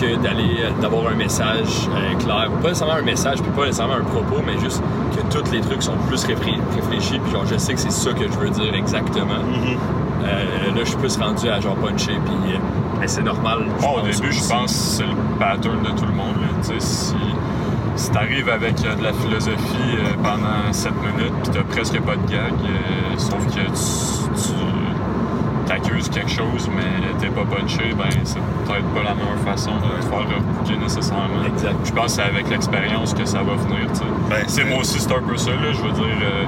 que 0.00 0.16
d'aller 0.16 0.56
euh, 0.60 0.80
d'avoir 0.80 1.08
un 1.08 1.14
message 1.14 1.88
euh, 1.88 2.14
clair. 2.16 2.50
Pas 2.62 2.68
nécessairement 2.68 2.94
un 2.94 3.02
message, 3.02 3.42
puis 3.42 3.50
pas 3.52 3.66
nécessairement 3.66 3.94
un 3.94 4.04
propos, 4.04 4.42
mais 4.44 4.58
juste 4.58 4.82
que 5.14 5.20
tous 5.32 5.50
les 5.52 5.60
trucs 5.60 5.82
sont 5.82 5.96
plus 6.08 6.24
réfléchis, 6.24 7.18
puis 7.18 7.32
genre, 7.32 7.44
je 7.46 7.56
sais 7.58 7.74
que 7.74 7.80
c'est 7.80 7.92
ça 7.92 8.12
que 8.12 8.24
je 8.24 8.38
veux 8.38 8.50
dire 8.50 8.74
exactement. 8.74 9.42
Mhm. 9.42 9.76
Euh, 10.24 10.74
là, 10.74 10.80
je 10.80 10.84
suis 10.84 10.96
plus 10.96 11.16
rendu 11.16 11.48
à 11.48 11.60
genre 11.60 11.76
puncher, 11.76 12.18
puis 12.24 12.58
mais 12.98 13.08
c'est 13.08 13.22
normal. 13.22 13.64
Bon, 13.80 13.98
au 13.98 14.00
début, 14.02 14.32
je 14.32 14.46
pense 14.46 14.72
que 14.72 14.78
c'est 14.78 15.02
le 15.04 15.38
pattern 15.38 15.82
de 15.82 15.88
tout 15.88 16.04
le 16.04 16.12
monde. 16.12 16.36
là. 16.40 16.48
Tu 16.62 16.68
sais, 16.68 16.80
si 16.80 17.14
si 17.96 18.10
t'arrives 18.10 18.48
avec 18.48 18.76
de 18.76 19.02
la 19.02 19.12
philosophie 19.12 19.98
pendant 20.22 20.72
7 20.72 20.92
minutes 21.02 21.34
puis 21.42 21.52
t'as 21.52 21.62
presque 21.64 22.00
pas 22.00 22.16
de 22.16 22.30
gag, 22.30 22.54
sauf 23.18 23.44
que 23.46 23.60
tu, 23.60 24.19
quelque 26.12 26.30
chose 26.30 26.68
mais 26.74 26.82
t'es 27.18 27.28
pas 27.28 27.44
punché, 27.44 27.92
ben 27.96 28.04
c'est 28.24 28.38
peut-être 28.64 28.86
pas 28.94 29.02
la 29.02 29.14
meilleure 29.14 29.38
façon 29.44 29.72
de 29.76 30.00
te 30.00 30.06
faire 30.06 30.18
rebouquer 30.36 30.76
nécessairement. 30.76 31.44
Exact. 31.46 31.74
Je 31.84 31.92
pense 31.92 32.04
que 32.06 32.10
c'est 32.12 32.22
avec 32.22 32.48
l'expérience 32.50 33.14
que 33.14 33.24
ça 33.24 33.38
va 33.38 33.54
venir. 33.54 33.86
tu 33.92 33.98
sais. 33.98 34.04
Ben, 34.28 34.44
C'est 34.46 34.64
moi 34.64 34.78
aussi, 34.80 34.98
c'est 35.00 35.12
un 35.12 35.22
peu 35.22 35.36
ça. 35.36 35.50
Là. 35.50 35.72
Je 35.72 35.80
veux 35.82 35.92
dire, 35.92 36.04
euh, 36.22 36.44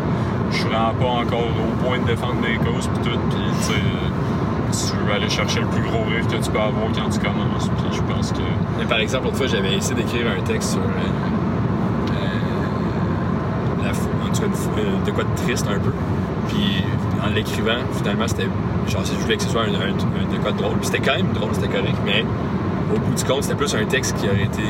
je 0.50 0.56
suis 0.58 0.66
vraiment 0.68 0.94
pas 0.94 1.06
encore 1.24 1.44
au 1.44 1.84
point 1.84 1.98
de 1.98 2.04
défendre 2.04 2.40
des 2.42 2.56
causes 2.56 2.88
puis 2.88 3.10
tout. 3.10 3.18
Puis, 3.30 3.38
tu 3.60 3.64
sais, 3.72 4.90
tu 4.92 5.06
veux 5.06 5.12
aller 5.12 5.28
chercher 5.28 5.60
le 5.60 5.66
plus 5.66 5.82
gros 5.82 6.04
rire 6.04 6.26
que 6.26 6.36
tu 6.42 6.50
peux 6.50 6.58
avoir 6.60 6.86
quand 6.94 7.08
tu 7.10 7.18
commences. 7.18 7.68
Puis 7.68 7.92
je 7.98 8.02
pense 8.02 8.32
que. 8.32 8.38
Mais 8.78 8.84
par 8.86 8.98
exemple, 8.98 9.24
l'autre 9.24 9.36
fois, 9.36 9.46
j'avais 9.46 9.74
essayé 9.74 9.94
d'écrire 9.96 10.26
un 10.38 10.42
texte 10.42 10.72
sur. 10.72 10.80
euh, 10.80 12.12
euh, 12.12 13.84
la 13.86 13.92
fou- 13.94 14.08
en 14.24 14.32
tout 14.32 14.40
cas, 14.42 14.46
une 14.46 14.54
fou- 14.54 14.70
de 15.06 15.10
quoi 15.10 15.24
de 15.24 15.42
triste 15.44 15.66
un 15.68 15.78
peu. 15.78 15.92
En 17.32 17.34
l'écrivant, 17.34 17.78
finalement, 17.96 18.28
c'était. 18.28 18.48
Genre, 18.88 19.02
je 19.04 19.12
voulais 19.22 19.36
que 19.36 19.42
ce 19.42 19.48
soit 19.48 19.62
un, 19.62 19.68
un- 19.74 19.88
un 19.94 20.32
de 20.32 20.38
quoi 20.42 20.52
de 20.52 20.58
drôle. 20.58 20.76
Puis 20.76 20.86
c'était 20.86 21.00
quand 21.00 21.16
même 21.16 21.32
drôle, 21.32 21.50
c'était 21.54 21.68
correct, 21.68 21.96
mais 22.04 22.24
au 22.94 22.98
bout 22.98 23.14
du 23.14 23.24
compte, 23.24 23.42
c'était 23.44 23.54
plus 23.54 23.74
un 23.74 23.84
texte 23.86 24.16
qui 24.18 24.26
aurait 24.28 24.42
été 24.44 24.62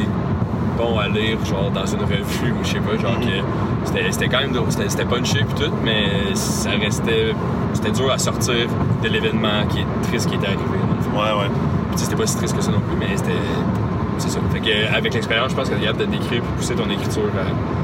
bon 0.78 0.96
à 0.98 1.08
lire, 1.08 1.38
genre 1.44 1.70
dans 1.72 1.84
une 1.86 2.00
revue 2.02 2.52
ou 2.52 2.62
je 2.64 2.68
sais 2.70 2.78
pas, 2.78 2.96
genre 2.96 3.18
Mhm. 3.18 3.26
que 3.26 4.12
c'était 4.12 4.28
quand 4.28 4.40
même 4.40 4.52
drôle, 4.52 4.68
c'était 4.70 5.04
punché 5.04 5.40
puis 5.44 5.64
tout, 5.64 5.72
mais 5.84 6.34
ça 6.34 6.70
restait. 6.70 7.34
C'était 7.72 7.90
dur 7.90 8.10
à 8.12 8.18
sortir 8.18 8.54
de 9.02 9.08
l'événement 9.08 9.66
qui 9.68 9.80
est 9.80 9.86
triste 10.08 10.28
qui 10.28 10.36
était 10.36 10.46
arrivé. 10.46 10.60
Ouais, 11.14 11.18
ouais. 11.40 11.50
Puis, 11.90 11.98
c'était 12.04 12.16
pas 12.16 12.26
si 12.26 12.36
triste 12.36 12.54
que 12.56 12.62
ça 12.62 12.70
non 12.70 12.80
plus, 12.80 12.96
mais 12.98 13.16
c'était. 13.16 13.32
C'est 14.18 14.28
ça. 14.30 14.38
Fait 14.52 14.60
que, 14.60 14.68
euh, 14.68 14.96
avec 14.96 15.14
l'expérience, 15.14 15.50
je 15.50 15.56
pense 15.56 15.68
que 15.68 15.74
tu 15.74 15.80
capable 15.80 16.00
de 16.00 16.04
décrire 16.04 16.38
et 16.38 16.56
pousser 16.56 16.74
ton 16.74 16.88
écriture 16.90 17.22
à, 17.34 17.81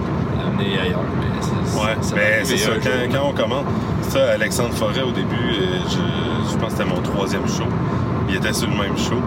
à 0.58 0.60
amener 0.60 0.78
ailleurs. 0.80 1.00
Mais 1.20 1.26
c'est, 1.40 1.78
Ouais, 1.78 1.96
ça 2.00 2.16
ça. 2.56 2.72
un 2.72 3.08
Quand, 3.12 3.28
on 3.28 3.32
commence, 3.32 3.64
ça, 4.02 4.32
Alexandre 4.32 4.74
Forêt, 4.74 5.02
au 5.02 5.10
début, 5.12 5.34
euh, 5.36 5.78
je, 5.88 6.50
je 6.52 6.56
pense 6.58 6.72
que 6.72 6.78
c'était 6.78 6.84
mon 6.90 7.00
troisième 7.02 7.46
show. 7.46 7.64
Il 8.28 8.36
était 8.36 8.52
sur 8.52 8.68
le 8.68 8.76
même 8.76 8.96
show. 8.98 9.20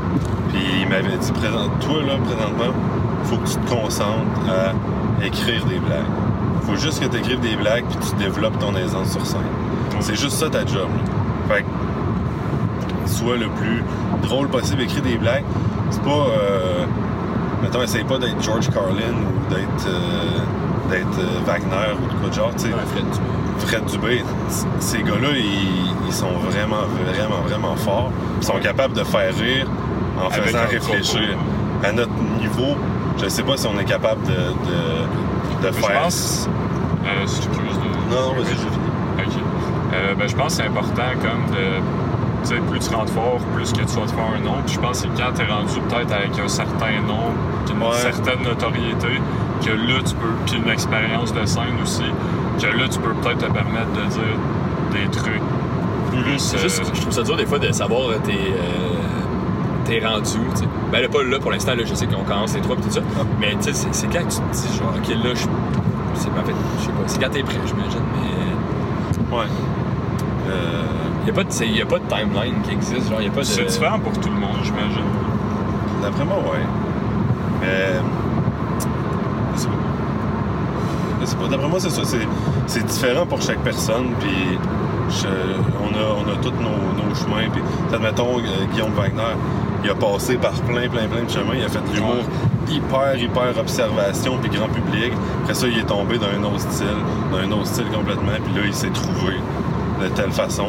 Puis 0.49 0.61
il 0.81 0.89
m'avait 0.89 1.17
dit, 1.17 1.31
Présente, 1.31 1.79
toi, 1.79 2.01
là, 2.05 2.13
présentement, 2.23 2.73
faut 3.23 3.37
que 3.37 3.47
tu 3.47 3.55
te 3.55 3.69
concentres 3.69 4.41
à 4.49 5.25
écrire 5.25 5.63
des 5.65 5.79
blagues. 5.79 6.09
faut 6.63 6.75
juste 6.75 6.99
que 7.01 7.07
tu 7.07 7.17
écrives 7.17 7.39
des 7.39 7.55
blagues 7.55 7.85
puis 7.89 8.09
tu 8.09 8.15
développes 8.23 8.57
ton 8.59 8.75
aisance 8.75 9.11
sur 9.11 9.25
scène. 9.25 9.41
C'est 9.99 10.15
juste 10.15 10.37
ça 10.37 10.49
ta 10.49 10.65
job. 10.65 10.87
là. 11.49 11.55
Fait 11.55 11.61
que, 11.63 13.09
sois 13.09 13.37
le 13.37 13.47
plus 13.49 13.83
drôle 14.23 14.47
possible, 14.47 14.81
écris 14.81 15.01
des 15.01 15.17
blagues. 15.17 15.43
C'est 15.91 16.01
pas. 16.01 16.09
Euh, 16.09 16.85
mettons, 17.61 17.81
essaye 17.83 18.03
pas 18.03 18.17
d'être 18.17 18.41
George 18.41 18.69
Carlin 18.71 19.13
ou 19.13 19.53
d'être. 19.53 19.87
euh, 19.87 20.39
d'être 20.91 21.19
euh, 21.19 21.45
Wagner 21.45 21.93
ou 22.01 22.07
de 22.13 22.19
quoi 22.19 22.29
de 22.29 22.33
genre, 22.33 22.51
tu 22.55 22.65
sais. 22.65 22.69
Fred, 22.69 23.85
tu- 23.85 23.91
Dubé, 23.91 24.23
ces 24.79 25.01
gars-là, 25.03 25.29
ils, 25.35 25.93
ils 26.07 26.13
sont 26.13 26.31
vraiment, 26.49 26.83
vraiment, 27.05 27.41
vraiment 27.47 27.75
forts. 27.75 28.11
Ils 28.41 28.45
sont 28.45 28.59
capables 28.59 28.93
de 28.93 29.03
faire 29.03 29.33
rire 29.35 29.67
en 30.19 30.27
Avec 30.27 30.43
faisant 30.45 30.59
réfléchir. 30.69 31.21
propos. 31.37 31.87
À 31.87 31.91
notre 31.93 32.11
niveau, 32.39 32.75
je 33.21 33.27
sais 33.29 33.43
pas 33.43 33.57
si 33.57 33.67
on 33.67 33.79
est 33.79 33.85
capable 33.85 34.21
de, 34.23 34.31
de, 34.31 35.67
de 35.67 35.73
Je 35.73 35.79
faire. 35.85 36.01
pense. 36.03 36.49
Euh, 37.05 37.23
excuse 37.23 37.49
de- 37.49 38.13
Non, 38.15 38.33
vas-y, 38.33 38.51
je 38.53 38.55
finis. 38.55 39.17
Ok. 39.19 39.43
Euh, 39.93 40.15
ben, 40.15 40.27
je 40.27 40.35
pense 40.35 40.47
que 40.57 40.63
c'est 40.63 40.67
important 40.67 41.11
comme 41.21 41.55
de. 41.55 41.63
Tu 42.43 42.47
sais, 42.49 42.55
plus 42.55 42.79
tu 42.79 42.95
rentres 42.95 43.13
fort, 43.13 43.37
plus 43.55 43.71
que 43.71 43.77
tu 43.81 43.99
vas 43.99 44.05
te 44.07 44.11
faire 44.11 44.25
un 44.35 44.39
nom. 44.43 44.55
Puis 44.65 44.73
je 44.75 44.79
pense 44.79 45.01
que 45.03 45.07
quand 45.15 45.31
t'es 45.35 45.45
rendu 45.45 45.79
peut-être 45.87 46.11
avec 46.11 46.39
un 46.43 46.47
certain 46.47 46.99
nom, 47.07 47.29
une 47.71 47.81
Ouais. 47.83 47.93
certaine 47.97 48.41
notoriété, 48.43 49.21
que 49.63 49.69
là 49.71 49.99
tu 50.05 50.15
peux. 50.15 50.33
Puis 50.45 50.55
une 50.57 50.69
expérience 50.69 51.33
de 51.33 51.45
scène 51.45 51.77
aussi, 51.83 52.03
que 52.59 52.67
là 52.67 52.87
tu 52.89 52.99
peux 52.99 53.13
peut-être 53.13 53.39
te 53.47 53.51
permettre 53.51 53.91
de 53.93 54.09
dire 54.09 54.37
des 54.93 55.07
trucs 55.11 55.41
plus. 56.11 56.39
C'est 56.39 56.57
euh, 56.57 56.61
juste, 56.61 56.83
je 56.93 57.01
trouve 57.01 57.13
ça 57.13 57.23
dur 57.23 57.37
des 57.37 57.45
fois 57.45 57.59
de 57.59 57.71
savoir 57.71 58.09
euh, 58.09 58.17
tes, 58.23 58.33
euh, 58.33 59.85
tes 59.85 59.99
sais. 60.01 60.65
Ben 60.91 61.01
là, 61.01 61.07
pas 61.07 61.23
là 61.23 61.39
pour 61.39 61.51
l'instant, 61.51 61.73
là, 61.75 61.83
je 61.85 61.93
sais 61.95 62.05
qu'on 62.07 62.23
commence 62.23 62.53
les 62.53 62.61
trois 62.61 62.75
et 62.75 62.81
tout 62.81 62.89
ça. 62.91 63.01
Mais 63.39 63.51
tu 63.61 63.73
sais, 63.73 63.87
c'est- 63.91 64.07
quand 64.07 64.19
tu 64.27 64.37
te 64.37 64.53
dis 64.53 64.77
genre, 64.77 64.93
ok, 64.95 65.09
là, 65.23 65.33
je. 65.33 65.45
C'est 66.15 66.29
en 66.29 66.43
fait, 66.45 66.53
je 66.79 66.83
sais 66.85 66.89
pas, 66.91 67.03
c'est 67.07 67.21
quand 67.23 67.29
t'es 67.29 67.43
prêt, 67.43 67.55
j'imagine. 67.65 68.01
Mais 68.15 69.35
Ouais. 69.37 69.45
Euh, 70.49 70.83
il 71.21 71.23
n'y 71.25 71.29
a, 71.29 71.33
pas 71.33 71.43
de- 71.45 71.51
c'est- 71.51 71.67
y 71.67 71.81
a 71.81 71.85
pas 71.85 71.99
de 71.99 72.03
timeline 72.09 72.55
qui 72.63 72.71
existe. 72.73 73.09
Genre, 73.09 73.21
y 73.21 73.27
a 73.27 73.31
pas 73.31 73.39
de. 73.41 73.45
c'est 73.45 73.63
différent 73.65 73.99
pour 73.99 74.11
tout 74.19 74.27
le 74.29 74.35
monde, 74.35 74.57
j'imagine. 74.63 75.05
D'après 76.03 76.25
moi, 76.25 76.37
ouais. 76.37 76.65
Mais. 77.61 78.01
Je 79.55 79.59
sais 79.61 79.67
pas. 79.67 79.73
Je 81.20 81.20
D'après 81.49 81.67
moi, 81.67 81.79
c'est 81.79 81.89
ça. 81.89 82.01
C'est, 82.67 82.85
différent 82.85 83.25
pour 83.25 83.41
chaque 83.41 83.59
personne. 83.59 84.09
Puis. 84.19 84.57
on, 85.79 85.95
a, 85.97 86.25
on 86.25 86.31
a 86.31 86.35
tous 86.41 86.51
nos, 86.51 87.15
chemins. 87.15 87.49
Puis, 87.51 87.61
admettons, 87.93 88.39
euh, 88.39 88.65
Guillaume 88.71 88.93
Wagner, 88.93 89.35
il 89.83 89.89
a 89.89 89.95
passé 89.95 90.35
par 90.35 90.53
plein, 90.53 90.87
plein, 90.87 91.07
plein 91.07 91.23
de 91.23 91.29
chemins. 91.29 91.55
Il 91.55 91.63
a 91.65 91.69
fait 91.69 91.81
de 91.81 91.95
l'humour 91.95 92.23
hyper, 92.69 93.15
hyper 93.17 93.57
observation, 93.59 94.37
puis 94.41 94.49
grand 94.49 94.69
public. 94.69 95.11
Après 95.41 95.53
ça, 95.53 95.67
il 95.67 95.77
est 95.79 95.83
tombé 95.87 96.17
dans 96.17 96.27
un 96.27 96.43
autre 96.43 96.61
style, 96.61 96.87
dans 97.31 97.37
un 97.37 97.51
autre 97.51 97.67
style 97.67 97.87
complètement. 97.93 98.37
Puis 98.43 98.53
là, 98.53 98.61
il 98.65 98.73
s'est 98.73 98.91
trouvé 98.91 99.33
de 100.01 100.07
telle 100.09 100.31
façon. 100.31 100.67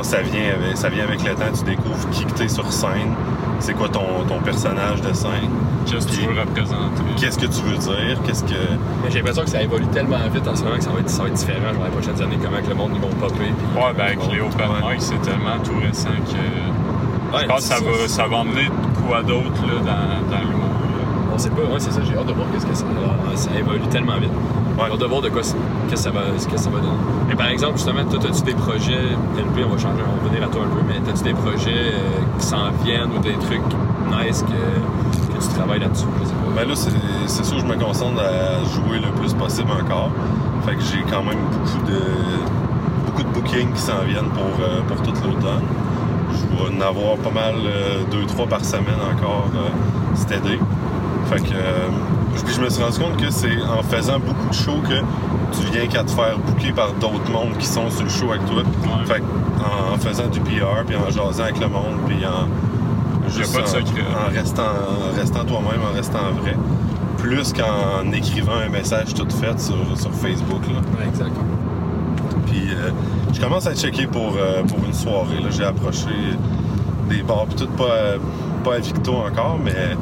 Pense 0.00 0.10
que 0.10 0.16
ça 0.16 0.22
vient 0.22 0.54
avec, 0.54 0.76
ça 0.76 0.88
vient 0.88 1.04
avec 1.04 1.22
le 1.24 1.34
temps. 1.34 1.52
Tu 1.56 1.64
découvres 1.64 2.10
qui 2.10 2.24
que 2.24 2.32
t'es 2.32 2.48
sur 2.48 2.70
scène. 2.72 3.12
C'est 3.58 3.74
quoi 3.74 3.88
ton, 3.88 4.24
ton 4.26 4.40
personnage 4.40 5.02
de 5.02 5.12
scène. 5.12 5.50
Qu'est-ce 5.86 6.06
que 6.06 6.12
tu 6.12 6.20
veux 6.26 6.40
représenter? 6.40 7.02
Qu'est-ce 7.18 7.38
que 7.38 7.46
tu 7.46 7.62
veux 7.62 7.76
dire? 7.76 8.18
Qu'est-ce 8.24 8.44
que. 8.44 8.54
Mais 9.04 9.10
j'ai 9.10 9.18
l'impression 9.18 9.42
que 9.42 9.50
ça 9.50 9.62
évolue 9.62 9.86
tellement 9.88 10.16
vite 10.32 10.46
en 10.48 10.56
ce 10.56 10.64
moment 10.64 10.76
que 10.76 10.82
ça 10.84 10.90
va 10.90 11.00
être, 11.00 11.10
ça 11.10 11.22
va 11.22 11.28
être 11.28 11.34
différent 11.34 11.74
genre, 11.74 11.84
les 11.84 11.90
prochaines 11.90 12.22
années, 12.22 12.38
comment 12.42 12.62
que 12.62 12.68
le 12.68 12.74
monde 12.74 12.92
ils 12.94 13.00
vont 13.00 13.08
popper. 13.20 13.34
Puis, 13.52 13.82
Ouais, 13.82 13.92
ben 13.96 14.04
avec 14.04 14.18
les 14.32 14.40
open 14.40 14.66
Ouais. 14.86 14.96
c'est 14.98 15.20
tellement 15.20 15.58
tout 15.62 15.74
récent 15.82 16.08
que. 16.08 17.36
Ouais, 17.36 17.42
je 17.42 17.46
pense 17.46 17.56
que 17.58 17.62
ça 17.62 17.74
va, 17.76 18.08
ça 18.08 18.26
va 18.26 18.36
emmener 18.38 18.68
quoi 19.06 19.22
d'autre 19.22 19.60
là, 19.66 19.78
dans, 19.80 20.30
dans 20.36 20.40
l'humour. 20.42 20.80
là. 20.96 21.04
On 21.34 21.38
sait 21.38 21.50
pas, 21.50 21.62
ouais, 21.62 21.78
c'est 21.78 21.92
ça, 21.92 22.00
j'ai 22.02 22.16
hâte 22.16 22.26
de 22.26 22.32
voir 22.32 22.46
qu'est-ce 22.52 22.66
que 22.66 22.74
ça, 22.74 22.84
ça 23.36 23.50
évolue 23.58 23.86
tellement 23.90 24.16
vite. 24.18 24.32
Ouais. 24.80 24.86
J'ai 24.86 24.92
hâte 24.94 25.00
de 25.00 25.06
voir 25.06 25.20
de 25.20 25.28
quoi 25.28 25.42
que 25.42 25.96
ça 25.96 26.10
va, 26.10 26.20
que 26.20 26.58
ça 26.58 26.70
va 26.70 26.80
donner. 26.80 26.92
Mais 27.28 27.34
par 27.34 27.48
exemple, 27.48 27.76
justement, 27.76 28.04
toi, 28.04 28.18
as-tu 28.28 28.42
des 28.42 28.54
projets, 28.54 29.02
LP, 29.36 29.64
on 29.64 29.74
va 29.74 29.78
changer, 29.78 30.02
on 30.06 30.16
va 30.16 30.24
revenir 30.24 30.44
à 30.44 30.50
toi 30.50 30.62
un 30.64 30.74
peu, 30.74 30.82
mais 30.86 31.10
as-tu 31.10 31.24
des 31.24 31.34
projets 31.34 31.92
euh, 31.92 32.38
qui 32.38 32.46
s'en 32.46 32.70
viennent 32.82 33.12
ou 33.14 33.18
des 33.18 33.34
trucs 33.34 33.62
nice 34.08 34.42
que, 34.42 35.32
que 35.36 35.42
tu 35.42 35.48
travailles 35.54 35.80
là-dessus? 35.80 36.06
Je 36.22 36.28
sais 36.28 36.34
pas. 36.34 36.62
Ben 36.62 36.68
là, 36.68 36.74
c'est, 36.74 37.44
sûr 37.44 37.56
que 37.56 37.62
je 37.62 37.66
me 37.66 37.76
concentre 37.76 38.20
à 38.20 38.64
jouer 38.74 38.98
le 38.98 39.10
plus 39.20 39.34
possible 39.34 39.70
encore. 39.70 40.10
Fait 40.66 40.74
que 40.74 40.82
j'ai 40.82 41.02
quand 41.10 41.22
même 41.22 41.38
beaucoup 41.52 41.86
de 41.86 42.00
beaucoup 43.06 43.22
de 43.22 43.28
bookings 43.28 43.72
qui 43.72 43.80
s'en 43.80 44.02
viennent 44.06 44.30
pour, 44.30 44.64
euh, 44.64 44.80
pour 44.88 45.02
tout 45.02 45.12
l'automne. 45.24 45.62
Je 46.32 46.56
vais 46.56 46.76
en 46.76 46.80
avoir 46.80 47.16
pas 47.16 47.30
mal, 47.30 47.54
euh, 47.64 48.02
deux, 48.10 48.24
trois 48.26 48.46
par 48.46 48.64
semaine 48.64 49.00
encore 49.12 49.48
euh, 49.54 49.68
cet 50.14 50.32
été. 50.32 50.58
Fait 51.26 51.40
que 51.40 51.54
euh, 51.54 51.88
puis 52.44 52.54
je 52.54 52.60
me 52.60 52.68
suis 52.70 52.82
rendu 52.82 52.98
compte 52.98 53.16
que 53.16 53.30
c'est 53.30 53.56
en 53.62 53.82
faisant 53.82 54.18
beaucoup 54.18 54.48
de 54.48 54.54
shows 54.54 54.80
que 54.88 55.00
tu 55.56 55.66
viens 55.72 55.86
qu'à 55.86 56.04
te 56.04 56.10
faire 56.10 56.38
booker 56.38 56.72
par 56.72 56.92
d'autres 56.92 57.30
mondes 57.30 57.56
qui 57.58 57.66
sont 57.66 57.90
sur 57.90 58.04
le 58.04 58.08
show 58.10 58.30
avec 58.30 58.44
toi. 58.46 58.62
Ouais. 58.62 59.04
Fait 59.06 59.20
que 59.20 59.24
en, 59.64 59.94
en 59.94 59.98
faisant 59.98 60.26
du 60.28 60.40
PR, 60.40 60.84
puis 60.86 60.96
en 60.96 61.10
jasant 61.10 61.42
avec 61.44 61.58
le 61.60 61.68
monde, 61.68 61.98
puis 62.06 62.18
en 62.24 63.28
juste 63.28 63.52
pas 63.54 63.60
de 63.62 63.64
en- 63.66 63.68
secret. 63.68 64.04
en 64.26 64.32
restant, 64.32 64.62
en 64.62 65.16
restant 65.18 65.44
toi-même, 65.44 65.80
en 65.90 65.94
restant 65.96 66.18
vrai, 66.40 66.56
plus 67.18 67.52
qu'en 67.52 68.10
écrivant 68.12 68.54
un 68.66 68.68
message 68.70 69.12
tout 69.14 69.26
fait 69.28 69.58
sur, 69.60 69.76
sur 69.96 70.12
Facebook. 70.14 70.62
Là. 70.68 70.80
Ouais, 70.98 71.08
exact. 71.08 71.32
Puis 72.46 72.68
euh, 72.70 72.90
je 73.32 73.40
commence 73.40 73.66
à 73.66 73.74
checker 73.74 74.06
pour, 74.06 74.34
euh, 74.36 74.62
pour 74.64 74.78
une 74.84 74.94
soirée. 74.94 75.36
J'ai 75.50 75.64
approché 75.64 76.08
des 77.08 77.22
bars, 77.22 77.46
puis 77.46 77.56
tout 77.56 77.70
pas, 77.76 78.14
pas 78.64 78.76
à 78.76 78.78
Victo 78.78 79.14
encore, 79.16 79.58
mais 79.62 79.96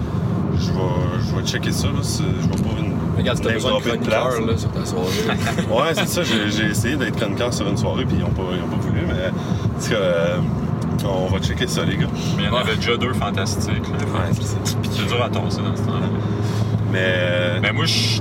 je 0.60 0.70
vais, 0.72 1.28
je 1.30 1.36
vais 1.36 1.46
checker 1.46 1.72
ça. 1.72 1.86
Là. 1.88 1.94
Je 2.02 2.48
vais 2.48 2.62
pour 2.62 2.78
une. 2.78 2.94
Regarde, 3.16 3.38
si 3.38 3.44
t'as 3.44 3.52
besoin 3.52 3.78
de 3.78 3.82
chroniqueur 3.84 4.28
place. 4.28 4.40
là, 4.46 4.56
sur 4.56 4.70
ta 4.72 4.84
soirée. 4.84 5.06
Ouais, 5.70 5.94
c'est 5.94 6.08
ça. 6.08 6.22
J'ai, 6.22 6.50
j'ai 6.50 6.66
essayé 6.70 6.96
d'être 6.96 7.16
chroniqueur 7.16 7.52
sur 7.52 7.68
une 7.68 7.76
soirée, 7.76 8.04
puis 8.04 8.16
ils 8.18 8.22
n'ont 8.22 8.30
pas, 8.30 8.42
ils 8.54 8.62
ont 8.62 8.68
pas 8.68 8.80
voulu, 8.82 9.00
mais 9.06 9.28
en 9.28 9.80
tout 9.82 9.90
cas, 9.90 9.96
euh, 9.96 10.38
on 11.04 11.26
va 11.26 11.38
checker 11.40 11.66
ça, 11.66 11.84
les 11.84 11.96
gars. 11.96 12.06
Mais 12.36 12.44
il 12.44 12.46
y 12.46 12.48
en 12.48 12.52
Ouais. 12.52 12.60
avait 12.60 12.76
déjà 12.76 12.96
deux 12.96 13.12
fantastiques. 13.14 13.72
Là. 13.88 14.20
Ouais, 14.20 14.30
c'est 14.32 14.44
ça. 14.44 14.56
Puis 14.82 14.90
c'est 14.92 15.06
dur 15.06 15.22
à 15.22 15.28
tasser 15.28 15.62
dans 15.62 15.76
ce 15.76 15.82
temps-là. 15.82 16.06
Mais. 16.92 16.98
euh, 17.02 17.58
Mais 17.62 17.72
moi, 17.72 17.84
je- 17.86 18.20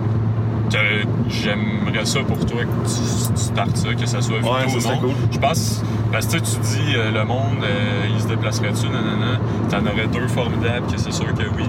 j'aimerais 1.30 2.06
ça 2.06 2.20
pour 2.22 2.38
toi 2.46 2.62
que 2.62 2.88
tu, 2.90 3.34
tu 3.34 3.42
startes 3.42 3.78
ça, 3.78 3.94
que 3.94 4.06
ça 4.06 4.22
soit 4.22 4.38
vidéo 4.38 4.52
Ouais, 4.54 4.80
ça 4.82 4.90
ou 4.90 4.94
non. 4.94 5.00
cool. 5.00 5.12
Je 5.32 5.40
pense, 5.40 5.82
parce 6.12 6.26
que 6.28 6.38
tu 6.38 6.60
dis 6.62 6.96
euh, 6.96 7.12
le 7.12 7.24
monde, 7.26 7.64
euh, 7.64 8.08
il 8.14 8.22
se 8.22 8.28
déplacerait-tu, 8.28 8.88
nanana. 8.90 9.40
T'en 9.70 9.80
aurais 9.86 10.08
deux 10.08 10.28
formidables, 10.28 10.88
que 10.92 11.00
c'est 11.00 11.14
sûr 11.14 11.28
que 11.34 11.44
oui. 11.56 11.64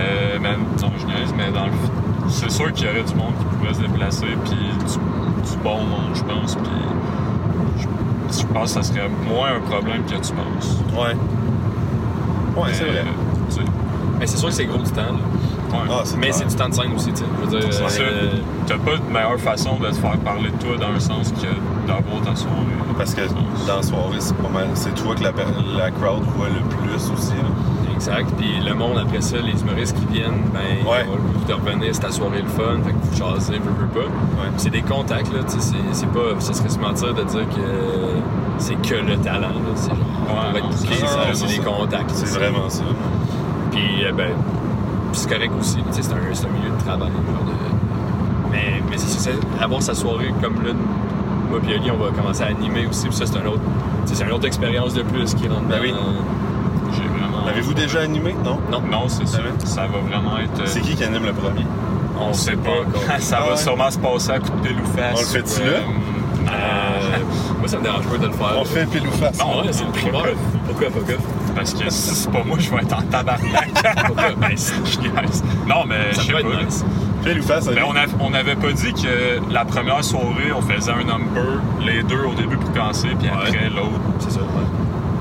Euh, 0.00 0.38
non, 0.38 0.90
je 0.98 1.06
niaise, 1.06 1.34
mais 1.36 1.50
dans 1.52 1.66
le 1.66 1.72
c'est 2.28 2.50
sûr 2.50 2.72
qu'il 2.72 2.86
y 2.86 2.90
aurait 2.90 3.02
du 3.02 3.14
monde 3.14 3.34
qui 3.38 3.44
pourrait 3.56 3.74
se 3.74 3.80
déplacer, 3.80 4.26
puis 4.44 4.54
du, 4.54 5.50
du 5.50 5.56
bon 5.62 5.78
monde, 5.78 6.14
je 6.14 6.22
pense. 6.22 6.54
Puis 6.56 6.72
je, 7.78 8.40
je 8.40 8.46
pense 8.46 8.74
que 8.74 8.82
ça 8.82 8.82
serait 8.82 9.08
moins 9.28 9.56
un 9.56 9.60
problème 9.60 10.02
que 10.04 10.14
tu 10.14 10.32
penses. 10.32 10.78
ouais. 10.94 11.14
Ouais, 12.54 12.68
c'est 12.72 12.84
Mais, 12.84 12.90
vrai. 12.90 13.04
tu 13.48 13.54
sais, 13.56 13.60
Mais 14.18 14.26
c'est 14.26 14.36
sûr 14.36 14.48
que 14.48 14.54
c'est 14.54 14.66
gros 14.66 14.78
du 14.78 14.90
temps. 14.90 15.00
là. 15.02 15.12
ouais. 15.12 15.88
Ah, 15.90 16.02
Mais 16.18 16.32
c'est 16.32 16.46
du 16.46 16.54
temps 16.54 16.68
de 16.68 16.74
scène 16.74 16.92
aussi, 16.94 17.10
tu 17.12 17.16
sais. 17.20 17.24
Je 17.40 17.50
veux 17.50 17.60
dire, 17.60 17.68
euh, 18.00 18.30
T'as 18.66 18.76
pas 18.78 18.96
de 18.96 19.12
meilleure 19.12 19.38
façon 19.40 19.76
de 19.76 19.86
te 19.88 19.94
faire 19.94 20.16
parler 20.18 20.50
de 20.50 20.56
toi 20.56 20.76
dans 20.78 20.94
un 20.94 21.00
sens 21.00 21.32
que 21.32 21.86
d'avoir 21.86 22.20
ta 22.24 22.36
soirée. 22.36 22.56
Parce 22.98 23.14
que 23.14 23.22
dans 23.66 23.76
la 23.76 23.82
soirée, 23.82 24.16
c'est 24.20 24.36
pas 24.36 24.48
mal. 24.50 24.68
C'est 24.74 24.94
toi 24.94 25.14
que 25.14 25.22
la, 25.22 25.90
crowd 25.90 26.22
voit 26.36 26.48
le 26.48 26.60
plus 26.76 27.10
aussi. 27.12 27.32
là. 27.32 27.48
Exact. 28.02 28.32
Puis 28.36 28.58
le 28.66 28.74
monde, 28.74 28.98
après 28.98 29.20
ça, 29.20 29.36
les 29.38 29.60
humoristes 29.60 29.96
qui 29.96 30.06
viennent, 30.12 30.42
ben, 30.52 30.84
Ouais. 30.90 31.06
ils 31.48 31.54
revenir, 31.54 31.94
c'est 31.94 32.00
ta 32.00 32.10
soirée 32.10 32.42
le 32.42 32.48
fun, 32.48 32.82
fait 32.84 32.90
que 32.90 32.96
vous 33.00 33.16
jasez, 33.16 33.52
veux, 33.52 33.70
veux 33.78 33.86
pas. 33.86 34.00
Ouais. 34.00 34.48
Puis 34.50 34.56
C'est 34.56 34.70
des 34.70 34.82
contacts, 34.82 35.32
là, 35.32 35.38
tu 35.44 35.60
sais, 35.60 35.76
c'est- 35.92 36.06
pas... 36.06 36.40
Ça 36.40 36.52
serait 36.52 36.68
se 36.68 36.80
mentir 36.80 37.14
de 37.14 37.22
dire 37.22 37.48
que 37.48 37.62
c'est 38.58 38.74
que 38.82 38.94
le 38.96 39.16
talent, 39.18 39.50
là. 39.50 39.72
C'est 39.76 39.90
genre, 39.90 39.98
non, 40.26 40.60
booké, 40.60 40.74
c'est 40.74 40.94
ça, 40.94 41.06
ça, 41.06 41.18
c'est 41.32 41.46
c'est 41.46 41.58
des 41.58 41.64
contacts. 41.64 42.10
C'est 42.10 42.38
vraiment 42.38 42.68
ça. 42.68 42.82
Puis, 43.70 44.04
euh, 44.04 44.12
ben, 44.12 44.32
c'est 45.12 45.30
correct 45.30 45.52
aussi, 45.60 45.76
tu 45.76 45.82
sais, 45.92 46.02
c'est 46.02 46.12
un, 46.12 46.16
milieu 46.50 46.70
de 46.76 46.82
travail, 46.84 47.10
genre 47.10 47.44
de... 47.46 48.50
Mais, 48.50 48.82
mais 48.90 48.98
c'est 48.98 49.30
avoir 49.60 49.80
sa 49.80 49.94
soirée 49.94 50.34
comme 50.42 50.54
là, 50.64 50.72
moi 51.50 51.60
puis 51.62 51.78
on 51.90 52.02
va 52.02 52.10
commencer 52.10 52.42
à 52.42 52.46
animer 52.46 52.86
aussi, 52.88 53.06
puis 53.06 53.16
ça, 53.16 53.26
c'est 53.26 53.38
un 53.38 53.46
autre... 53.46 53.60
C'est 54.06 54.24
une 54.24 54.32
autre 54.32 54.46
expérience 54.46 54.94
de 54.94 55.02
plus 55.02 55.32
qui 55.34 55.46
rentre 55.46 55.62
Ben 55.68 55.76
dans... 55.76 55.82
oui. 55.82 55.94
Vraiment. 57.42 57.48
Avez-vous 57.56 57.74
déjà 57.74 58.00
animé? 58.00 58.34
Non? 58.44 58.58
Non. 58.70 58.80
Non, 58.90 59.08
c'est 59.08 59.26
ça. 59.26 59.38
Ça 59.64 59.82
va 59.82 59.98
vraiment 59.98 60.38
être. 60.38 60.60
euh, 60.60 60.66
C'est 60.66 60.80
qui 60.80 60.94
qui 60.94 61.04
anime 61.04 61.26
le 61.26 61.32
premier? 61.32 61.66
On 62.20 62.32
sait 62.32 62.56
pas. 62.56 62.70
ça 63.18 63.38
Ah 63.40 63.44
va 63.44 63.50
ouais? 63.52 63.56
sûrement 63.56 63.90
se 63.90 63.98
passer 63.98 64.30
à 64.30 64.38
coup 64.38 64.50
de 64.50 64.66
pile 64.68 64.76
ou 64.80 64.86
face. 64.96 65.14
On 65.16 65.20
le 65.20 65.26
fait-tu 65.26 65.60
là? 65.70 65.78
Euh, 66.48 66.50
moi, 67.58 67.68
ça 67.68 67.78
me 67.78 67.82
dérange 67.82 68.04
pas 68.06 68.18
de 68.18 68.26
le 68.26 68.32
faire. 68.32 68.54
On 68.58 68.64
fait 68.64 68.86
pile 68.86 69.06
ou 69.06 69.10
face. 69.12 69.38
Non, 69.38 69.62
c'est 69.70 69.84
le 69.84 69.90
primaire. 69.90 70.22
Pourquoi? 70.66 70.88
Pas 70.90 71.12
que? 71.12 71.18
Parce 71.54 71.74
que 71.74 71.90
si 71.90 72.14
c'est 72.14 72.30
pas 72.30 72.42
moi, 72.44 72.56
je 72.58 72.70
vais 72.70 72.78
être 72.82 72.96
en 72.98 73.02
tabarnak. 73.02 73.70
Ben. 74.40 74.56
Non, 75.68 75.84
mais 75.86 76.12
je 76.12 76.20
sais 76.20 76.32
pas. 76.32 76.42
nice. 76.42 76.84
Pile 77.24 77.38
ou 77.40 77.42
face, 77.42 77.68
on, 77.68 77.94
a- 77.96 78.06
on 78.30 78.34
avait 78.34 78.56
pas 78.56 78.72
dit 78.72 78.92
que 78.92 79.40
la 79.52 79.64
première 79.64 80.02
soirée, 80.02 80.52
on 80.56 80.60
faisait 80.62 80.90
un 80.90 81.04
number, 81.04 81.60
les 81.84 82.02
deux 82.02 82.24
au 82.24 82.34
début 82.34 82.56
pour 82.56 82.72
commencer, 82.72 83.08
puis 83.18 83.28
Ouais. 83.28 83.34
après 83.48 83.68
l'autre. 83.70 83.90
C'est 84.18 84.32
ça, 84.32 84.40
ouais. 84.40 84.46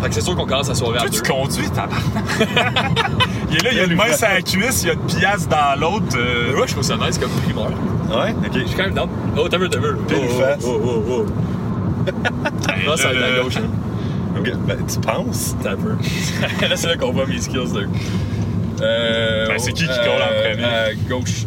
Fait 0.01 0.09
que 0.09 0.15
c'est 0.15 0.21
sûr 0.21 0.35
qu'on 0.35 0.45
commence 0.45 0.67
la 0.69 0.75
soirée 0.75 0.97
à 0.99 1.03
deux. 1.03 1.09
tu 1.09 1.21
conduis, 1.21 1.69
tabarnak. 1.69 2.01
il 3.51 3.57
est 3.57 3.63
là, 3.63 3.69
il 3.71 3.77
y 3.77 3.79
a 3.81 3.83
une 3.85 3.95
main 3.95 4.11
sur 4.13 4.27
la 4.27 4.41
cuisse, 4.41 4.83
il 4.83 4.87
y 4.87 4.89
a 4.89 4.93
une 4.93 4.99
pièce 5.01 5.47
dans 5.47 5.79
l'autre. 5.79 6.17
euh, 6.17 6.55
moi, 6.55 6.65
je 6.65 6.71
trouve 6.73 6.83
ça 6.83 6.97
nice 6.97 7.17
comme 7.19 7.29
primaire. 7.29 7.69
Ouais? 8.09 8.31
Ok. 8.45 8.53
Je 8.53 8.65
suis 8.67 8.75
quand 8.75 8.83
même 8.85 8.93
dans. 8.93 9.07
Oh, 9.37 9.47
t'as 9.47 9.57
vu, 9.57 9.69
t'as 9.69 9.79
vu. 9.79 9.95
Pile 10.07 10.17
oh, 10.19 10.25
ou 10.25 10.39
face? 10.39 10.63
Oh, 10.65 10.81
oh, 10.83 11.03
oh. 11.09 11.25
Non, 12.87 12.97
ça 12.97 13.09
va 13.09 13.13
être 13.13 13.39
à 13.39 13.43
gauche, 13.43 13.57
hein. 13.57 13.69
Ok, 14.39 14.51
Ben, 14.65 14.77
tu 14.91 14.99
penses? 14.99 15.55
T'as 15.61 15.75
peu. 15.75 15.91
là, 16.67 16.75
c'est 16.75 16.87
là 16.87 16.97
qu'on 16.97 17.11
voit 17.11 17.27
mes 17.27 17.39
skills 17.39 17.71
de. 17.73 17.87
Euh, 18.81 19.47
Ben, 19.47 19.59
c'est 19.59 19.71
qui 19.73 19.83
qui 19.83 19.87
colle 19.99 20.21
en 20.21 20.49
premier? 20.49 20.63
À 20.65 20.93
gauche. 21.07 21.45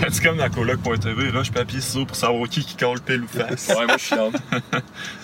Fait 0.00 0.22
comme 0.26 0.36
dans 0.38 0.48
coloc.tv, 0.50 1.30
rush, 1.30 1.50
papier, 1.52 1.80
ciseaux 1.80 2.04
pour 2.06 2.16
savoir 2.16 2.48
qui 2.48 2.64
qui 2.64 2.76
colle 2.76 3.00
pile 3.00 3.22
ou 3.22 3.26
face. 3.38 3.68
Ouais, 3.68 3.86
moi, 3.86 3.96
je 3.98 4.04
suis 4.04 4.16
down. 4.16 4.32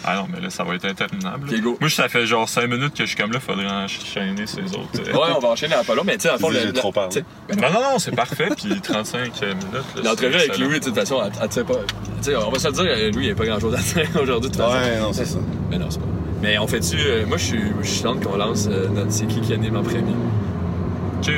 ah 0.05 0.17
non, 0.17 0.27
mais 0.33 0.41
là, 0.41 0.51
ça 0.51 0.65
va 0.65 0.75
être 0.75 0.85
interminable. 0.85 1.49
Ok, 1.51 1.61
go. 1.61 1.77
Moi, 1.81 1.91
ça 1.91 2.09
fait 2.09 2.27
genre 2.27 2.49
5 2.49 2.67
minutes 2.69 2.95
que 2.95 3.05
je 3.05 3.09
suis 3.09 3.17
comme 3.17 3.33
là, 3.33 3.41
faudrait 3.41 3.67
enchaîner 3.67 4.47
ces 4.47 4.63
autres. 4.75 5.01
euh. 5.09 5.13
Ouais, 5.13 5.33
on 5.37 5.41
va 5.41 5.49
enchaîner 5.49 5.75
à 5.75 5.85
pas 5.85 5.95
long, 5.95 6.03
mais 6.05 6.17
tu 6.17 6.23
sais, 6.23 6.29
à 6.31 6.39
fond, 6.39 6.51
J'ai 6.53 6.67
le- 6.67 6.73
trop 6.73 6.93
parlé. 6.93 7.11
tu 7.11 7.19
sais, 7.21 7.61
Non, 7.61 7.71
non, 7.73 7.81
non, 7.93 7.99
c'est 7.99 8.15
parfait, 8.15 8.49
puis 8.57 8.81
35 8.81 9.19
minutes. 9.43 9.67
L'entrevue 10.05 10.35
avec. 10.35 10.59
Louis, 10.59 10.81
de 10.81 10.85
toute 10.85 10.95
façon, 10.95 11.21
elle, 11.25 11.33
elle 11.43 11.49
tient 11.49 11.65
pas. 11.65 11.75
Tu 11.75 12.31
sais, 12.31 12.37
on 12.37 12.51
va 12.51 12.59
se 12.59 12.67
le 12.69 12.73
dire, 12.75 12.85
euh, 12.87 13.11
Louis, 13.13 13.25
il 13.25 13.27
n'y 13.27 13.31
a 13.33 13.35
pas 13.35 13.47
grand 13.47 13.61
chose 13.61 13.75
à 13.75 13.79
dire 13.79 14.09
aujourd'hui, 14.21 14.51
de 14.51 14.55
toute 14.55 14.63
façon. 14.65 14.77
Ouais, 14.79 14.99
non, 15.01 15.13
c'est 15.13 15.25
ça. 15.27 15.39
Mais 15.71 15.79
non, 15.79 15.87
c'est 15.91 15.99
pas. 16.01 16.07
Mais 16.43 16.59
on 16.59 16.67
fait-tu. 16.67 16.97
euh, 16.99 17.25
moi, 17.27 17.39
je 17.39 17.45
suis 17.83 18.03
tente 18.03 18.23
qu'on 18.23 18.37
lance 18.37 18.69
euh, 18.71 18.89
notre 18.89 19.11
C'est 19.11 19.27
qui 19.27 19.41
qui 19.41 19.55
anime 19.55 19.77
en 19.77 19.83
premier? 19.83 20.03
Ok. 21.23 21.33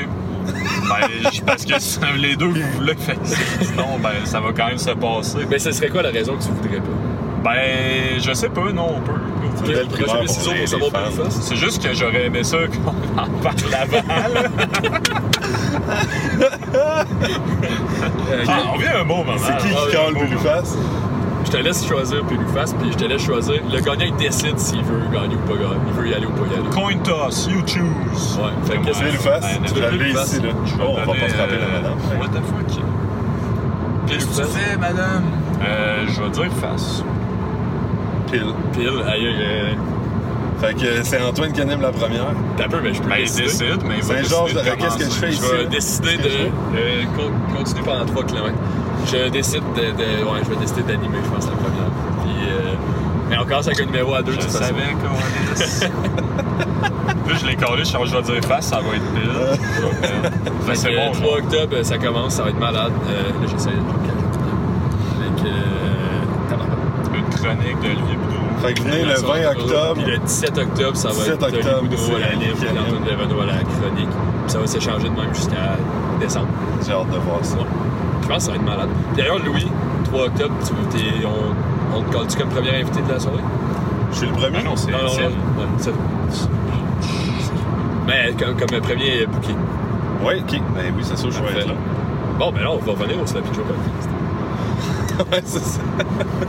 Ben, 0.52 1.30
je- 1.32 1.40
parce 1.42 1.64
que 1.64 1.78
c'est 1.78 2.00
les 2.16 2.36
deux, 2.36 2.46
vous 2.48 2.60
voulez, 2.76 2.94
fait 2.94 3.14
que 3.16 3.26
sinon, 3.64 3.98
ben, 4.02 4.10
ça 4.24 4.40
va 4.40 4.48
quand 4.56 4.66
même 4.66 4.78
se 4.78 4.90
passer. 4.90 5.38
Mais 5.50 5.58
ce 5.58 5.70
serait 5.72 5.88
quoi 5.88 6.02
la 6.02 6.10
raison 6.10 6.36
que 6.36 6.42
tu 6.42 6.48
voudrais 6.50 6.78
pas? 6.80 6.84
Ben, 7.44 8.18
je 8.20 8.32
sais 8.32 8.48
pas, 8.48 8.72
non, 8.72 8.96
on 8.96 9.00
peut. 9.00 9.12
C'est 11.30 11.56
juste 11.56 11.82
que 11.82 11.92
j'aurais 11.94 12.26
aimé 12.26 12.42
ça 12.44 12.56
qu'on 12.66 13.20
en 13.20 13.28
parle 13.42 13.74
avant. 13.74 14.34
là. 14.34 14.42
Euh, 16.74 17.04
Ah, 18.48 18.62
on 18.74 18.78
vient 18.78 19.00
un 19.00 19.04
bon 19.04 19.18
moment. 19.24 19.38
C'est 19.38 19.56
qui 19.58 19.68
qui 19.68 19.96
colle 19.96 20.14
plus 20.26 20.38
face? 20.38 20.76
Je 21.44 21.50
te 21.50 21.56
laisse 21.56 21.86
choisir 21.86 22.24
Péluface, 22.24 22.74
puis 22.74 22.92
je 22.92 22.96
te 22.98 23.04
laisse 23.04 23.22
choisir. 23.22 23.54
Le 23.72 23.80
gagnant, 23.80 24.04
il 24.06 24.16
décide 24.16 24.58
s'il 24.58 24.82
veut 24.82 25.00
gagner 25.12 25.34
ou 25.34 25.48
pas 25.48 25.54
gagner. 25.54 25.80
Il 25.88 25.92
veut 25.94 26.08
y 26.08 26.14
aller 26.14 26.26
ou 26.26 26.30
pas 26.30 26.44
y 26.50 26.58
aller. 26.58 26.68
Coin 26.70 26.98
toss, 27.02 27.46
you 27.50 27.60
choose. 27.66 28.38
Ouais, 28.38 28.50
fait 28.64 28.78
que 28.78 28.86
Ouais. 28.86 28.92
c'est 28.92 29.04
Plus 29.08 29.18
face, 29.18 29.40
ben, 29.40 29.62
tu 29.66 29.74
veux 29.74 30.12
face? 30.14 30.32
ici, 30.32 30.42
là. 30.42 30.48
Je 30.66 30.72
Oh, 30.82 30.86
on 30.90 30.94
va 30.94 31.04
pas 31.06 31.28
se 31.28 31.36
rappeler 31.36 31.56
euh, 31.56 31.72
la 31.74 31.80
madame. 31.80 31.98
What 32.20 32.28
the 32.28 32.42
fuck? 32.44 32.82
Qu'est-ce 34.06 34.26
que 34.26 34.46
tu 34.46 34.48
fais, 34.58 34.76
madame? 34.76 35.24
Euh, 35.66 36.04
je 36.08 36.22
vais 36.22 36.30
dire 36.30 36.52
face. 36.60 37.02
Pile. 38.30 38.52
Pile, 38.72 39.02
aïe, 39.06 39.26
euh, 39.26 39.72
Fait 40.60 40.74
que 40.74 41.02
c'est 41.04 41.22
Antoine 41.22 41.52
qui 41.52 41.60
anime 41.60 41.80
la 41.80 41.92
première. 41.92 42.26
T'as 42.56 42.68
peu, 42.68 42.80
mais 42.82 42.92
je 42.92 43.00
peux 43.00 43.08
Ben, 43.08 43.16
il 43.18 43.22
décider. 43.24 43.42
décide, 43.44 43.82
mais 43.86 43.94
il 43.98 44.02
va 44.02 44.14
Saint-Georges 44.16 44.54
décider 44.54 44.70
de 44.70 44.76
qu'est-ce 44.76 44.98
que 44.98 45.04
je 45.04 45.10
fais 45.10 45.26
Je 45.30 45.32
ici? 45.32 45.52
vais 45.52 45.66
décider 45.66 46.16
de 46.16 46.28
euh, 46.28 47.04
con- 47.16 47.56
continuer 47.56 47.82
pendant 47.84 48.04
3 48.06 48.24
km. 48.24 48.52
Je 49.06 49.28
décide 49.30 49.62
de, 49.74 49.80
de- 49.92 50.24
Ouais, 50.24 50.40
je 50.44 50.50
vais 50.50 50.56
décider 50.56 50.82
d'animer, 50.82 51.18
je 51.24 51.30
pense, 51.30 51.46
la 51.46 51.52
première. 51.56 51.90
Puis, 52.22 52.48
euh, 52.50 52.74
mais 53.30 53.36
on 53.38 53.44
commence 53.44 53.66
avec 53.66 53.80
un 53.80 53.86
numéro 53.86 54.14
à 54.14 54.22
2 54.22 54.32
Je 54.32 54.40
savais 54.40 54.82
qu'on 55.00 55.16
Puis 57.26 57.36
je 57.40 57.46
l'ai 57.46 57.56
collé, 57.56 57.84
je 57.84 57.96
vais 58.16 58.22
dire 58.22 58.44
face, 58.44 58.66
ça 58.66 58.76
va 58.76 58.96
être 58.96 59.12
pile. 59.12 59.30
Ben, 60.66 60.74
c'est 60.74 60.94
bon, 60.94 61.12
3 61.12 61.14
genre. 61.14 61.38
octobre, 61.38 61.82
ça 61.82 61.98
commence, 61.98 62.34
ça 62.34 62.42
va 62.42 62.50
être 62.50 62.58
malade. 62.60 62.92
Euh, 63.08 63.22
là, 63.42 63.46
j'essaie 63.50 63.70
de. 63.70 63.74
Avec. 63.76 65.44
Euh. 65.44 65.54
Une 67.14 67.24
chronique 67.34 67.80
d'Olivier 67.80 68.16
Boudreau. 68.16 68.66
Fait 68.66 68.74
que 68.74 68.82
venez 68.82 69.04
le 69.04 69.14
20 69.14 69.50
octobre. 69.50 69.94
Puis 70.02 70.10
le 70.12 70.18
17 70.18 70.58
octobre, 70.58 70.96
ça 70.96 71.08
va 71.08 71.14
17 71.14 71.28
être 71.34 71.42
Olivier 71.44 71.60
octobre, 71.70 71.88
Boudreau 71.88 72.14
à 72.16 72.18
puis 72.18 72.24
anime. 72.68 72.78
Antoine 72.86 73.04
Devenot 73.04 73.40
à 73.40 73.46
la 73.46 73.52
chronique. 73.54 74.08
Puis 74.10 74.48
ça 74.52 74.58
va 74.58 74.66
s'échanger 74.66 75.08
de 75.08 75.14
même 75.14 75.34
jusqu'à 75.34 75.76
décembre. 76.20 76.48
J'ai 76.86 76.92
hâte 76.92 77.10
de 77.10 77.18
voir 77.18 77.38
ça. 77.44 77.56
Ouais. 77.56 77.64
Je 78.28 78.34
pense 78.34 78.38
que 78.38 78.42
ça 78.44 78.50
va 78.50 78.56
être 78.56 78.64
malade. 78.64 78.88
D'ailleurs, 79.16 79.38
Louis, 79.38 79.66
3 80.04 80.24
octobre, 80.26 80.54
tu, 80.62 80.98
t'es- 80.98 81.24
on, 81.24 81.96
on 81.96 82.02
te 82.02 82.12
colle-tu 82.14 82.36
comme 82.36 82.50
premier 82.50 82.76
invité 82.80 83.00
de 83.00 83.10
la 83.10 83.18
soirée? 83.18 83.38
Je 84.12 84.16
suis 84.18 84.26
le 84.26 84.32
premier. 84.34 84.58
Ah 84.60 84.64
non, 84.64 84.76
c'est 84.76 84.90
Non, 84.90 84.98
Mais 88.06 88.32
comme, 88.38 88.56
comme 88.56 88.80
premier 88.80 89.26
booking. 89.26 89.56
Ouais, 90.22 90.40
ok. 90.40 90.60
Ben 90.74 90.92
oui, 90.96 91.02
c'est 91.02 91.16
sûr, 91.16 91.30
je 91.30 91.42
vais 91.42 91.60
être 91.60 91.68
là. 91.68 91.74
Bon, 92.38 92.52
ben 92.52 92.62
là, 92.62 92.70
on 92.72 92.78
va 92.78 92.92
revenir 92.92 93.20
au 93.22 93.26
Slappy 93.26 93.48
Joe 93.54 93.64
podcast. 93.64 94.08
Ouais, 95.32 95.42
c'est 95.44 95.58
ça. 95.64 95.80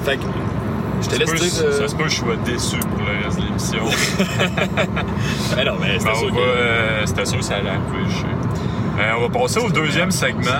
Fait 0.06 0.18
que, 0.18 0.24
je 1.02 1.08
te 1.10 1.16
laisse 1.16 1.30
se 1.30 1.34
peut- 1.34 1.40
dire... 1.40 1.52
euh, 1.66 1.72
Ça 1.82 1.88
se 1.88 1.96
peut 1.96 2.04
que 2.04 2.10
je 2.10 2.16
sois 2.18 2.36
déçu 2.46 2.78
pour 2.78 3.00
le 3.00 3.26
reste 3.26 3.40
de 3.40 3.46
l'émission. 3.46 3.80
Ben 5.56 5.66
non, 5.66 5.74
mais 5.82 5.98
c'était 5.98 6.12
on 6.12 6.16
sûr 6.20 6.28
va, 6.30 6.36
que... 6.36 6.40
euh, 6.40 7.06
C'était 7.08 7.26
sûr 7.26 7.38
que 7.40 7.44
ça 7.46 7.56
allait 7.56 7.70
arriver, 7.70 8.06
je 8.10 8.16
sais. 8.16 8.26
Euh, 9.00 9.14
on 9.18 9.22
va 9.28 9.30
passer 9.40 9.60
au 9.60 9.70
deuxième 9.72 10.12
segment. 10.12 10.52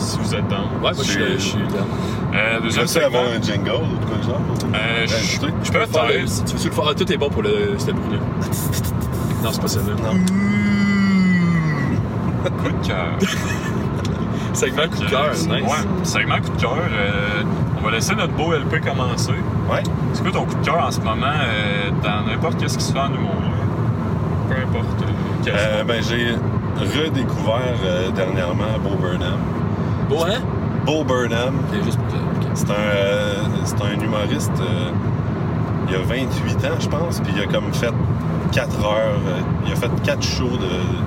Si 0.00 0.18
vous 0.18 0.34
êtes 0.34 0.48
dans. 0.48 0.56
Ouais, 0.56 0.64
moi, 0.80 0.92
je 0.96 1.02
suis- 1.02 1.20
je 1.34 1.38
suis. 1.38 1.58
Euh, 1.58 2.56
Je 2.58 2.62
deuxième 2.64 2.82
veux 2.84 2.88
segment. 2.88 3.06
avoir 3.06 3.24
un 3.36 3.42
jingle 3.42 3.70
ou 3.70 4.06
quoi 4.06 4.16
de 4.18 4.22
genre? 4.22 4.40
Euh, 4.74 5.06
je 5.06 5.16
je 5.64 5.72
peux 5.72 5.78
le 5.78 5.86
Faire 5.86 6.06
faire. 6.06 6.20
le- 6.20 6.26
si 6.26 6.44
tu 6.44 6.56
veux 6.56 6.64
le 6.64 6.70
faire, 6.70 6.94
tout 6.94 7.12
est 7.12 7.16
bon 7.16 7.28
pour 7.28 7.42
le, 7.42 7.74
ce 7.78 7.90
bruit-là. 7.90 8.18
Non, 9.42 9.50
c'est 9.52 9.60
pas 9.60 9.68
ça, 9.68 9.80
là. 9.80 9.84
Non. 10.02 10.18
Coup 12.62 12.70
de 12.70 12.86
cœur. 12.86 13.06
Segment 14.52 14.88
coup 14.88 15.02
de 15.04 15.08
cœur, 15.10 15.30
nice. 15.32 15.48
Ouais, 15.48 15.84
segment 16.02 16.36
coup 16.40 16.50
de 16.56 16.60
cœur. 16.60 16.76
euh, 16.76 17.42
on 17.78 17.84
va 17.84 17.90
laisser 17.92 18.14
notre 18.14 18.32
beau 18.34 18.52
LP 18.52 18.80
commencer. 18.80 19.32
Ouais. 19.70 19.82
C'est 20.12 20.22
quoi 20.22 20.32
ton 20.32 20.44
coup 20.44 20.54
de 20.60 20.64
cœur 20.64 20.84
en 20.86 20.90
ce 20.90 21.00
moment 21.00 21.26
euh, 21.26 21.90
dans 22.02 22.26
n'importe 22.30 22.58
qu'est-ce 22.58 22.76
qui 22.78 22.84
se 22.84 22.92
fait 22.92 22.98
en 22.98 23.08
humour? 23.14 23.34
Peu 24.48 24.56
importe. 24.56 25.02
euh, 25.02 25.50
Euh, 25.52 25.84
ben, 25.84 26.02
j'ai 26.02 26.34
redécouvert 27.00 27.60
euh, 27.84 28.10
dernièrement 28.10 28.78
Bo 28.82 28.96
Burnham. 28.96 29.38
Bon, 30.10 30.24
hein? 30.26 30.40
Bo 30.84 31.04
Burnham, 31.04 31.54
juste 31.84 31.98
pour 31.98 32.18
c'est 32.54 32.68
un, 32.70 32.74
euh, 32.74 33.34
c'est 33.64 33.80
un 33.80 34.00
humoriste. 34.02 34.50
euh, 34.60 34.90
il 35.88 35.94
a 35.94 35.98
28 36.00 36.56
ans, 36.66 36.76
je 36.80 36.88
pense, 36.88 37.20
puis 37.20 37.32
il 37.36 37.42
a 37.42 37.46
comme 37.46 37.72
fait 37.72 37.92
4 38.52 38.84
heures. 38.84 39.20
euh, 39.26 39.40
il 39.66 39.72
a 39.72 39.76
fait 39.76 39.90
4 40.02 40.22
shows 40.22 40.58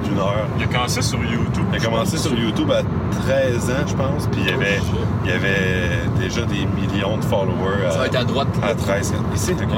d'une 0.04 0.18
heure. 0.18 0.48
Il 0.58 0.64
a 0.64 0.68
commencé 0.68 1.02
sur 1.02 1.20
YouTube. 1.24 1.66
Il 1.74 1.80
a 1.82 1.84
commencé 1.84 2.18
sur 2.18 2.34
YouTube 2.34 2.72
à 2.72 2.82
13 3.28 3.70
ans, 3.72 3.88
je 3.88 3.94
pense, 3.94 4.28
puis 4.28 4.42
il 4.46 4.50
y 4.50 4.54
avait, 4.54 4.80
il 5.26 5.30
y 5.30 5.34
avait 5.34 5.90
déjà 6.20 6.42
des 6.46 6.66
millions 6.66 7.18
de 7.18 7.26
followers 7.26 7.92
Ça 7.92 7.98
va 8.00 8.06
être 8.08 8.16
à, 8.20 8.24
droite. 8.24 8.48
à 8.64 8.74
13 8.74 9.12
ans. 9.12 9.16
Ici, 9.36 9.52
ok. 9.54 9.60
Ouais. 9.70 9.78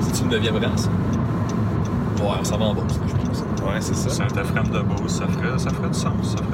C'est 0.00 0.22
une 0.22 0.30
neuvième 0.30 0.56
race. 0.56 0.88
Ouais, 2.22 2.28
ça 2.44 2.56
va 2.56 2.64
en 2.66 2.74
bourse, 2.74 2.98
je 3.08 3.12
pense. 3.26 3.40
Ouais, 3.62 3.80
c'est 3.80 3.96
ça. 3.96 4.08
Saint-Ephraim 4.10 4.64
de 4.72 4.80
Beauce, 4.80 5.12
ça 5.18 5.26
ferait, 5.26 5.58
ça 5.58 5.70
ferait 5.70 5.88
du 5.88 5.94
sens. 5.98 6.12
Ça 6.22 6.36
ferait 6.38 6.46
du 6.48 6.52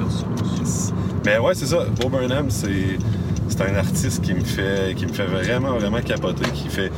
Mais 1.25 1.37
ouais, 1.37 1.53
c'est 1.53 1.67
ça. 1.67 1.85
Bo 1.99 2.09
Burnham, 2.09 2.49
c'est 2.49 2.97
c'est 3.47 3.61
un 3.61 3.75
artiste 3.75 4.23
qui 4.23 4.33
me 4.33 4.43
fait 4.43 4.95
qui 4.95 5.05
me 5.05 5.13
fait 5.13 5.25
vraiment 5.25 5.73
vraiment 5.73 6.01
capoter, 6.01 6.49
qui 6.51 6.69
fait 6.69 6.91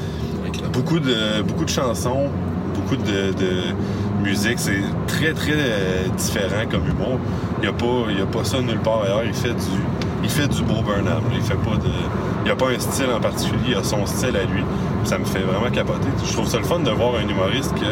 beaucoup 0.72 1.00
de 1.00 1.42
beaucoup 1.42 1.66
de 1.66 1.70
chansons, 1.70 2.30
beaucoup 2.76 2.96
de, 2.96 3.34
de 3.34 4.24
musique. 4.24 4.60
C'est 4.60 4.82
très 5.08 5.34
très 5.34 5.54
euh, 5.56 6.08
différent 6.18 6.66
comme 6.70 6.88
humour. 6.88 7.20
Il 7.62 7.66
y 7.66 7.68
a 7.68 7.74
pas 7.74 8.06
il 8.10 8.20
y 8.20 8.22
a 8.22 8.26
pas 8.26 8.44
ça 8.44 8.62
nulle 8.62 8.80
part 8.80 9.04
ailleurs. 9.04 9.24
Il 9.26 9.34
fait 9.34 9.54
du 9.54 9.78
il 10.24 10.30
fait 10.30 10.48
du 10.48 10.64
Bo 10.64 10.82
Burnham. 10.82 11.24
Il 11.34 11.42
fait 11.42 11.56
pas 11.56 11.76
de 11.76 11.92
il 12.46 12.48
y 12.48 12.52
a 12.52 12.56
pas 12.56 12.70
un 12.70 12.80
style 12.80 13.10
en 13.16 13.20
particulier. 13.20 13.70
Il 13.70 13.76
a 13.76 13.84
son 13.84 14.06
style 14.06 14.38
à 14.38 14.44
lui. 14.46 14.64
Ça 15.04 15.18
me 15.18 15.26
fait 15.26 15.40
vraiment 15.40 15.70
capoter. 15.70 16.08
Je 16.26 16.32
trouve 16.32 16.48
ça 16.48 16.60
le 16.60 16.64
fun 16.64 16.80
de 16.80 16.92
voir 16.92 17.16
un 17.16 17.28
humoriste 17.28 17.74
que 17.76 17.86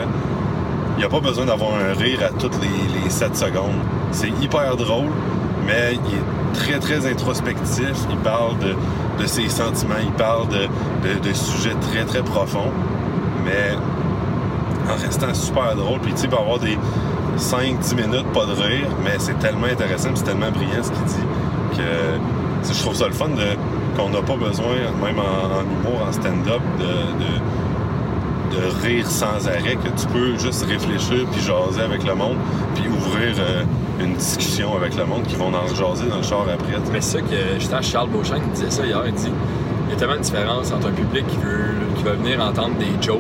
il 0.98 1.00
n'y 1.00 1.04
a 1.04 1.10
pas 1.10 1.20
besoin 1.20 1.46
d'avoir 1.46 1.72
un 1.76 1.94
rire 1.94 2.20
à 2.24 2.30
toutes 2.38 2.56
les, 2.62 3.02
les 3.04 3.10
7 3.10 3.36
secondes. 3.36 3.82
C'est 4.12 4.30
hyper 4.42 4.76
drôle, 4.76 5.10
mais 5.66 5.94
il 5.94 6.16
est 6.16 6.54
très, 6.60 6.80
très 6.80 7.10
introspectif. 7.10 7.94
Il 8.10 8.18
parle 8.18 8.58
de, 8.60 8.76
de 9.22 9.28
ses 9.28 9.50
sentiments, 9.50 9.96
il 10.04 10.12
parle 10.12 10.48
de, 10.50 10.68
de- 11.08 11.20
sujets 11.34 11.76
très, 11.80 12.04
très 12.04 12.22
profonds, 12.24 12.72
mais 13.46 13.76
en 14.92 14.96
restant 15.02 15.34
super 15.34 15.76
drôle. 15.76 16.00
Puis, 16.02 16.12
tu 16.14 16.22
sais, 16.22 16.28
il 16.28 16.34
avoir 16.38 16.60
des 16.60 16.78
5-10 17.38 17.96
minutes 17.96 18.28
pas 18.34 18.46
de 18.46 18.52
rire, 18.54 18.88
mais 19.04 19.16
c'est 19.20 19.38
tellement 19.40 19.68
intéressant, 19.68 20.10
c'est 20.16 20.24
tellement 20.24 20.52
brillant 20.52 20.84
ce 20.84 20.92
qu'il 20.92 21.04
dit 21.06 21.26
que 21.78 22.74
je 22.74 22.80
trouve 22.82 22.96
ça 22.96 23.08
le 23.08 23.14
fun 23.14 23.30
qu'on 23.98 24.10
n'a 24.10 24.22
pas 24.22 24.36
besoin, 24.36 24.76
même 25.04 25.18
en, 25.20 25.62
humour, 25.62 26.02
en 26.08 26.12
stand-up, 26.12 26.62
de- 26.80 27.24
de 27.24 27.42
de 28.52 28.86
rire 28.86 29.08
sans 29.10 29.48
arrêt, 29.48 29.78
que 29.82 29.88
tu 29.98 30.08
peux 30.08 30.38
juste 30.38 30.66
réfléchir 30.66 31.26
puis 31.32 31.40
jaser 31.42 31.82
avec 31.82 32.04
le 32.06 32.14
monde, 32.16 32.36
puis 32.76 32.84
ouvrir 32.90 33.34
euh, 33.40 33.64
une 34.04 34.16
discussion 34.16 34.76
avec 34.76 34.96
le 34.96 35.06
monde 35.06 35.24
qui 35.24 35.36
vont 35.36 35.48
en 35.54 35.68
jaser 35.76 36.08
dans 36.10 36.18
le 36.18 36.24
char 36.24 36.42
après. 36.42 36.78
Mais 36.92 37.02
c'est 37.02 37.18
ça 37.18 37.22
que 37.22 37.36
j'étais 37.60 37.74
à 37.74 37.82
Charles 37.82 38.10
Beauchamp 38.10 38.40
qui 38.40 38.50
disait 38.62 38.72
ça 38.72 38.86
hier. 38.86 39.02
Il 39.06 39.14
dit 39.14 39.32
il 39.88 39.94
y 39.94 39.96
a 39.96 40.00
tellement 40.00 40.16
de 40.16 40.22
différence 40.22 40.72
entre 40.72 40.88
un 40.88 40.92
public 40.92 41.26
qui 41.28 41.38
veut, 41.38 41.74
qui 41.98 42.04
va 42.04 42.14
venir 42.14 42.42
entendre 42.42 42.76
des 42.80 42.92
jokes, 43.06 43.20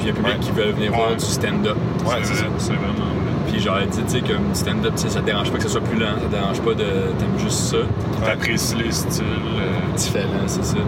puis 0.00 0.10
un 0.10 0.12
public 0.14 0.34
Ouais. 0.34 0.40
qui 0.40 0.50
veut 0.52 0.70
venir 0.72 0.92
voir 0.92 1.12
du 1.14 1.24
stand-up. 1.24 1.76
Ouais, 2.06 2.14
c'est 2.22 2.32
vrai, 2.34 2.48
ça. 2.58 2.72
Vraiment 2.72 2.94
vrai. 2.94 3.04
Puis 3.52 3.60
genre, 3.60 3.78
il 3.82 3.88
dit, 3.88 4.02
tu 4.04 4.10
sais, 4.12 4.20
comme 4.20 4.48
du 4.52 4.54
stand-up, 4.54 4.92
ça 4.96 5.20
te 5.20 5.24
dérange 5.26 5.50
pas 5.50 5.56
que 5.58 5.62
ce 5.64 5.68
soit 5.70 5.80
plus 5.82 5.98
lent, 5.98 6.14
ça 6.20 6.26
te 6.26 6.30
dérange 6.34 6.60
pas 6.60 6.72
de. 6.74 6.84
T'aimes 7.18 7.38
juste 7.38 7.58
ça. 7.60 7.76
T'apprécies 8.24 8.76
les 8.76 8.90
styles. 8.90 9.24
euh, 9.24 9.96
Différent, 9.96 10.44
c'est 10.46 10.64
ça. 10.64 10.76
Ouais. 10.76 10.82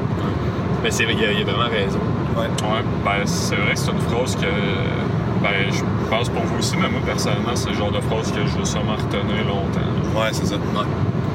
Mais 0.83 0.91
c'est 0.91 1.05
vrai, 1.05 1.15
il 1.15 1.21
y 1.21 1.39
y 1.39 1.43
a 1.43 1.45
vraiment 1.45 1.69
raison. 1.71 1.99
Ouais. 2.37 2.45
Ouais, 2.47 2.83
ben 3.05 3.27
c'est 3.27 3.57
vrai 3.57 3.73
que 3.75 3.79
c'est 3.79 3.91
une 3.91 3.99
phrase 4.01 4.37
que 4.37 4.47
ben 5.43 5.51
je 5.71 5.83
pense 6.11 6.29
pour 6.29 6.43
vous 6.43 6.59
aussi, 6.59 6.77
mais 6.77 6.89
moi 6.89 7.01
personnellement 7.05 7.55
c'est 7.55 7.71
le 7.71 7.75
genre 7.77 7.93
de 7.93 8.01
phrase 8.01 8.31
que 8.33 8.41
je 8.47 8.59
veux 8.59 8.65
sûrement 8.65 8.95
retenir 8.97 9.45
longtemps. 9.47 10.21
Ouais, 10.21 10.29
c'est 10.33 10.47
ça. 10.47 10.57
Ouais. 10.57 10.85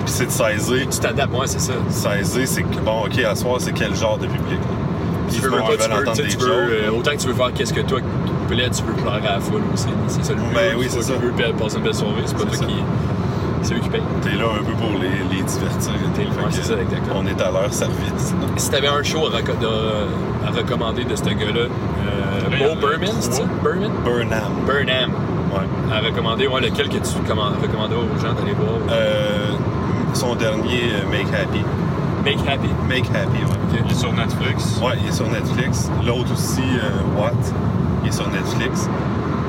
Puis 0.05 0.13
c'est 0.13 0.25
de 0.27 0.31
saisir. 0.31 0.87
Tu 0.89 0.99
t'adaptes, 0.99 1.33
ouais, 1.33 1.47
c'est 1.47 1.59
ça. 1.61 1.73
Saisir, 1.89 2.47
c'est 2.47 2.63
que, 2.63 2.77
bon, 2.79 3.05
OK, 3.05 3.17
à 3.19 3.35
soir, 3.35 3.55
c'est 3.59 3.71
quel 3.73 3.95
genre 3.95 4.17
de 4.17 4.27
public? 4.27 4.59
là? 4.59 5.31
Tu 5.33 5.41
veux 5.41 5.49
pas, 5.49 5.57
tu 5.57 5.89
veux, 5.89 6.13
tu 6.13 6.21
des 6.21 6.27
tu 6.27 6.37
veux, 6.37 6.51
euh, 6.51 6.91
autant 6.91 7.11
que 7.11 7.17
tu 7.17 7.27
veux 7.27 7.33
faire 7.33 7.51
qu'est-ce 7.53 7.73
que 7.73 7.81
toi 7.81 7.99
plaît, 8.47 8.69
tu 8.69 8.83
veux 8.83 8.93
pleurer 8.93 9.27
à 9.27 9.33
la 9.35 9.39
foule 9.39 9.63
aussi. 9.73 9.87
C'est 10.07 10.23
ça 10.23 10.33
le 10.33 10.39
but. 10.39 10.53
Ben 10.53 10.75
oui, 10.77 10.85
c'est 10.89 11.01
ça. 11.01 11.13
veux 11.13 11.31
passer 11.53 11.77
une 11.77 11.83
belle 11.83 11.93
soirée, 11.95 12.21
c'est 12.25 12.37
pas 12.37 12.43
toi 12.43 12.55
ça. 12.57 12.65
qui. 12.65 12.75
C'est 13.63 13.73
eux 13.73 13.79
qui 13.79 13.89
payent. 13.89 14.01
T'es 14.21 14.37
là 14.37 14.45
un 14.53 14.63
peu 14.63 14.73
pour 14.73 14.99
les, 15.01 15.35
les 15.35 15.41
divertir. 15.41 15.93
T'es- 16.13 16.27
c'est 16.51 16.63
ça, 16.65 16.73
exactement. 16.79 17.15
On 17.21 17.25
est 17.25 17.41
à 17.41 17.49
leur 17.49 17.73
service. 17.73 18.35
Si 18.57 18.69
t'avais 18.69 18.87
un 18.87 19.01
show 19.01 19.25
à, 19.25 19.37
reco- 19.39 19.57
de- 19.59 20.47
à 20.47 20.51
recommander 20.55 21.03
de 21.05 21.15
ce 21.15 21.23
gars-là, 21.23 21.65
euh, 22.45 22.71
a 22.73 22.75
Berman, 22.75 23.09
c'est 23.19 23.33
ça? 23.33 23.43
Berman? 23.63 23.91
Burnham. 24.03 24.51
Burnham. 24.65 25.11
Ouais. 25.53 25.93
À 25.93 25.99
recommander, 26.01 26.47
ouais, 26.47 26.61
lequel 26.61 26.89
que 26.89 26.97
tu 26.97 27.17
recommanderais 27.17 27.67
aux 27.67 28.19
gens 28.19 28.33
d'aller 28.33 28.53
voir? 28.53 28.79
Euh, 28.91 29.51
son 30.13 30.35
dernier, 30.35 30.91
euh, 30.93 31.09
Make 31.11 31.27
Happy. 31.33 31.61
Make 32.23 32.39
Happy. 32.47 32.69
Make 32.87 33.05
Happy, 33.09 33.37
ouais. 33.43 33.81
Il 33.85 33.91
est 33.91 33.95
sur 33.95 34.11
Netflix. 34.13 34.79
Ouais, 34.81 34.93
il 35.01 35.09
est 35.09 35.11
sur 35.13 35.29
Netflix. 35.29 35.89
L'autre 36.05 36.33
aussi, 36.33 36.61
euh, 36.61 37.19
What, 37.19 37.31
il 38.03 38.09
est 38.09 38.11
sur 38.11 38.27
Netflix. 38.29 38.89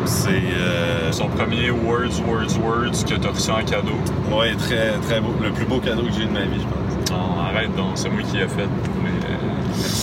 C'est. 0.04 0.30
Euh, 0.30 1.10
Son 1.12 1.28
premier 1.28 1.70
Words, 1.70 2.20
Words, 2.28 2.58
Words 2.62 3.04
que 3.08 3.14
t'as 3.14 3.30
reçu 3.30 3.50
en 3.50 3.64
cadeau. 3.64 3.96
ouais, 4.30 4.54
très, 4.56 4.92
très 5.06 5.20
beau. 5.20 5.34
Le 5.42 5.50
plus 5.50 5.64
beau 5.64 5.78
cadeau 5.78 6.02
que 6.02 6.12
j'ai 6.12 6.22
eu 6.24 6.26
de 6.26 6.32
ma 6.32 6.40
vie, 6.40 6.60
je 6.60 6.64
pense. 6.64 7.10
Non, 7.10 7.40
arrête 7.40 7.74
donc, 7.76 7.92
c'est 7.94 8.10
moi 8.10 8.22
qui 8.22 8.36
ai 8.38 8.48
fait 8.48 8.68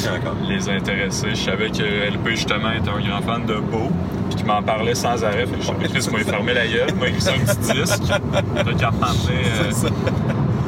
les, 0.04 0.10
Merci 0.12 0.28
encore. 0.28 0.36
les 0.49 0.70
intéressés. 0.70 1.30
Je 1.32 1.36
savais 1.36 1.70
que 1.70 1.84
LP 1.84 2.30
justement 2.32 2.72
était 2.72 2.89
un 2.89 3.01
grand 3.08 3.22
fan 3.22 3.45
de 3.45 3.56
Beau, 3.56 3.89
puis 4.30 4.36
qu'il 4.38 4.45
m'en 4.45 4.62
parlait 4.62 4.95
sans 4.95 5.24
arrêt. 5.24 5.45
Fait 5.45 5.56
que 5.58 5.62
je 5.64 5.68
moi, 6.10 6.20
il 6.20 6.26
fermait 6.26 6.54
la 6.54 6.68
gueule, 6.68 6.93
moi, 6.97 7.08
il 7.10 7.22
ça 7.22 7.32
un 7.32 7.39
petit 7.45 7.74
disque. 7.82 8.04
Qu'à 8.80 8.91
m'emmener. 8.91 9.45
euh. 9.64 9.89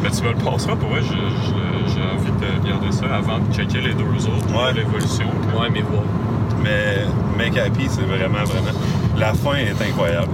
Mais 0.03 0.09
tu 0.11 0.23
me 0.23 0.29
le 0.29 0.35
passeras 0.35 0.75
pour 0.75 0.89
je- 1.01 1.93
j'ai 1.93 2.01
envie 2.01 2.31
de 2.31 2.63
regarder 2.63 2.91
ça 2.91 3.05
avant 3.15 3.39
de 3.39 3.53
checker 3.53 3.81
les 3.81 3.93
deux 3.93 4.03
autres, 4.27 4.47
Ouais. 4.55 4.73
l'évolution. 4.73 5.25
Ouais, 5.59 5.69
mais 5.71 5.81
voir. 5.81 6.03
Mais 6.63 7.05
Make 7.37 7.57
Happy, 7.57 7.87
c'est 7.89 8.01
vraiment, 8.01 8.43
vraiment. 8.43 8.77
La 9.17 9.33
fin 9.33 9.55
est 9.55 9.81
incroyable. 9.81 10.29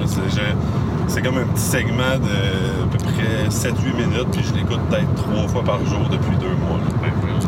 C'est, 1.07 1.21
comme 1.21 1.37
un 1.37 1.43
petit 1.45 1.61
segment 1.61 2.17
de 2.17 2.83
à 2.83 2.87
peu 2.91 2.97
près 2.97 3.49
7-8 3.49 3.93
minutes, 3.95 4.27
puis 4.31 4.41
je 4.47 4.53
l'écoute 4.53 4.79
peut-être 4.89 5.13
trois 5.15 5.47
fois 5.47 5.63
par 5.63 5.79
jour 5.85 5.99
depuis 6.09 6.35
deux 6.37 6.55
mois. 6.55 6.79
là. 6.79 6.90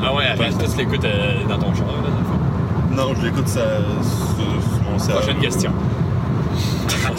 Ah 0.06 0.14
ouais, 0.14 0.26
après, 0.34 0.50
toi, 0.52 0.64
tu 0.70 0.78
l'écoutes 0.78 1.06
euh, 1.06 1.46
dans 1.48 1.58
ton 1.58 1.74
char, 1.74 1.86
là, 1.88 2.10
dans 2.10 2.18
le 2.20 2.26
fond. 2.26 2.40
Non, 2.96 3.14
je 3.20 3.26
l'écoute 3.26 3.48
ça, 3.48 3.62
sur, 4.02 4.74
sur 4.74 4.92
mon 4.92 5.00
cerveau. 5.00 5.22
Prochaine 5.22 5.40
question. 5.40 5.72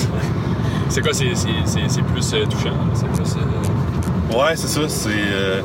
c'est 0.89 1.01
quoi, 1.03 1.13
c'est, 1.13 1.27
plus 1.29 2.35
euh, 2.35 2.47
touchant? 2.47 2.71
là? 2.71 2.93
C'est 2.95 3.07
plus... 3.09 3.37
euh, 3.37 4.37
Ouais, 4.39 4.55
c'est 4.57 4.69
ça. 4.69 4.81
C'est, 4.89 5.11
euh, 5.11 5.61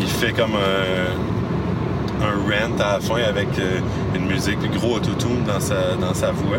il 0.00 0.06
fait 0.06 0.32
comme 0.32 0.52
un, 0.54 2.24
un 2.24 2.32
rant 2.32 2.78
à 2.80 2.92
la 2.94 3.00
fin 3.00 3.16
avec 3.28 3.48
euh, 3.58 3.80
une 4.14 4.26
musique, 4.26 4.58
gros 4.78 4.96
autotune 4.96 5.44
dans 5.46 5.60
sa, 5.60 5.94
dans 6.00 6.14
sa 6.14 6.30
voix. 6.32 6.58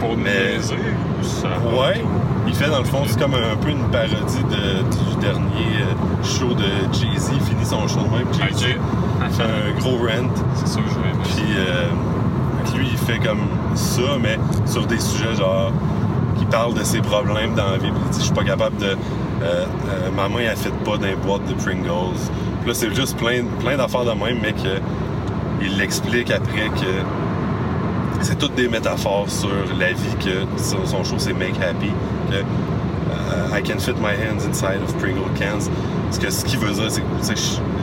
Pour 0.00 0.16
Mais- 0.16 0.54
niaiser 0.56 0.76
ou 1.20 1.24
ça? 1.24 1.48
Ouais, 1.76 2.00
il 2.46 2.54
fait 2.54 2.68
dans 2.70 2.78
le 2.78 2.84
fond, 2.84 3.02
c'est 3.06 3.18
comme 3.18 3.34
un, 3.34 3.56
peu 3.56 3.70
une 3.70 3.84
parodie 3.90 4.44
de- 4.44 4.82
du 5.10 5.16
dernier 5.20 5.82
euh, 5.82 6.24
show 6.24 6.54
de 6.54 6.62
Jay-Z. 6.92 7.30
Il 7.34 7.40
finit 7.40 7.64
son 7.64 7.88
show 7.88 8.00
de 8.00 8.16
même. 8.16 8.26
Jay-Z. 8.32 8.76
Un 9.44 9.78
gros 9.78 9.96
rant. 9.98 10.28
C'est 10.54 10.68
sûr 10.68 10.82
que 10.82 10.88
je 10.90 10.94
ça. 10.94 11.34
Puis 11.36 11.44
euh, 11.56 12.76
lui, 12.76 12.88
il 12.92 12.98
fait 12.98 13.18
comme 13.18 13.46
ça, 13.74 14.02
mais 14.20 14.38
sur 14.66 14.86
des 14.86 14.98
sujets 14.98 15.34
genre 15.36 15.72
qui 16.38 16.44
parlent 16.46 16.74
de 16.74 16.84
ses 16.84 17.00
problèmes 17.00 17.54
dans 17.54 17.70
la 17.70 17.78
vie. 17.78 17.90
Puis 17.90 18.00
il 18.06 18.10
dit 18.10 18.18
Je 18.18 18.24
suis 18.24 18.34
pas 18.34 18.44
capable 18.44 18.76
de. 18.76 18.86
euh, 18.86 18.96
euh, 19.42 20.10
ma 20.16 20.28
main, 20.28 20.40
elle 20.50 20.56
fit 20.56 20.70
pas 20.84 20.96
dans 20.96 21.06
les 21.06 21.16
boîtes 21.16 21.46
de 21.46 21.54
Pringles. 21.54 22.18
Puis 22.60 22.68
là, 22.68 22.74
c'est 22.74 22.94
juste 22.94 23.16
plein, 23.16 23.44
plein 23.60 23.76
d'affaires 23.76 24.04
de 24.04 24.10
même, 24.10 24.38
mais 24.42 24.52
que 24.52 24.80
il 25.60 25.76
l'explique 25.76 26.30
après 26.30 26.68
que 26.68 27.02
c'est 28.20 28.38
toutes 28.38 28.54
des 28.54 28.68
métaphores 28.68 29.28
sur 29.28 29.48
la 29.78 29.92
vie 29.92 30.14
que 30.20 30.44
son, 30.56 31.04
show 31.04 31.14
c'est 31.18 31.32
Make 31.32 31.54
Happy. 31.60 31.90
Que 32.30 32.36
euh, 32.36 33.58
I 33.58 33.62
can 33.62 33.78
fit 33.78 33.94
my 34.00 34.12
hands 34.14 34.44
inside 34.46 34.82
of 34.82 34.94
Pringle 34.98 35.28
cans. 35.38 35.68
Parce 36.06 36.18
que 36.18 36.30
ce 36.30 36.44
qu'il 36.44 36.58
veut 36.58 36.72
dire, 36.72 36.90
c'est 37.20 37.34
que 37.34 37.40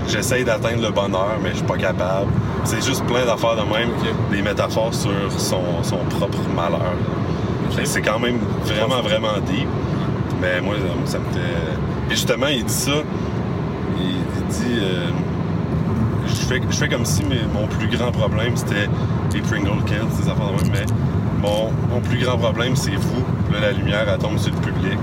j'essaye 0.07 0.43
d'atteindre 0.43 0.81
le 0.81 0.91
bonheur, 0.91 1.37
mais 1.41 1.49
je 1.51 1.57
suis 1.57 1.65
pas 1.65 1.77
capable. 1.77 2.27
C'est 2.63 2.83
juste 2.83 3.03
plein 3.05 3.25
d'affaires 3.25 3.55
de 3.55 3.61
même, 3.71 3.89
des 4.31 4.41
métaphores 4.41 4.93
sur 4.93 5.11
son, 5.37 5.61
son 5.83 5.97
propre 6.09 6.39
malheur. 6.55 6.93
C'est 7.83 8.01
quand 8.01 8.19
même 8.19 8.37
vraiment, 8.63 9.01
vraiment 9.01 9.39
deep. 9.45 9.67
Mais 10.41 10.61
moi, 10.61 10.75
ça 11.05 11.19
me 11.19 11.23
fait. 11.25 11.39
Puis 12.07 12.15
justement, 12.17 12.47
il 12.47 12.63
dit 12.63 12.73
ça. 12.73 12.91
Il, 13.99 14.03
il 14.05 14.47
dit. 14.47 14.79
euh, 14.81 15.07
je, 16.27 16.33
fais, 16.45 16.61
je 16.69 16.75
fais 16.75 16.87
comme 16.89 17.05
si 17.05 17.23
mes- 17.25 17.45
mon 17.53 17.67
plus 17.67 17.87
grand 17.87 18.11
problème 18.11 18.55
c'était 18.55 18.87
les 19.33 19.41
Pringle 19.41 19.79
cans, 19.85 20.07
ces 20.11 20.29
affaires 20.29 20.47
de 20.57 20.63
même, 20.63 20.71
mais 20.71 20.85
mon, 21.41 21.71
mon 21.93 22.01
plus 22.01 22.19
grand 22.23 22.37
problème 22.37 22.75
c'est 22.75 22.95
vous. 22.95 23.23
Puis 23.49 23.53
là, 23.53 23.67
la 23.67 23.71
lumière, 23.73 24.05
elle 24.11 24.17
tombe 24.17 24.37
sur 24.37 24.53
le 24.53 24.59
public. 24.61 24.97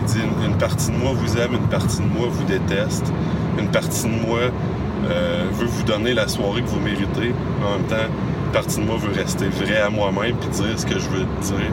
Il 0.00 0.04
dit 0.06 0.18
une, 0.44 0.50
une 0.52 0.56
partie 0.58 0.90
de 0.90 0.96
moi 0.96 1.12
vous 1.14 1.36
aime, 1.38 1.52
une 1.54 1.68
partie 1.68 1.98
de 1.98 2.06
moi 2.06 2.28
vous 2.30 2.44
déteste. 2.44 3.12
Une 3.58 3.68
partie 3.68 4.04
de 4.04 4.26
moi 4.26 4.38
euh, 5.10 5.44
veut 5.52 5.66
vous 5.66 5.82
donner 5.82 6.14
la 6.14 6.28
soirée 6.28 6.62
que 6.62 6.68
vous 6.68 6.80
méritez. 6.80 7.34
En 7.64 7.78
même 7.78 7.86
temps, 7.88 7.96
une 8.46 8.52
partie 8.52 8.80
de 8.80 8.84
moi 8.84 8.96
veut 8.96 9.12
rester 9.12 9.48
vrai 9.48 9.80
à 9.80 9.90
moi-même 9.90 10.36
puis 10.36 10.48
dire 10.50 10.78
ce 10.78 10.86
que 10.86 10.98
je 10.98 11.08
veux 11.08 11.24
dire 11.42 11.72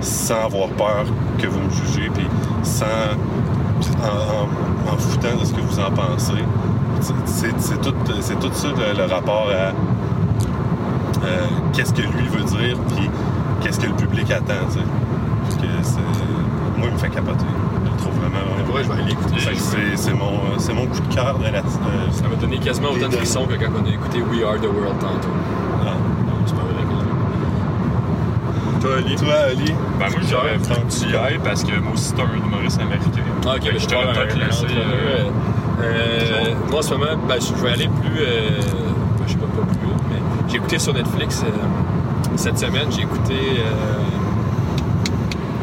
sans 0.00 0.44
avoir 0.44 0.68
peur 0.68 1.04
que 1.38 1.46
vous 1.46 1.60
me 1.60 1.70
jugez 1.70 2.10
puis 2.12 2.26
sans 2.62 2.84
en, 4.02 4.96
foutant 4.98 5.36
de 5.40 5.44
ce 5.44 5.52
que 5.52 5.60
vous 5.60 5.80
en 5.80 5.90
pensez. 5.90 6.32
C'est- 7.00 7.80
tout, 7.80 7.90
tout 7.92 8.52
ça 8.52 8.68
le, 8.96 9.04
rapport 9.12 9.48
à 9.50 9.72
euh, 11.24 11.46
qu'est-ce 11.72 11.92
que 11.92 12.02
lui 12.02 12.28
veut 12.28 12.44
dire 12.44 12.78
puis 12.94 13.10
qu'est-ce 13.60 13.80
que 13.80 13.86
le 13.86 13.94
public 13.94 14.30
attend. 14.30 14.66
que 15.60 15.66
moi, 16.78 16.88
il 16.88 16.92
me 16.92 16.98
fait 16.98 17.10
capoter. 17.10 17.44
Vrai, 18.74 18.82
je 18.82 18.88
vais 18.88 18.94
aller 18.94 19.04
l'écouter. 19.10 19.38
Fait 19.38 19.54
que 19.54 19.96
C'est 19.96 20.12
mon, 20.14 20.58
c'est 20.58 20.72
mon 20.74 20.86
coup 20.86 20.98
de 21.00 21.14
cœur 21.14 21.38
de 21.38 21.44
la. 21.44 21.58
euh, 21.58 21.62
Ça 22.10 22.26
m'a 22.28 22.34
donné 22.36 22.58
quasiment 22.58 22.90
autant 22.90 23.08
de 23.08 23.14
frissons 23.14 23.46
que 23.46 23.54
quand 23.54 23.70
on 23.80 23.86
a 23.88 23.92
écouté 23.92 24.18
We 24.22 24.42
Are 24.42 24.56
the 24.60 24.64
World 24.66 24.98
tantôt. 24.98 25.28
ah. 25.82 25.94
Non, 26.26 26.32
c'est 26.46 26.54
pas 26.56 26.62
vrai. 26.62 26.72
Toi, 28.80 28.96
Ali? 28.98 29.16
Toi, 29.16 29.34
Ali, 29.50 29.72
Ben 29.98 30.10
moi, 30.10 30.20
j'aurais 30.28 30.58
pris 30.58 30.72
un 30.72 30.84
petit 30.86 31.06
parce 31.42 31.62
que 31.64 31.78
moi 31.80 31.92
aussi, 31.94 32.12
c'est 32.16 32.20
un 32.20 32.46
humoriste 32.46 32.80
américain. 32.80 33.22
Ah, 33.46 33.54
ok, 33.56 33.60
mais 33.72 33.78
je 33.78 33.88
l'ai 33.88 33.96
peut-être 33.96 34.38
laissé. 34.38 34.66
euh, 34.76 35.30
Euh, 35.82 36.54
moi, 36.70 36.78
en 36.80 36.82
ce 36.82 36.90
moment, 36.94 37.06
ben, 37.28 37.36
je 37.40 37.62
vais 37.62 37.70
aller 37.72 37.88
plus. 37.88 38.18
euh, 38.20 38.60
ben, 38.60 39.24
je 39.26 39.32
sais 39.32 39.38
pas, 39.38 39.46
pas 39.46 39.66
plus 39.66 39.86
haut, 39.86 40.00
mais 40.10 40.16
j'ai 40.48 40.56
écouté 40.56 40.78
sur 40.78 40.92
Netflix 40.94 41.42
euh, 41.44 41.50
cette 42.36 42.58
semaine, 42.58 42.88
j'ai 42.90 43.02
écouté 43.02 43.34
euh, 43.58 43.66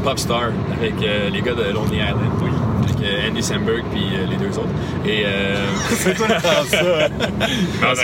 Popstar 0.04 0.50
avec 0.78 0.96
euh, 1.04 1.30
les 1.30 1.42
gars 1.42 1.54
de 1.54 1.72
Lonely 1.74 1.98
Island. 1.98 2.18
Oui. 2.42 2.50
Avec 3.02 3.14
euh, 3.14 3.30
Andy 3.30 3.44
Samberg 3.44 3.84
puis 3.92 4.04
euh, 4.14 4.26
les 4.30 4.38
deux 4.38 4.58
autres. 4.58 4.70
Et. 5.06 5.24
Euh, 5.26 5.56
c'est 5.90 6.18
quoi 6.18 6.28
ça? 6.66 7.08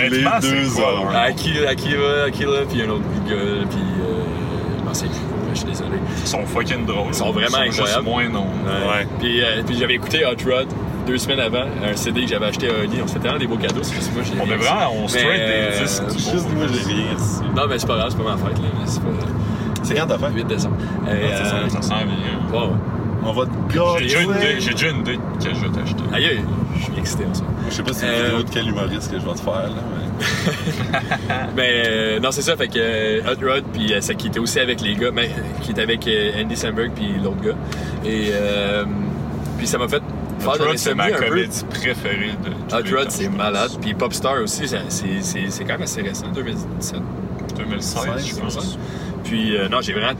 Les 0.02 0.10
deux 0.10 0.62
nom? 0.64 1.08
Akira, 1.14 1.70
Akira, 1.70 2.24
Akira, 2.26 2.60
puis 2.68 2.82
un 2.82 2.90
autre 2.90 3.02
gars, 3.28 3.66
puis. 3.70 3.78
Euh, 3.80 4.84
non, 4.84 4.92
c'est 4.92 5.06
je 5.54 5.58
suis 5.60 5.66
désolé. 5.68 5.98
Ils 6.20 6.26
sont 6.28 6.44
fucking 6.46 6.86
drôles. 6.86 7.08
Ils 7.08 7.14
sont 7.14 7.32
vraiment 7.32 7.64
juste 7.64 7.80
incroyables. 7.80 8.04
moins 8.04 8.28
non. 8.28 8.46
Ouais. 8.66 9.06
Puis, 9.18 9.42
euh, 9.42 9.62
puis 9.66 9.76
j'avais 9.78 9.94
écouté 9.94 10.24
Hot 10.24 10.36
Rod 10.48 10.68
deux 11.06 11.16
semaines 11.18 11.40
avant, 11.40 11.64
un 11.82 11.96
CD 11.96 12.22
que 12.22 12.28
j'avais 12.28 12.46
acheté 12.46 12.68
à 12.68 12.74
Oli. 12.84 13.00
On 13.02 13.06
se 13.06 13.14
fait 13.14 13.18
tellement 13.18 13.38
des 13.38 13.46
beaux 13.46 13.56
cadeaux. 13.56 13.82
c'est 13.82 13.94
juste 13.94 14.12
moi, 14.14 14.22
j'ai 14.24 14.38
On 14.40 14.44
est 14.52 14.56
vraiment, 14.56 14.92
on 14.94 15.08
straight 15.08 15.26
Mais, 15.26 15.70
des 15.72 15.82
disques. 15.84 16.02
euh, 16.02 16.10
Juste 16.12 16.48
beau. 16.48 16.56
moi, 16.58 16.66
j'ai 16.72 16.92
rien 16.92 17.04
reçu. 17.14 17.48
Non, 17.56 17.62
mais 17.68 17.78
c'est 17.78 17.86
pas 17.86 17.96
grave, 17.96 18.10
c'est 18.10 18.22
pas 18.22 18.30
ma 18.30 18.36
fête, 18.36 18.58
là. 18.58 18.68
C'est 19.82 19.94
quand 19.94 20.06
ta 20.06 20.18
fête? 20.18 20.34
8 20.34 20.46
décembre. 20.46 20.76
Et, 21.10 21.34
ça 21.34 21.68
Ça 21.70 21.82
sent 21.82 21.94
bien. 22.04 22.60
ouais, 22.60 22.66
ouais. 22.66 22.72
On 23.28 23.32
va 23.32 23.44
te 23.44 23.50
J'ai 23.98 24.04
déjà 24.06 24.22
une 24.22 24.30
idée, 24.30 24.38
gâter. 24.40 24.60
j'ai 24.60 24.70
déjà 24.70 24.88
une 24.88 25.00
idée 25.00 25.16
que 25.16 25.44
je 25.54 25.60
vais 25.60 25.68
t'acheter. 25.68 26.02
Aïe, 26.14 26.26
aïe, 26.26 26.40
je 26.78 26.82
suis 26.84 26.92
excité 26.98 27.24
en 27.30 27.34
ça. 27.34 27.44
Je 27.68 27.74
sais 27.74 27.82
pas 27.82 27.92
si 27.92 28.00
c'est 28.00 28.06
une 28.06 28.24
vidéo 28.24 28.42
de 28.42 28.50
quel 28.50 28.68
humoriste 28.68 29.10
que 29.12 29.18
je 29.20 29.24
vais 29.26 29.32
te 29.34 29.40
faire, 29.40 29.52
là, 29.68 29.82
mais... 29.92 30.04
Mais 31.56 31.82
euh, 31.86 32.20
non, 32.20 32.30
c'est 32.30 32.42
ça, 32.42 32.56
fait 32.56 32.68
que 32.68 32.78
euh, 32.78 33.20
Hot 33.30 33.44
Rod, 33.46 33.64
puis 33.72 33.92
euh, 33.92 34.00
ça 34.00 34.14
qui 34.14 34.28
était 34.28 34.38
aussi 34.38 34.58
avec 34.60 34.80
les 34.80 34.94
gars, 34.94 35.10
mais 35.12 35.30
qui 35.62 35.72
était 35.72 35.82
avec 35.82 36.08
Andy 36.36 36.56
Samberg 36.56 36.92
puis 36.94 37.14
l'autre 37.22 37.40
gars. 37.42 37.56
Et 38.04 38.30
euh, 38.32 38.84
puis 39.58 39.66
ça 39.66 39.76
m'a 39.78 39.88
fait 39.88 40.02
faire 40.38 40.48
Hot 40.60 40.64
Rod, 40.64 40.78
c'est 40.78 40.94
ma 40.94 41.10
comédie 41.10 41.64
préférée 41.68 42.32
de 42.44 42.74
Hot 42.74 42.96
Rod, 42.98 43.10
c'est 43.10 43.28
malade. 43.28 43.72
Puis 43.80 43.92
Popstar 43.94 44.40
aussi, 44.42 44.66
ça- 44.66 44.78
c'est 44.88 45.20
c'est- 45.22 45.50
c'est 45.50 45.64
quand 45.64 45.74
même 45.74 45.82
assez 45.82 46.00
récent, 46.02 46.26
2017. 46.34 47.00
2016, 47.58 48.26
je 48.26 48.34
pense. 48.40 48.78
Puis 49.24 49.56
euh, 49.56 49.68
non, 49.68 49.80
j'ai 49.82 49.92
vraiment 49.92 50.12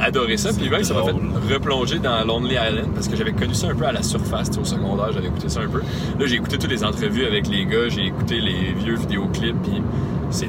adoré 0.00 0.36
ça. 0.36 0.50
Puis 0.52 0.68
même, 0.70 0.84
ça 0.84 0.94
m'a 0.94 1.02
fait 1.04 1.54
replonger 1.54 1.98
dans 1.98 2.24
Lonely 2.24 2.54
Island 2.54 2.92
parce 2.94 3.08
que 3.08 3.16
j'avais 3.16 3.32
connu 3.32 3.54
ça 3.54 3.68
un 3.68 3.74
peu 3.74 3.84
à 3.86 3.92
la 3.92 4.02
surface, 4.02 4.50
au 4.60 4.64
secondaire, 4.64 5.12
j'avais 5.12 5.28
écouté 5.28 5.48
ça 5.48 5.60
un 5.60 5.68
peu. 5.68 5.80
Là, 5.80 6.26
j'ai 6.26 6.36
écouté 6.36 6.58
toutes 6.58 6.70
les 6.70 6.84
entrevues 6.84 7.24
avec 7.26 7.48
les 7.48 7.64
gars, 7.66 7.88
j'ai 7.88 8.06
écouté 8.06 8.40
les 8.40 8.72
vieux 8.72 8.96
vidéoclips, 8.96 9.62
puis 9.62 9.82
c'est 10.30 10.48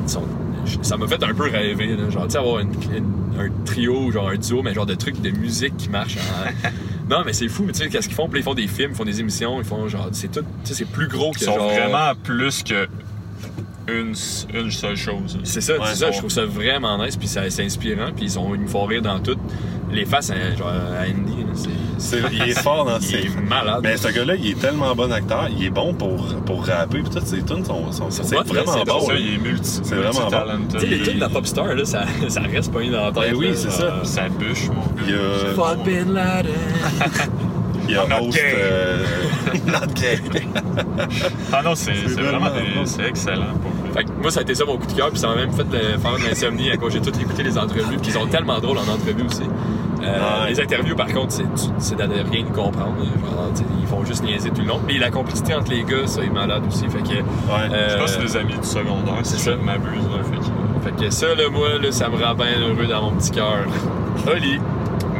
ça 0.82 0.98
m'a 0.98 1.08
fait 1.08 1.24
un 1.24 1.34
peu 1.34 1.44
rêver, 1.50 1.96
là. 1.96 2.10
genre, 2.10 2.26
tu 2.26 2.32
sais, 2.32 2.38
avoir 2.40 2.60
une- 2.60 2.74
une- 2.94 3.40
un 3.40 3.50
trio, 3.64 4.12
genre 4.12 4.30
un 4.30 4.36
duo, 4.36 4.62
mais 4.64 4.74
genre 4.74 4.86
de 4.86 4.96
trucs 4.96 5.22
de 5.22 5.30
musique 5.30 5.78
qui 5.78 5.90
marchent. 5.90 6.18
en- 6.18 6.70
non, 7.10 7.24
mais 7.26 7.32
c'est 7.32 7.48
fou, 7.48 7.64
mais 7.66 7.72
tu 7.72 7.80
sais, 7.80 7.88
qu'est-ce 7.90 8.08
qu'ils 8.10 8.16
font? 8.18 8.28
Puis 8.28 8.42
ils 8.42 8.44
font 8.44 8.54
des 8.54 8.68
films, 8.68 8.92
ils 8.92 8.96
font 8.98 9.06
des 9.06 9.20
émissions, 9.22 9.60
ils 9.62 9.66
font 9.66 9.88
genre, 9.88 10.10
c'est 10.12 10.30
tout, 10.30 10.42
tu 10.42 10.46
sais, 10.66 10.74
c'est 10.74 10.86
plus 10.92 11.08
gros 11.08 11.32
que 11.32 11.40
Ils 11.40 11.44
sont 11.46 11.56
genre... 11.56 11.70
vraiment 11.70 12.14
plus 12.22 12.64
que 12.64 12.88
une, 13.88 14.14
une 14.54 14.72
seule 14.72 14.96
chose. 14.98 15.38
C'est 15.44 15.62
ça, 15.62 15.74
Ouais, 15.74 15.80
c'est 15.88 15.96
ça. 15.96 16.12
Je 16.12 16.18
trouve 16.20 16.30
ça 16.32 16.46
vraiment 16.46 17.04
nice, 17.04 17.16
puis 17.16 17.28
ça- 17.28 17.50
c'est 17.50 17.64
inspirant, 17.66 18.12
puis 18.16 18.26
ils, 18.26 18.40
ont, 18.40 18.54
ils 18.56 18.62
me 18.62 18.68
font 18.68 18.86
rire 18.86 19.02
dans 19.02 19.20
tout. 19.20 19.38
Les 19.92 20.06
faces, 20.06 20.32
hein, 20.32 20.56
genre 20.58 20.68
à 20.68 21.04
Andy, 21.04 21.46
c'est. 21.98 22.18
Il 22.34 22.42
est 22.50 22.60
fort 22.62 22.84
dans 22.86 22.98
Il 23.00 23.04
ses. 23.04 23.16
est 23.28 23.42
malade. 23.50 23.80
Mais 23.84 23.96
ce 23.96 24.10
gars-là, 24.10 24.36
il 24.36 24.52
est 24.52 24.60
tellement 24.60 24.94
bon 24.94 25.10
acteur, 25.12 25.48
il 25.58 25.66
est 25.66 25.70
bon 25.70 25.94
pour, 25.94 26.26
pour 26.46 26.66
rapper, 26.66 27.00
puis 27.00 27.10
toutes 27.10 27.26
ses 27.26 27.42
tunes 27.42 27.64
sont, 27.64 27.90
sont, 27.94 28.12
c'est 28.12 28.36
vraiment 28.36 28.84
bon. 28.86 29.00
ça, 29.08 29.14
il 29.16 29.36
est 29.36 29.38
multi, 29.38 29.80
C'est 29.84 29.96
vraiment 29.96 30.30
bon. 30.30 30.68
Tu 30.74 30.80
sais, 30.80 30.86
les 30.88 30.98
Il- 30.98 31.04
trucs 31.04 31.16
de 31.16 31.20
la 31.22 31.30
pop 31.30 31.48
star, 31.48 31.74
là, 31.74 31.86
ça, 31.86 32.04
ça 32.28 32.42
reste 32.42 32.72
pas 32.74 32.80
dans 32.84 33.06
la 33.06 33.12
tête. 33.14 33.32
Ben 33.32 33.36
oui, 33.36 33.52
c'est 33.56 33.72
ça. 33.72 33.84
Euh, 33.84 34.04
Ça 34.04 34.28
bûche, 34.28 34.68
mon 34.68 34.82
gars. 34.82 35.04
Il 35.08 35.10
y 35.12 35.16
a- 35.16 35.54
Fuck 35.56 35.86
Bin 35.86 36.14
Laden. 36.14 36.52
Il 37.90 37.94
y 37.94 37.98
a 37.98 38.06
Not 38.06 38.28
host. 38.28 38.38
euh, 38.44 39.06
not 39.68 39.88
gay. 39.96 40.20
Ah 41.54 41.62
non, 41.64 41.74
c'est 41.74 41.94
vraiment 41.94 42.50
c'est 42.84 43.08
excellent 43.08 43.54
pour. 43.62 43.72
Fait 43.94 44.04
que 44.04 44.10
moi, 44.22 44.32
ça 44.32 44.40
a 44.40 44.44
été 44.44 44.54
ça 44.56 44.66
mon 44.66 44.78
coup 44.78 44.86
de 44.88 44.94
cœur, 44.94 45.10
puis 45.10 45.20
ça 45.20 45.28
m'a 45.30 45.36
même 45.36 45.52
fait 45.52 45.66
euh, 45.74 45.98
faire 45.98 46.14
de 46.18 46.24
l'insomnie 46.30 46.70
à 46.72 46.78
cause 46.78 46.94
j'ai 46.94 47.02
tout 47.02 47.18
écouté 47.20 47.44
les 47.44 47.58
entrevues, 47.58 47.98
puis 47.98 48.08
ils 48.08 48.14
sont 48.14 48.28
tellement 48.28 48.60
drôles 48.60 48.78
en 48.78 48.82
entrevue 48.92 49.24
aussi. 49.28 49.44
Euh, 49.44 50.18
Ouais. 50.18 50.50
Les 50.52 50.60
interviews, 50.62 50.96
par 50.96 51.08
contre, 51.08 51.34
c'est 51.80 51.96
de 51.98 52.04
rien 52.04 52.44
de 52.44 52.56
comprendre. 52.56 52.96
Genre, 53.00 53.52
ils 53.82 53.88
font 53.88 54.06
juste 54.06 54.24
niaiser 54.24 54.52
tout 54.52 54.62
le 54.62 54.68
long. 54.68 54.80
Et 54.88 55.00
la 55.00 55.10
complicité 55.10 55.56
entre 55.56 55.72
les 55.72 55.84
gars, 55.84 56.06
ça 56.06 56.22
est 56.22 56.30
malade 56.30 56.64
aussi. 56.68 56.88
Fait 56.88 57.02
que, 57.02 57.10
Ouais. 57.18 57.24
euh, 57.74 57.90
Je 57.90 57.98
pense 57.98 58.16
que 58.16 58.22
c'est 58.28 58.34
des 58.34 58.38
amis 58.38 58.58
du 58.58 58.68
secondaire, 58.68 59.16
c'est 59.24 59.38
si 59.38 59.44
ça. 59.46 59.56
m'abuse. 59.56 60.04
fait 60.32 60.38
que- 60.38 60.98
fait 61.00 61.06
que 61.06 61.10
ça, 61.12 61.28
là, 61.36 61.44
moi, 61.52 61.70
là, 61.82 61.92
ça 61.92 62.08
me 62.10 62.24
rend 62.24 62.36
bien 62.36 62.60
heureux 62.62 62.86
dans 62.86 63.02
mon 63.02 63.12
petit 63.18 63.32
cœur. 63.32 63.66
Oli. 64.32 64.60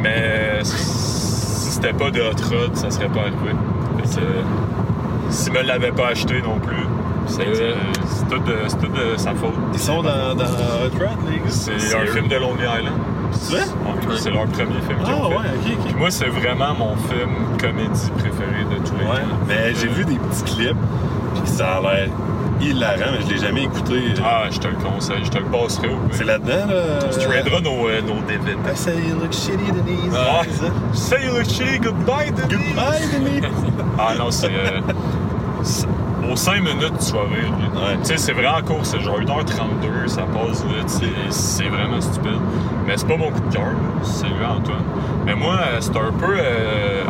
Mais 0.00 0.60
si 0.62 1.70
c'était 1.72 1.92
pas 1.92 2.10
de 2.10 2.20
Hot 2.20 2.54
Rod, 2.54 2.76
ça 2.76 2.90
serait 2.90 3.08
pas 3.08 3.20
arrivé. 3.22 3.36
Fait 3.96 4.20
que, 4.20 4.24
euh, 4.24 4.40
s'il 5.28 5.52
me 5.52 5.62
l'avait 5.62 5.92
pas 5.92 6.08
acheté 6.08 6.40
non 6.40 6.58
plus, 6.60 6.86
C'est 7.26 7.44
euh, 8.32 8.36
c'est 8.36 8.36
tout, 8.36 8.42
de- 8.42 8.58
c'est 8.68 8.76
tout 8.78 8.88
de 8.92 9.16
sa 9.16 9.34
faute. 9.34 9.54
Ils 9.72 9.78
sont 9.78 10.02
dans, 10.02 10.34
dans 10.34 10.44
les 10.44 10.98
gars. 10.98 11.10
C'est 11.48 11.72
un 11.96 12.06
film 12.06 12.28
de 12.28 12.36
Lonely 12.36 12.62
Island. 12.62 12.94
C'est 13.32 13.56
vrai? 13.56 13.64
Ouais, 13.64 14.16
C'est 14.16 14.30
leur 14.30 14.46
premier 14.46 14.80
film 14.86 14.98
Ah 15.06 15.28
ouais, 15.28 15.34
fait. 15.64 15.72
ok, 15.72 15.84
Puis 15.84 15.94
moi, 15.98 16.10
c'est 16.10 16.28
vraiment 16.28 16.74
mon 16.78 16.96
film 16.96 17.30
comédie 17.60 18.10
préféré 18.18 18.64
de 18.64 18.76
tous 18.86 18.94
les 18.98 19.04
Ouais, 19.04 19.20
temps. 19.20 19.38
mais 19.46 19.74
j'ai 19.74 19.88
Euh, 19.88 19.92
vu 19.92 20.04
des 20.06 20.14
petits 20.16 20.44
clips, 20.44 20.76
puis 21.34 21.42
ça 21.46 21.76
a 21.76 21.80
l'air 21.82 22.08
hilarant, 22.60 23.12
mais 23.12 23.20
je 23.26 23.34
l'ai 23.34 23.38
jamais 23.38 23.64
écouté. 23.64 24.00
Ah, 24.24 24.44
je 24.50 24.58
te 24.58 24.66
le 24.68 24.74
conseille, 24.76 25.24
je 25.24 25.30
te 25.30 25.38
le 25.38 25.44
passerai 25.44 25.88
au 25.88 25.98
C'est 26.10 26.24
là-dedans, 26.24 26.66
là. 26.68 27.08
Tu 27.12 27.18
traderas 27.28 27.60
nos, 27.60 27.86
euh, 27.88 28.00
nos 28.00 28.20
DVD. 28.26 28.52
I 28.52 28.74
say 28.76 28.94
you 28.96 29.14
look 29.20 29.32
shitty, 29.32 29.70
Denise. 29.72 30.14
Ah. 30.16 30.42
Say 30.94 31.26
you 31.26 31.32
look 31.34 31.44
shitty, 31.44 31.78
goodbye, 31.80 32.32
Denis. 32.48 32.64
Goodbye, 32.74 33.08
Denise. 33.12 33.44
Ah 34.00 34.14
non, 34.18 34.30
c'est. 34.30 34.46
euh, 34.46 34.80
c'est- 34.86 34.94
aux 36.30 36.36
5 36.36 36.60
minutes, 36.62 36.92
tu 37.06 37.12
vas 37.12 37.22
rire. 37.22 37.52
Ouais. 37.74 37.96
Tu 38.02 38.06
sais, 38.08 38.16
c'est 38.18 38.32
vraiment 38.32 38.60
court, 38.66 38.80
c'est 38.82 39.00
genre 39.00 39.18
1h32, 39.20 40.06
ça 40.08 40.22
passe 40.22 40.64
vite, 40.64 40.88
c'est- 41.30 41.68
vraiment 41.68 42.00
stupide. 42.00 42.40
Mais 42.86 42.96
c'est 42.96 43.06
pas 43.08 43.16
mon 43.16 43.30
coup 43.30 43.40
de 43.48 43.54
cœur, 43.54 43.72
c'est 44.02 44.26
lui, 44.26 44.44
Antoine. 44.44 44.82
Mais 45.26 45.34
moi, 45.34 45.58
c'est 45.80 45.96
un 45.96 46.12
peu. 46.18 46.36
euh, 46.38 47.04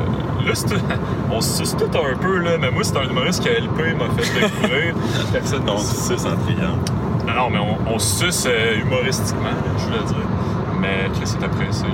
Là, 0.47 0.55
c'est- 0.55 0.67
on 1.31 1.41
se 1.43 1.59
suce 1.59 1.77
tout 1.77 1.91
un 1.99 2.17
peu, 2.17 2.39
là, 2.39 2.53
mais 2.59 2.71
moi, 2.71 2.83
c'est 2.83 2.97
un 2.97 3.03
humoriste 3.03 3.45
que 3.45 3.51
LP 3.51 3.95
m'a 3.99 4.09
fait 4.23 4.41
découvrir. 4.41 4.95
Personne 5.33 5.65
ne 5.65 5.77
sait. 5.77 6.17
6 6.17 6.25
en 6.27 6.37
triangle. 6.37 6.79
non, 7.27 7.35
non, 7.35 7.51
mais 7.51 7.59
on, 7.59 7.95
on 7.95 7.99
se 7.99 8.25
suce 8.25 8.47
euh, 8.49 8.81
humoristiquement, 8.81 9.51
je 9.79 9.85
voulais 9.85 10.05
dire. 10.07 10.29
Mais 10.81 11.11
Chris 11.15 11.35
est 11.39 11.45
apprécié. 11.45 11.89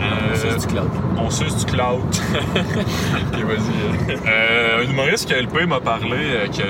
Euh, 0.00 0.34
C'est 0.34 0.58
du 0.60 0.66
cloud. 0.66 0.88
on 1.18 1.30
suce 1.30 1.56
du 1.64 1.64
cloud. 1.72 2.00
Ok, 2.56 3.40
vas-y. 3.44 4.10
euh. 4.26 4.80
Un 4.84 4.90
humoriste 4.90 5.28
que 5.30 5.34
LP 5.40 5.66
m'a 5.66 5.80
parlé, 5.80 6.16
euh, 6.16 6.46
que 6.46 6.62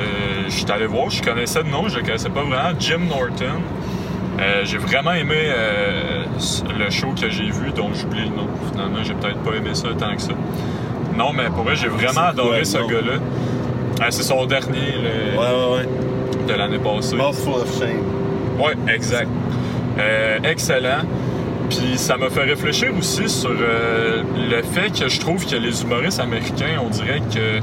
je 0.46 0.50
suis 0.52 0.70
allé 0.70 0.86
voir, 0.86 1.10
je 1.10 1.22
connaissais 1.22 1.62
de 1.62 1.68
nom, 1.68 1.88
je 1.88 1.96
le 1.98 2.02
connaissais 2.04 2.28
pas 2.30 2.42
vraiment, 2.42 2.78
Jim 2.78 3.00
Norton. 3.08 3.60
Euh, 4.40 4.62
j'ai 4.64 4.78
vraiment 4.78 5.12
aimé 5.12 5.36
euh, 5.36 6.24
le 6.78 6.90
show 6.90 7.08
que 7.18 7.30
j'ai 7.30 7.44
vu, 7.50 7.70
dont 7.74 7.90
j'oublie 7.94 8.22
le 8.28 8.34
nom. 8.36 8.48
Finalement, 8.72 9.02
j'ai 9.02 9.14
peut-être 9.14 9.38
pas 9.38 9.54
aimé 9.56 9.70
ça 9.74 9.88
tant 9.98 10.14
que 10.14 10.22
ça. 10.22 10.32
Non, 11.16 11.32
mais 11.32 11.44
pour 11.46 11.62
vrai, 11.64 11.76
j'ai 11.76 11.88
vraiment 11.88 12.12
quoi, 12.12 12.28
adoré 12.28 12.64
ce 12.64 12.78
gars-là. 12.78 14.10
C'est 14.10 14.24
son 14.24 14.44
dernier 14.46 14.92
le- 15.02 15.38
Ouais, 15.38 15.46
ouais, 15.46 15.76
ouais. 15.78 16.46
de 16.48 16.52
l'année 16.58 16.78
passée. 16.78 17.16
Mouthful 17.16 17.54
of 17.62 17.78
shame. 17.78 18.02
Ouais, 18.58 18.74
exact. 18.92 19.28
Excellent. 20.42 21.02
Puis 21.76 21.98
ça 21.98 22.16
m'a 22.16 22.30
fait 22.30 22.44
réfléchir 22.44 22.90
aussi 22.96 23.28
sur 23.28 23.50
euh, 23.50 24.22
le 24.48 24.62
fait 24.62 24.90
que 24.90 25.08
je 25.08 25.18
trouve 25.18 25.44
que 25.44 25.56
les 25.56 25.82
humoristes 25.82 26.20
américains, 26.20 26.80
on 26.84 26.88
dirait 26.88 27.20
que 27.32 27.60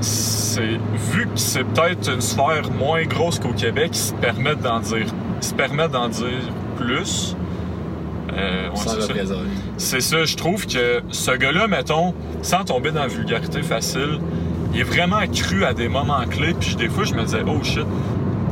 c'est 0.00 0.78
vu 1.12 1.26
que 1.26 1.36
c'est 1.36 1.64
peut-être 1.64 2.12
une 2.12 2.20
sphère 2.20 2.70
moins 2.78 3.04
grosse 3.04 3.38
qu'au 3.38 3.52
Québec, 3.52 3.90
ils 3.92 3.98
se 3.98 4.14
permettent 4.14 4.60
d'en 4.60 4.80
dire, 4.80 5.06
ils 5.40 5.44
se 5.44 5.54
permettent 5.54 5.92
d'en 5.92 6.08
dire 6.08 6.42
plus. 6.76 7.36
Euh, 8.36 8.68
ça. 8.74 8.96
C'est 9.76 10.00
ça, 10.00 10.24
je 10.24 10.36
trouve 10.36 10.66
que 10.66 11.00
ce 11.10 11.30
gars-là, 11.30 11.66
mettons, 11.68 12.14
sans 12.42 12.64
tomber 12.64 12.90
dans 12.90 13.02
la 13.02 13.08
vulgarité 13.08 13.62
facile, 13.62 14.20
il 14.72 14.80
est 14.80 14.84
vraiment 14.84 15.20
cru 15.32 15.64
à 15.64 15.74
des 15.74 15.88
moments 15.88 16.24
clés, 16.28 16.54
puis 16.58 16.76
des 16.76 16.88
fois, 16.88 17.04
je 17.04 17.14
me 17.14 17.24
disais, 17.24 17.42
oh 17.46 17.62
shit, 17.62 17.86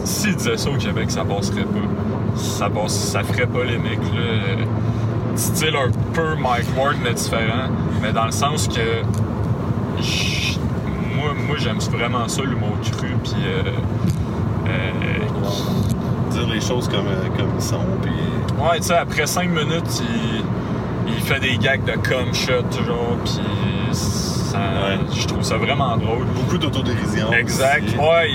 s'il 0.04 0.36
disait 0.36 0.56
ça 0.56 0.70
au 0.70 0.76
Québec, 0.76 1.10
ça 1.10 1.24
passerait 1.24 1.62
pas. 1.62 1.87
Ça, 2.38 2.70
passe, 2.70 2.92
ça 2.94 3.22
ferait 3.24 3.46
polémique, 3.46 4.00
là. 4.14 4.64
Style 5.36 5.74
un 5.76 5.90
peu 6.12 6.34
Mike 6.36 6.66
Ward, 6.76 6.96
mais 7.02 7.12
différent, 7.14 7.68
mais 8.00 8.12
dans 8.12 8.24
le 8.26 8.32
sens 8.32 8.66
que 8.68 8.80
je- 10.00 10.58
moi, 11.16 11.32
moi 11.46 11.56
j'aime 11.58 11.78
vraiment 11.78 12.26
ça, 12.28 12.42
l'humour 12.42 12.76
cru, 12.96 13.08
puis 13.22 13.34
euh, 13.46 13.62
euh, 14.68 16.30
Dire 16.30 16.46
les 16.48 16.60
choses 16.60 16.88
comme, 16.88 17.06
euh, 17.06 17.28
comme 17.36 17.50
ils 17.56 17.62
sont, 17.62 17.78
puis. 18.02 18.10
Ouais, 18.60 18.78
tu 18.78 18.84
sais, 18.88 18.94
après 18.96 19.26
5 19.26 19.48
minutes, 19.48 20.02
il, 20.02 20.42
il 21.14 21.20
fait 21.22 21.40
des 21.40 21.56
gags 21.56 21.84
de 21.84 21.92
cum 21.92 22.34
shot, 22.34 22.64
genre, 22.84 23.16
puis 23.24 23.40
Ouais. 24.58 24.98
je 25.14 25.26
trouve 25.26 25.42
ça 25.42 25.56
vraiment 25.56 25.96
drôle. 25.96 26.24
Beaucoup 26.34 26.58
d'autodérision. 26.58 27.32
Exact. 27.32 27.84
aussi. 27.86 27.96
Ouais, 27.96 28.28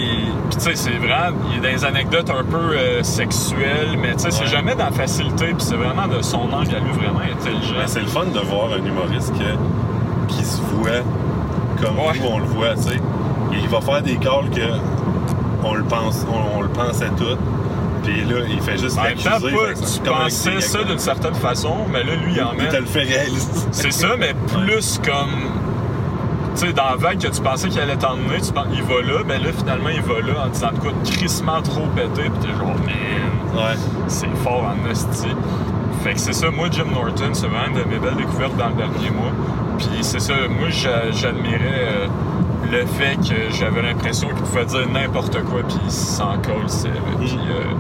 puis 0.49 0.57
tu 0.57 0.59
sais, 0.61 0.76
c'est 0.76 0.91
vraiment, 0.97 1.38
il 1.49 1.63
y 1.63 1.67
a 1.67 1.71
des 1.71 1.86
anecdotes 1.86 2.30
un 2.30 2.43
peu 2.43 2.57
euh, 2.78 3.03
sexuelles, 3.03 3.97
mais 4.01 4.13
tu 4.13 4.19
sais, 4.19 4.32
c'est 4.32 4.47
jamais 4.47 4.76
dans 4.76 4.86
la 4.86 4.91
facilité, 4.91 5.47
puis 5.47 5.55
c'est 5.65 5.76
vraiment 5.76 6.07
de 6.07 6.21
son 6.21 6.49
angle 6.51 6.76
à 6.76 6.80
lui 6.80 6.91
vraiment 6.93 7.19
intelligent. 7.19 7.76
C'est 7.88 8.01
le 8.01 8.07
fun 8.07 8.26
de 8.26 8.39
voir 8.39 8.69
un 8.74 8.86
humoriste 8.86 9.34
qui 10.28 10.43
se 10.45 10.61
voit 10.61 11.03
comme 11.82 11.97
Ouais. 11.99 12.13
nous 12.19 12.28
on 12.30 12.39
le 12.39 12.45
voit, 12.45 12.76
tu 12.76 12.84
sais. 12.84 12.95
Et 12.95 13.57
Il 13.61 13.67
va 13.69 13.82
faire 13.82 14.01
des 14.01 14.15
calls 14.17 14.49
que 14.49 14.61
on 15.63 15.76
le 15.76 15.84
pense, 15.84 16.26
on, 16.30 16.57
on 16.59 16.61
le 16.61 16.69
pensait 16.69 17.09
tout. 17.17 17.38
Puis 18.03 18.21
là, 18.26 18.39
il 18.49 18.59
fait 18.59 18.78
juste 18.78 18.97
l'accuser. 18.97 19.30
tu 19.93 20.09
pensais 20.09 20.59
ça 20.59 20.84
d'une 20.84 20.99
certaine 20.99 21.36
façon, 21.36 21.74
mais 21.89 22.03
là, 22.03 22.15
lui, 22.15 22.34
il 22.36 22.41
en 22.43 22.51
Il 22.53 22.63
met 22.63 22.67
te 22.69 22.76
le 22.76 22.86
fait 22.86 23.03
réaliser. 23.03 23.47
C'est 23.71 23.91
ça, 23.93 24.15
mais 24.19 24.34
plus 24.53 24.99
comme. 25.05 25.32
Tu 26.56 26.68
sais, 26.68 26.74
dans 26.74 26.89
la 26.91 26.95
vague 26.95 27.18
que 27.20 27.28
tu 27.28 27.41
pensais 27.41 27.68
qu'il 27.70 27.80
allait 27.82 27.95
t'emmener, 27.95 28.39
tu 28.41 28.54
penses, 28.54 28.68
il 28.74 28.84
va 28.84 29.01
là, 29.01 29.24
ben 29.28 29.41
là, 29.41 29.49
finalement, 29.58 29.89
il 29.89 30.01
va 30.01 30.20
là 30.22 30.45
en 30.45 30.49
disant 30.49 30.72
de 30.72 30.80
quoi 30.80 30.91
de 30.91 31.10
crissement 31.10 31.62
trop 31.64 31.88
pété, 31.95 32.30
pis 32.30 32.39
t'es 32.47 32.49
genre, 32.54 32.68
man, 32.68 33.56
Ouais. 33.56 33.76
c'est 34.08 34.30
fort 34.43 34.64
en 34.72 34.89
hostie. 34.91 35.28
Fait 36.04 36.14
que 36.14 36.20
c'est 36.20 36.34
ça, 36.34 36.51
moi, 36.51 36.68
Jim 36.72 36.86
Norton, 36.93 37.30
c'est 37.34 37.47
vraiment 37.47 37.68
une 37.76 37.84
de 37.84 37.89
mes 37.89 37.97
belles 37.99 38.16
découvertes 38.18 38.56
dans 38.58 38.68
le 38.70 38.76
dernier 38.76 39.10
mois. 39.10 39.32
Puis 39.80 39.88
c'est 40.01 40.20
ça, 40.20 40.34
moi, 40.60 40.70
j'a- 40.70 41.12
j'admirais 41.12 41.58
euh, 41.64 42.08
le 42.72 42.86
fait 42.86 43.16
que 43.18 43.51
j'avais 43.51 43.82
l'impression 43.82 44.28
qu'il 44.28 44.38
pouvait 44.38 44.66
dire 44.66 44.88
n'importe 44.91 45.41
quoi, 45.45 45.62
puis 45.68 45.78
il 45.86 45.91
s'en 45.91 46.34
colle, 46.38 46.68
c'est. 46.68 46.89
Puis. 47.20 47.36
euh, 47.49 47.74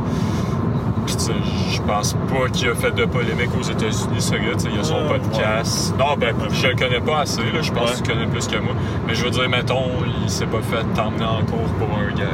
puis 1.15 1.25
tu 1.27 1.31
je 1.75 1.81
pense 1.81 2.13
pas 2.13 2.49
qu'il 2.51 2.69
a 2.69 2.75
fait 2.75 2.91
de 2.91 3.05
polémique 3.05 3.49
aux 3.59 3.63
États-Unis, 3.63 4.19
ce 4.21 4.33
gars. 4.35 4.55
tu 4.59 4.67
Il 4.73 4.79
a 4.79 4.83
son 4.83 4.97
Ah, 5.09 5.13
podcast. 5.13 5.93
Non, 5.97 6.15
ben, 6.17 6.33
je 6.51 6.67
le 6.67 6.75
connais 6.75 6.99
pas 7.01 7.19
assez. 7.21 7.41
Là, 7.41 7.61
je 7.61 7.71
pense 7.71 7.89
Ouais. 7.89 7.95
qu'il 8.01 8.13
connaît 8.13 8.27
plus 8.27 8.47
que 8.47 8.57
moi. 8.57 8.73
Mais 9.07 9.15
je 9.15 9.23
veux 9.25 9.31
dire, 9.31 9.49
mettons, 9.49 9.85
il 10.23 10.29
s'est 10.29 10.45
pas 10.45 10.61
fait 10.61 10.83
t'emmener 10.93 11.25
en 11.25 11.43
cours 11.45 11.69
pour 11.79 11.89
un 11.97 12.09
gag. 12.15 12.27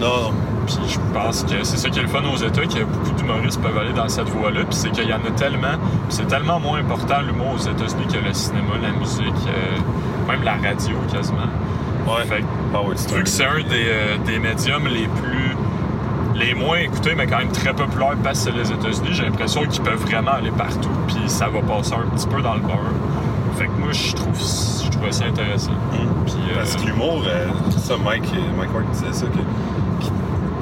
Non, 0.00 0.06
non. 0.06 0.30
Puis 0.66 0.76
je 0.88 0.98
pense 1.12 1.42
que 1.44 1.62
c'est 1.62 1.76
ça 1.76 1.90
qui 1.90 1.98
est 1.98 2.02
le 2.02 2.08
fun 2.08 2.22
aux 2.32 2.36
États, 2.38 2.62
qu'il 2.62 2.78
y 2.78 2.82
a 2.82 2.86
beaucoup 2.86 3.12
d'humoristes 3.12 3.60
qui 3.60 3.66
peuvent 3.68 3.78
aller 3.78 3.92
dans 3.92 4.08
cette 4.08 4.28
voie-là. 4.30 4.60
Puis 4.60 4.74
c'est 4.74 4.90
qu'il 4.90 5.08
y 5.08 5.12
en 5.12 5.16
a 5.18 5.30
tellement. 5.36 5.76
Puis 6.08 6.16
c'est 6.16 6.26
tellement 6.26 6.58
moins 6.58 6.78
important 6.78 7.20
l'humour 7.20 7.54
aux 7.56 7.58
États-Unis 7.58 8.06
que 8.10 8.26
le 8.26 8.32
cinéma, 8.32 8.74
la 8.82 8.98
musique, 8.98 9.24
euh, 9.48 10.30
même 10.32 10.42
la 10.42 10.52
radio 10.54 10.96
quasiment. 11.12 11.50
Ouais. 12.06 12.24
Fait 12.26 12.40
que 12.40 13.22
que 13.22 13.28
c'est 13.28 13.44
un 13.44 13.56
des, 13.68 13.86
euh, 13.88 14.16
des 14.26 14.38
médiums 14.38 14.86
les 14.86 15.06
plus. 15.06 15.56
Les 16.34 16.54
moins 16.54 16.78
écoutés, 16.78 17.14
mais 17.16 17.26
quand 17.26 17.38
même 17.38 17.52
très 17.52 17.72
populaires 17.72 18.16
parce 18.22 18.44
que 18.44 18.50
c'est 18.50 18.56
les 18.56 18.70
États-Unis, 18.72 19.08
j'ai 19.12 19.22
l'impression 19.24 19.62
qu'ils 19.66 19.82
peuvent 19.82 20.00
vraiment 20.02 20.32
aller 20.32 20.50
partout, 20.50 20.88
puis 21.06 21.16
ça 21.28 21.46
va 21.48 21.60
passer 21.60 21.94
un 21.94 22.08
petit 22.14 22.26
peu 22.26 22.42
dans 22.42 22.54
le 22.54 22.60
beurre. 22.60 22.92
Fait 23.56 23.66
que 23.66 23.70
moi, 23.78 23.92
je 23.92 24.12
trouve, 24.14 24.34
je 24.84 24.90
trouvais 24.90 25.12
ça 25.12 25.26
intéressant. 25.26 25.70
Puis, 26.26 26.34
euh, 26.50 26.56
Parce 26.56 26.74
que 26.76 26.86
l'humour, 26.86 27.22
euh, 27.26 27.46
ça, 27.78 27.94
Mike, 28.04 28.24
Mike 28.58 28.74
Ward 28.74 28.86
disait 28.92 29.12
ça, 29.12 29.26
que, 29.26 29.38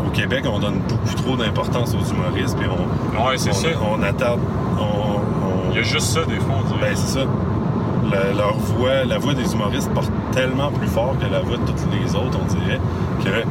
qu'au 0.05 0.11
Québec, 0.13 0.45
on 0.47 0.59
donne 0.59 0.79
beaucoup 0.89 1.15
trop 1.15 1.37
d'importance 1.37 1.95
aux 1.95 2.13
humoristes, 2.15 2.59
puis 2.59 2.69
on, 2.69 3.27
ouais, 3.27 3.39
c'est 3.39 3.51
on, 3.51 3.55
ça. 3.55 3.69
on 3.99 4.03
attarde. 4.03 4.41
On, 4.79 4.83
on- 4.83 5.71
Il 5.71 5.77
y 5.77 5.79
a 5.79 5.83
juste 5.83 6.09
ça, 6.09 6.21
des 6.27 6.37
fois, 6.37 6.57
on 6.63 6.69
dirait. 6.69 6.91
Ben, 6.91 6.97
c'est 6.97 7.19
ça. 7.21 7.25
Le- 7.25 8.37
leur 8.37 8.55
voix, 8.59 9.05
la 9.09 9.17
voix 9.17 9.33
des 9.33 9.51
humoristes 9.55 9.91
porte 9.95 10.11
tellement 10.33 10.71
plus 10.71 10.89
fort 10.89 11.15
que 11.19 11.33
la 11.33 11.41
voix 11.41 11.57
de 11.57 11.63
toutes 11.65 11.87
les 11.99 12.15
autres, 12.15 12.39
on 12.43 12.55
dirait, 12.55 12.79
que 13.25 13.47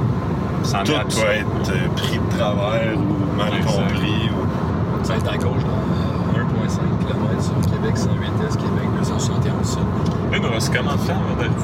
est 0.64 0.84
tout 0.84 0.94
peut 0.94 1.28
être 1.32 1.72
euh, 1.72 1.88
pris 1.96 2.18
de 2.20 2.38
travers 2.38 2.94
ou 2.98 3.38
mal 3.38 3.54
Exact. 3.58 3.72
compris. 3.72 4.30
Ou... 4.32 5.04
Ça 5.06 5.14
va 5.14 5.20
être 5.20 5.32
à 5.34 5.38
gauche 5.38 5.64
dans 5.64 6.40
euh, 6.40 6.44
1,5 6.44 6.80
km 7.08 7.42
sur 7.44 7.72
Québec 7.72 7.98
108 7.98 8.14
Est, 8.48 8.58
Québec 8.58 8.88
271 9.00 9.68
Sud. 9.68 9.80
Là, 10.32 10.38
il 10.38 10.42
nous 10.44 10.50
reste 10.52 10.74
comment 10.76 10.94
de 10.94 10.98
temps 10.98 11.14
avant 11.14 11.36
d'arriver? 11.36 11.56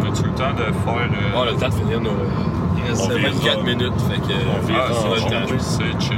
On 0.00 0.10
a-tu 0.10 0.22
le 0.24 0.30
temps 0.30 0.52
de 0.52 0.64
faire. 0.64 0.96
euh, 0.96 1.36
On 1.36 1.42
a 1.42 1.50
le 1.50 1.56
temps 1.56 1.68
de 1.68 1.74
finir 1.74 2.00
nos. 2.00 2.10
euh, 2.10 2.26
Il 2.78 2.90
reste 2.90 3.02
On 3.04 3.08
verra. 3.08 3.28
24 3.30 3.62
minutes, 3.64 4.00
fait 4.10 4.20
que. 4.20 4.32
On 4.32 4.56
euh, 4.56 4.66
verra. 4.66 4.84
Ah, 4.90 5.54
c'est 5.58 6.00
chill. 6.00 6.16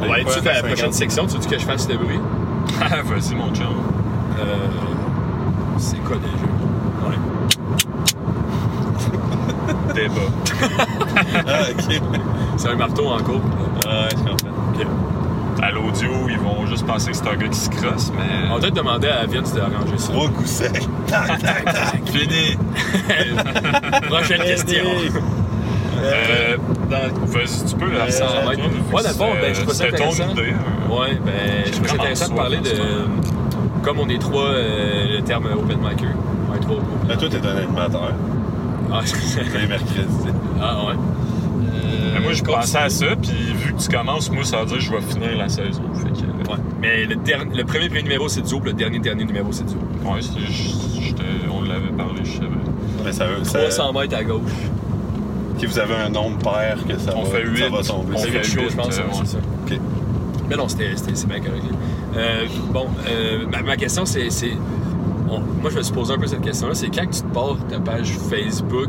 On 0.00 0.06
va 0.08 0.14
aller 0.14 0.24
dessus 0.24 0.40
faire 0.40 0.54
la 0.54 0.60
50. 0.60 0.70
prochaine 0.74 0.92
section. 0.92 1.26
Tu 1.26 1.36
veux 1.38 1.44
que 1.48 1.58
je 1.58 1.64
fasse 1.66 1.88
le 1.88 1.96
bruit? 1.96 2.20
Ah, 2.80 3.02
Vas-y, 3.04 3.34
mon 3.34 3.52
chum. 3.54 3.66
Euh, 4.40 4.44
c'est 5.78 5.98
quoi 6.04 6.16
déjà? 6.16 6.46
Ouais. 7.06 7.18
Débat. 9.94 10.84
Ah, 11.16 11.62
ok. 11.70 12.00
C'est 12.56 12.68
un 12.68 12.76
marteau 12.76 13.06
en 13.08 13.18
cours. 13.18 13.40
Ah, 13.86 14.02
ouais, 14.04 14.08
je 14.10 14.16
comprends. 14.16 14.48
Ok. 14.74 14.86
À 15.62 15.70
l'audio, 15.70 16.10
ils 16.28 16.38
vont 16.38 16.66
juste 16.66 16.84
penser 16.86 17.10
que 17.12 17.16
c'est 17.16 17.28
un 17.28 17.36
gars 17.36 17.48
qui 17.48 17.58
se 17.58 17.70
crosse, 17.70 18.10
mais. 18.16 18.48
On 18.50 18.54
va 18.54 18.60
peut-être 18.60 18.74
demander 18.74 19.08
à 19.08 19.26
Vince 19.26 19.54
d'arranger 19.54 19.96
ça. 19.98 20.12
Trois 20.12 20.28
coups 20.28 20.48
secs. 20.50 20.72
Tac, 21.06 21.38
tac, 21.40 21.64
tac. 21.64 22.02
Fini! 22.06 22.56
Prochaine 24.08 24.42
question. 24.42 24.84
Euh, 26.04 26.56
dans- 26.90 27.26
Vas-y, 27.26 27.64
tu 27.68 27.76
peux 27.76 27.92
la 27.92 28.04
Euh, 28.04 28.46
Ouais, 28.92 29.02
fond, 29.12 29.28
ben, 29.40 29.54
je 29.54 29.60
trouve 29.60 29.72
ça 29.74 29.84
C'était 29.84 29.96
ton 29.98 30.10
intéressant. 30.10 30.30
idée. 30.32 30.52
hein. 30.52 30.92
Ouais, 30.92 31.18
ben, 31.24 31.64
je 31.66 31.70
trouve 31.72 31.86
ça 31.88 31.94
intéressant 31.94 32.28
de 32.30 32.34
parler 32.34 32.56
de. 32.58 32.70
Comme 33.84 33.98
on 34.00 34.08
est 34.08 34.18
trois, 34.20 34.44
euh, 34.48 35.16
le 35.16 35.22
terme 35.22 35.46
open 35.46 35.78
micer. 35.78 36.06
Ouais, 36.50 36.58
trois 36.60 36.76
open 36.76 37.08
Là, 37.08 37.16
toi, 37.16 37.28
t'es 37.28 37.46
un 37.46 37.56
animateur. 37.56 38.12
Ah, 38.92 39.00
Les 39.60 39.66
mercredis. 39.66 40.32
Ah 40.62 40.86
ouais. 40.86 40.94
Euh, 40.94 42.10
Mais 42.14 42.20
moi, 42.20 42.32
je 42.32 42.40
continue. 42.42 42.56
pensais 42.60 42.78
à 42.78 42.88
ça, 42.88 43.06
puis 43.20 43.32
vu 43.32 43.72
que 43.74 43.80
tu 43.82 43.88
commences, 43.88 44.30
moi, 44.30 44.44
ça 44.44 44.60
veut 44.60 44.66
dire 44.66 44.76
que 44.76 44.82
je 44.82 44.90
vais 44.92 45.00
finir 45.00 45.36
la 45.36 45.48
saison. 45.48 45.82
Fait 45.94 46.10
que, 46.10 46.50
Ouais. 46.50 46.58
Mais 46.80 47.04
le, 47.06 47.16
premier 47.64 47.88
premier 47.88 48.02
numéro, 48.02 48.28
c'est 48.28 48.42
Duo, 48.42 48.58
puis 48.60 48.72
le 48.72 48.76
dernier 48.76 48.98
dernier 48.98 49.24
numéro, 49.24 49.48
c'est 49.52 49.64
Duo. 49.64 49.78
ouais, 50.04 50.20
c'est- 50.20 50.40
je- 50.40 51.00
j'étais- 51.00 51.22
on 51.50 51.62
l'avait 51.62 51.92
parlé, 51.96 52.20
je 52.24 52.32
savais. 52.32 52.48
Mais 53.04 53.12
ça, 53.12 53.26
ça, 53.44 53.58
300 53.60 53.92
mètres 53.92 54.16
à 54.16 54.24
gauche. 54.24 54.40
Si 55.58 55.66
vous 55.66 55.78
avez 55.78 55.94
un 55.94 56.08
nombre 56.10 56.38
pair 56.38 56.76
que 56.88 56.98
ça, 56.98 57.12
On 57.16 57.22
va, 57.22 57.30
fait 57.38 57.44
ça 57.44 57.50
huit. 57.66 57.68
va 57.70 57.82
tomber. 57.82 58.14
On 58.14 58.18
fait 58.18 58.30
quelque 58.30 58.46
chose, 58.46 58.54
huit, 58.64 58.70
je 58.72 58.76
pense, 58.76 58.98
euh, 58.98 59.02
ouais, 59.02 59.08
c'est 59.24 59.26
ça. 59.32 59.38
Ok. 59.64 59.78
Mais 60.50 60.56
non, 60.56 60.68
c'était, 60.68 60.90
c'était- 60.96 61.14
c'est 61.14 61.28
bien 61.28 61.38
correct. 61.40 61.62
Euh, 62.16 62.46
bon, 62.72 62.86
euh, 63.08 63.46
ma, 63.50 63.62
ma 63.62 63.76
question, 63.76 64.04
c'est. 64.04 64.28
moi, 65.28 65.70
je 65.70 65.76
me 65.76 65.82
suis 65.82 65.94
posé 65.94 66.12
un 66.14 66.18
peu 66.18 66.26
cette 66.26 66.42
question-là. 66.42 66.74
C'est 66.74 66.88
quand 66.88 67.06
que 67.06 67.14
tu 67.14 67.22
te 67.22 67.32
pars 67.32 67.56
ta 67.70 67.78
page 67.78 68.12
Facebook, 68.28 68.88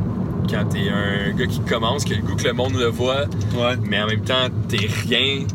quand 0.49 0.65
t'es 0.69 0.89
un 0.89 1.31
gars 1.35 1.47
qui 1.47 1.59
commence, 1.61 2.05
que 2.05 2.13
le 2.13 2.21
goût 2.21 2.35
que 2.35 2.43
le 2.43 2.53
monde 2.53 2.75
le 2.75 2.87
voit, 2.87 3.25
Ouais. 3.55 3.75
mais 3.83 4.01
en 4.01 4.07
même 4.07 4.21
temps, 4.21 4.47
t'es 4.67 4.87
rien. 5.07 5.45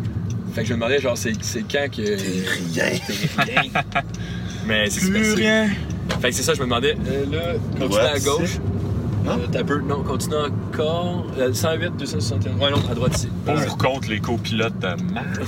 Fait 0.54 0.62
que 0.62 0.68
je 0.68 0.72
me 0.74 0.78
demandais, 0.78 1.00
genre, 1.00 1.16
c'est, 1.16 1.32
c'est 1.42 1.62
quand 1.70 1.88
que. 1.90 2.02
T'es 2.02 2.16
rien. 2.16 2.98
T'es 3.06 3.42
rien. 3.60 3.70
mais 4.66 4.90
c'est 4.90 5.08
Plus 5.10 5.34
rien. 5.34 5.68
Fait 6.20 6.30
que 6.30 6.34
c'est 6.34 6.42
ça, 6.42 6.54
je 6.54 6.60
me 6.60 6.64
demandais. 6.64 6.96
Euh, 7.06 7.24
là, 7.30 7.54
continue 7.78 8.00
à 8.06 8.18
gauche. 8.18 8.58
Euh, 9.26 9.46
t'as 9.52 9.62
peu. 9.62 9.80
Non, 9.80 10.02
continue 10.02 10.36
encore. 10.36 11.26
Euh, 11.38 11.52
108, 11.52 11.90
261. 11.98 12.54
Ouais, 12.56 12.70
non, 12.70 12.78
à 12.90 12.94
droite 12.94 13.14
ici. 13.16 13.28
Pour 13.44 13.76
contre 13.76 14.08
les 14.08 14.20
copilotes 14.20 14.78
de 14.78 14.86
merde. 15.12 15.40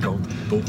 Contre. 0.02 0.62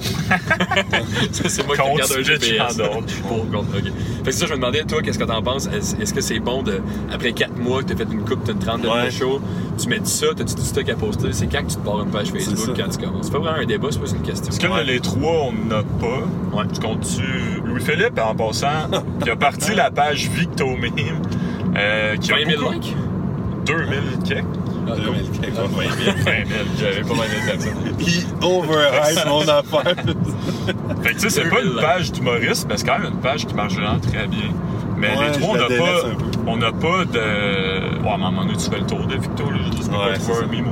C'est 1.32 1.66
moi 1.66 1.76
qui 1.76 1.82
regarde 1.82 2.12
un 2.18 2.22
GPS. 2.22 2.76
Pour, 3.28 3.50
contre, 3.50 3.76
ok. 3.78 3.84
Fait 3.84 3.90
que 4.24 4.30
c'est 4.32 4.40
ça, 4.40 4.46
je 4.46 4.52
me 4.52 4.56
demandais, 4.56 4.82
toi, 4.84 5.02
qu'est-ce 5.02 5.18
que 5.18 5.24
t'en 5.24 5.42
penses? 5.42 5.66
Est-ce 5.68 6.14
que 6.14 6.20
c'est 6.20 6.38
bon 6.38 6.62
de, 6.62 6.80
après 7.12 7.32
4 7.32 7.56
mois 7.58 7.82
que 7.82 7.92
t'as 7.92 7.96
fait 7.96 8.10
une 8.10 8.24
coupe, 8.24 8.44
t'as 8.44 8.52
une 8.52 8.58
trentaine 8.58 8.90
Ouais. 8.90 9.06
de 9.06 9.10
shows, 9.10 9.40
tu 9.80 9.88
mets 9.88 10.00
ça, 10.04 10.26
t'as-tu 10.36 10.54
du 10.54 10.62
stock 10.62 10.88
à 10.88 10.94
poster? 10.94 11.28
C'est 11.32 11.46
quand 11.46 11.62
que 11.64 11.70
tu 11.70 11.76
te 11.76 11.84
pars 11.84 12.00
une 12.02 12.10
page 12.10 12.28
Facebook 12.28 12.76
quand 12.76 12.88
tu 12.88 12.98
commences? 13.04 13.26
C'est 13.26 13.32
pas 13.32 13.38
vraiment 13.38 13.58
un 13.58 13.66
débat, 13.66 13.88
c'est 13.90 14.00
pas 14.00 14.08
une 14.10 14.22
question. 14.22 14.46
Parce 14.46 14.58
que 14.58 14.66
là, 14.66 14.82
les 14.82 15.00
trois, 15.00 15.48
on 15.48 15.52
n'en 15.52 15.76
a 15.80 15.82
pas. 15.82 16.56
Ouais. 16.58 16.64
Tu 16.72 16.80
comptes-tu. 16.80 17.60
Louis-Philippe, 17.66 18.18
en 18.18 18.34
passant, 18.34 18.88
qui 19.22 19.30
a 19.30 19.36
parti 19.36 19.74
la 19.74 19.90
page 19.90 20.28
Victomime, 20.30 20.92
euh, 21.76 22.16
qui 22.16 22.32
a 22.32 22.36
20 22.36 22.46
000 22.50 22.60
beaucoup- 22.62 22.72
likes? 22.72 22.96
2000 23.66 23.98
quelques. 24.26 24.44
Ah, 24.86 24.96
2000 24.96 25.22
cool. 25.30 25.40
quelques, 25.40 25.56
Ah, 25.58 25.78
ouais. 25.78 25.86
20 25.86 26.24
000. 26.24 26.60
J'avais 26.78 27.00
pas 27.02 27.14
mal 27.14 27.28
de 27.28 27.50
personnes. 27.50 27.96
Il 28.00 28.26
overhype 28.44 29.26
mon 29.26 29.42
affaire. 29.48 29.94
Fait 31.02 31.10
que 31.10 31.14
tu 31.14 31.20
sais, 31.20 31.30
c'est 31.30 31.48
pas 31.50 31.60
une 31.60 31.68
2000 31.70 31.80
page 31.82 32.12
d'humoriste, 32.12 32.66
mais 32.68 32.76
c'est 32.76 32.86
quand 32.86 32.98
même 32.98 33.12
une 33.12 33.20
page 33.20 33.46
qui 33.46 33.54
marche 33.54 33.74
vraiment 33.74 33.98
très 33.98 34.26
bien. 34.26 34.50
Mais 34.96 35.08
Ouais, 35.18 35.26
les 35.26 35.40
trois, 35.40 35.50
on 35.50 35.56
n'a 35.56 35.66
pas, 35.66 36.08
on 36.46 36.56
n'a 36.56 36.72
pas 36.72 37.04
de. 37.04 38.02
Ouais, 38.02 38.10
à 38.10 38.14
un 38.14 38.18
moment 38.18 38.44
donné, 38.44 38.56
tu 38.56 38.70
fais 38.70 38.78
le 38.78 38.86
tour 38.86 39.04
de 39.06 39.14
Victo, 39.16 39.50
là. 39.50 39.58
Je 39.64 39.70
dis, 39.70 39.90
Ouais, 39.90 40.12
pas 40.12 40.18
ça. 40.20 40.44
un 40.44 40.46
mime. 40.46 40.66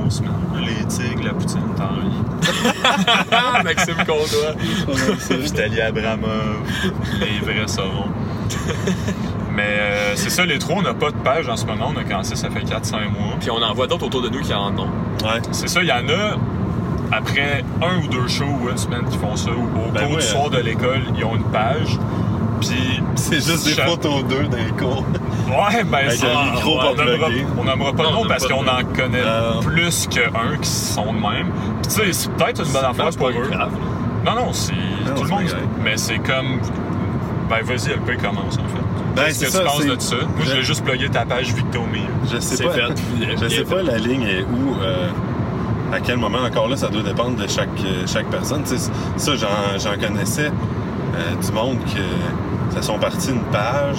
Les 0.65 0.85
tigres, 0.87 1.23
la 1.25 1.33
poutine, 1.33 1.61
t'en. 1.75 1.89
Ah, 3.31 3.61
Maxime 3.63 3.95
Condois. 3.97 4.55
Vitaly 5.39 5.81
Abramov, 5.81 6.61
les 7.19 7.39
vrais 7.45 7.67
sauront. 7.67 8.07
Mais 9.55 9.63
euh, 9.67 10.13
c'est 10.15 10.29
ça, 10.31 10.45
les 10.45 10.57
trois, 10.57 10.77
on 10.77 10.81
n'a 10.81 10.93
pas 10.93 11.11
de 11.11 11.15
page 11.17 11.47
en 11.47 11.55
ce 11.55 11.65
moment. 11.65 11.91
On 11.95 11.99
a 11.99 12.03
commencé, 12.03 12.35
ça 12.35 12.49
fait 12.49 12.61
4-5 12.61 12.93
mois. 13.11 13.35
Puis 13.39 13.51
on 13.51 13.61
en 13.61 13.73
voit 13.73 13.87
d'autres 13.87 14.05
autour 14.07 14.21
de 14.23 14.29
nous 14.29 14.41
qui 14.41 14.53
en 14.53 14.75
ont. 14.77 14.87
Ouais. 15.23 15.41
C'est 15.51 15.67
ça, 15.69 15.81
il 15.81 15.87
y 15.87 15.91
en 15.91 16.07
a, 16.09 16.37
après 17.15 17.63
un 17.81 18.03
ou 18.03 18.07
deux 18.07 18.27
shows 18.27 18.45
ou 18.63 18.69
une 18.69 18.77
semaine 18.77 19.05
qui 19.09 19.17
font 19.17 19.35
ça, 19.35 19.51
ou 19.51 19.87
au 19.87 19.91
Ben 19.91 20.01
cours 20.07 20.17
du 20.17 20.23
hein. 20.23 20.27
soir 20.27 20.49
de 20.49 20.57
l'école, 20.57 21.03
ils 21.15 21.23
ont 21.23 21.35
une 21.35 21.43
page. 21.43 21.99
Puis. 22.61 23.01
C'est 23.15 23.35
juste 23.35 23.65
des 23.65 23.73
chaque- 23.73 23.87
photos 23.87 24.23
d'eux 24.25 24.47
dans 24.49 24.57
les 24.57 24.71
cours. 24.71 25.03
Ouais, 25.49 25.83
ben 25.83 26.09
ça, 26.09 26.25
on 27.57 27.63
nommera 27.63 27.93
pas 27.93 28.03
on 28.07 28.11
nom 28.23 28.27
parce 28.27 28.47
qu'on 28.47 28.65
en 28.67 28.83
connaît 28.95 29.21
Euh. 29.23 29.59
plus 29.61 30.07
qu'un 30.07 30.57
qui 30.59 30.69
sont 30.69 31.13
de 31.13 31.19
même. 31.19 31.51
Puis 31.83 31.93
tu 31.93 32.05
sais, 32.05 32.13
c'est 32.13 32.31
peut-être 32.31 32.65
une 32.65 32.71
bonne 32.71 32.85
affaire 32.85 33.07
C'est 33.11 33.17
pour 33.19 33.29
pas 33.31 33.37
eux. 33.37 33.49
grave. 33.51 33.71
Non, 34.25 34.35
non, 34.35 34.53
c'est. 34.53 34.73
Tout 35.15 35.23
le 35.23 35.29
monde. 35.29 35.43
Mais 35.83 35.97
c'est 35.97 36.17
comme. 36.19 36.59
Ben 37.49 37.61
vas-y, 37.63 37.89
LP 37.93 38.17
commence 38.19 38.55
en 38.57 38.67
fait. 38.69 38.83
Ben, 39.15 39.25
Qu'est-ce 39.25 39.45
que 39.45 39.51
ça, 39.51 39.59
tu 39.59 39.65
penses 39.65 39.81
c'est- 39.81 39.95
de 39.95 39.99
ça? 40.01 40.15
Moi, 40.15 40.45
je 40.45 40.51
vais 40.53 40.63
juste 40.63 40.83
plugger 40.83 41.09
ta 41.09 41.25
page 41.25 41.53
Victomie. 41.53 42.07
Je 42.31 42.39
sais 42.39 42.63
pas. 42.63 42.71
fait. 42.71 42.93
Je 43.41 43.47
sais 43.47 43.63
pas 43.63 43.81
la 43.83 43.97
ligne 43.97 44.23
est 44.23 44.41
où. 44.43 44.75
euh, 44.81 45.09
à 45.93 45.99
quel 45.99 46.17
moment 46.17 46.39
encore 46.39 46.67
là, 46.69 46.75
ça 46.75 46.87
doit 46.87 47.03
dépendre 47.03 47.35
de 47.35 47.47
chaque, 47.47 47.69
euh, 47.85 48.07
chaque 48.07 48.25
personne. 48.27 48.63
Ça, 48.65 49.35
j'en, 49.35 49.77
j'en 49.77 49.95
connaissais 49.99 50.47
euh, 50.47 51.35
du 51.45 51.51
monde 51.51 51.77
que 51.85 52.73
ça 52.75 52.81
sont 52.81 52.97
partis 52.97 53.29
une 53.29 53.43
page, 53.51 53.97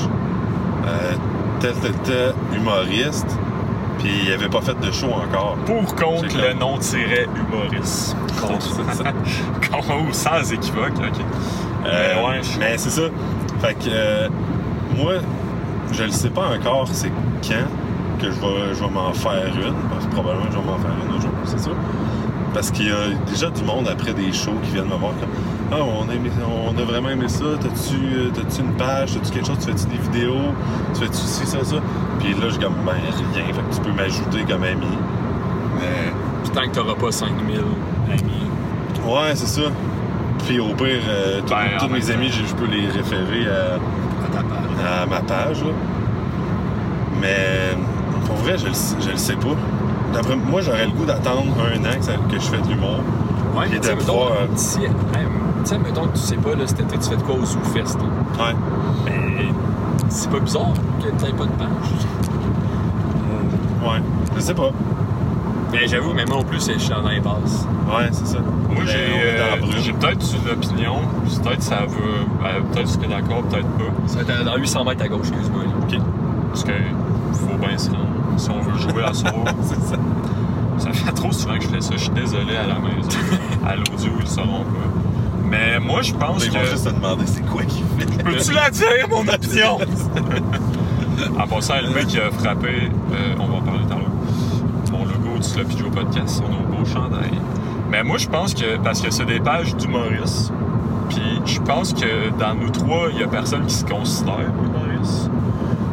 euh, 0.88 1.12
tel, 1.60 1.72
tel, 1.80 1.92
tel 2.02 2.34
humoriste, 2.52 3.28
puis 4.00 4.10
il 4.26 4.32
avait 4.32 4.48
pas 4.48 4.60
fait 4.60 4.74
de 4.80 4.90
show 4.90 5.06
encore. 5.12 5.56
Pour 5.66 5.94
contre 5.94 6.24
le 6.36 6.54
nom 6.54 6.76
tiré 6.78 7.28
humoriste. 7.36 8.16
Contre, 8.40 8.72
ça. 8.92 9.04
Con- 9.70 10.12
Sans 10.12 10.52
équivoque, 10.52 10.94
ok. 10.98 11.20
Euh, 11.86 12.14
Mais 12.16 12.26
ouais, 12.28 12.40
je- 12.42 12.58
mais 12.58 12.76
c'est 12.76 12.90
ça. 12.90 13.02
Fait 13.60 13.74
que 13.74 14.28
moi, 14.96 15.14
je 15.92 16.04
ne 16.04 16.10
sais 16.10 16.30
pas 16.30 16.48
encore 16.58 16.88
c'est 16.92 17.10
quand 17.46 17.66
que 18.18 18.26
je 18.26 18.40
vais, 18.40 18.74
je 18.74 18.80
vais 18.84 18.90
m'en 18.90 19.12
faire 19.12 19.46
une. 19.54 19.74
Parce 19.90 20.06
que 20.06 20.10
probablement 20.12 20.46
je 20.50 20.56
vais 20.58 20.64
m'en 20.64 20.78
faire 20.78 20.90
une 21.08 21.16
un 21.16 21.20
jour, 21.20 21.30
c'est 21.44 21.60
sûr. 21.60 21.74
Parce 22.52 22.70
qu'il 22.70 22.86
y 22.86 22.90
a 22.90 23.08
déjà 23.28 23.50
du 23.50 23.64
monde 23.64 23.88
après 23.90 24.12
des 24.14 24.32
shows 24.32 24.54
qui 24.62 24.70
viennent 24.72 24.84
me 24.84 24.94
voir 24.94 25.10
comme 25.18 25.28
Ah, 25.72 25.76
on 25.82 26.08
a, 26.08 26.14
aimé- 26.14 26.30
on 26.68 26.78
a 26.78 26.84
vraiment 26.84 27.08
aimé 27.08 27.26
ça. 27.28 27.44
T'as-tu 27.60 28.60
une 28.60 28.72
page? 28.74 29.14
T'as-tu 29.14 29.32
quelque 29.32 29.46
chose? 29.48 29.58
Tu 29.58 29.66
fais-tu 29.72 29.86
des 29.86 29.98
vidéos? 30.02 30.52
Tu 30.94 31.00
fais-tu 31.00 31.16
ci, 31.16 31.46
ça, 31.46 31.64
ça? 31.64 31.76
Puis 32.20 32.32
là, 32.34 32.48
je 32.50 32.58
comme 32.60 32.74
Ben, 32.86 32.92
rien. 33.34 33.44
Fait 33.46 33.52
que 33.60 33.74
tu 33.74 33.80
peux 33.80 33.92
m'ajouter 33.92 34.42
comme 34.48 34.62
ami. 34.62 34.86
Mais. 35.76 36.12
Puis 36.44 36.50
tant 36.52 36.62
que 36.62 36.68
t'auras 36.76 36.94
pas 36.94 37.10
5000 37.10 37.56
amis. 38.08 39.04
Ouais, 39.04 39.34
c'est 39.34 39.48
ça. 39.48 39.62
Puis 40.46 40.60
au 40.60 40.74
pire, 40.74 41.00
euh, 41.08 41.40
tous- 41.40 41.54
Ben, 41.54 41.76
en 41.80 41.86
tous 41.86 41.92
mes 41.92 42.10
amis, 42.12 42.28
je 42.30 42.44
je 42.46 42.54
peux 42.54 42.66
les 42.66 42.86
référer 42.86 43.46
à. 43.48 43.78
À 44.38 44.42
ta 44.42 44.48
page. 44.48 45.08
ma 45.10 45.20
page. 45.20 45.62
là. 45.64 45.70
Mais 47.20 47.76
pour 48.26 48.36
vrai, 48.36 48.58
je 48.58 48.66
le, 48.66 48.74
sais- 48.74 48.96
je 49.00 49.10
le 49.10 49.16
sais 49.16 49.36
pas. 49.36 49.54
D'après 50.12 50.36
moi, 50.36 50.60
j'aurais 50.60 50.86
le 50.86 50.92
goût 50.92 51.04
d'attendre 51.04 51.42
un 51.60 51.80
an 51.84 51.98
que, 51.98 52.04
ça- 52.04 52.12
que 52.30 52.34
je 52.36 52.40
fais 52.40 52.58
de 52.58 52.68
l'humour. 52.68 53.00
Ouais, 53.56 53.66
Puis 53.68 53.78
mais 53.82 53.88
de 53.88 53.94
mettons, 53.94 54.12
voir, 54.14 54.28
euh, 54.32 54.46
si- 54.56 54.80
hey, 54.82 54.88
sais, 55.64 55.78
mettons 55.78 56.06
que 56.08 56.14
tu 56.16 56.20
sais 56.22 56.36
pas, 56.36 56.50
là, 56.54 56.66
cet 56.66 56.80
été, 56.80 56.98
tu 56.98 57.08
fais 57.10 57.16
de 57.16 57.22
quoi 57.22 57.36
au 57.36 57.44
ZooFest, 57.44 57.98
là? 57.98 58.44
Ouais. 58.44 58.54
Mais 59.04 59.46
c'est 60.08 60.30
pas 60.30 60.40
bizarre 60.40 60.72
que 61.00 61.08
t'aies 61.10 61.32
pas 61.32 61.44
de 61.44 61.50
page. 61.50 61.90
Ouais. 63.84 64.00
Je 64.36 64.40
sais 64.40 64.54
pas. 64.54 64.70
Mais 65.74 65.88
j'avoue, 65.88 66.12
mais 66.14 66.24
moi 66.24 66.36
non 66.38 66.44
plus, 66.44 66.60
c'est- 66.60 66.74
je 66.74 66.78
suis 66.78 66.90
dans 66.90 67.02
l'impasse. 67.02 67.66
Ouais, 67.88 68.08
c'est 68.12 68.26
ça. 68.26 68.38
Moi, 68.70 68.84
j'ai 68.86 68.94
euh, 68.96 69.56
j'ai 69.82 69.92
peut-être 69.92 70.24
une 70.34 70.50
opinion. 70.52 70.96
Peut-être 71.42 71.62
ça 71.62 71.80
veut. 71.86 72.24
ben, 72.42 72.62
peut-être 72.72 72.92
que 72.98 73.04
tu 73.04 73.10
es 73.10 73.14
d'accord, 73.14 73.42
peut-être 73.44 73.68
pas. 73.68 73.92
Ça 74.06 74.22
va 74.22 74.32
être 74.34 74.44
dans 74.44 74.56
800 74.56 74.84
mètres 74.84 75.04
à 75.04 75.08
gauche, 75.08 75.28
excuse-moi. 75.28 75.62
Ok. 75.82 75.98
Parce 76.50 76.64
que 76.64 76.72
faut 77.32 77.58
bien 77.58 77.76
se 77.78 77.90
rendre. 77.90 78.06
Si 78.36 78.50
on 78.50 78.60
veut 78.60 78.78
jouer 78.78 79.02
à 79.04 79.12
soir. 79.12 79.32
c'est 79.62 79.80
ça. 79.80 79.96
Ça 80.78 80.92
fait 80.92 81.12
trop 81.12 81.30
souvent 81.32 81.56
que 81.56 81.62
je 81.64 81.68
fais 81.68 81.80
ça. 81.80 81.92
Je 81.94 81.98
suis 82.02 82.10
désolé 82.10 82.56
à 82.56 82.66
la 82.66 82.74
maison. 82.74 83.08
à 83.66 83.76
l'audio, 83.76 84.10
ils 84.16 84.20
le 84.20 84.26
sauront 84.26 84.64
pas. 84.64 84.90
Mais 85.48 85.78
moi, 85.78 86.02
je 86.02 86.12
pense 86.14 86.44
Ils 86.44 86.50
que. 86.50 86.58
vont 86.58 86.64
juste 86.64 86.84
te 86.88 86.90
demander 86.94 87.26
c'est 87.26 87.46
quoi 87.46 87.62
qu'il 87.62 87.84
fait? 87.98 88.22
Peux-tu 88.24 88.52
la 88.52 88.70
dire, 88.70 89.08
mon 89.08 89.20
opinion? 89.20 89.78
en 91.38 91.46
passant, 91.46 91.74
le 91.80 91.90
mec 91.90 92.06
qui 92.08 92.18
a 92.18 92.30
frappé, 92.30 92.90
euh, 93.12 93.34
on 93.38 93.46
va 93.46 93.63
logo 95.56 95.56
juste 95.56 95.56
là 95.56 95.64
puis 95.64 95.78
jouer 95.78 95.88
au 95.88 95.90
podcast 95.90 96.42
beaux 96.42 96.84
chandails. 96.84 97.40
Mais 97.90 98.02
moi, 98.02 98.18
je 98.18 98.28
pense 98.28 98.54
que, 98.54 98.76
parce 98.78 99.00
que 99.00 99.10
c'est 99.10 99.26
des 99.26 99.40
pages 99.40 99.74
d'humoristes, 99.76 100.52
puis 101.08 101.40
je 101.46 101.60
pense 101.60 101.92
que 101.92 102.30
dans 102.38 102.54
nous 102.54 102.70
trois, 102.70 103.08
il 103.12 103.20
y 103.20 103.22
a 103.22 103.28
personne 103.28 103.66
qui 103.66 103.74
se 103.74 103.84
considère 103.84 104.40
humoriste. 104.40 105.30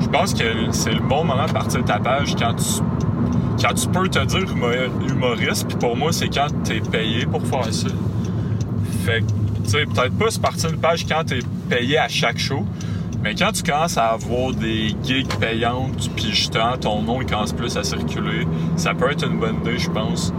Je 0.01 0.07
pense 0.07 0.33
que 0.33 0.71
c'est 0.71 0.93
le 0.93 1.01
bon 1.01 1.23
moment 1.23 1.45
de 1.45 1.51
partir 1.51 1.81
de 1.81 1.85
ta 1.85 1.99
page 1.99 2.35
quand 2.35 2.53
tu, 2.55 2.81
quand 3.63 3.73
tu 3.73 3.87
peux 3.87 4.07
te 4.09 4.23
dire 4.25 4.45
humo- 4.45 5.09
humoriste, 5.11 5.67
puis 5.67 5.77
pour 5.77 5.95
moi, 5.95 6.11
c'est 6.11 6.29
quand 6.29 6.47
tu 6.63 6.77
es 6.77 6.79
payé 6.79 7.25
pour 7.25 7.45
faire 7.45 7.71
ça. 7.71 7.87
Fait 9.05 9.21
que, 9.21 9.63
tu 9.63 9.69
sais, 9.69 9.85
peut-être 9.85 10.17
pas 10.17 10.31
se 10.31 10.39
partir 10.39 10.69
d'une 10.71 10.79
page 10.79 11.05
quand 11.07 11.23
tu 11.25 11.35
es 11.35 11.41
payé 11.69 11.97
à 11.97 12.07
chaque 12.07 12.37
show, 12.39 12.65
mais 13.23 13.35
quand 13.35 13.51
tu 13.51 13.63
commences 13.63 13.97
à 13.97 14.07
avoir 14.11 14.51
des 14.53 14.95
gigs 15.03 15.33
payantes, 15.39 16.09
puis 16.15 16.25
justement 16.31 16.77
ton 16.79 17.01
nom 17.01 17.21
il 17.21 17.27
commence 17.27 17.53
plus 17.53 17.75
à 17.77 17.83
circuler, 17.83 18.47
ça 18.75 18.93
peut 18.93 19.11
être 19.11 19.25
une 19.27 19.37
bonne 19.37 19.57
idée, 19.61 19.77
je 19.77 19.89
pense. 19.89 20.33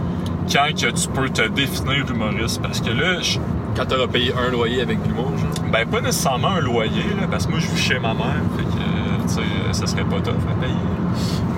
Quand 0.51 0.67
que 0.75 0.91
tu 0.91 1.07
peux 1.09 1.29
te 1.29 1.47
définir 1.49 2.05
humoriste, 2.11 2.61
parce 2.61 2.81
que 2.81 2.89
là, 2.91 3.21
je- 3.21 3.39
Quand 3.75 3.85
t'auras 3.87 4.05
payé 4.07 4.31
un 4.37 4.51
loyer 4.51 4.81
avec 4.83 4.99
l'humour, 5.07 5.31
genre. 5.35 5.65
ben 5.71 5.87
pas 5.87 5.99
nécessairement 6.01 6.49
un 6.49 6.59
loyer, 6.59 7.01
là, 7.19 7.25
parce 7.31 7.45
que 7.47 7.51
moi 7.51 7.59
je 7.59 7.67
vis 7.71 7.81
chez 7.81 7.97
ma 7.99 8.13
mère, 8.13 8.35
fait 8.55 8.63
que, 8.65 9.23
tu 9.27 9.33
sais, 9.33 9.41
ça 9.71 9.87
serait 9.87 10.03
pas 10.03 10.19
tough 10.21 10.35
à 10.51 10.61
payer. 10.61 10.75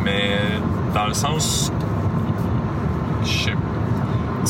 Mais 0.06 0.38
dans 0.94 1.08
le 1.08 1.14
sens, 1.14 1.74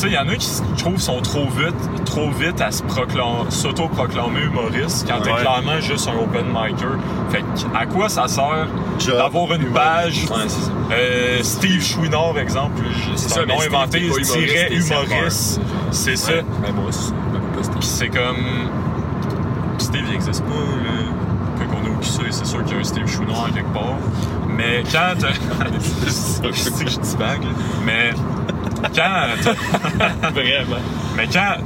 sais, 0.02 0.06
il 0.08 0.12
y 0.12 0.18
en 0.18 0.28
a 0.28 0.34
qui, 0.36 0.48
je 0.76 0.82
trouve, 0.82 0.98
sont 1.00 1.20
trop 1.20 1.46
vite, 1.48 2.04
trop 2.04 2.30
vite 2.30 2.60
à 2.60 2.70
s'auto-proclamer 2.70 4.40
humoriste 4.42 5.06
quand 5.08 5.20
t'es 5.22 5.30
Ouais. 5.32 5.40
clairement 5.40 5.80
juste 5.80 6.08
un 6.08 6.18
open 6.22 6.46
micer. 6.52 6.86
Fait 7.30 7.40
que, 7.40 7.76
à 7.76 7.86
quoi 7.86 8.08
ça 8.08 8.28
sert 8.28 8.66
d'avoir 9.08 9.52
une 9.54 9.66
page 9.72 10.24
Ouais, 10.30 10.36
euh, 10.92 11.42
Steve 11.42 11.82
Chouinard, 11.82 12.38
exemple, 12.38 12.82
je- 12.90 13.16
c'est 13.16 13.40
un 13.40 13.46
nom 13.46 13.60
inventé, 13.60 14.00
pas 14.08 14.16
humoriste. 14.70 15.60
C'est 15.90 16.16
ça. 16.16 16.32
Ben 16.62 16.72
moi 16.74 16.90
c'est 17.80 18.08
comme. 18.08 18.70
Steve, 19.78 20.04
il 20.08 20.14
existe 20.14 20.42
pas, 20.44 20.50
là. 20.52 20.90
Fait 21.58 21.64
qu'on 21.66 21.76
a 21.78 22.02
c'est 22.30 22.44
sûr 22.46 22.64
qu'il 22.64 22.74
y 22.74 22.76
a 22.76 22.80
un 22.80 22.84
Steve 22.84 23.06
Chouinard 23.06 23.48
quelque 23.54 23.72
part. 23.72 23.96
Mais 24.48 24.82
quand. 24.90 25.14
t'as- 25.18 25.28
Je 26.50 26.52
sais 26.52 26.84
que 26.84 26.90
je 26.90 26.98
dis 27.00 27.16
vague. 27.16 27.42
Mais 27.84 28.10
quand. 28.94 29.26
t'as- 29.42 30.30
Vraiment. 30.30 30.82
Mais 31.16 31.26
quand. 31.32 31.56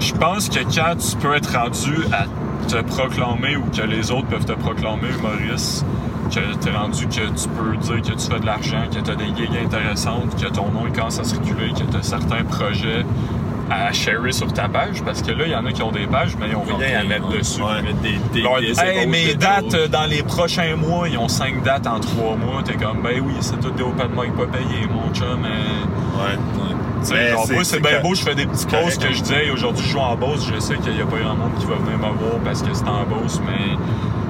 Je 0.00 0.12
pense 0.12 0.48
que 0.48 0.60
quand 0.60 0.96
tu 0.96 1.16
peux 1.16 1.34
être 1.34 1.56
rendu 1.56 1.96
à 2.12 2.26
te 2.68 2.80
proclamer 2.82 3.56
ou 3.56 3.62
que 3.74 3.82
les 3.82 4.10
autres 4.10 4.26
peuvent 4.26 4.44
te 4.44 4.52
proclamer 4.52 5.08
humoriste, 5.18 5.84
que 6.30 6.54
t'es 6.56 6.70
rendu 6.72 7.06
que 7.06 7.12
tu 7.12 7.48
peux 7.48 7.76
dire 7.76 8.02
que 8.02 8.12
tu 8.18 8.30
fais 8.30 8.40
de 8.40 8.46
l'argent, 8.46 8.82
que 8.92 8.98
tu 9.00 9.10
as 9.10 9.14
des 9.14 9.26
gigs 9.26 9.56
intéressantes, 9.64 10.34
que 10.40 10.48
ton 10.48 10.70
nom 10.70 10.90
commence 10.94 11.20
à 11.20 11.24
circuler, 11.24 11.72
que 11.72 11.84
tu 11.90 11.96
as 11.96 12.02
certains 12.02 12.42
projets 12.44 13.04
à 13.88 13.92
sharer 13.92 14.32
sur 14.32 14.52
ta 14.52 14.68
page, 14.68 15.02
parce 15.04 15.22
que 15.22 15.32
là, 15.32 15.44
il 15.46 15.52
y 15.52 15.56
en 15.56 15.64
a 15.66 15.72
qui 15.72 15.82
ont 15.82 15.92
des 15.92 16.06
pages, 16.06 16.36
mais 16.38 16.48
ils 16.50 16.56
ont 16.56 16.62
rien 16.62 17.00
à 17.00 17.04
mettre 17.04 17.28
Ouais. 17.30 17.38
dessus. 17.38 17.62
Ouais. 17.62 17.82
Mettre 17.82 17.98
des, 18.00 18.18
des, 18.32 18.42
Leur- 18.42 18.60
des 18.60 18.80
hey, 18.80 19.06
mes 19.06 19.34
dates 19.34 19.74
euh, 19.74 19.88
dans 19.88 20.04
les 20.06 20.22
prochains 20.22 20.76
mois, 20.76 21.08
ils 21.08 21.18
ont 21.18 21.28
cinq 21.28 21.62
dates 21.62 21.86
en 21.86 22.00
trois 22.00 22.36
mois. 22.36 22.62
T'es 22.64 22.74
comme, 22.74 23.02
ben 23.02 23.20
oui, 23.24 23.34
c'est 23.40 23.60
tout 23.60 23.70
des 23.70 23.82
open 23.82 24.08
mic 24.16 24.34
pas 24.36 24.46
payés, 24.46 24.86
mon 24.90 25.12
chum. 25.12 25.40
Mais, 25.42 25.48
Ouais. 25.48 26.30
Ouais. 26.30 26.74
Mais 27.12 27.30
genre, 27.32 27.44
c'est- 27.46 27.54
moi, 27.54 27.64
c'est 27.64 27.74
c'est 27.76 27.82
bien 27.82 28.00
beau, 28.00 28.14
je 28.14 28.22
fais 28.22 28.34
des 28.34 28.46
petits 28.46 28.64
correct, 28.66 28.84
posts 28.84 29.02
que 29.02 29.08
hein. 29.08 29.12
je 29.12 29.22
dis, 29.22 29.34
hey, 29.34 29.50
aujourd'hui, 29.50 29.84
je 29.84 29.90
joue 29.92 29.98
en 29.98 30.16
Beauce. 30.16 30.48
Je 30.54 30.58
sais 30.60 30.76
qu'il 30.76 30.94
n'y 30.94 31.02
a 31.02 31.06
pas 31.06 31.18
grand 31.18 31.34
monde 31.36 31.54
qui 31.58 31.66
va 31.66 31.74
venir 31.74 31.98
me 31.98 32.16
voir 32.16 32.38
parce 32.44 32.62
que 32.62 32.72
c'est 32.72 32.88
en 32.88 33.04
Beauce, 33.04 33.40
mais 33.46 33.76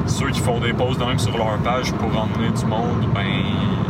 ceux 0.06 0.30
qui 0.30 0.40
font 0.40 0.58
des 0.58 0.72
de 0.72 1.04
même 1.04 1.18
sur 1.18 1.36
leur 1.38 1.56
page 1.58 1.92
pour 1.92 2.08
emmener 2.08 2.50
du 2.50 2.66
monde, 2.66 3.06
ben, 3.14 3.22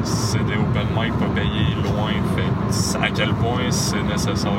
c'est 0.05 0.45
des 0.45 0.55
open 0.55 0.87
mic 0.97 1.13
pas 1.19 1.27
payés 1.35 1.75
loin. 1.83 2.13
Fait 2.37 2.99
à 3.03 3.11
quel 3.11 3.33
point 3.35 3.71
c'est 3.71 4.03
nécessaire. 4.03 4.53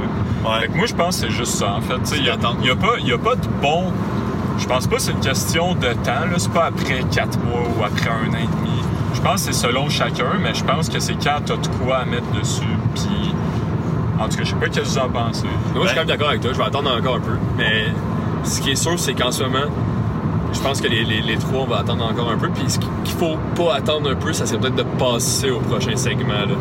Ouais. 0.44 0.60
Fait 0.62 0.68
que 0.68 0.78
moi, 0.78 0.86
je 0.86 0.94
pense 0.96 1.20
que 1.22 1.28
c'est 1.28 1.34
juste 1.34 1.54
ça, 1.56 1.74
en 1.74 1.82
fait. 1.82 2.00
Il 2.18 2.24
n'y 2.24 2.30
a, 2.30 2.36
y 2.64 2.70
a 2.70 2.76
pas 2.76 3.00
y 3.00 3.12
a 3.12 3.18
pas 3.18 3.36
de 3.36 3.48
bon. 3.62 3.92
Je 4.58 4.66
pense 4.68 4.88
pas 4.88 4.96
que 4.96 5.02
c'est 5.02 5.12
une 5.12 5.20
question 5.20 5.76
de 5.76 5.94
temps. 6.04 6.26
C'est 6.38 6.52
pas 6.52 6.66
après 6.66 7.04
quatre 7.12 7.38
mois 7.44 7.64
ou 7.78 7.84
après 7.84 8.10
un 8.10 8.30
an 8.34 8.38
et 8.38 8.48
demi. 8.48 8.82
Je 9.14 9.22
pense 9.22 9.46
que 9.46 9.54
c'est 9.54 9.68
selon 9.68 9.90
chacun, 9.90 10.34
mais 10.42 10.54
je 10.54 10.64
pense 10.64 10.90
que 10.90 11.00
c'est 11.00 11.14
quand 11.16 11.40
t'as 11.46 11.58
de 11.58 11.68
quoi 11.84 11.98
à 11.98 12.06
mettre 12.06 12.30
dessus. 12.32 12.64
Puis, 12.94 13.34
en 14.20 14.28
tout 14.30 14.38
cas, 14.38 14.44
je 14.44 14.50
sais 14.50 14.56
pas 14.56 14.66
ce 14.72 14.80
que 14.80 14.86
vous 14.86 14.98
en 14.98 15.10
pensez. 15.10 15.48
Moi, 15.74 15.84
je 15.84 15.88
suis 15.88 15.96
quand 15.96 16.02
même 16.02 16.08
d'accord 16.08 16.30
avec 16.30 16.42
toi. 16.42 16.52
Je 16.54 16.58
vais 16.58 16.64
attendre 16.64 16.96
encore 16.98 17.16
un 17.16 17.20
peu. 17.22 17.38
Mais 17.58 17.86
ce 18.44 18.62
qui 18.62 18.72
est 18.72 18.76
sûr, 18.76 18.98
c'est 19.00 19.14
qu'en 19.14 19.32
ce 19.32 19.44
moment, 19.44 19.66
je 20.56 20.60
pense 20.62 20.82
que 20.82 20.88
les, 20.88 21.04
les, 21.04 21.22
les 21.22 21.38
trois, 21.38 21.62
on 21.62 21.66
va 21.68 21.78
attendre 21.80 22.06
encore 22.10 22.32
un 22.32 22.38
peu. 22.38 22.50
Puis 22.50 22.64
ce 22.68 22.80
qu'il 22.80 22.90
faut 23.20 23.38
pas 23.56 23.76
attendre 23.76 24.10
un 24.10 24.16
peu, 24.16 24.34
ça 24.34 24.46
serait 24.46 24.60
peut-être 24.60 24.76
de 24.78 24.84
passer 24.98 25.52
au 25.52 25.60
prochain 25.60 25.96
segment. 25.96 26.34
Là. 26.34 26.56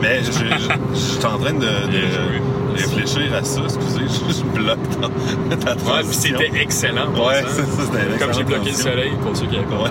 Mais 0.00 0.20
je, 0.22 0.32
je- 0.32 0.94
je 0.94 0.98
suis 0.98 1.24
en 1.26 1.38
train 1.38 1.52
de, 1.52 1.66
réfléchir 2.76 3.32
à 3.34 3.44
ça. 3.44 3.60
Excusez, 3.64 4.00
je, 4.08 4.34
je 4.34 4.42
bloque 4.60 4.78
ta, 5.00 5.56
ta 5.56 5.70
Ouais, 5.72 5.76
puis 5.76 5.84
transition. 5.84 6.38
c'était 6.40 6.60
excellent. 6.62 7.06
Ouais, 7.12 7.42
ça. 7.42 7.62
c'était 7.64 8.18
Comme 8.18 8.34
j'ai 8.34 8.42
bloqué 8.44 8.70
le 8.70 8.72
transition. 8.72 8.90
soleil, 8.90 9.12
pour 9.22 9.36
ceux 9.36 9.46
qui 9.46 9.56
avaient 9.56 9.66
pas 9.66 9.82
Ouais. 9.82 9.90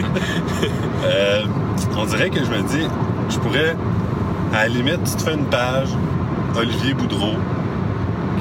Euh, 1.06 1.42
on 1.98 2.06
dirait 2.06 2.30
que 2.30 2.38
je 2.42 2.50
me 2.50 2.62
dis, 2.66 2.86
je 3.28 3.38
pourrais, 3.38 3.76
à 4.54 4.62
la 4.62 4.68
limite, 4.68 5.04
tu 5.04 5.16
te 5.16 5.22
fais 5.22 5.34
une 5.34 5.44
page 5.44 5.88
Olivier 6.56 6.94
Boudreau, 6.94 7.34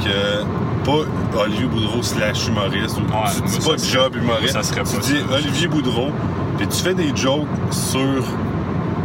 que 0.03 0.43
pas 0.83 1.39
Olivier 1.41 1.65
Boudreau 1.65 2.01
slash 2.01 2.47
humoriste, 2.47 2.97
ou 2.97 3.01
Ouais, 3.01 3.07
tu 3.07 3.13
moi, 3.13 3.47
dis 3.47 3.51
ça 3.53 3.69
pas 3.71 3.77
serait- 3.77 3.91
job 4.03 4.15
humoriste, 4.15 4.53
ça 4.53 4.63
serait 4.63 4.83
tu 4.83 4.97
dis 4.99 5.19
ça. 5.19 5.35
Olivier 5.35 5.67
Boudreau, 5.67 6.09
puis 6.57 6.67
tu 6.67 6.77
fais 6.83 6.93
des 6.93 7.15
jokes 7.15 7.47
sur 7.71 8.23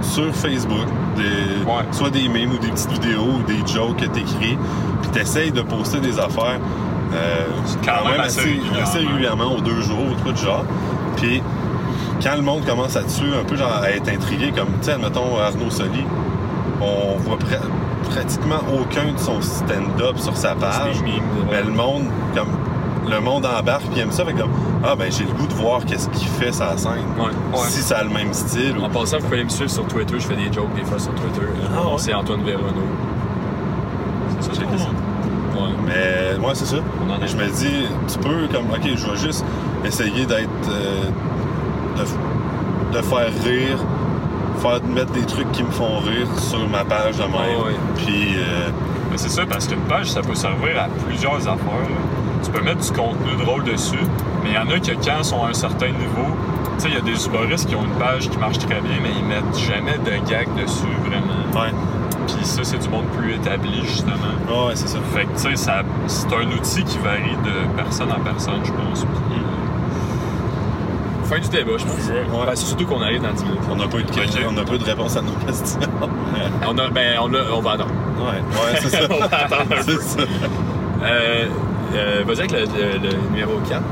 sur 0.01 0.33
Facebook, 0.35 0.87
des, 1.17 1.23
Ouais. 1.67 1.83
soit 1.91 2.11
des 2.11 2.29
memes 2.29 2.53
ou 2.53 2.59
des 2.59 2.69
petites 2.69 2.93
vidéos 2.93 3.27
ou 3.41 3.43
des 3.43 3.59
jokes 3.71 3.97
que 3.97 4.05
t'écris, 4.07 4.57
puis 5.03 5.11
t'essayes 5.13 5.51
de 5.51 5.61
poster 5.63 5.99
des 6.01 6.19
affaires 6.21 6.61
euh, 7.15 7.47
Quand 7.85 8.09
même 8.09 8.21
assez 8.21 8.41
régulièrement. 8.43 8.81
assez 8.83 8.99
régulièrement, 8.99 9.53
aux 9.57 9.61
deux 9.61 9.81
jours, 9.83 10.07
ou 10.27 10.33
du 10.33 10.41
genre. 10.41 10.65
Puis 11.17 11.43
quand 12.23 12.37
le 12.37 12.43
monde 12.43 12.65
commence 12.65 12.95
à 12.97 13.03
dessus, 13.03 13.25
un 13.41 13.45
peu 13.45 13.57
genre 13.57 13.73
à 13.83 13.91
être 13.91 14.09
intrigué, 14.09 14.53
comme, 14.57 14.69
tu 14.81 14.85
sais, 14.87 14.93
admettons 14.93 15.37
Arnaud 15.41 15.71
Soli, 15.71 16.05
on 16.81 17.17
voit 17.19 17.39
pratiquement 18.11 18.61
aucun 18.81 19.13
de 19.13 19.19
son 19.19 19.41
stand-up 19.41 20.19
sur 20.19 20.37
sa 20.37 20.55
page. 20.55 21.03
Mais 21.51 21.63
le 21.63 21.71
monde, 21.71 22.05
comme, 22.35 22.49
le 23.11 23.21
monde 23.21 23.47
embarque 23.47 23.85
puis 23.91 24.01
aime 24.01 24.13
ça, 24.13 24.25
fait 24.25 24.33
comme, 24.35 24.51
ah 24.85 24.95
ben 24.97 25.11
j'ai 25.11 25.25
le 25.25 25.33
goût 25.33 25.47
de 25.47 25.55
voir 25.55 25.85
qu'est-ce 25.85 26.09
qu'il 26.11 26.29
fait 26.29 26.53
sa 26.53 26.77
scène. 26.77 26.93
Ouais. 27.19 27.25
Ouais. 27.59 27.67
Si 27.69 27.81
ça 27.83 27.99
a 27.99 28.05
le 28.05 28.11
même 28.11 28.33
style. 28.33 28.77
ou- 28.79 28.85
En 28.85 28.91
passant, 28.91 29.19
vous 29.19 29.25
pouvez 29.25 29.45
me 29.45 29.49
suivre 29.49 29.71
sur 29.71 29.87
Twitter. 29.87 30.15
Je 30.19 30.27
fais 30.27 30.37
des 30.37 30.53
jokes 30.53 30.75
des 30.75 30.85
fois 30.85 30.99
sur 30.99 31.13
Twitter. 31.15 31.47
Ah 31.77 31.87
ouais? 31.89 31.95
C'est 31.99 32.15
Antoine 32.15 32.43
Véronneau. 32.45 32.87
C'est 34.41 34.55
ça, 34.55 34.61
j'ai. 34.61 34.67
Ouais. 34.67 35.71
Mais 35.87 36.39
moi, 36.39 36.53
c'est 36.55 36.67
ça. 36.67 36.77
Je 37.27 37.37
me 37.37 37.47
dis, 37.49 37.87
tu 38.13 38.19
peux, 38.19 38.47
comme, 38.53 38.71
ok, 38.71 38.89
je 38.95 39.07
vais 39.11 39.17
juste 39.17 39.45
essayer 39.85 40.27
d'être. 40.27 40.49
euh, 40.71 41.05
de, 41.97 42.97
de 42.97 43.03
faire 43.03 43.27
rire, 43.45 43.79
faire 44.59 44.81
mettre 44.85 45.13
des 45.13 45.25
trucs 45.25 45.51
qui 45.53 45.63
me 45.63 45.71
font 45.71 45.99
rire 46.01 46.27
sur 46.39 46.69
ma 46.69 46.85
page 46.85 47.17
de 47.17 47.23
même. 47.23 47.33
Ouais. 47.33 47.75
Puis, 47.97 48.37
euh, 48.37 48.69
Mais 49.11 49.17
c'est 49.17 49.31
ça, 49.31 49.47
parce 49.47 49.67
qu'une 49.67 49.81
page, 49.89 50.11
ça 50.11 50.21
peut 50.21 50.35
servir 50.35 50.79
à 50.83 50.87
plusieurs 51.07 51.37
affaires. 51.41 51.55
là. 51.89 52.43
Tu 52.45 52.51
peux 52.51 52.63
mettre 52.63 52.81
du 52.81 52.91
contenu 52.93 53.31
drôle 53.43 53.65
dessus, 53.65 53.99
mais 54.45 54.51
il 54.51 54.55
y 54.55 54.59
en 54.59 54.69
a 54.71 54.79
qui, 54.79 54.91
quand 54.93 55.19
ils 55.19 55.25
sont 55.25 55.45
à 55.45 55.49
un 55.49 55.55
certain 55.55 55.89
niveau, 55.89 56.29
tu 56.77 56.83
sais, 56.85 56.89
il 56.89 56.95
y 56.95 56.99
a 56.99 57.01
des 57.01 57.27
humoristes 57.27 57.69
qui 57.69 57.75
ont 57.75 57.85
une 57.85 57.99
page 57.99 58.29
qui 58.29 58.37
marche 58.39 58.59
très 58.59 58.81
bien, 58.81 58.99
mais 59.03 59.11
ils 59.19 59.25
mettent 59.25 59.59
jamais 59.59 59.97
de 59.99 60.29
gag 60.31 60.47
dessus, 60.63 60.87
vraiment. 61.07 61.65
ouais. 61.65 61.73
Puis 62.27 62.45
ça, 62.45 62.63
c'est 62.63 62.79
du 62.79 62.89
monde 62.91 63.07
plus 63.17 63.35
établi, 63.35 63.81
justement. 63.85 64.13
Ouais, 64.49 64.67
ouais, 64.69 64.73
c'est 64.77 64.89
ça. 64.89 64.99
Fait 65.15 65.25
que, 65.25 65.33
tu 65.35 65.49
sais, 65.51 65.57
ça- 65.57 65.83
c'est 66.07 66.27
un 66.35 66.47
outil 66.53 66.85
qui 66.85 66.99
varie 66.99 67.37
de 67.45 67.67
personne 67.83 68.13
en 68.13 68.21
personne, 68.21 68.61
je 68.63 68.73
pense. 68.73 69.07
Fin 71.29 71.39
du 71.41 71.49
débat, 71.49 71.73
je 71.77 71.85
pense. 71.85 72.09
Ouais. 72.09 72.47
Ben, 72.47 72.53
c'est 72.55 72.67
surtout 72.67 72.87
qu'on 72.87 73.03
arrive 73.03 73.21
dans 73.23 73.33
10 73.33 73.45
minutes. 73.45 73.61
On 73.71 73.77
n'a 73.77 73.87
pas, 73.87 73.99
eu 73.99 74.03
de 74.05 74.11
on 74.49 74.53
n'a 74.53 74.63
pas 74.65 74.75
eu 74.75 74.79
de 74.79 74.85
réponse 74.85 75.17
à 75.17 75.21
nos 75.23 75.33
questions. 75.33 75.79
ouais, 75.81 75.87
On, 76.67 76.79
a, 76.79 76.89
ben, 76.89 77.19
on, 77.21 77.35
a, 77.35 77.39
on 77.55 77.61
va 77.61 77.73
attendre. 77.73 77.91
ouais, 78.19 78.81
c'est 78.81 78.89
ça. 78.91 78.99
On 79.11 79.19
va 79.19 79.25
attendre 79.27 79.63
un 79.79 79.85
peu. 79.85 79.99
c'est 80.01 80.21
ça. 80.21 80.27
Euh, 81.03 81.47
euh, 81.95 82.25
Vas-y 82.27 82.39
avec 82.39 82.53
le, 82.53 82.61
le- 82.61 82.99
le 82.99 83.17
numéro 83.31 83.59
4. 83.69 83.83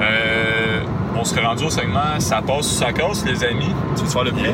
euh, 0.00 0.80
on 1.18 1.24
serait 1.24 1.44
rendu 1.44 1.64
au 1.64 1.70
segment 1.70 2.18
Ça 2.18 2.42
passe 2.42 2.66
ou 2.72 2.74
ça 2.84 2.92
casse, 2.92 3.24
les 3.24 3.44
amis. 3.44 3.72
Tu 3.96 4.02
veux 4.04 4.08
faire 4.10 4.24
le 4.24 4.32
Yeah. 4.32 4.52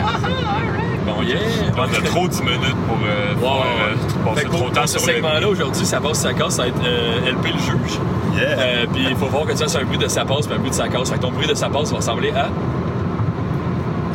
Bon, 0.02 0.91
Yeah! 1.22 1.38
On 1.76 1.82
a 1.82 2.06
trop 2.06 2.28
10 2.28 2.42
minutes 2.42 2.76
pour 2.88 2.98
euh, 3.04 3.34
ouais, 3.34 3.62
euh, 3.80 4.34
passer 4.34 4.46
trop 4.48 4.68
de 4.70 4.74
temps 4.74 4.86
ce 4.86 4.98
sur 4.98 5.08
le... 5.08 5.14
segment-là, 5.14 5.48
aujourd'hui, 5.48 5.84
ça 5.86 6.00
passe, 6.00 6.18
ça 6.18 6.32
casse, 6.34 6.54
ça 6.56 6.62
va 6.62 6.68
être 6.68 6.84
euh, 6.84 7.30
LP 7.30 7.46
le 7.52 7.58
juge. 7.58 7.98
Yeah. 8.34 8.58
Euh, 8.58 8.86
puis 8.92 9.06
il 9.10 9.16
faut 9.16 9.26
voir 9.26 9.44
que 9.46 9.52
tu 9.52 9.58
fasses 9.58 9.76
un 9.76 9.84
bruit 9.84 9.98
de 9.98 10.08
sa 10.08 10.24
passe 10.24 10.46
puis 10.46 10.56
un 10.56 10.58
bruit 10.58 10.70
de 10.70 10.74
sa 10.74 10.88
casse. 10.88 11.10
Fait 11.10 11.16
que 11.16 11.22
ton 11.22 11.30
bruit 11.30 11.46
de 11.46 11.54
sa 11.54 11.68
passe 11.68 11.90
va 11.90 11.96
ressembler 11.98 12.30
à? 12.32 12.48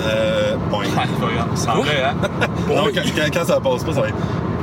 Euh, 0.06 0.56
point. 0.70 0.86
Ah, 0.98 1.72
en 1.72 1.82
vrai, 1.82 2.04
hein? 2.04 2.14
Non, 2.70 2.84
quand, 2.94 3.02
quand- 3.16 3.34
quand 3.34 3.46
ça 3.46 3.60
passe 3.60 3.84
pas, 3.84 3.94
ça 3.94 4.02
va 4.02 4.08
être 4.10 4.16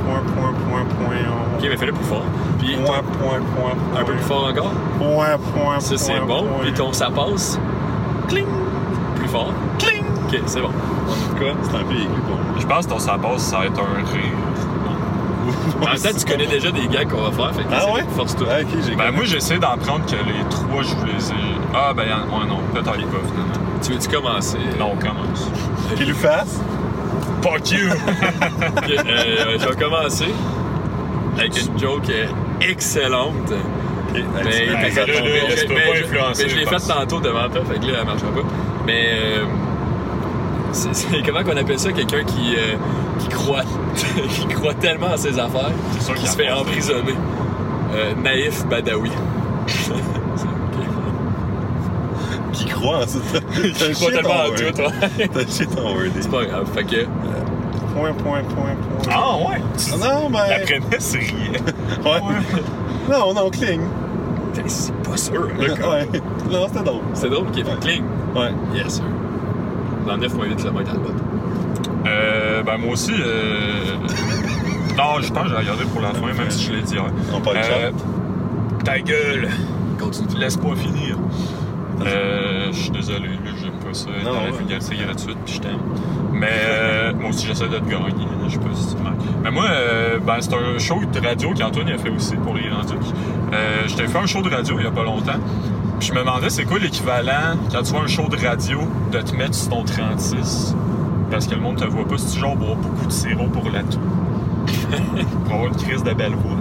point, 0.05 0.21
point, 0.35 0.53
point, 0.69 0.85
point. 1.05 1.15
Ok, 1.57 1.67
mais 1.69 1.77
fais-le 1.77 1.91
plus 1.93 2.05
fort. 2.05 2.23
Puis 2.59 2.75
Point, 2.77 2.85
point, 2.85 3.39
point, 3.55 3.71
point. 3.91 4.01
un 4.01 4.03
peu 4.03 4.13
plus 4.13 4.23
fort 4.23 4.47
encore? 4.49 4.71
Point, 4.99 5.37
point, 5.53 5.79
Ça, 5.79 5.97
c'est 5.97 6.13
point, 6.19 6.25
bon. 6.25 6.43
point. 6.47 6.61
Puis 6.63 6.73
ton 6.73 6.93
ça 6.93 7.09
passe? 7.09 7.59
Cling! 8.29 8.45
Plus 9.17 9.27
fort? 9.27 9.51
Cling! 9.79 10.03
Ok, 10.27 10.39
c'est 10.45 10.61
bon. 10.61 10.69
C'est 11.39 11.75
un 11.77 11.83
peu 11.83 11.93
aigu 11.95 12.07
pour 12.27 12.35
moi. 12.35 12.55
Je 12.59 12.65
pense 12.65 12.85
que 12.85 12.91
ton 12.91 12.99
ça 12.99 13.17
passe, 13.21 13.41
ça 13.43 13.59
va 13.59 13.65
être 13.65 13.79
un 13.79 13.95
rire. 14.11 14.31
En 15.81 15.85
temps, 15.95 16.17
tu 16.17 16.25
connais 16.25 16.47
déjà 16.47 16.71
des 16.71 16.87
gags 16.87 17.07
qu'on 17.09 17.21
va 17.21 17.31
faire, 17.31 17.53
fait 17.55 17.63
que 17.63 17.73
Ah 17.73 17.91
ouais? 17.93 18.03
force-toi. 18.15 18.47
Ah, 18.49 18.63
Ben 18.97 19.11
moi, 19.11 19.25
j'essaie 19.25 19.57
d'en 19.59 19.77
prendre 19.77 20.05
que 20.05 20.11
les 20.15 20.43
trois, 20.49 20.81
je 20.81 20.95
vous 20.95 21.05
les 21.05 21.29
ai. 21.31 21.35
Ah, 21.73 21.93
ben, 21.95 22.03
y'en- 22.03 22.39
ouais, 22.39 22.45
non, 22.47 22.57
peut-être 22.73 22.85
pas, 22.85 22.93
finalement. 22.97 23.53
Tu 23.83 23.91
veux-tu 23.91 24.09
commencer? 24.09 24.57
Non, 24.79 24.93
on 24.93 24.95
commence. 24.95 25.47
Qu'il 25.95 26.07
lui 26.07 26.13
fasse? 26.15 26.59
Fuck 27.43 27.71
you! 27.71 27.89
Ok, 28.77 28.89
euh, 28.89 29.57
je 29.59 29.67
vais 29.67 29.75
commencer 29.83 30.33
avec 31.37 31.61
une 31.61 31.77
joke 31.79 32.09
euh, 32.09 32.25
excellente. 32.61 33.33
Ok, 33.51 34.13
Mais, 34.13 34.21
tu 34.21 34.25
mais- 34.33 34.41
mais- 34.43 34.81
mais- 34.81 34.89
pas 34.89 35.05
je- 35.05 36.03
influencer, 36.05 36.43
mais 36.43 36.49
je 36.49 36.55
l'ai 36.55 36.65
fait 36.65 36.71
pense. 36.75 36.87
tantôt 36.87 37.19
devant 37.19 37.49
toi, 37.49 37.61
fait 37.71 37.79
que 37.79 37.85
là, 37.91 37.97
elle 38.01 38.05
marchera 38.07 38.31
pas. 38.31 38.47
Mais 38.87 39.09
euh, 39.11 39.43
c'est 40.75 40.93
c'est- 40.95 41.21
comment 41.25 41.43
qu'on 41.43 41.57
appelle 41.57 41.79
ça? 41.79 41.91
Quelqu'un 41.91 42.23
qui, 42.23 42.55
euh, 42.55 42.75
qui, 43.19 43.27
croit, 43.29 43.63
qui 44.29 44.45
croit 44.47 44.73
tellement 44.75 45.11
à 45.13 45.17
ses 45.17 45.39
affaires 45.39 45.71
C'est 45.99 46.13
qu'il 46.13 46.27
se 46.27 46.35
fait 46.35 46.51
emprisonner. 46.51 47.15
Euh, 47.93 48.13
naïf 48.23 48.65
Badawi. 48.67 49.11
Qui 52.53 52.65
croit 52.65 52.99
en 52.99 53.07
ça? 53.07 53.19
Qui 53.53 53.91
croit 53.93 54.11
tellement 54.11 54.45
en 54.45 54.49
tout, 54.55 54.71
toi. 54.75 54.91
T'as 55.33 55.39
shit 55.51 55.69
en. 55.77 55.93
C'est 56.19 56.31
pas 56.31 56.45
grave. 56.45 56.67
Fait 56.73 56.83
que, 56.83 57.05
Point, 57.93 58.13
point, 58.13 58.41
point, 58.43 58.75
point. 59.03 59.11
Ah, 59.13 59.35
ouais! 59.37 59.61
Ah 59.93 59.95
non, 60.21 60.29
ben. 60.29 60.39
La 60.49 60.59
prémisse 60.59 61.13
riait. 61.13 61.59
Ouais. 62.05 62.21
Non, 63.09 63.33
non, 63.33 63.49
cling. 63.49 63.81
c'est 64.67 64.93
pas 64.97 65.15
sûr. 65.17 65.47
là, 65.47 65.89
Ouais. 65.89 66.07
Non, 66.51 66.67
c'était 66.67 66.83
drôle. 66.83 67.01
C'est 67.13 67.29
drôle 67.29 67.49
qu'il 67.51 67.65
fait 67.65 67.79
cling. 67.79 68.03
Ouais. 68.35 68.51
Yes, 68.73 68.95
sir. 68.95 69.03
Dans 70.05 70.17
9.8 70.17 70.55
km 70.55 70.91
à 70.91 70.93
la 70.93 70.99
botte. 70.99 71.13
Euh, 72.05 72.63
ben, 72.63 72.77
moi 72.77 72.93
aussi, 72.93 73.11
euh... 73.19 73.95
Non, 74.97 75.19
je 75.21 75.31
pense 75.33 75.43
que 75.43 75.49
j'ai 75.49 75.55
regardé 75.55 75.83
pour 75.85 76.01
la 76.01 76.13
fin, 76.13 76.27
même 76.27 76.49
si 76.49 76.67
je 76.67 76.71
l'ai 76.73 76.81
dit. 76.81 76.95
ouais. 76.97 77.03
On 77.33 77.41
parle 77.41 77.57
de 77.57 77.61
Euh. 77.63 77.91
Ta 78.83 78.99
gueule! 78.99 79.49
Continue. 79.99 80.35
Laisse 80.39 80.57
pas 80.57 80.75
finir. 80.75 81.17
Euh, 82.05 82.67
je 82.71 82.77
suis 82.77 82.91
désolé, 82.91 83.27
là, 83.29 83.51
j'aime 83.61 83.71
pas 83.73 83.93
ça. 83.93 84.09
Non, 84.23 84.33
dans 84.33 84.39
la 84.41 84.51
ouais. 84.51 84.57
vulgarité 84.57 84.95
gratuite, 84.95 85.37
puis 85.45 85.55
je 85.55 85.59
t'aime. 85.61 85.79
Mais 86.33 86.49
euh, 86.51 87.13
moi 87.19 87.29
aussi, 87.29 87.47
j'essaie 87.47 87.67
de 87.67 87.77
te 87.77 87.85
gagner. 87.89 88.09
là, 88.09 88.47
Je 88.47 88.53
sais 88.53 88.59
pas 88.59 88.65
si 88.75 88.89
tu 88.89 88.97
remarques. 88.97 89.15
Mais 89.43 89.51
moi, 89.51 89.65
euh, 89.69 90.19
ben, 90.19 90.35
c'est 90.39 90.53
un 90.53 90.77
show 90.77 90.99
de 91.11 91.19
radio 91.25 91.51
qu'Antoine 91.57 91.89
a 91.89 91.97
fait 91.97 92.09
aussi 92.09 92.35
pour 92.35 92.53
les 92.55 92.69
rendus. 92.69 92.93
Euh, 93.53 93.83
je 93.87 93.95
t'ai 93.95 94.07
fait 94.07 94.17
un 94.17 94.25
show 94.25 94.41
de 94.41 94.49
radio 94.53 94.75
il 94.79 94.83
y 94.83 94.87
a 94.87 94.91
pas 94.91 95.03
longtemps. 95.03 95.39
Je 96.05 96.13
me 96.13 96.19
demandais, 96.19 96.49
c'est 96.49 96.65
quoi 96.65 96.77
l'équivalent, 96.77 97.57
quand 97.71 97.81
tu 97.81 97.91
vois 97.93 98.01
un 98.03 98.07
show 98.07 98.27
de 98.27 98.37
radio, 98.37 98.79
de 99.11 99.19
te 99.21 99.35
mettre 99.35 99.55
sur 99.55 99.69
ton 99.69 99.83
36? 99.83 100.75
Parce 101.31 101.47
que 101.47 101.55
le 101.55 101.61
monde 101.61 101.77
te 101.77 101.85
voit 101.85 102.07
pas. 102.07 102.17
Si 102.17 102.33
tu 102.35 102.39
genre 102.39 102.55
boire 102.55 102.75
beaucoup 102.75 103.05
de 103.07 103.11
sirop 103.11 103.47
pour 103.47 103.69
la 103.71 103.81
toux? 103.81 103.97
pour 105.45 105.53
avoir 105.53 105.67
une 105.69 105.75
crise 105.75 106.03
de 106.03 106.13
belle 106.13 106.33
voix. 106.35 106.57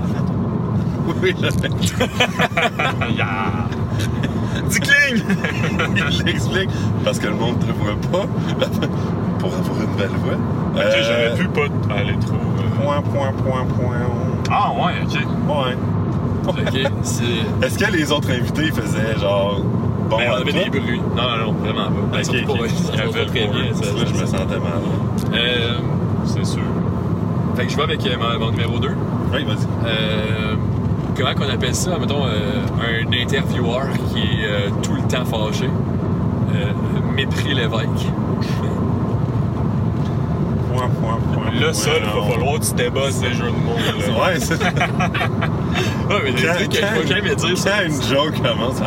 Oui, 1.23 1.35
là, 1.41 1.49
yeah! 3.11 3.69
Dis 4.71 4.81
cling! 4.81 5.23
il 5.97 6.25
l'explique. 6.25 6.71
Parce 7.05 7.19
que 7.19 7.27
le 7.27 7.35
monde 7.35 7.59
te 7.59 7.67
voit 7.73 7.97
pas. 8.11 8.27
Pour 9.39 9.53
avoir 9.55 9.81
une 9.83 9.97
belle 9.97 10.09
voix. 10.23 10.35
Ok, 10.75 10.81
Euh, 10.83 11.03
j'aurais 11.03 11.35
pu 11.39 11.49
pas 11.49 11.95
aller 11.95 12.17
trop. 12.19 12.35
euh, 12.35 12.83
Point, 12.83 13.03
point, 13.03 13.33
point, 13.33 13.65
point. 13.67 13.97
Ah 14.51 14.71
ouais, 14.73 14.93
ok. 15.05 15.15
Ouais. 15.49 15.77
Est-ce 17.63 17.79
que 17.79 17.93
les 17.93 18.13
autres 18.13 18.31
invités 18.31 18.71
faisaient 18.71 19.19
genre. 19.19 19.61
Bon, 20.09 20.19
Ben, 20.19 20.31
on 20.33 20.35
avait 20.37 20.53
toi? 20.53 20.65
des 20.71 20.81
bruits. 20.81 21.01
Non, 21.17 21.23
non, 21.23 21.47
non, 21.47 21.53
vraiment 21.53 21.85
pas. 21.87 21.91
Ben, 22.13 22.19
Ok, 22.19 22.25
surtout 22.25 22.53
ok. 22.53 22.59
pour 22.59 22.67
ça 22.69 23.25
très 23.27 23.47
bien. 23.47 23.73
ça, 23.75 23.85
Là, 23.87 24.05
je 24.07 24.21
me 24.21 24.27
sentais 24.27 24.59
mal. 24.59 24.83
Euh, 25.33 25.79
C'est 26.27 26.45
sûr. 26.45 26.61
fait 27.57 27.65
que 27.67 27.73
je 27.73 27.77
vais 27.77 27.83
avec 27.85 28.07
euh, 28.07 28.17
mon, 28.19 28.39
mon 28.47 28.51
numéro 28.51 28.79
2. 28.79 28.89
Oui, 29.33 29.45
vas-y. 29.45 29.67
Euh, 29.87 30.55
comment 31.17 31.35
qu'on 31.35 31.49
appelle 31.53 31.75
ça? 31.75 31.99
Mettons, 31.99 32.27
euh, 32.27 32.61
un 33.07 33.13
intervieweur 33.23 33.87
qui 34.13 34.21
est 34.21 34.47
euh, 34.47 34.69
tout 34.83 34.93
le 34.95 35.03
temps 35.03 35.25
fâché. 35.25 35.69
Euh, 36.55 36.71
mépris 37.17 37.55
l'évêque. 37.55 37.89
Là, 41.61 41.73
ça, 41.73 41.91
il 41.99 42.05
va 42.05 42.15
non. 42.15 42.31
falloir 42.31 42.59
que 42.61 42.65
tu 42.67 42.73
débosses 42.75 43.21
des 43.21 43.33
jeux 43.33 43.45
de 43.45 43.51
mots. 43.51 43.77
là. 43.77 44.25
Ouais, 44.27 44.41
c'est. 44.41 44.59
Ah, 44.63 46.15
mais 46.25 46.33
des 46.33 46.43
Quand, 46.43 46.55
trucs 46.55 46.69
que 46.71 46.77
je 46.77 47.01
vais 47.01 47.07
jamais 47.07 47.35
dire 47.37 47.59
ça. 47.59 47.71
quand 47.71 47.87
une 47.87 48.03
joke 48.03 48.43
commence 48.43 48.81
à. 48.81 48.87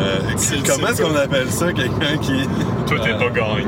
Euh, 0.00 0.18
C'est- 0.36 0.66
comment 0.66 0.88
est-ce 0.88 1.02
qu'on 1.02 1.14
ça. 1.14 1.22
appelle 1.22 1.50
ça, 1.50 1.72
quelqu'un 1.72 2.16
qui. 2.20 2.46
Toi, 2.86 2.98
t'es 3.02 3.12
Euh, 3.12 3.18
pas 3.18 3.30
gagné. 3.30 3.64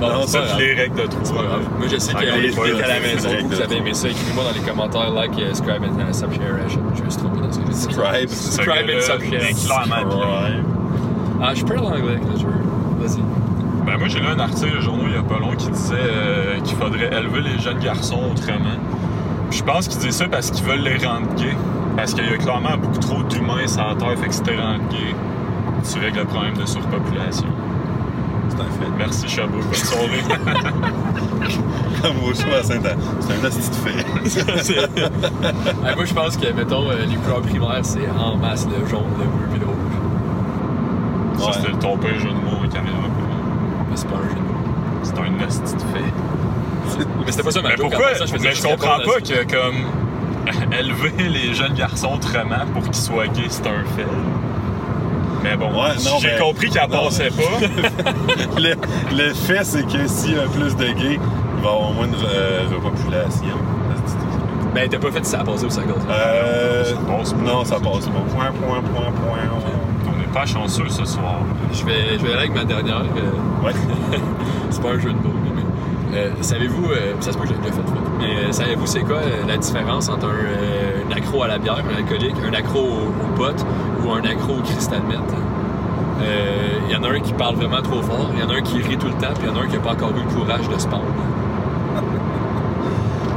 Bon, 0.00 0.08
non, 0.08 0.22
c'est 0.26 0.38
Ça, 0.38 0.44
grave. 0.46 0.58
les 0.58 0.74
règles 0.74 0.96
de 0.96 1.06
trou. 1.06 1.20
C'est 1.22 1.34
pas 1.34 1.42
grave. 1.42 1.60
Moi, 1.78 1.86
je 1.92 1.98
sais 1.98 2.14
qu'il 2.14 2.26
y 2.26 2.30
a 2.30 2.36
les 2.38 2.50
des 2.50 2.82
à 2.82 2.88
la 2.88 3.00
maison. 3.00 3.28
Vous 3.48 3.60
avez 3.60 3.76
aimé 3.76 3.92
ça. 3.94 4.08
Écrivez-moi 4.08 4.44
dans 4.44 4.52
les 4.58 4.66
commentaires, 4.66 5.10
like, 5.12 5.38
euh, 5.38 5.52
subscribe 5.54 5.82
et 5.84 6.02
euh, 6.02 6.12
subshare. 6.12 6.68
Je, 6.68 6.74
je 6.98 7.02
me 7.04 7.10
suis 7.10 7.20
trompé 7.20 7.40
dans 7.40 7.52
ce 7.52 7.58
que 7.58 7.64
j'ai 7.66 7.72
dit. 7.72 7.80
Scribe. 7.80 8.28
Subscribe 8.30 8.90
and 8.96 9.00
subshare. 9.00 9.42
est. 9.44 10.14
Ouais. 10.14 10.62
Ah, 11.42 11.54
je 11.54 11.64
parle 11.64 11.86
anglais, 11.86 12.14
là, 12.14 12.34
je 12.36 12.44
veux. 12.46 12.52
Vas-y. 13.06 13.20
Ben, 13.86 13.96
moi, 13.98 14.08
j'ai 14.08 14.20
lu 14.20 14.26
un 14.26 14.38
article 14.38 14.74
le 14.74 14.80
journaux 14.80 15.04
il 15.06 15.14
y 15.14 15.16
a 15.16 15.22
pas 15.22 15.38
long 15.38 15.54
qui 15.56 15.68
disait 15.70 15.94
euh, 15.98 16.60
qu'il 16.60 16.76
faudrait 16.76 17.06
élever 17.06 17.40
les 17.40 17.58
jeunes 17.58 17.78
garçons 17.78 18.20
autrement. 18.32 18.76
Puis 19.48 19.58
je 19.60 19.64
pense 19.64 19.88
qu'ils 19.88 19.98
disent 20.00 20.16
ça 20.16 20.28
parce 20.28 20.50
qu'ils 20.50 20.64
veulent 20.64 20.80
les 20.82 20.98
rendre 21.04 21.34
gays. 21.34 21.56
Parce 21.96 22.14
qu'il 22.14 22.24
y 22.24 22.32
a 22.32 22.36
clairement 22.36 22.76
beaucoup 22.80 22.98
trop 22.98 23.22
d'humains 23.24 23.66
sur 23.66 23.84
la 23.86 23.94
Terre, 23.96 24.16
fait 24.18 24.28
que 24.28 24.34
si 24.34 24.42
t'es 24.42 24.56
rendu 24.56 24.80
gay, 24.90 25.14
tu 25.92 25.98
règles 25.98 26.18
le 26.20 26.24
problème 26.26 26.54
de 26.56 26.64
surpopulation. 26.66 27.48
C'est 28.48 28.60
un 28.60 28.64
fait. 28.64 28.90
Merci 28.98 29.28
Chabot, 29.28 29.58
bonne 29.58 29.74
soirée. 29.74 30.22
Comme 32.02 32.16
au 32.24 32.34
show 32.34 32.52
à 32.58 32.62
Saint-Anne. 32.62 32.98
C'est 33.20 33.32
un 33.32 33.42
de 33.42 33.50
fait. 33.50 34.86
Moi, 35.96 36.04
je 36.04 36.14
pense 36.14 36.36
que, 36.36 36.52
mettons, 36.52 36.88
euh, 36.90 37.04
les 37.08 37.16
couleurs 37.16 37.42
primaires, 37.42 37.80
c'est 37.84 38.08
en 38.18 38.36
masse 38.36 38.66
le 38.66 38.86
jaune, 38.88 39.02
le 39.18 39.24
bleu 39.24 39.56
et 39.56 39.58
le 39.58 39.66
rouge. 39.66 39.76
Ça, 41.38 41.46
Ouais. 41.46 41.52
c'était 41.54 41.78
ton 41.78 41.96
pire 41.98 42.18
jeu 42.18 42.28
de 42.28 42.34
mots, 42.34 42.68
caméra. 42.72 42.96
Mais 43.90 43.96
c'est 43.96 44.08
pas 44.08 44.16
un 44.16 44.28
jeu 44.28 44.34
de 44.34 44.40
mots. 44.40 45.02
C'est 45.02 45.18
un 45.18 45.46
esti 45.46 45.74
de 45.74 45.80
fait. 45.80 47.04
Mais 47.26 47.30
c'était 47.32 47.42
pas 47.42 47.50
ça 47.50 47.62
ma 47.62 47.68
Mais 47.70 47.76
joke. 47.76 47.90
pourquoi? 47.90 48.06
en 48.06 48.10
passant, 48.12 48.26
je 48.26 48.32
faisais 48.32 48.44
mais 48.48 48.50
je 48.54 48.56
juste 48.56 48.66
comprends 48.68 48.96
répondre 48.96 49.16
à 49.16 49.20
pas 49.20 49.26
ça. 49.26 49.44
que, 49.44 49.54
comme, 49.54 50.72
élever 50.78 51.28
les 51.28 51.54
jeunes 51.54 51.74
garçons 51.74 52.10
autrement 52.14 52.66
pour 52.74 52.82
qu'ils 52.84 52.94
soient 52.94 53.26
gays, 53.28 53.44
c'est 53.48 53.66
un 53.66 53.84
fait. 53.96 54.06
Mais 55.42 55.56
bon, 55.56 55.66
Ouais, 55.72 55.94
non, 56.04 56.18
j'ai 56.20 56.32
mais- 56.32 56.38
compris 56.38 56.68
qu'elle 56.70 56.90
non, 56.90 57.04
passait 57.04 57.30
pas. 57.30 58.60
le, 58.60 58.74
le 59.16 59.32
fait, 59.34 59.64
c'est 59.64 59.86
que 59.86 60.06
s'il 60.06 60.34
y 60.36 60.38
a 60.38 60.42
plus 60.48 60.76
de 60.76 60.84
gays, 60.92 61.18
il 61.18 61.62
va 61.64 61.70
y 61.70 61.72
avoir 61.72 61.92
moins 61.92 62.06
de 62.08 62.14
euh, 62.16 62.62
repopulation. 62.74 63.56
Ben, 64.74 64.88
t'as 64.88 64.98
pas 64.98 65.10
fait 65.10 65.24
si 65.24 65.30
ça 65.32 65.40
a 65.40 65.44
passé 65.44 65.64
ou 65.64 65.70
ça. 65.70 65.80
Euh. 65.80 66.84
Ça 66.84 66.96
passe 66.96 67.32
pas. 67.32 67.40
Non, 67.42 67.64
ça 67.64 67.76
passe 67.76 68.06
pas. 68.06 68.20
Point, 68.34 68.52
point, 68.52 68.80
point, 68.82 69.12
point. 69.12 69.60
On 70.06 70.18
n'est 70.18 70.24
pas 70.32 70.46
chanceux 70.46 70.88
ce 70.88 71.04
soir. 71.04 71.36
Je 71.72 71.84
vais, 71.84 72.18
je 72.18 72.24
vais 72.24 72.32
aller 72.32 72.38
avec 72.40 72.54
ma 72.54 72.64
dernière. 72.64 72.98
euh, 73.00 73.30
Ouais. 73.64 73.72
c'est 74.70 74.82
pas 74.82 74.90
un 74.90 74.98
jeu 74.98 75.10
de 75.10 75.14
mots, 75.16 75.34
mais. 75.54 76.16
euh, 76.16 76.30
savez-vous, 76.40 76.86
euh, 76.90 77.14
ça 77.20 77.32
se 77.32 77.36
peut 77.38 77.44
que 77.44 77.50
j'ai 77.50 77.54
déjà 77.56 77.72
fait, 77.72 77.82
fait, 77.82 78.00
mais 78.18 78.36
euh, 78.48 78.52
savez-vous 78.52 78.86
c'est 78.86 79.00
quoi 79.02 79.16
euh, 79.16 79.46
la 79.46 79.56
différence 79.58 80.08
entre 80.08 80.26
un, 80.26 80.30
euh, 80.30 81.02
un 81.10 81.16
accro 81.16 81.42
à 81.42 81.48
la 81.48 81.58
bière, 81.58 81.76
un 81.78 81.96
alcoolique, 81.98 82.36
un 82.48 82.54
accro 82.54 82.78
au, 82.80 83.08
au 83.08 83.36
pot 83.36 83.64
ou 84.04 84.12
un 84.12 84.22
accro 84.24 84.54
au 84.54 84.62
cristal? 84.62 85.00
Euh, 86.22 86.78
Il 86.88 86.92
y 86.92 86.96
en 86.96 87.02
a 87.04 87.08
un 87.08 87.20
qui 87.20 87.32
parle 87.32 87.56
vraiment 87.56 87.80
trop 87.82 88.02
fort, 88.02 88.30
il 88.34 88.40
y 88.40 88.42
en 88.42 88.50
a 88.50 88.54
un 88.54 88.62
qui 88.62 88.78
rit 88.82 88.96
tout 88.98 89.06
le 89.06 89.12
temps, 89.14 89.32
puis 89.38 89.44
il 89.44 89.48
y 89.48 89.52
en 89.52 89.60
a 89.60 89.64
un 89.64 89.68
qui 89.68 89.74
n'a 89.76 89.80
pas 89.82 89.92
encore 89.92 90.10
eu 90.10 90.22
le 90.26 90.34
courage 90.34 90.68
de 90.68 90.78
se 90.78 90.86
pendre. 90.88 91.04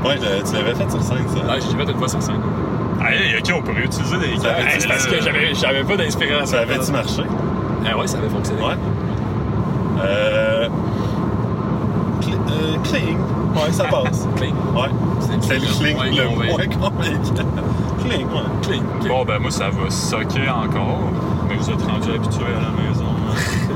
Ouais, 0.05 0.17
tu 0.17 0.53
l'avais 0.55 0.76
fait 0.76 0.89
sur 0.91 1.01
scène, 1.01 1.26
ça. 1.30 1.39
Ah, 1.49 1.53
j'ai 1.59 1.78
fait 1.78 1.89
une 1.91 1.97
fois 1.97 2.09
sur 2.09 2.21
scène. 2.21 2.41
Hey, 3.07 3.38
ok, 3.38 3.53
on 3.57 3.61
peut 3.61 3.71
réutiliser 3.71 4.17
des 4.17 4.26
Hey, 4.26 4.38
c'est 4.80 4.88
parce 4.88 5.07
que 5.07 5.21
j'avais, 5.21 5.53
j'avais 5.53 5.84
pas 5.84 5.95
d'inspiration. 5.95 6.45
Ça 6.45 6.59
avait-tu 6.59 6.91
marché? 6.91 7.24
Ah 7.89 7.97
ouais, 7.97 8.07
ça 8.07 8.17
avait 8.17 8.28
fonctionné. 8.30 8.61
Ouais. 8.61 8.74
Euh. 10.04 10.68
cl- 12.22 12.34
euh, 12.51 12.78
cling. 12.84 13.18
Ouais, 13.56 13.72
ça 13.72 13.86
passe. 13.86 14.28
Cling. 14.36 14.56
Ouais. 14.76 14.89
C'est 15.41 15.56
le 15.56 15.62
cling 15.62 16.16
le 16.16 16.30
moins 16.30 16.45
convaincant. 16.68 16.91
Cling, 18.04 18.28
ouais. 18.28 18.49
Cling. 18.62 18.84
Bon, 19.08 19.24
ben 19.26 19.39
moi, 19.39 19.51
ça 19.51 19.70
va 19.70 19.89
socker 19.89 20.49
encore. 20.49 20.99
Mais 21.47 21.56
vous 21.56 21.70
êtes 21.70 21.82
rendus 21.82 22.10
habitués 22.16 22.45
à 22.45 22.62
la 22.62 22.89
maison. 22.89 23.06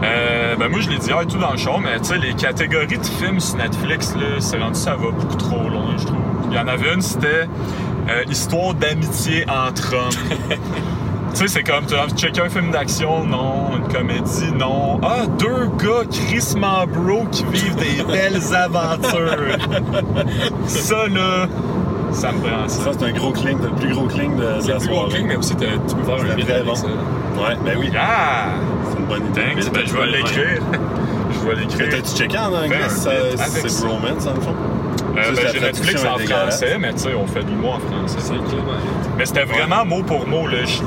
Euh, 0.00 0.54
ben 0.56 0.68
moi, 0.70 0.78
je 0.80 0.88
l'ai 0.90 0.98
dit 0.98 1.08
hier 1.08 1.20
et 1.20 1.26
tout 1.26 1.38
dans 1.38 1.50
le 1.50 1.56
show, 1.56 1.72
mais 1.82 1.98
tu 1.98 2.04
sais, 2.04 2.18
les 2.18 2.32
catégories 2.32 2.86
de 2.98 3.04
films 3.04 3.40
sur 3.40 3.56
Netflix, 3.56 4.14
là, 4.14 4.36
c'est 4.38 4.56
rendu, 4.56 4.78
ça 4.78 4.92
va 4.92 5.10
beaucoup 5.10 5.34
trop 5.36 5.68
loin, 5.68 5.96
je 5.98 6.04
trouve. 6.06 6.20
Il 6.52 6.56
y 6.56 6.60
en 6.60 6.68
avait 6.68 6.94
une, 6.94 7.02
c'était 7.02 7.48
euh, 8.08 8.22
Histoire 8.30 8.74
d'amitié 8.74 9.44
entre 9.50 9.94
hommes. 9.96 10.48
tu 11.38 11.46
sais, 11.46 11.54
c'est 11.54 11.62
comme, 11.62 11.86
tu 11.86 11.94
as 11.94 12.02
envie 12.02 12.14
de 12.14 12.18
checker 12.18 12.40
un 12.40 12.48
film 12.48 12.72
d'action, 12.72 13.24
non. 13.24 13.76
Une 13.76 13.86
comédie, 13.92 14.50
non. 14.58 14.98
Ah, 15.04 15.24
deux 15.38 15.68
gars 15.78 16.04
crissement 16.10 16.84
bro 16.84 17.26
qui 17.30 17.44
vivent 17.44 17.76
des 17.76 18.02
belles 18.12 18.42
aventures. 18.56 19.56
ça, 20.66 21.06
là, 21.06 21.46
ça 22.10 22.32
me 22.32 22.40
prend 22.40 22.66
ça. 22.66 22.82
Ça, 22.82 22.90
c'est 22.98 23.04
un 23.04 23.12
gros 23.12 23.30
cling, 23.30 23.56
le 23.62 23.68
plus 23.70 23.94
gros 23.94 24.08
cling 24.08 24.36
de, 24.36 24.42
la 24.42 24.56
le 24.56 24.62
plus 24.62 24.88
gros 24.88 24.96
soirée. 24.96 25.10
cling, 25.10 25.26
mais 25.28 25.36
aussi 25.36 25.54
tu 25.54 25.64
peux 25.64 26.02
faire 26.02 26.60
un 26.60 26.64
bon. 26.64 26.74
ça. 26.74 26.86
Ouais, 26.86 27.56
ben 27.64 27.78
oui. 27.78 27.92
Ah! 27.96 28.48
C'est 28.90 28.98
une 28.98 29.06
bonne 29.06 29.26
idée. 29.28 29.70
Ben, 29.72 29.82
je 29.86 29.94
vais 29.94 30.06
l'écrire. 30.06 30.62
Je 31.30 31.46
vais 31.46 31.56
l'écrire. 31.56 31.88
T'as-tu 31.90 32.16
checké 32.16 32.38
en 32.38 32.54
anglais 32.54 32.88
c'est 32.88 33.86
bromance, 33.86 34.26
le 34.26 34.40
fond? 34.40 34.54
Euh, 35.16 35.32
ben, 35.34 35.48
j'ai 35.52 35.60
Netflix 35.60 36.04
en 36.04 36.18
français, 36.18 36.76
mais 36.78 36.92
tu 36.92 37.00
sais, 37.00 37.14
on 37.14 37.26
fait 37.26 37.42
de 37.42 37.50
l'humour 37.50 37.74
en 37.76 37.80
français. 37.80 38.34
Mais 39.16 39.26
c'était 39.26 39.44
vraiment 39.44 39.84
mot 39.84 40.02
pour 40.02 40.26
mot. 40.26 40.46
Là. 40.46 40.64
Je, 40.64 40.78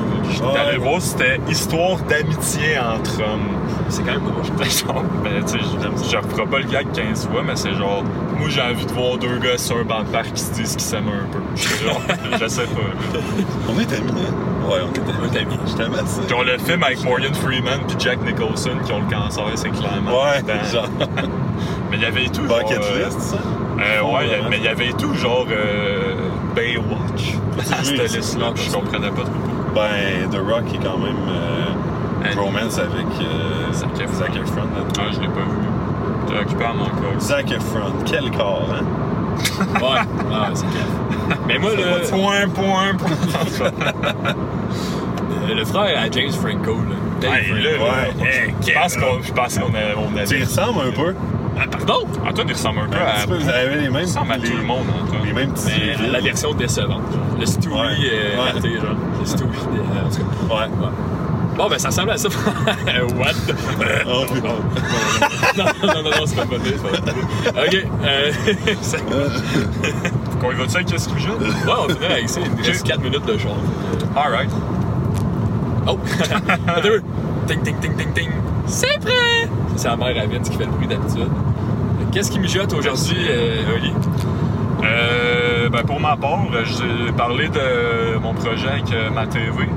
allé 0.58 0.78
voir, 0.78 1.02
c'était 1.02 1.40
histoire 1.50 1.98
d'amitié 2.08 2.78
entre 2.80 3.22
hommes. 3.22 3.50
C'est 3.90 4.04
quand 4.04 4.14
même 4.14 4.22
drôle. 4.22 4.44
C'était 4.46 4.86
genre, 4.88 5.04
ben, 5.24 5.44
tu 5.44 5.52
sais, 5.52 5.60
je, 5.60 6.12
je 6.12 6.18
referai 6.18 6.46
pas 6.46 6.60
le 6.60 6.66
gag 6.66 6.92
15 6.94 7.28
fois, 7.28 7.42
mais 7.46 7.56
c'est 7.56 7.74
genre, 7.74 8.04
moi 8.38 8.50
j'ai 8.50 8.62
envie 8.62 8.86
de 8.86 8.94
voir 8.94 9.18
deux 9.18 9.38
gars 9.40 9.58
sur 9.58 9.78
un 9.78 9.84
banc 9.84 10.04
de 10.04 10.10
parc 10.10 10.34
qui 10.34 10.42
se 10.42 10.54
disent 10.54 10.72
qu'ils 10.72 10.82
s'aiment 10.82 11.10
un 11.10 11.32
peu. 11.32 11.40
Je 11.56 11.62
suis 11.62 11.86
genre, 11.86 12.02
je 12.40 12.48
sais 12.48 12.64
pas. 12.64 13.20
On 13.70 13.80
est 13.80 13.94
amis, 13.94 14.12
hein? 14.22 14.70
Ouais, 14.70 14.80
on 14.82 15.34
est 15.34 15.40
amis. 15.40 15.58
Je 15.66 15.74
t'aime 15.74 15.94
assez. 15.94 16.28
Genre 16.30 16.44
le 16.44 16.58
film 16.58 16.84
avec 16.84 17.04
Morgan 17.04 17.34
Freeman 17.34 17.80
puis 17.88 17.98
Jack 18.00 18.22
Nicholson 18.24 18.78
qui 18.86 18.92
ont 18.94 19.00
le 19.00 19.10
cancer, 19.14 19.44
c'est 19.56 19.70
clairement. 19.70 20.12
Ouais, 20.12 20.42
genre. 20.72 20.88
Mais 21.92 21.98
il 21.98 22.04
y 22.04 22.06
avait 22.06 22.28
tout. 22.30 22.44
Bucket 22.44 22.82
genre, 22.82 22.92
euh, 22.94 23.06
list, 23.06 23.20
ça? 23.20 23.38
Euh, 23.80 24.02
ouais, 24.04 24.28
vraiment. 24.28 24.50
mais 24.50 24.58
il 24.58 24.64
y 24.64 24.68
avait 24.68 24.94
tout, 24.94 25.14
genre 25.16 25.46
euh, 25.50 26.16
Baywatch. 26.56 27.34
Cette 27.64 28.14
liste-là, 28.16 28.54
je 28.56 28.72
comprenais 28.72 29.10
pas 29.10 29.24
trop. 29.24 29.32
Ben, 29.74 30.30
The 30.30 30.38
Rock 30.38 30.64
est 30.74 30.84
quand 30.84 30.98
même 30.98 31.16
euh, 31.30 32.28
Hey. 32.28 32.36
romance 32.38 32.78
avec 32.78 33.06
euh, 33.22 33.74
Zac 33.74 33.90
Efron. 34.00 34.14
Zac 34.20 34.36
Efron. 34.36 34.62
là-dedans. 34.76 35.00
Ah, 35.00 35.12
je 35.12 35.20
l'ai 35.22 35.28
pas 35.28 35.42
vu. 35.42 36.28
T'es 36.28 36.38
occupé 36.40 36.64
à 36.66 36.74
mon 36.74 36.86
corps. 36.86 37.20
Zac 37.20 37.52
Efron, 37.52 37.92
quel 38.06 38.30
corps, 38.32 38.70
hein? 38.72 38.84
Ouais, 39.82 40.00
ah, 40.32 40.50
c'est 40.54 40.68
clair. 40.68 41.38
Mais 41.48 41.58
moi, 41.58 41.72
le, 41.76 42.08
Point, 42.10 42.48
point, 42.54 42.94
point. 42.96 43.72
le, 45.48 45.54
le 45.56 45.66
frère 45.66 46.00
à 46.00 46.10
James 46.12 46.32
Franco, 46.32 46.74
là. 46.76 46.96
Dave 47.20 47.34
Hey, 47.34 47.64
là, 47.64 47.70
Franco. 47.80 47.92
là, 47.92 48.24
Ouais. 48.24 48.54
je 48.68 48.74
pense 48.74 48.96
qu'on 48.98 49.22
je 49.22 49.32
pense 49.34 49.58
qu'on 49.58 49.74
a- 49.74 49.96
on 49.98 50.26
Tu 50.26 50.42
ressembles 50.44 50.80
un 50.88 50.92
peu? 50.92 51.16
Ah, 51.64 51.68
pardon? 51.70 52.08
Antoine, 52.28 52.48
il 52.48 52.54
ressemble 52.54 52.80
un 52.80 52.88
peu 52.88 52.98
à. 52.98 53.28
peu, 53.28 53.36
vous 53.38 53.50
avez 53.50 53.76
les 53.76 53.90
mêmes. 53.90 54.02
Il 54.02 54.06
ressemble 54.06 54.32
à 54.34 54.38
les- 54.38 54.50
tout 54.50 54.58
le 54.58 54.64
monde, 54.64 54.86
Antoine. 55.04 55.22
Les 55.26 55.34
mêmes 55.34 55.52
petits 55.54 55.72
Mais 56.02 56.08
la 56.08 56.20
version 56.22 56.54
décevante. 56.54 57.02
genre. 57.12 57.38
Le 57.40 57.46
Stewie 57.46 57.74
Ouais. 57.74 57.80
euh, 57.80 58.38
Ouais. 58.44 58.52
raté, 58.52 58.76
genre. 58.76 58.96
Le 59.20 59.26
Stewie. 59.26 59.50
euh, 59.50 60.06
en 60.06 60.10
tout 60.10 60.18
cas. 60.18 60.24
Ouais. 60.56 60.64
Ouais. 60.64 60.90
Bon, 61.58 61.68
ben 61.70 61.78
ça 61.78 61.90
ressemble 61.90 62.12
à 62.12 62.18
ça. 62.18 62.30
What? 62.30 63.36
Oh, 64.08 64.24
non, 64.34 64.42
non, 64.42 64.56
non, 65.58 65.66
non, 65.88 65.94
non, 66.04 66.10
non, 66.10 66.26
c'est 66.26 66.38
pas 66.38 66.46
bonne. 66.46 66.62
Ok, 66.62 67.76
euh, 68.06 68.32
Qu'on 70.42 70.52
y 70.52 70.56
va-tu 70.56 70.76
avec 70.78 70.88
qu'il 70.88 70.98
joue? 71.20 71.34
ouais, 71.34 71.74
on 71.78 71.90
finit 71.90 72.06
avec 72.06 72.30
ça. 72.30 72.40
Il 72.58 72.66
reste 72.66 72.88
4 72.88 73.02
minutes 73.02 73.26
de 73.26 73.38
show. 73.38 73.50
Alright. 74.16 74.50
Oh! 75.88 75.98
Attends, 76.68 76.90
ting, 77.48 77.62
ting, 77.64 77.76
ting, 77.80 77.96
ting, 77.96 78.14
ting. 78.14 78.30
C'est 78.66 79.00
prêt! 79.00 79.48
C'est 79.76 79.88
la 79.90 79.98
mère 79.98 80.24
à 80.24 80.28
Vince 80.28 80.50
qui 80.50 80.58
fait 80.58 80.66
le 80.66 80.72
bruit 80.72 80.88
d'habitude. 80.88 81.28
Qu'est-ce 82.12 82.30
qui 82.32 82.40
mijote 82.40 82.74
aujourd'hui, 82.74 83.26
euh, 83.30 83.76
Oli? 83.76 83.94
Euh, 84.84 85.70
ben 85.70 85.84
pour 85.84 86.00
ma 86.02 86.18
part, 86.18 86.42
j'ai 86.66 87.12
parlé 87.14 87.48
de 87.48 88.18
mon 88.22 88.34
projet 88.34 88.68
avec 88.68 88.92
euh, 88.92 89.10
ma 89.10 89.26
TV. 89.28 89.70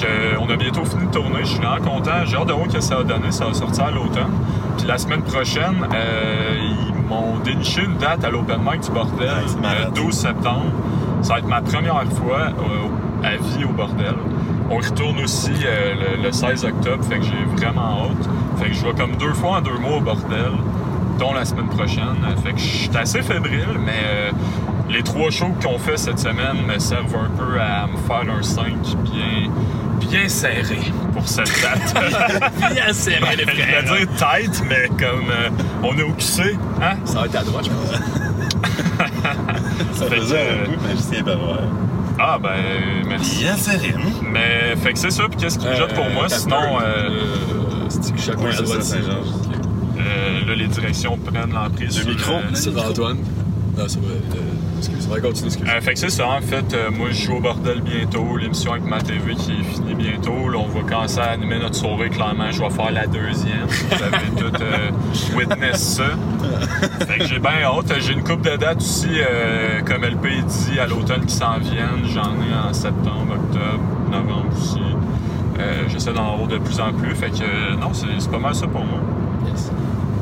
Que 0.00 0.38
on 0.40 0.48
a 0.48 0.56
bientôt 0.56 0.84
fini 0.84 1.06
de 1.06 1.10
tourner. 1.10 1.40
Je 1.40 1.46
suis 1.46 1.58
vraiment 1.58 1.84
content. 1.84 2.24
J'ai 2.24 2.36
hâte 2.36 2.46
de 2.46 2.52
voir 2.52 2.66
ce 2.70 2.76
que 2.76 2.80
ça 2.80 2.96
va 2.96 3.02
donner. 3.02 3.30
Ça 3.30 3.46
va 3.46 3.52
sortir 3.54 3.84
à 3.84 3.90
l'automne. 3.90 4.30
Puis 4.78 4.86
la 4.86 4.96
semaine 4.96 5.22
prochaine, 5.22 5.86
euh, 5.92 6.54
ils 6.88 7.02
m'ont 7.06 7.38
déniché 7.44 7.82
une 7.84 7.96
date 7.96 8.24
à 8.24 8.30
l'Open 8.30 8.60
Mic 8.64 8.80
du 8.80 8.90
Bordel, 8.90 9.28
le 9.62 9.90
12 9.92 10.14
septembre. 10.14 10.66
Ça 11.20 11.34
va 11.34 11.38
être 11.40 11.48
ma 11.48 11.60
première 11.60 12.02
fois 12.12 12.48
euh, 12.48 13.26
à 13.26 13.36
vie 13.36 13.64
au 13.64 13.72
Bordel. 13.72 14.14
On 14.70 14.76
retourne 14.76 15.18
aussi 15.20 15.50
euh, 15.66 15.94
le, 16.16 16.22
le 16.22 16.32
16 16.32 16.64
octobre, 16.64 17.04
fait 17.04 17.18
que 17.18 17.24
j'ai 17.24 17.44
vraiment 17.56 18.04
hâte. 18.04 18.28
Fait 18.58 18.68
que 18.68 18.74
je 18.74 18.84
vais 18.86 18.92
comme 18.92 19.16
deux 19.16 19.32
fois 19.32 19.58
en 19.58 19.60
deux 19.62 19.78
mois 19.78 19.96
au 19.96 20.00
Bordel, 20.00 20.52
dont 21.18 21.32
la 21.34 21.44
semaine 21.44 21.68
prochaine. 21.68 22.16
Fait 22.44 22.52
que 22.52 22.58
je 22.58 22.64
suis 22.64 22.96
assez 22.96 23.22
fébrile, 23.22 23.66
mais 23.84 23.92
euh, 24.06 24.30
les 24.88 25.02
trois 25.02 25.30
shows 25.30 25.54
qu'on 25.62 25.78
fait 25.78 25.96
cette 25.96 26.18
semaine 26.18 26.64
me 26.66 26.78
servent 26.78 27.16
un 27.16 27.30
peu 27.36 27.60
à 27.60 27.86
me 27.86 27.96
faire 27.96 28.34
un 28.34 28.42
5 28.42 28.64
bien, 29.04 29.50
bien 30.00 30.28
serré 30.28 30.78
pour 31.12 31.28
cette 31.28 31.50
date. 31.62 31.94
Bien 32.72 32.92
serré, 32.92 33.36
les 33.36 33.42
Je 33.44 33.50
vais 33.56 33.62
frères. 33.62 33.82
dire 33.84 34.08
tête, 34.16 34.62
mais 34.68 34.88
comme 34.88 35.30
euh, 35.30 35.50
on 35.82 35.96
est 35.98 36.02
au 36.02 36.12
QC, 36.12 36.56
hein? 36.82 36.96
Ça 37.04 37.20
va 37.20 37.26
être 37.26 37.36
à 37.36 37.42
droite, 37.44 37.64
je 37.66 37.70
pense. 37.70 38.00
Ça 39.92 40.06
Fait 40.06 40.16
faisait 40.16 40.36
que, 40.64 40.70
un 40.70 40.76
peu 40.76 40.86
magicien 40.88 41.22
pervers. 41.24 41.58
Ah 42.20 42.38
ben 42.42 42.50
merci. 43.08 43.38
Bien 43.44 43.56
serine. 43.56 44.00
Mais 44.32 44.74
fait 44.76 44.92
que 44.92 44.98
c'est 44.98 45.10
ça, 45.10 45.24
puis 45.28 45.38
qu'est-ce 45.38 45.58
qui 45.58 45.66
me 45.66 45.74
jette 45.74 45.94
pour 45.94 46.08
moi? 46.10 46.24
Euh, 46.24 46.28
Sinon, 46.28 46.78
euh, 46.82 47.20
c'est 47.88 48.12
que 48.14 48.20
chaque 48.20 48.36
Oui, 48.38 48.42
fois 48.42 48.50
à 48.50 48.56
c'est 48.56 48.62
droite. 48.64 48.82
Saint-Georges. 48.82 49.26
Euh, 50.48 50.54
là 50.54 50.54
les 50.56 50.68
directions 50.68 51.16
prennent 51.18 51.52
l'emprise. 51.52 51.96
Le 51.98 52.02
sur 52.02 52.08
micro? 52.08 52.32
C'est 52.54 52.76
Antoine. 52.76 53.18
Non, 53.76 53.84
vrai. 53.84 54.14
Euh, 54.34 54.78
excuse, 54.78 55.06
va 55.06 55.20
continuer, 55.20 55.46
excuse. 55.46 55.68
Euh, 55.68 55.80
fait 55.80 55.92
que 55.92 55.98
c'est 56.00 56.10
ça, 56.10 56.28
en 56.28 56.40
fait, 56.40 56.74
euh, 56.74 56.90
moi 56.90 57.10
je 57.12 57.26
joue 57.26 57.36
au 57.36 57.40
bordel 57.40 57.80
bientôt, 57.80 58.36
l'émission 58.36 58.72
avec 58.72 58.84
ma 58.84 59.00
TV 59.00 59.36
qui 59.36 59.52
est 59.52 59.62
finie 59.62 59.94
bientôt. 59.94 60.48
Là, 60.48 60.58
on 60.58 60.66
va 60.66 60.80
commencer 60.80 61.20
à 61.20 61.30
animer 61.30 61.60
notre 61.60 61.76
soirée, 61.76 62.10
clairement, 62.10 62.50
je 62.50 62.60
vais 62.60 62.70
faire 62.70 62.90
la 62.90 63.06
deuxième. 63.06 63.66
Vous 63.68 64.02
avez 64.02 64.30
tout 64.36 64.62
euh, 64.62 65.36
witness 65.36 65.80
ça. 65.80 66.10
Fait 67.06 67.18
que 67.18 67.26
j'ai 67.26 67.38
bien 67.38 67.62
hâte. 67.62 67.92
J'ai 68.00 68.14
une 68.14 68.24
coupe 68.24 68.42
de 68.42 68.56
dates 68.56 68.78
aussi, 68.78 69.10
euh, 69.12 69.80
comme 69.82 70.02
LP 70.04 70.26
dit, 70.44 70.80
à 70.80 70.86
l'automne 70.86 71.24
qui 71.24 71.34
s'en 71.34 71.58
viennent. 71.58 72.04
J'en 72.12 72.34
ai 72.34 72.68
en 72.68 72.72
septembre, 72.72 73.34
octobre, 73.34 74.10
novembre 74.10 74.50
aussi. 74.60 74.80
Euh, 75.60 75.84
J'essaie 75.88 76.12
d'en 76.12 76.32
avoir 76.34 76.48
de 76.48 76.58
plus 76.58 76.80
en 76.80 76.92
plus. 76.92 77.14
Fait 77.14 77.30
que 77.30 77.42
euh, 77.42 77.76
non, 77.76 77.92
c'est 77.92 78.30
pas 78.30 78.38
mal 78.38 78.54
ça 78.54 78.66
pour 78.66 78.84
moi. 78.84 79.00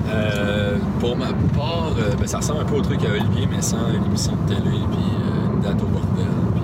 Euh, 0.09 0.77
pour 1.01 1.17
ma 1.17 1.27
part, 1.57 1.93
euh, 1.99 2.15
ben, 2.19 2.27
ça 2.27 2.39
ressemble 2.39 2.61
un 2.61 2.65
peu 2.65 2.77
au 2.77 2.81
truc 2.81 3.01
à 3.05 3.11
Olivier, 3.11 3.49
mais 3.51 3.61
sans 3.61 3.89
une 3.93 4.05
émission 4.05 4.33
de 4.33 4.55
télé, 4.55 4.61
puis 4.71 4.75
euh, 4.75 5.55
une 5.55 5.61
date 5.61 5.83
au 5.83 5.87
bordel. 5.87 6.27
Puis... 6.55 6.63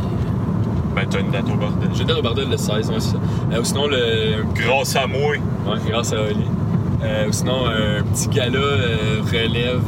Ben, 0.94 1.06
t'as 1.08 1.20
une 1.20 1.30
date 1.30 1.44
au 1.52 1.56
bordel. 1.56 1.88
J'ai 1.94 2.02
une 2.02 2.08
date 2.08 2.18
au 2.18 2.22
bordel 2.22 2.48
le 2.50 2.56
16, 2.56 2.90
ouais, 2.90 3.00
c'est 3.00 3.10
ça. 3.10 3.60
Ou 3.60 3.64
sinon, 3.64 3.86
le, 3.88 4.44
Grâce 4.54 4.96
à 4.96 5.06
moi. 5.06 5.20
Ouais, 5.30 5.78
grâce 5.88 6.12
à 6.12 6.22
Oli. 6.22 6.46
Ou 7.28 7.32
sinon, 7.32 7.66
un 7.66 8.02
petit 8.04 8.28
gala 8.28 8.58
relève 9.30 9.82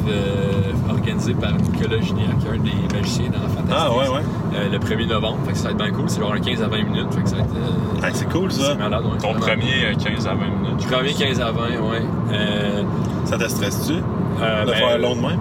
organisé 0.90 1.34
par 1.34 1.52
Nicolas 1.52 2.00
Gignac, 2.00 2.36
un 2.52 2.58
des 2.58 2.96
magiciens 2.96 3.26
dans 3.26 3.48
Fantastique. 3.48 3.72
Ah, 3.72 3.90
ouais, 3.92 4.08
ouais. 4.08 4.22
Euh, 4.54 4.68
le 4.70 4.78
1er 4.78 5.08
novembre, 5.08 5.38
fait 5.46 5.52
que 5.52 5.58
ça 5.58 5.64
va 5.64 5.70
être 5.72 5.76
bien 5.78 5.90
cool. 5.90 6.08
C'est 6.08 6.20
genre 6.20 6.32
un 6.32 6.38
15 6.40 6.62
à 6.62 6.68
20 6.68 6.76
minutes, 6.84 7.12
fait 7.14 7.22
que 7.22 7.28
ça 7.28 7.36
va 7.36 7.42
être. 7.42 7.50
euh, 7.56 8.00
Ah, 8.02 8.06
c'est 8.12 8.28
cool, 8.30 8.52
ça. 8.52 8.62
c'est 8.72 8.78
malade, 8.78 9.02
ouais. 9.04 9.18
Ton 9.20 9.32
Vraiment. 9.32 9.40
premier 9.46 9.84
euh, 9.86 9.94
15 9.94 10.26
à 10.28 10.34
20 10.34 10.36
minutes. 10.62 10.86
Premier 10.90 11.12
15 11.12 11.40
à 11.40 11.50
20, 11.50 11.60
ouais. 11.62 12.02
Euh, 12.32 12.82
Ça 13.24 13.36
te 13.36 13.48
stresse-tu? 13.48 13.94
Euh, 14.42 14.62
de 14.64 14.70
ben, 14.70 14.76
faire 14.76 14.98
long 14.98 15.16
de 15.16 15.20
même? 15.22 15.38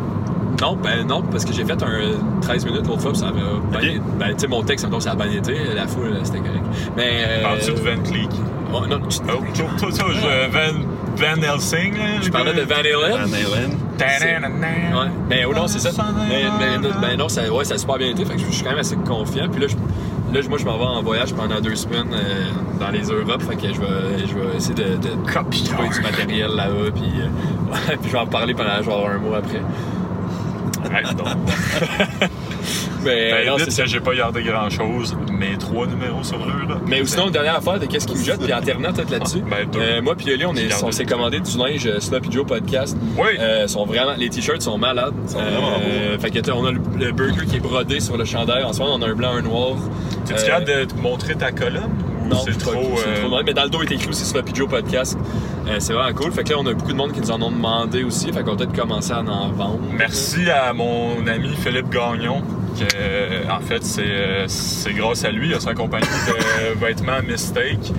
Non, 0.62 0.78
ben 0.82 1.06
non, 1.06 1.22
parce 1.24 1.44
que 1.46 1.52
j'ai 1.54 1.66
fait 1.66 1.74
un 1.84 2.40
13 2.42 2.66
minutes 2.66 2.88
l'autre 2.88 3.02
fois, 3.02 3.12
puis 3.12 3.20
ça 3.20 3.28
avait 3.28 3.40
bien 3.40 3.98
Ok. 4.00 4.02
Ben, 4.18 4.28
tu 4.30 4.34
sais, 4.40 4.48
mon 4.48 4.64
texte, 4.64 4.88
ça 5.00 5.12
a 5.12 5.16
bien 5.16 5.32
été, 5.32 5.56
la 5.76 5.86
foule, 5.88 6.18
c'était 6.24 6.40
correct. 6.40 6.64
Mais. 6.96 7.24
Euh, 7.28 7.42
Parles-tu 7.44 7.72
de 7.72 7.80
Van 7.80 8.02
Cleek? 8.04 8.30
ouais, 8.32 8.88
non, 8.90 9.00
tu- 9.08 9.20
Oh, 9.28 9.42
toi, 9.54 9.66
toi, 9.78 9.90
toi, 9.92 10.08
je- 10.14 10.52
Van, 10.52 10.80
Van 11.18 11.42
Helsing, 11.42 11.98
là. 11.98 12.04
je 12.22 12.30
parlais 12.32 12.54
de 12.54 12.62
Van 12.62 12.76
Halen. 12.76 13.28
Van 13.28 13.34
Halen. 13.36 13.78
Ouais, 15.00 15.12
mais 15.30 15.46
oh 15.46 15.54
non, 15.54 15.68
c'est 15.68 15.80
ça. 15.80 15.90
Mais, 16.30 16.44
mais- 16.60 16.90
ben 17.02 17.18
non, 17.18 17.30
ça, 17.30 17.52
ouais, 17.52 17.64
ça 17.66 17.76
a 17.76 17.78
super 17.78 17.98
bien 17.98 18.10
été. 18.10 18.26
Fait 18.26 18.34
que 18.36 18.40
je 18.40 18.52
suis 18.52 18.64
quand 18.64 18.72
même 18.72 18.80
assez 18.80 18.96
confiant. 18.96 19.48
Puis 19.50 19.62
là, 19.62 19.68
je, 19.68 19.76
là 20.36 20.42
moi, 20.50 20.58
je 20.58 20.66
m'en 20.66 20.78
vais 20.78 20.84
en 20.86 21.02
voyage 21.04 21.34
pendant 21.34 21.60
deux 21.62 21.76
semaines 21.76 22.12
euh, 22.14 22.46
dans 22.80 22.90
les 22.90 23.04
Europes. 23.04 23.44
Fait 23.44 23.56
que 23.56 23.74
je 23.74 23.80
vais, 23.80 24.28
je 24.28 24.34
vais 24.34 24.58
essayer 24.58 24.76
de, 24.76 24.96
de 24.98 25.10
trouver 25.32 25.90
du 25.90 26.02
matériel 26.02 26.52
là-bas. 26.56 26.92
Puis, 26.94 27.12
euh, 27.22 27.72
ouais, 27.74 27.98
puis 28.02 28.08
je 28.08 28.12
vais 28.14 28.20
en 28.20 28.28
parler 28.28 28.54
pendant 28.54 28.82
genre 28.82 29.10
un 29.10 29.18
mois 29.18 29.38
après. 29.38 29.62
Arrête 30.86 31.16
donc. 31.16 31.28
Mais 33.04 33.46
Ben, 33.46 33.56
vite, 33.58 33.76
que 33.78 33.86
j'ai 33.86 34.00
pas 34.00 34.16
gardé 34.16 34.44
grand 34.44 34.70
chose, 34.70 35.16
mais 35.32 35.56
trois 35.58 35.86
numéros 35.88 36.24
sur 36.24 36.38
deux, 36.40 36.68
là. 36.68 36.80
Mais 36.88 37.04
sinon, 37.06 37.30
dernière 37.30 37.58
affaire 37.58 37.80
de 37.80 37.86
qu'est-ce 37.86 38.08
qui 38.08 38.18
me 38.18 38.24
jette, 38.24 38.42
puis 38.42 38.54
en 38.54 38.62
terminant 38.62 38.94
peut-être 38.94 39.10
là-dessus. 39.12 39.42
Ben, 39.50 39.68
deux. 39.72 39.80
Euh, 39.80 40.02
moi, 40.02 40.16
puis 40.16 40.32
Oli, 40.34 40.46
on, 40.46 40.54
est- 40.56 40.70
J'ai 40.70 40.84
on 40.84 40.92
s'est 40.92 41.06
commandé 41.06 41.40
du 41.40 41.58
linge 41.58 41.86
euh, 41.88 42.00
Sloppy 42.00 42.32
Joe 42.32 42.46
Podcast. 42.46 42.98
Oui. 43.18 43.30
Euh, 43.40 43.68
sont 43.68 43.86
vraiment, 43.86 44.14
les 44.18 44.30
t-shirts 44.30 44.62
sont 44.62 44.78
malades. 44.78 45.14
sont 45.28 45.40
vraiment 45.40 45.80
Fait 46.20 46.32
que 46.32 46.40
tu 46.40 46.52
on 46.52 46.66
a 46.66 46.72
le, 46.72 46.80
le 47.00 47.12
burger 47.12 47.46
qui 47.46 47.58
est 47.58 47.60
brodé 47.60 48.00
sur 48.00 48.18
le 48.18 48.26
chandail. 48.26 48.64
En 48.64 48.74
ce 48.74 48.80
moment, 48.80 48.96
on 48.96 49.02
a 49.02 49.08
un 49.10 49.16
blanc, 49.16 49.32
un 49.34 49.42
noir. 49.42 49.76
T'es-tu 50.26 50.42
Euh, 50.44 50.46
capable 50.48 50.66
de 50.68 50.84
te 50.86 50.96
montrer 50.96 51.36
ta 51.36 51.52
colonne? 51.52 51.90
Non, 52.26 52.38
c'est 52.46 52.58
trop. 52.58 52.72
Mais 53.46 53.54
dans 53.54 53.64
le 53.64 53.70
dos, 53.70 53.80
il 53.84 53.92
est 53.92 53.96
écrit 53.96 54.08
aussi 54.10 54.24
Sloppy 54.26 54.56
Joe 54.56 54.70
Podcast. 54.70 55.18
Euh, 55.68 55.76
c'est 55.80 55.94
vraiment 55.94 56.14
cool. 56.14 56.32
Fait 56.32 56.44
que 56.44 56.50
là, 56.52 56.56
on 56.60 56.66
a 56.66 56.74
beaucoup 56.74 56.92
de 56.94 56.98
monde 56.98 57.12
qui 57.12 57.20
nous 57.20 57.32
en 57.32 57.42
ont 57.42 57.52
demandé 57.52 58.04
aussi. 58.04 58.32
Fait 58.32 58.44
qu'on 58.44 58.52
va 58.52 58.58
peut-être 58.58 58.76
commencer 58.76 59.12
à 59.12 59.20
en 59.20 59.50
vendre. 59.50 59.80
Merci 59.92 60.50
à 60.50 60.72
mon 60.74 61.26
ami 61.28 61.50
Philippe 61.62 61.90
Gagnon. 61.90 62.42
Que, 62.78 63.50
en 63.52 63.60
fait, 63.62 63.84
c'est 63.84 64.02
euh, 64.04 64.48
c'est 64.48 64.94
grâce 64.94 65.24
à 65.26 65.32
lui, 65.32 65.54
a 65.54 65.60
sa 65.60 65.74
compagnie 65.74 66.08
de 66.08 66.80
vêtements 66.80 67.22
Mistake, 67.22 67.94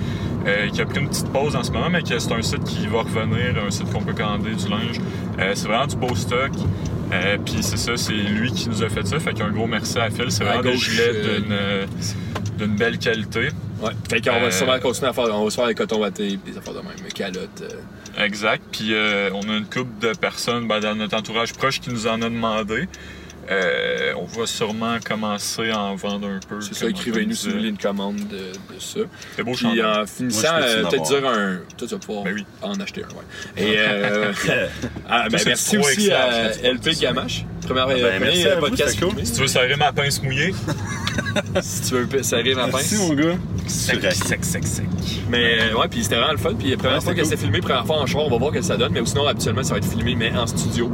euh, 0.45 0.69
qui 0.69 0.79
a 0.79 0.85
pris 0.85 0.99
une 0.99 1.09
petite 1.09 1.31
pause 1.33 1.55
en 1.55 1.63
ce 1.63 1.71
moment, 1.71 1.89
mais 1.89 2.03
que 2.03 2.19
c'est 2.19 2.31
un 2.31 2.41
site 2.43 2.63
qui 2.65 2.85
va 2.85 2.99
revenir, 2.99 3.55
un 3.65 3.71
site 3.71 3.91
qu'on 3.91 4.01
peut 4.01 4.13
commander 4.13 4.53
du 4.53 4.67
linge. 4.69 4.99
Euh, 5.39 5.53
c'est 5.55 5.67
vraiment 5.67 5.87
du 5.87 5.95
beau 5.95 6.13
stock. 6.15 6.51
Euh, 7.11 7.37
Puis 7.43 7.63
c'est 7.63 7.77
ça, 7.77 7.97
c'est 7.97 8.13
lui 8.13 8.51
qui 8.51 8.69
nous 8.69 8.83
a 8.83 8.89
fait 8.89 9.07
ça. 9.07 9.19
Fait 9.19 9.33
qu'un 9.33 9.49
gros 9.49 9.65
merci 9.65 9.97
à 9.97 10.11
Phil. 10.11 10.29
C'est 10.29 10.43
À 10.43 10.53
vraiment 10.53 10.61
des 10.61 10.77
gilets 10.77 11.39
d'une, 12.59 12.75
belle 12.75 12.99
qualité. 12.99 13.49
Ouais. 13.81 13.91
Fait 14.07 14.21
qu'on 14.21 14.39
va 14.39 14.51
sûrement 14.51 14.79
continuer 14.79 15.09
à 15.09 15.13
faire. 15.13 15.25
On 15.31 15.45
va 15.45 15.49
se 15.49 15.55
faire 15.55 15.67
des 15.67 15.73
cotons 15.73 15.99
wattés, 15.99 16.37
des 16.45 16.57
affaires 16.57 16.73
de 16.73 16.79
même, 16.79 17.11
calottes. 17.13 17.63
Exact. 18.19 18.63
Puis 18.71 18.93
on 19.33 19.49
a 19.49 19.57
une 19.57 19.65
couple 19.65 19.99
de 19.99 20.13
personnes 20.13 20.67
ben, 20.67 20.79
dans 20.79 20.93
notre 20.93 21.17
entourage 21.17 21.53
proche 21.53 21.79
qui 21.79 21.89
nous 21.89 22.05
en 22.05 22.21
a 22.21 22.29
demandé. 22.29 22.87
Euh, 23.49 24.13
on 24.17 24.25
va 24.25 24.47
sûrement 24.47 24.97
commencer 25.05 25.69
à 25.69 25.79
en 25.79 25.95
vendre 25.95 26.27
un 26.27 26.39
peu. 26.47 26.61
C'est 26.61 26.73
ça, 26.73 26.87
écrivez-nous 26.87 27.35
si 27.35 27.47
vous 27.49 27.57
voulez 27.57 27.69
une 27.69 27.77
commande 27.77 28.15
de, 28.17 28.37
de 28.73 28.79
ça. 28.79 29.01
C'est 29.35 29.43
beau 29.43 29.51
Puis 29.51 29.61
chandail. 29.61 29.83
en 29.85 30.05
finissant, 30.07 30.47
euh, 30.53 30.83
peut-être 30.83 31.03
dire 31.03 31.27
un? 31.29 31.57
Toi, 31.77 31.87
tu 31.87 31.93
vas 31.93 31.99
pouvoir 31.99 32.23
Ben 32.23 32.33
oui. 32.35 32.45
en 32.61 32.79
acheter 32.79 33.03
un, 33.03 33.07
ouais. 33.09 33.63
Et 33.69 33.75
euh, 33.77 34.31
ah, 35.09 35.27
ben, 35.29 35.37
c'est 35.37 35.45
merci 35.47 35.77
trop 35.77 35.85
aussi 35.87 36.11
à 36.11 36.49
LP 36.63 36.89
Gamache. 36.99 37.45
Première 37.67 37.87
Ben, 37.87 38.19
merci 38.19 38.47
à 38.47 38.55
vous, 38.55 38.61
podcast 38.61 38.99
cool. 38.99 39.09
filmé. 39.09 39.25
Si 39.25 39.33
tu 39.33 39.41
veux 39.41 39.47
serrer 39.47 39.75
ma 39.75 39.91
pince 39.91 40.21
mouillée, 40.23 40.53
Si 41.61 41.81
tu 41.81 41.95
veux 41.95 42.23
serrer 42.23 42.53
ma 42.55 42.67
Merci, 42.67 42.95
pince. 42.95 43.07
mon 43.07 43.13
gars. 43.13 43.35
sec, 43.67 44.01
Sec. 44.01 44.13
sec, 44.13 44.45
sec, 44.45 44.67
sec. 44.67 44.85
Mais 45.29 45.73
ouais, 45.73 45.87
puis 45.89 46.03
c'était 46.03 46.15
vraiment 46.15 46.31
le 46.33 46.37
fun. 46.37 46.53
Puis 46.57 46.71
la 46.71 46.77
première 46.77 47.01
fois 47.01 47.11
c'était 47.13 47.23
que 47.23 47.27
c'est 47.27 47.37
filmé, 47.37 47.59
première 47.61 47.85
fois 47.85 47.97
en 47.97 48.05
char, 48.05 48.21
on 48.25 48.29
va 48.29 48.37
voir 48.37 48.51
que 48.51 48.61
ça 48.61 48.75
donne. 48.77 48.91
Mais 48.93 49.01
sinon, 49.05 49.25
habituellement, 49.27 49.63
ça 49.63 49.73
va 49.73 49.77
être 49.77 49.89
filmé, 49.89 50.15
mais 50.15 50.31
en 50.37 50.45
studio. 50.47 50.91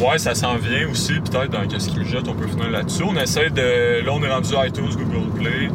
Ouais, 0.00 0.18
ça 0.18 0.34
s'en 0.34 0.56
vient 0.56 0.88
aussi, 0.90 1.14
peut-être 1.14 1.50
dans 1.50 1.66
Qu'est-ce 1.66 1.81
on 2.28 2.34
peut 2.34 2.46
finir 2.48 2.70
là-dessus. 2.70 3.02
On 3.04 3.16
essaie 3.16 3.50
de. 3.50 4.04
Là, 4.04 4.12
on 4.12 4.22
est 4.22 4.28
rendu 4.32 4.54
à 4.56 4.66
iTunes, 4.66 4.88
Google 4.90 5.30
Play, 5.38 5.68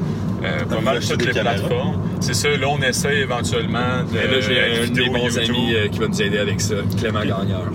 euh, 0.44 0.66
pas 0.66 0.82
mal 0.82 1.00
toutes 1.00 1.18
des 1.20 1.28
les 1.28 1.32
caméras? 1.34 1.56
plateformes. 1.56 1.98
C'est 2.20 2.34
ça, 2.34 2.50
là, 2.50 2.68
on 2.70 2.82
essaie 2.82 3.18
éventuellement 3.18 4.04
de. 4.12 4.18
Et 4.18 4.28
là, 4.28 4.40
j'ai 4.42 4.60
avec 4.60 4.74
un 4.74 4.76
de 4.76 4.80
mes 4.80 4.86
vidéo 4.86 5.14
bons 5.14 5.36
YouTube. 5.36 5.56
amis 5.56 5.76
euh, 5.76 5.88
qui 5.90 6.00
va 6.00 6.08
nous 6.08 6.22
aider 6.22 6.38
avec 6.38 6.62
ça, 6.62 6.76
Clément 6.98 7.20
Gagneur. 7.22 7.72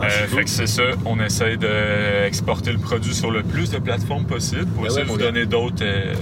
Ah, 0.00 0.06
Euh, 0.06 0.08
c'est 0.10 0.26
fait 0.26 0.34
cool. 0.36 0.44
que 0.44 0.50
c'est 0.50 0.66
ça, 0.66 0.82
on 1.04 1.20
essaie 1.20 1.56
d'exporter 1.56 2.72
le 2.72 2.78
produit 2.78 3.14
sur 3.14 3.30
le 3.30 3.42
plus 3.42 3.70
de 3.70 3.78
plateformes 3.78 4.24
possible 4.26 4.66
pour 4.66 4.82
Ben 4.82 4.88
essayer 4.90 5.02
ouais, 5.02 5.06
de 5.06 5.12
vous 5.12 5.18
gars. 5.18 5.24
donner 5.26 5.46
d'autres 5.46 5.82
euh, 5.84 6.14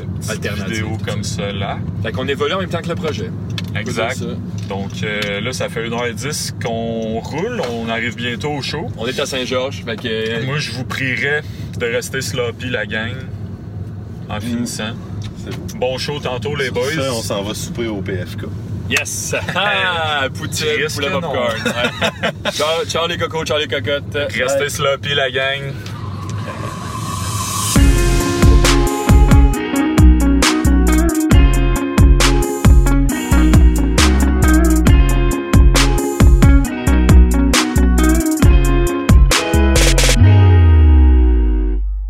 vidéos 0.67 0.99
comme 1.07 1.25
ça 1.25 1.53
là. 1.53 1.79
Fait 2.03 2.13
qu'on 2.13 2.29
évolue 2.29 2.53
en 2.55 2.61
même 2.61 2.69
temps 2.69 2.83
que 2.83 2.89
le 2.89 2.95
projet. 2.95 3.31
Exact. 3.75 4.23
Donc 4.69 4.91
euh, 5.03 5.41
là, 5.41 5.53
ça 5.55 5.69
fait 5.71 5.89
1h10 5.89 6.53
qu'on 6.63 7.21
roule, 7.21 7.63
on 7.73 7.89
arrive 7.89 8.17
bientôt 8.17 8.51
au 8.53 8.63
show. 8.63 8.89
On 8.99 9.07
est 9.07 9.19
à 9.19 9.25
Saint-Georges, 9.27 9.83
fait 9.85 9.97
que. 9.97 10.45
Moi, 10.45 10.59
je 10.59 10.73
vous 10.73 10.85
prierais 10.85 11.43
de 11.79 11.87
rester 11.87 12.21
sloppy 12.21 12.69
la 12.69 12.85
gang 12.87 13.13
en 14.29 14.41
finissant. 14.41 14.93
C'est 15.45 15.57
beau. 15.57 15.79
Bon 15.79 15.99
show 15.99 16.19
tantôt 16.21 16.55
les 16.55 16.71
boys. 16.71 16.93
ça, 16.95 17.13
on 17.15 17.23
s'en 17.23 17.43
va 17.43 17.55
souper 17.55 17.87
au 17.87 18.03
PFK. 18.03 18.43
Yes! 18.89 19.35
Ah! 19.55 20.29
Poutine, 20.35 20.89
poulet 20.95 21.11
popcorn. 21.11 21.57
Ouais. 21.65 22.53
ciao, 22.53 22.85
ciao 22.87 23.07
les 23.07 23.17
cocos, 23.19 23.45
ciao 23.45 23.59
les 23.59 23.69
cocottes. 23.69 24.17
Restez 24.35 24.69
sloppy 24.71 25.15
la 25.15 25.31
gang. 25.31 25.73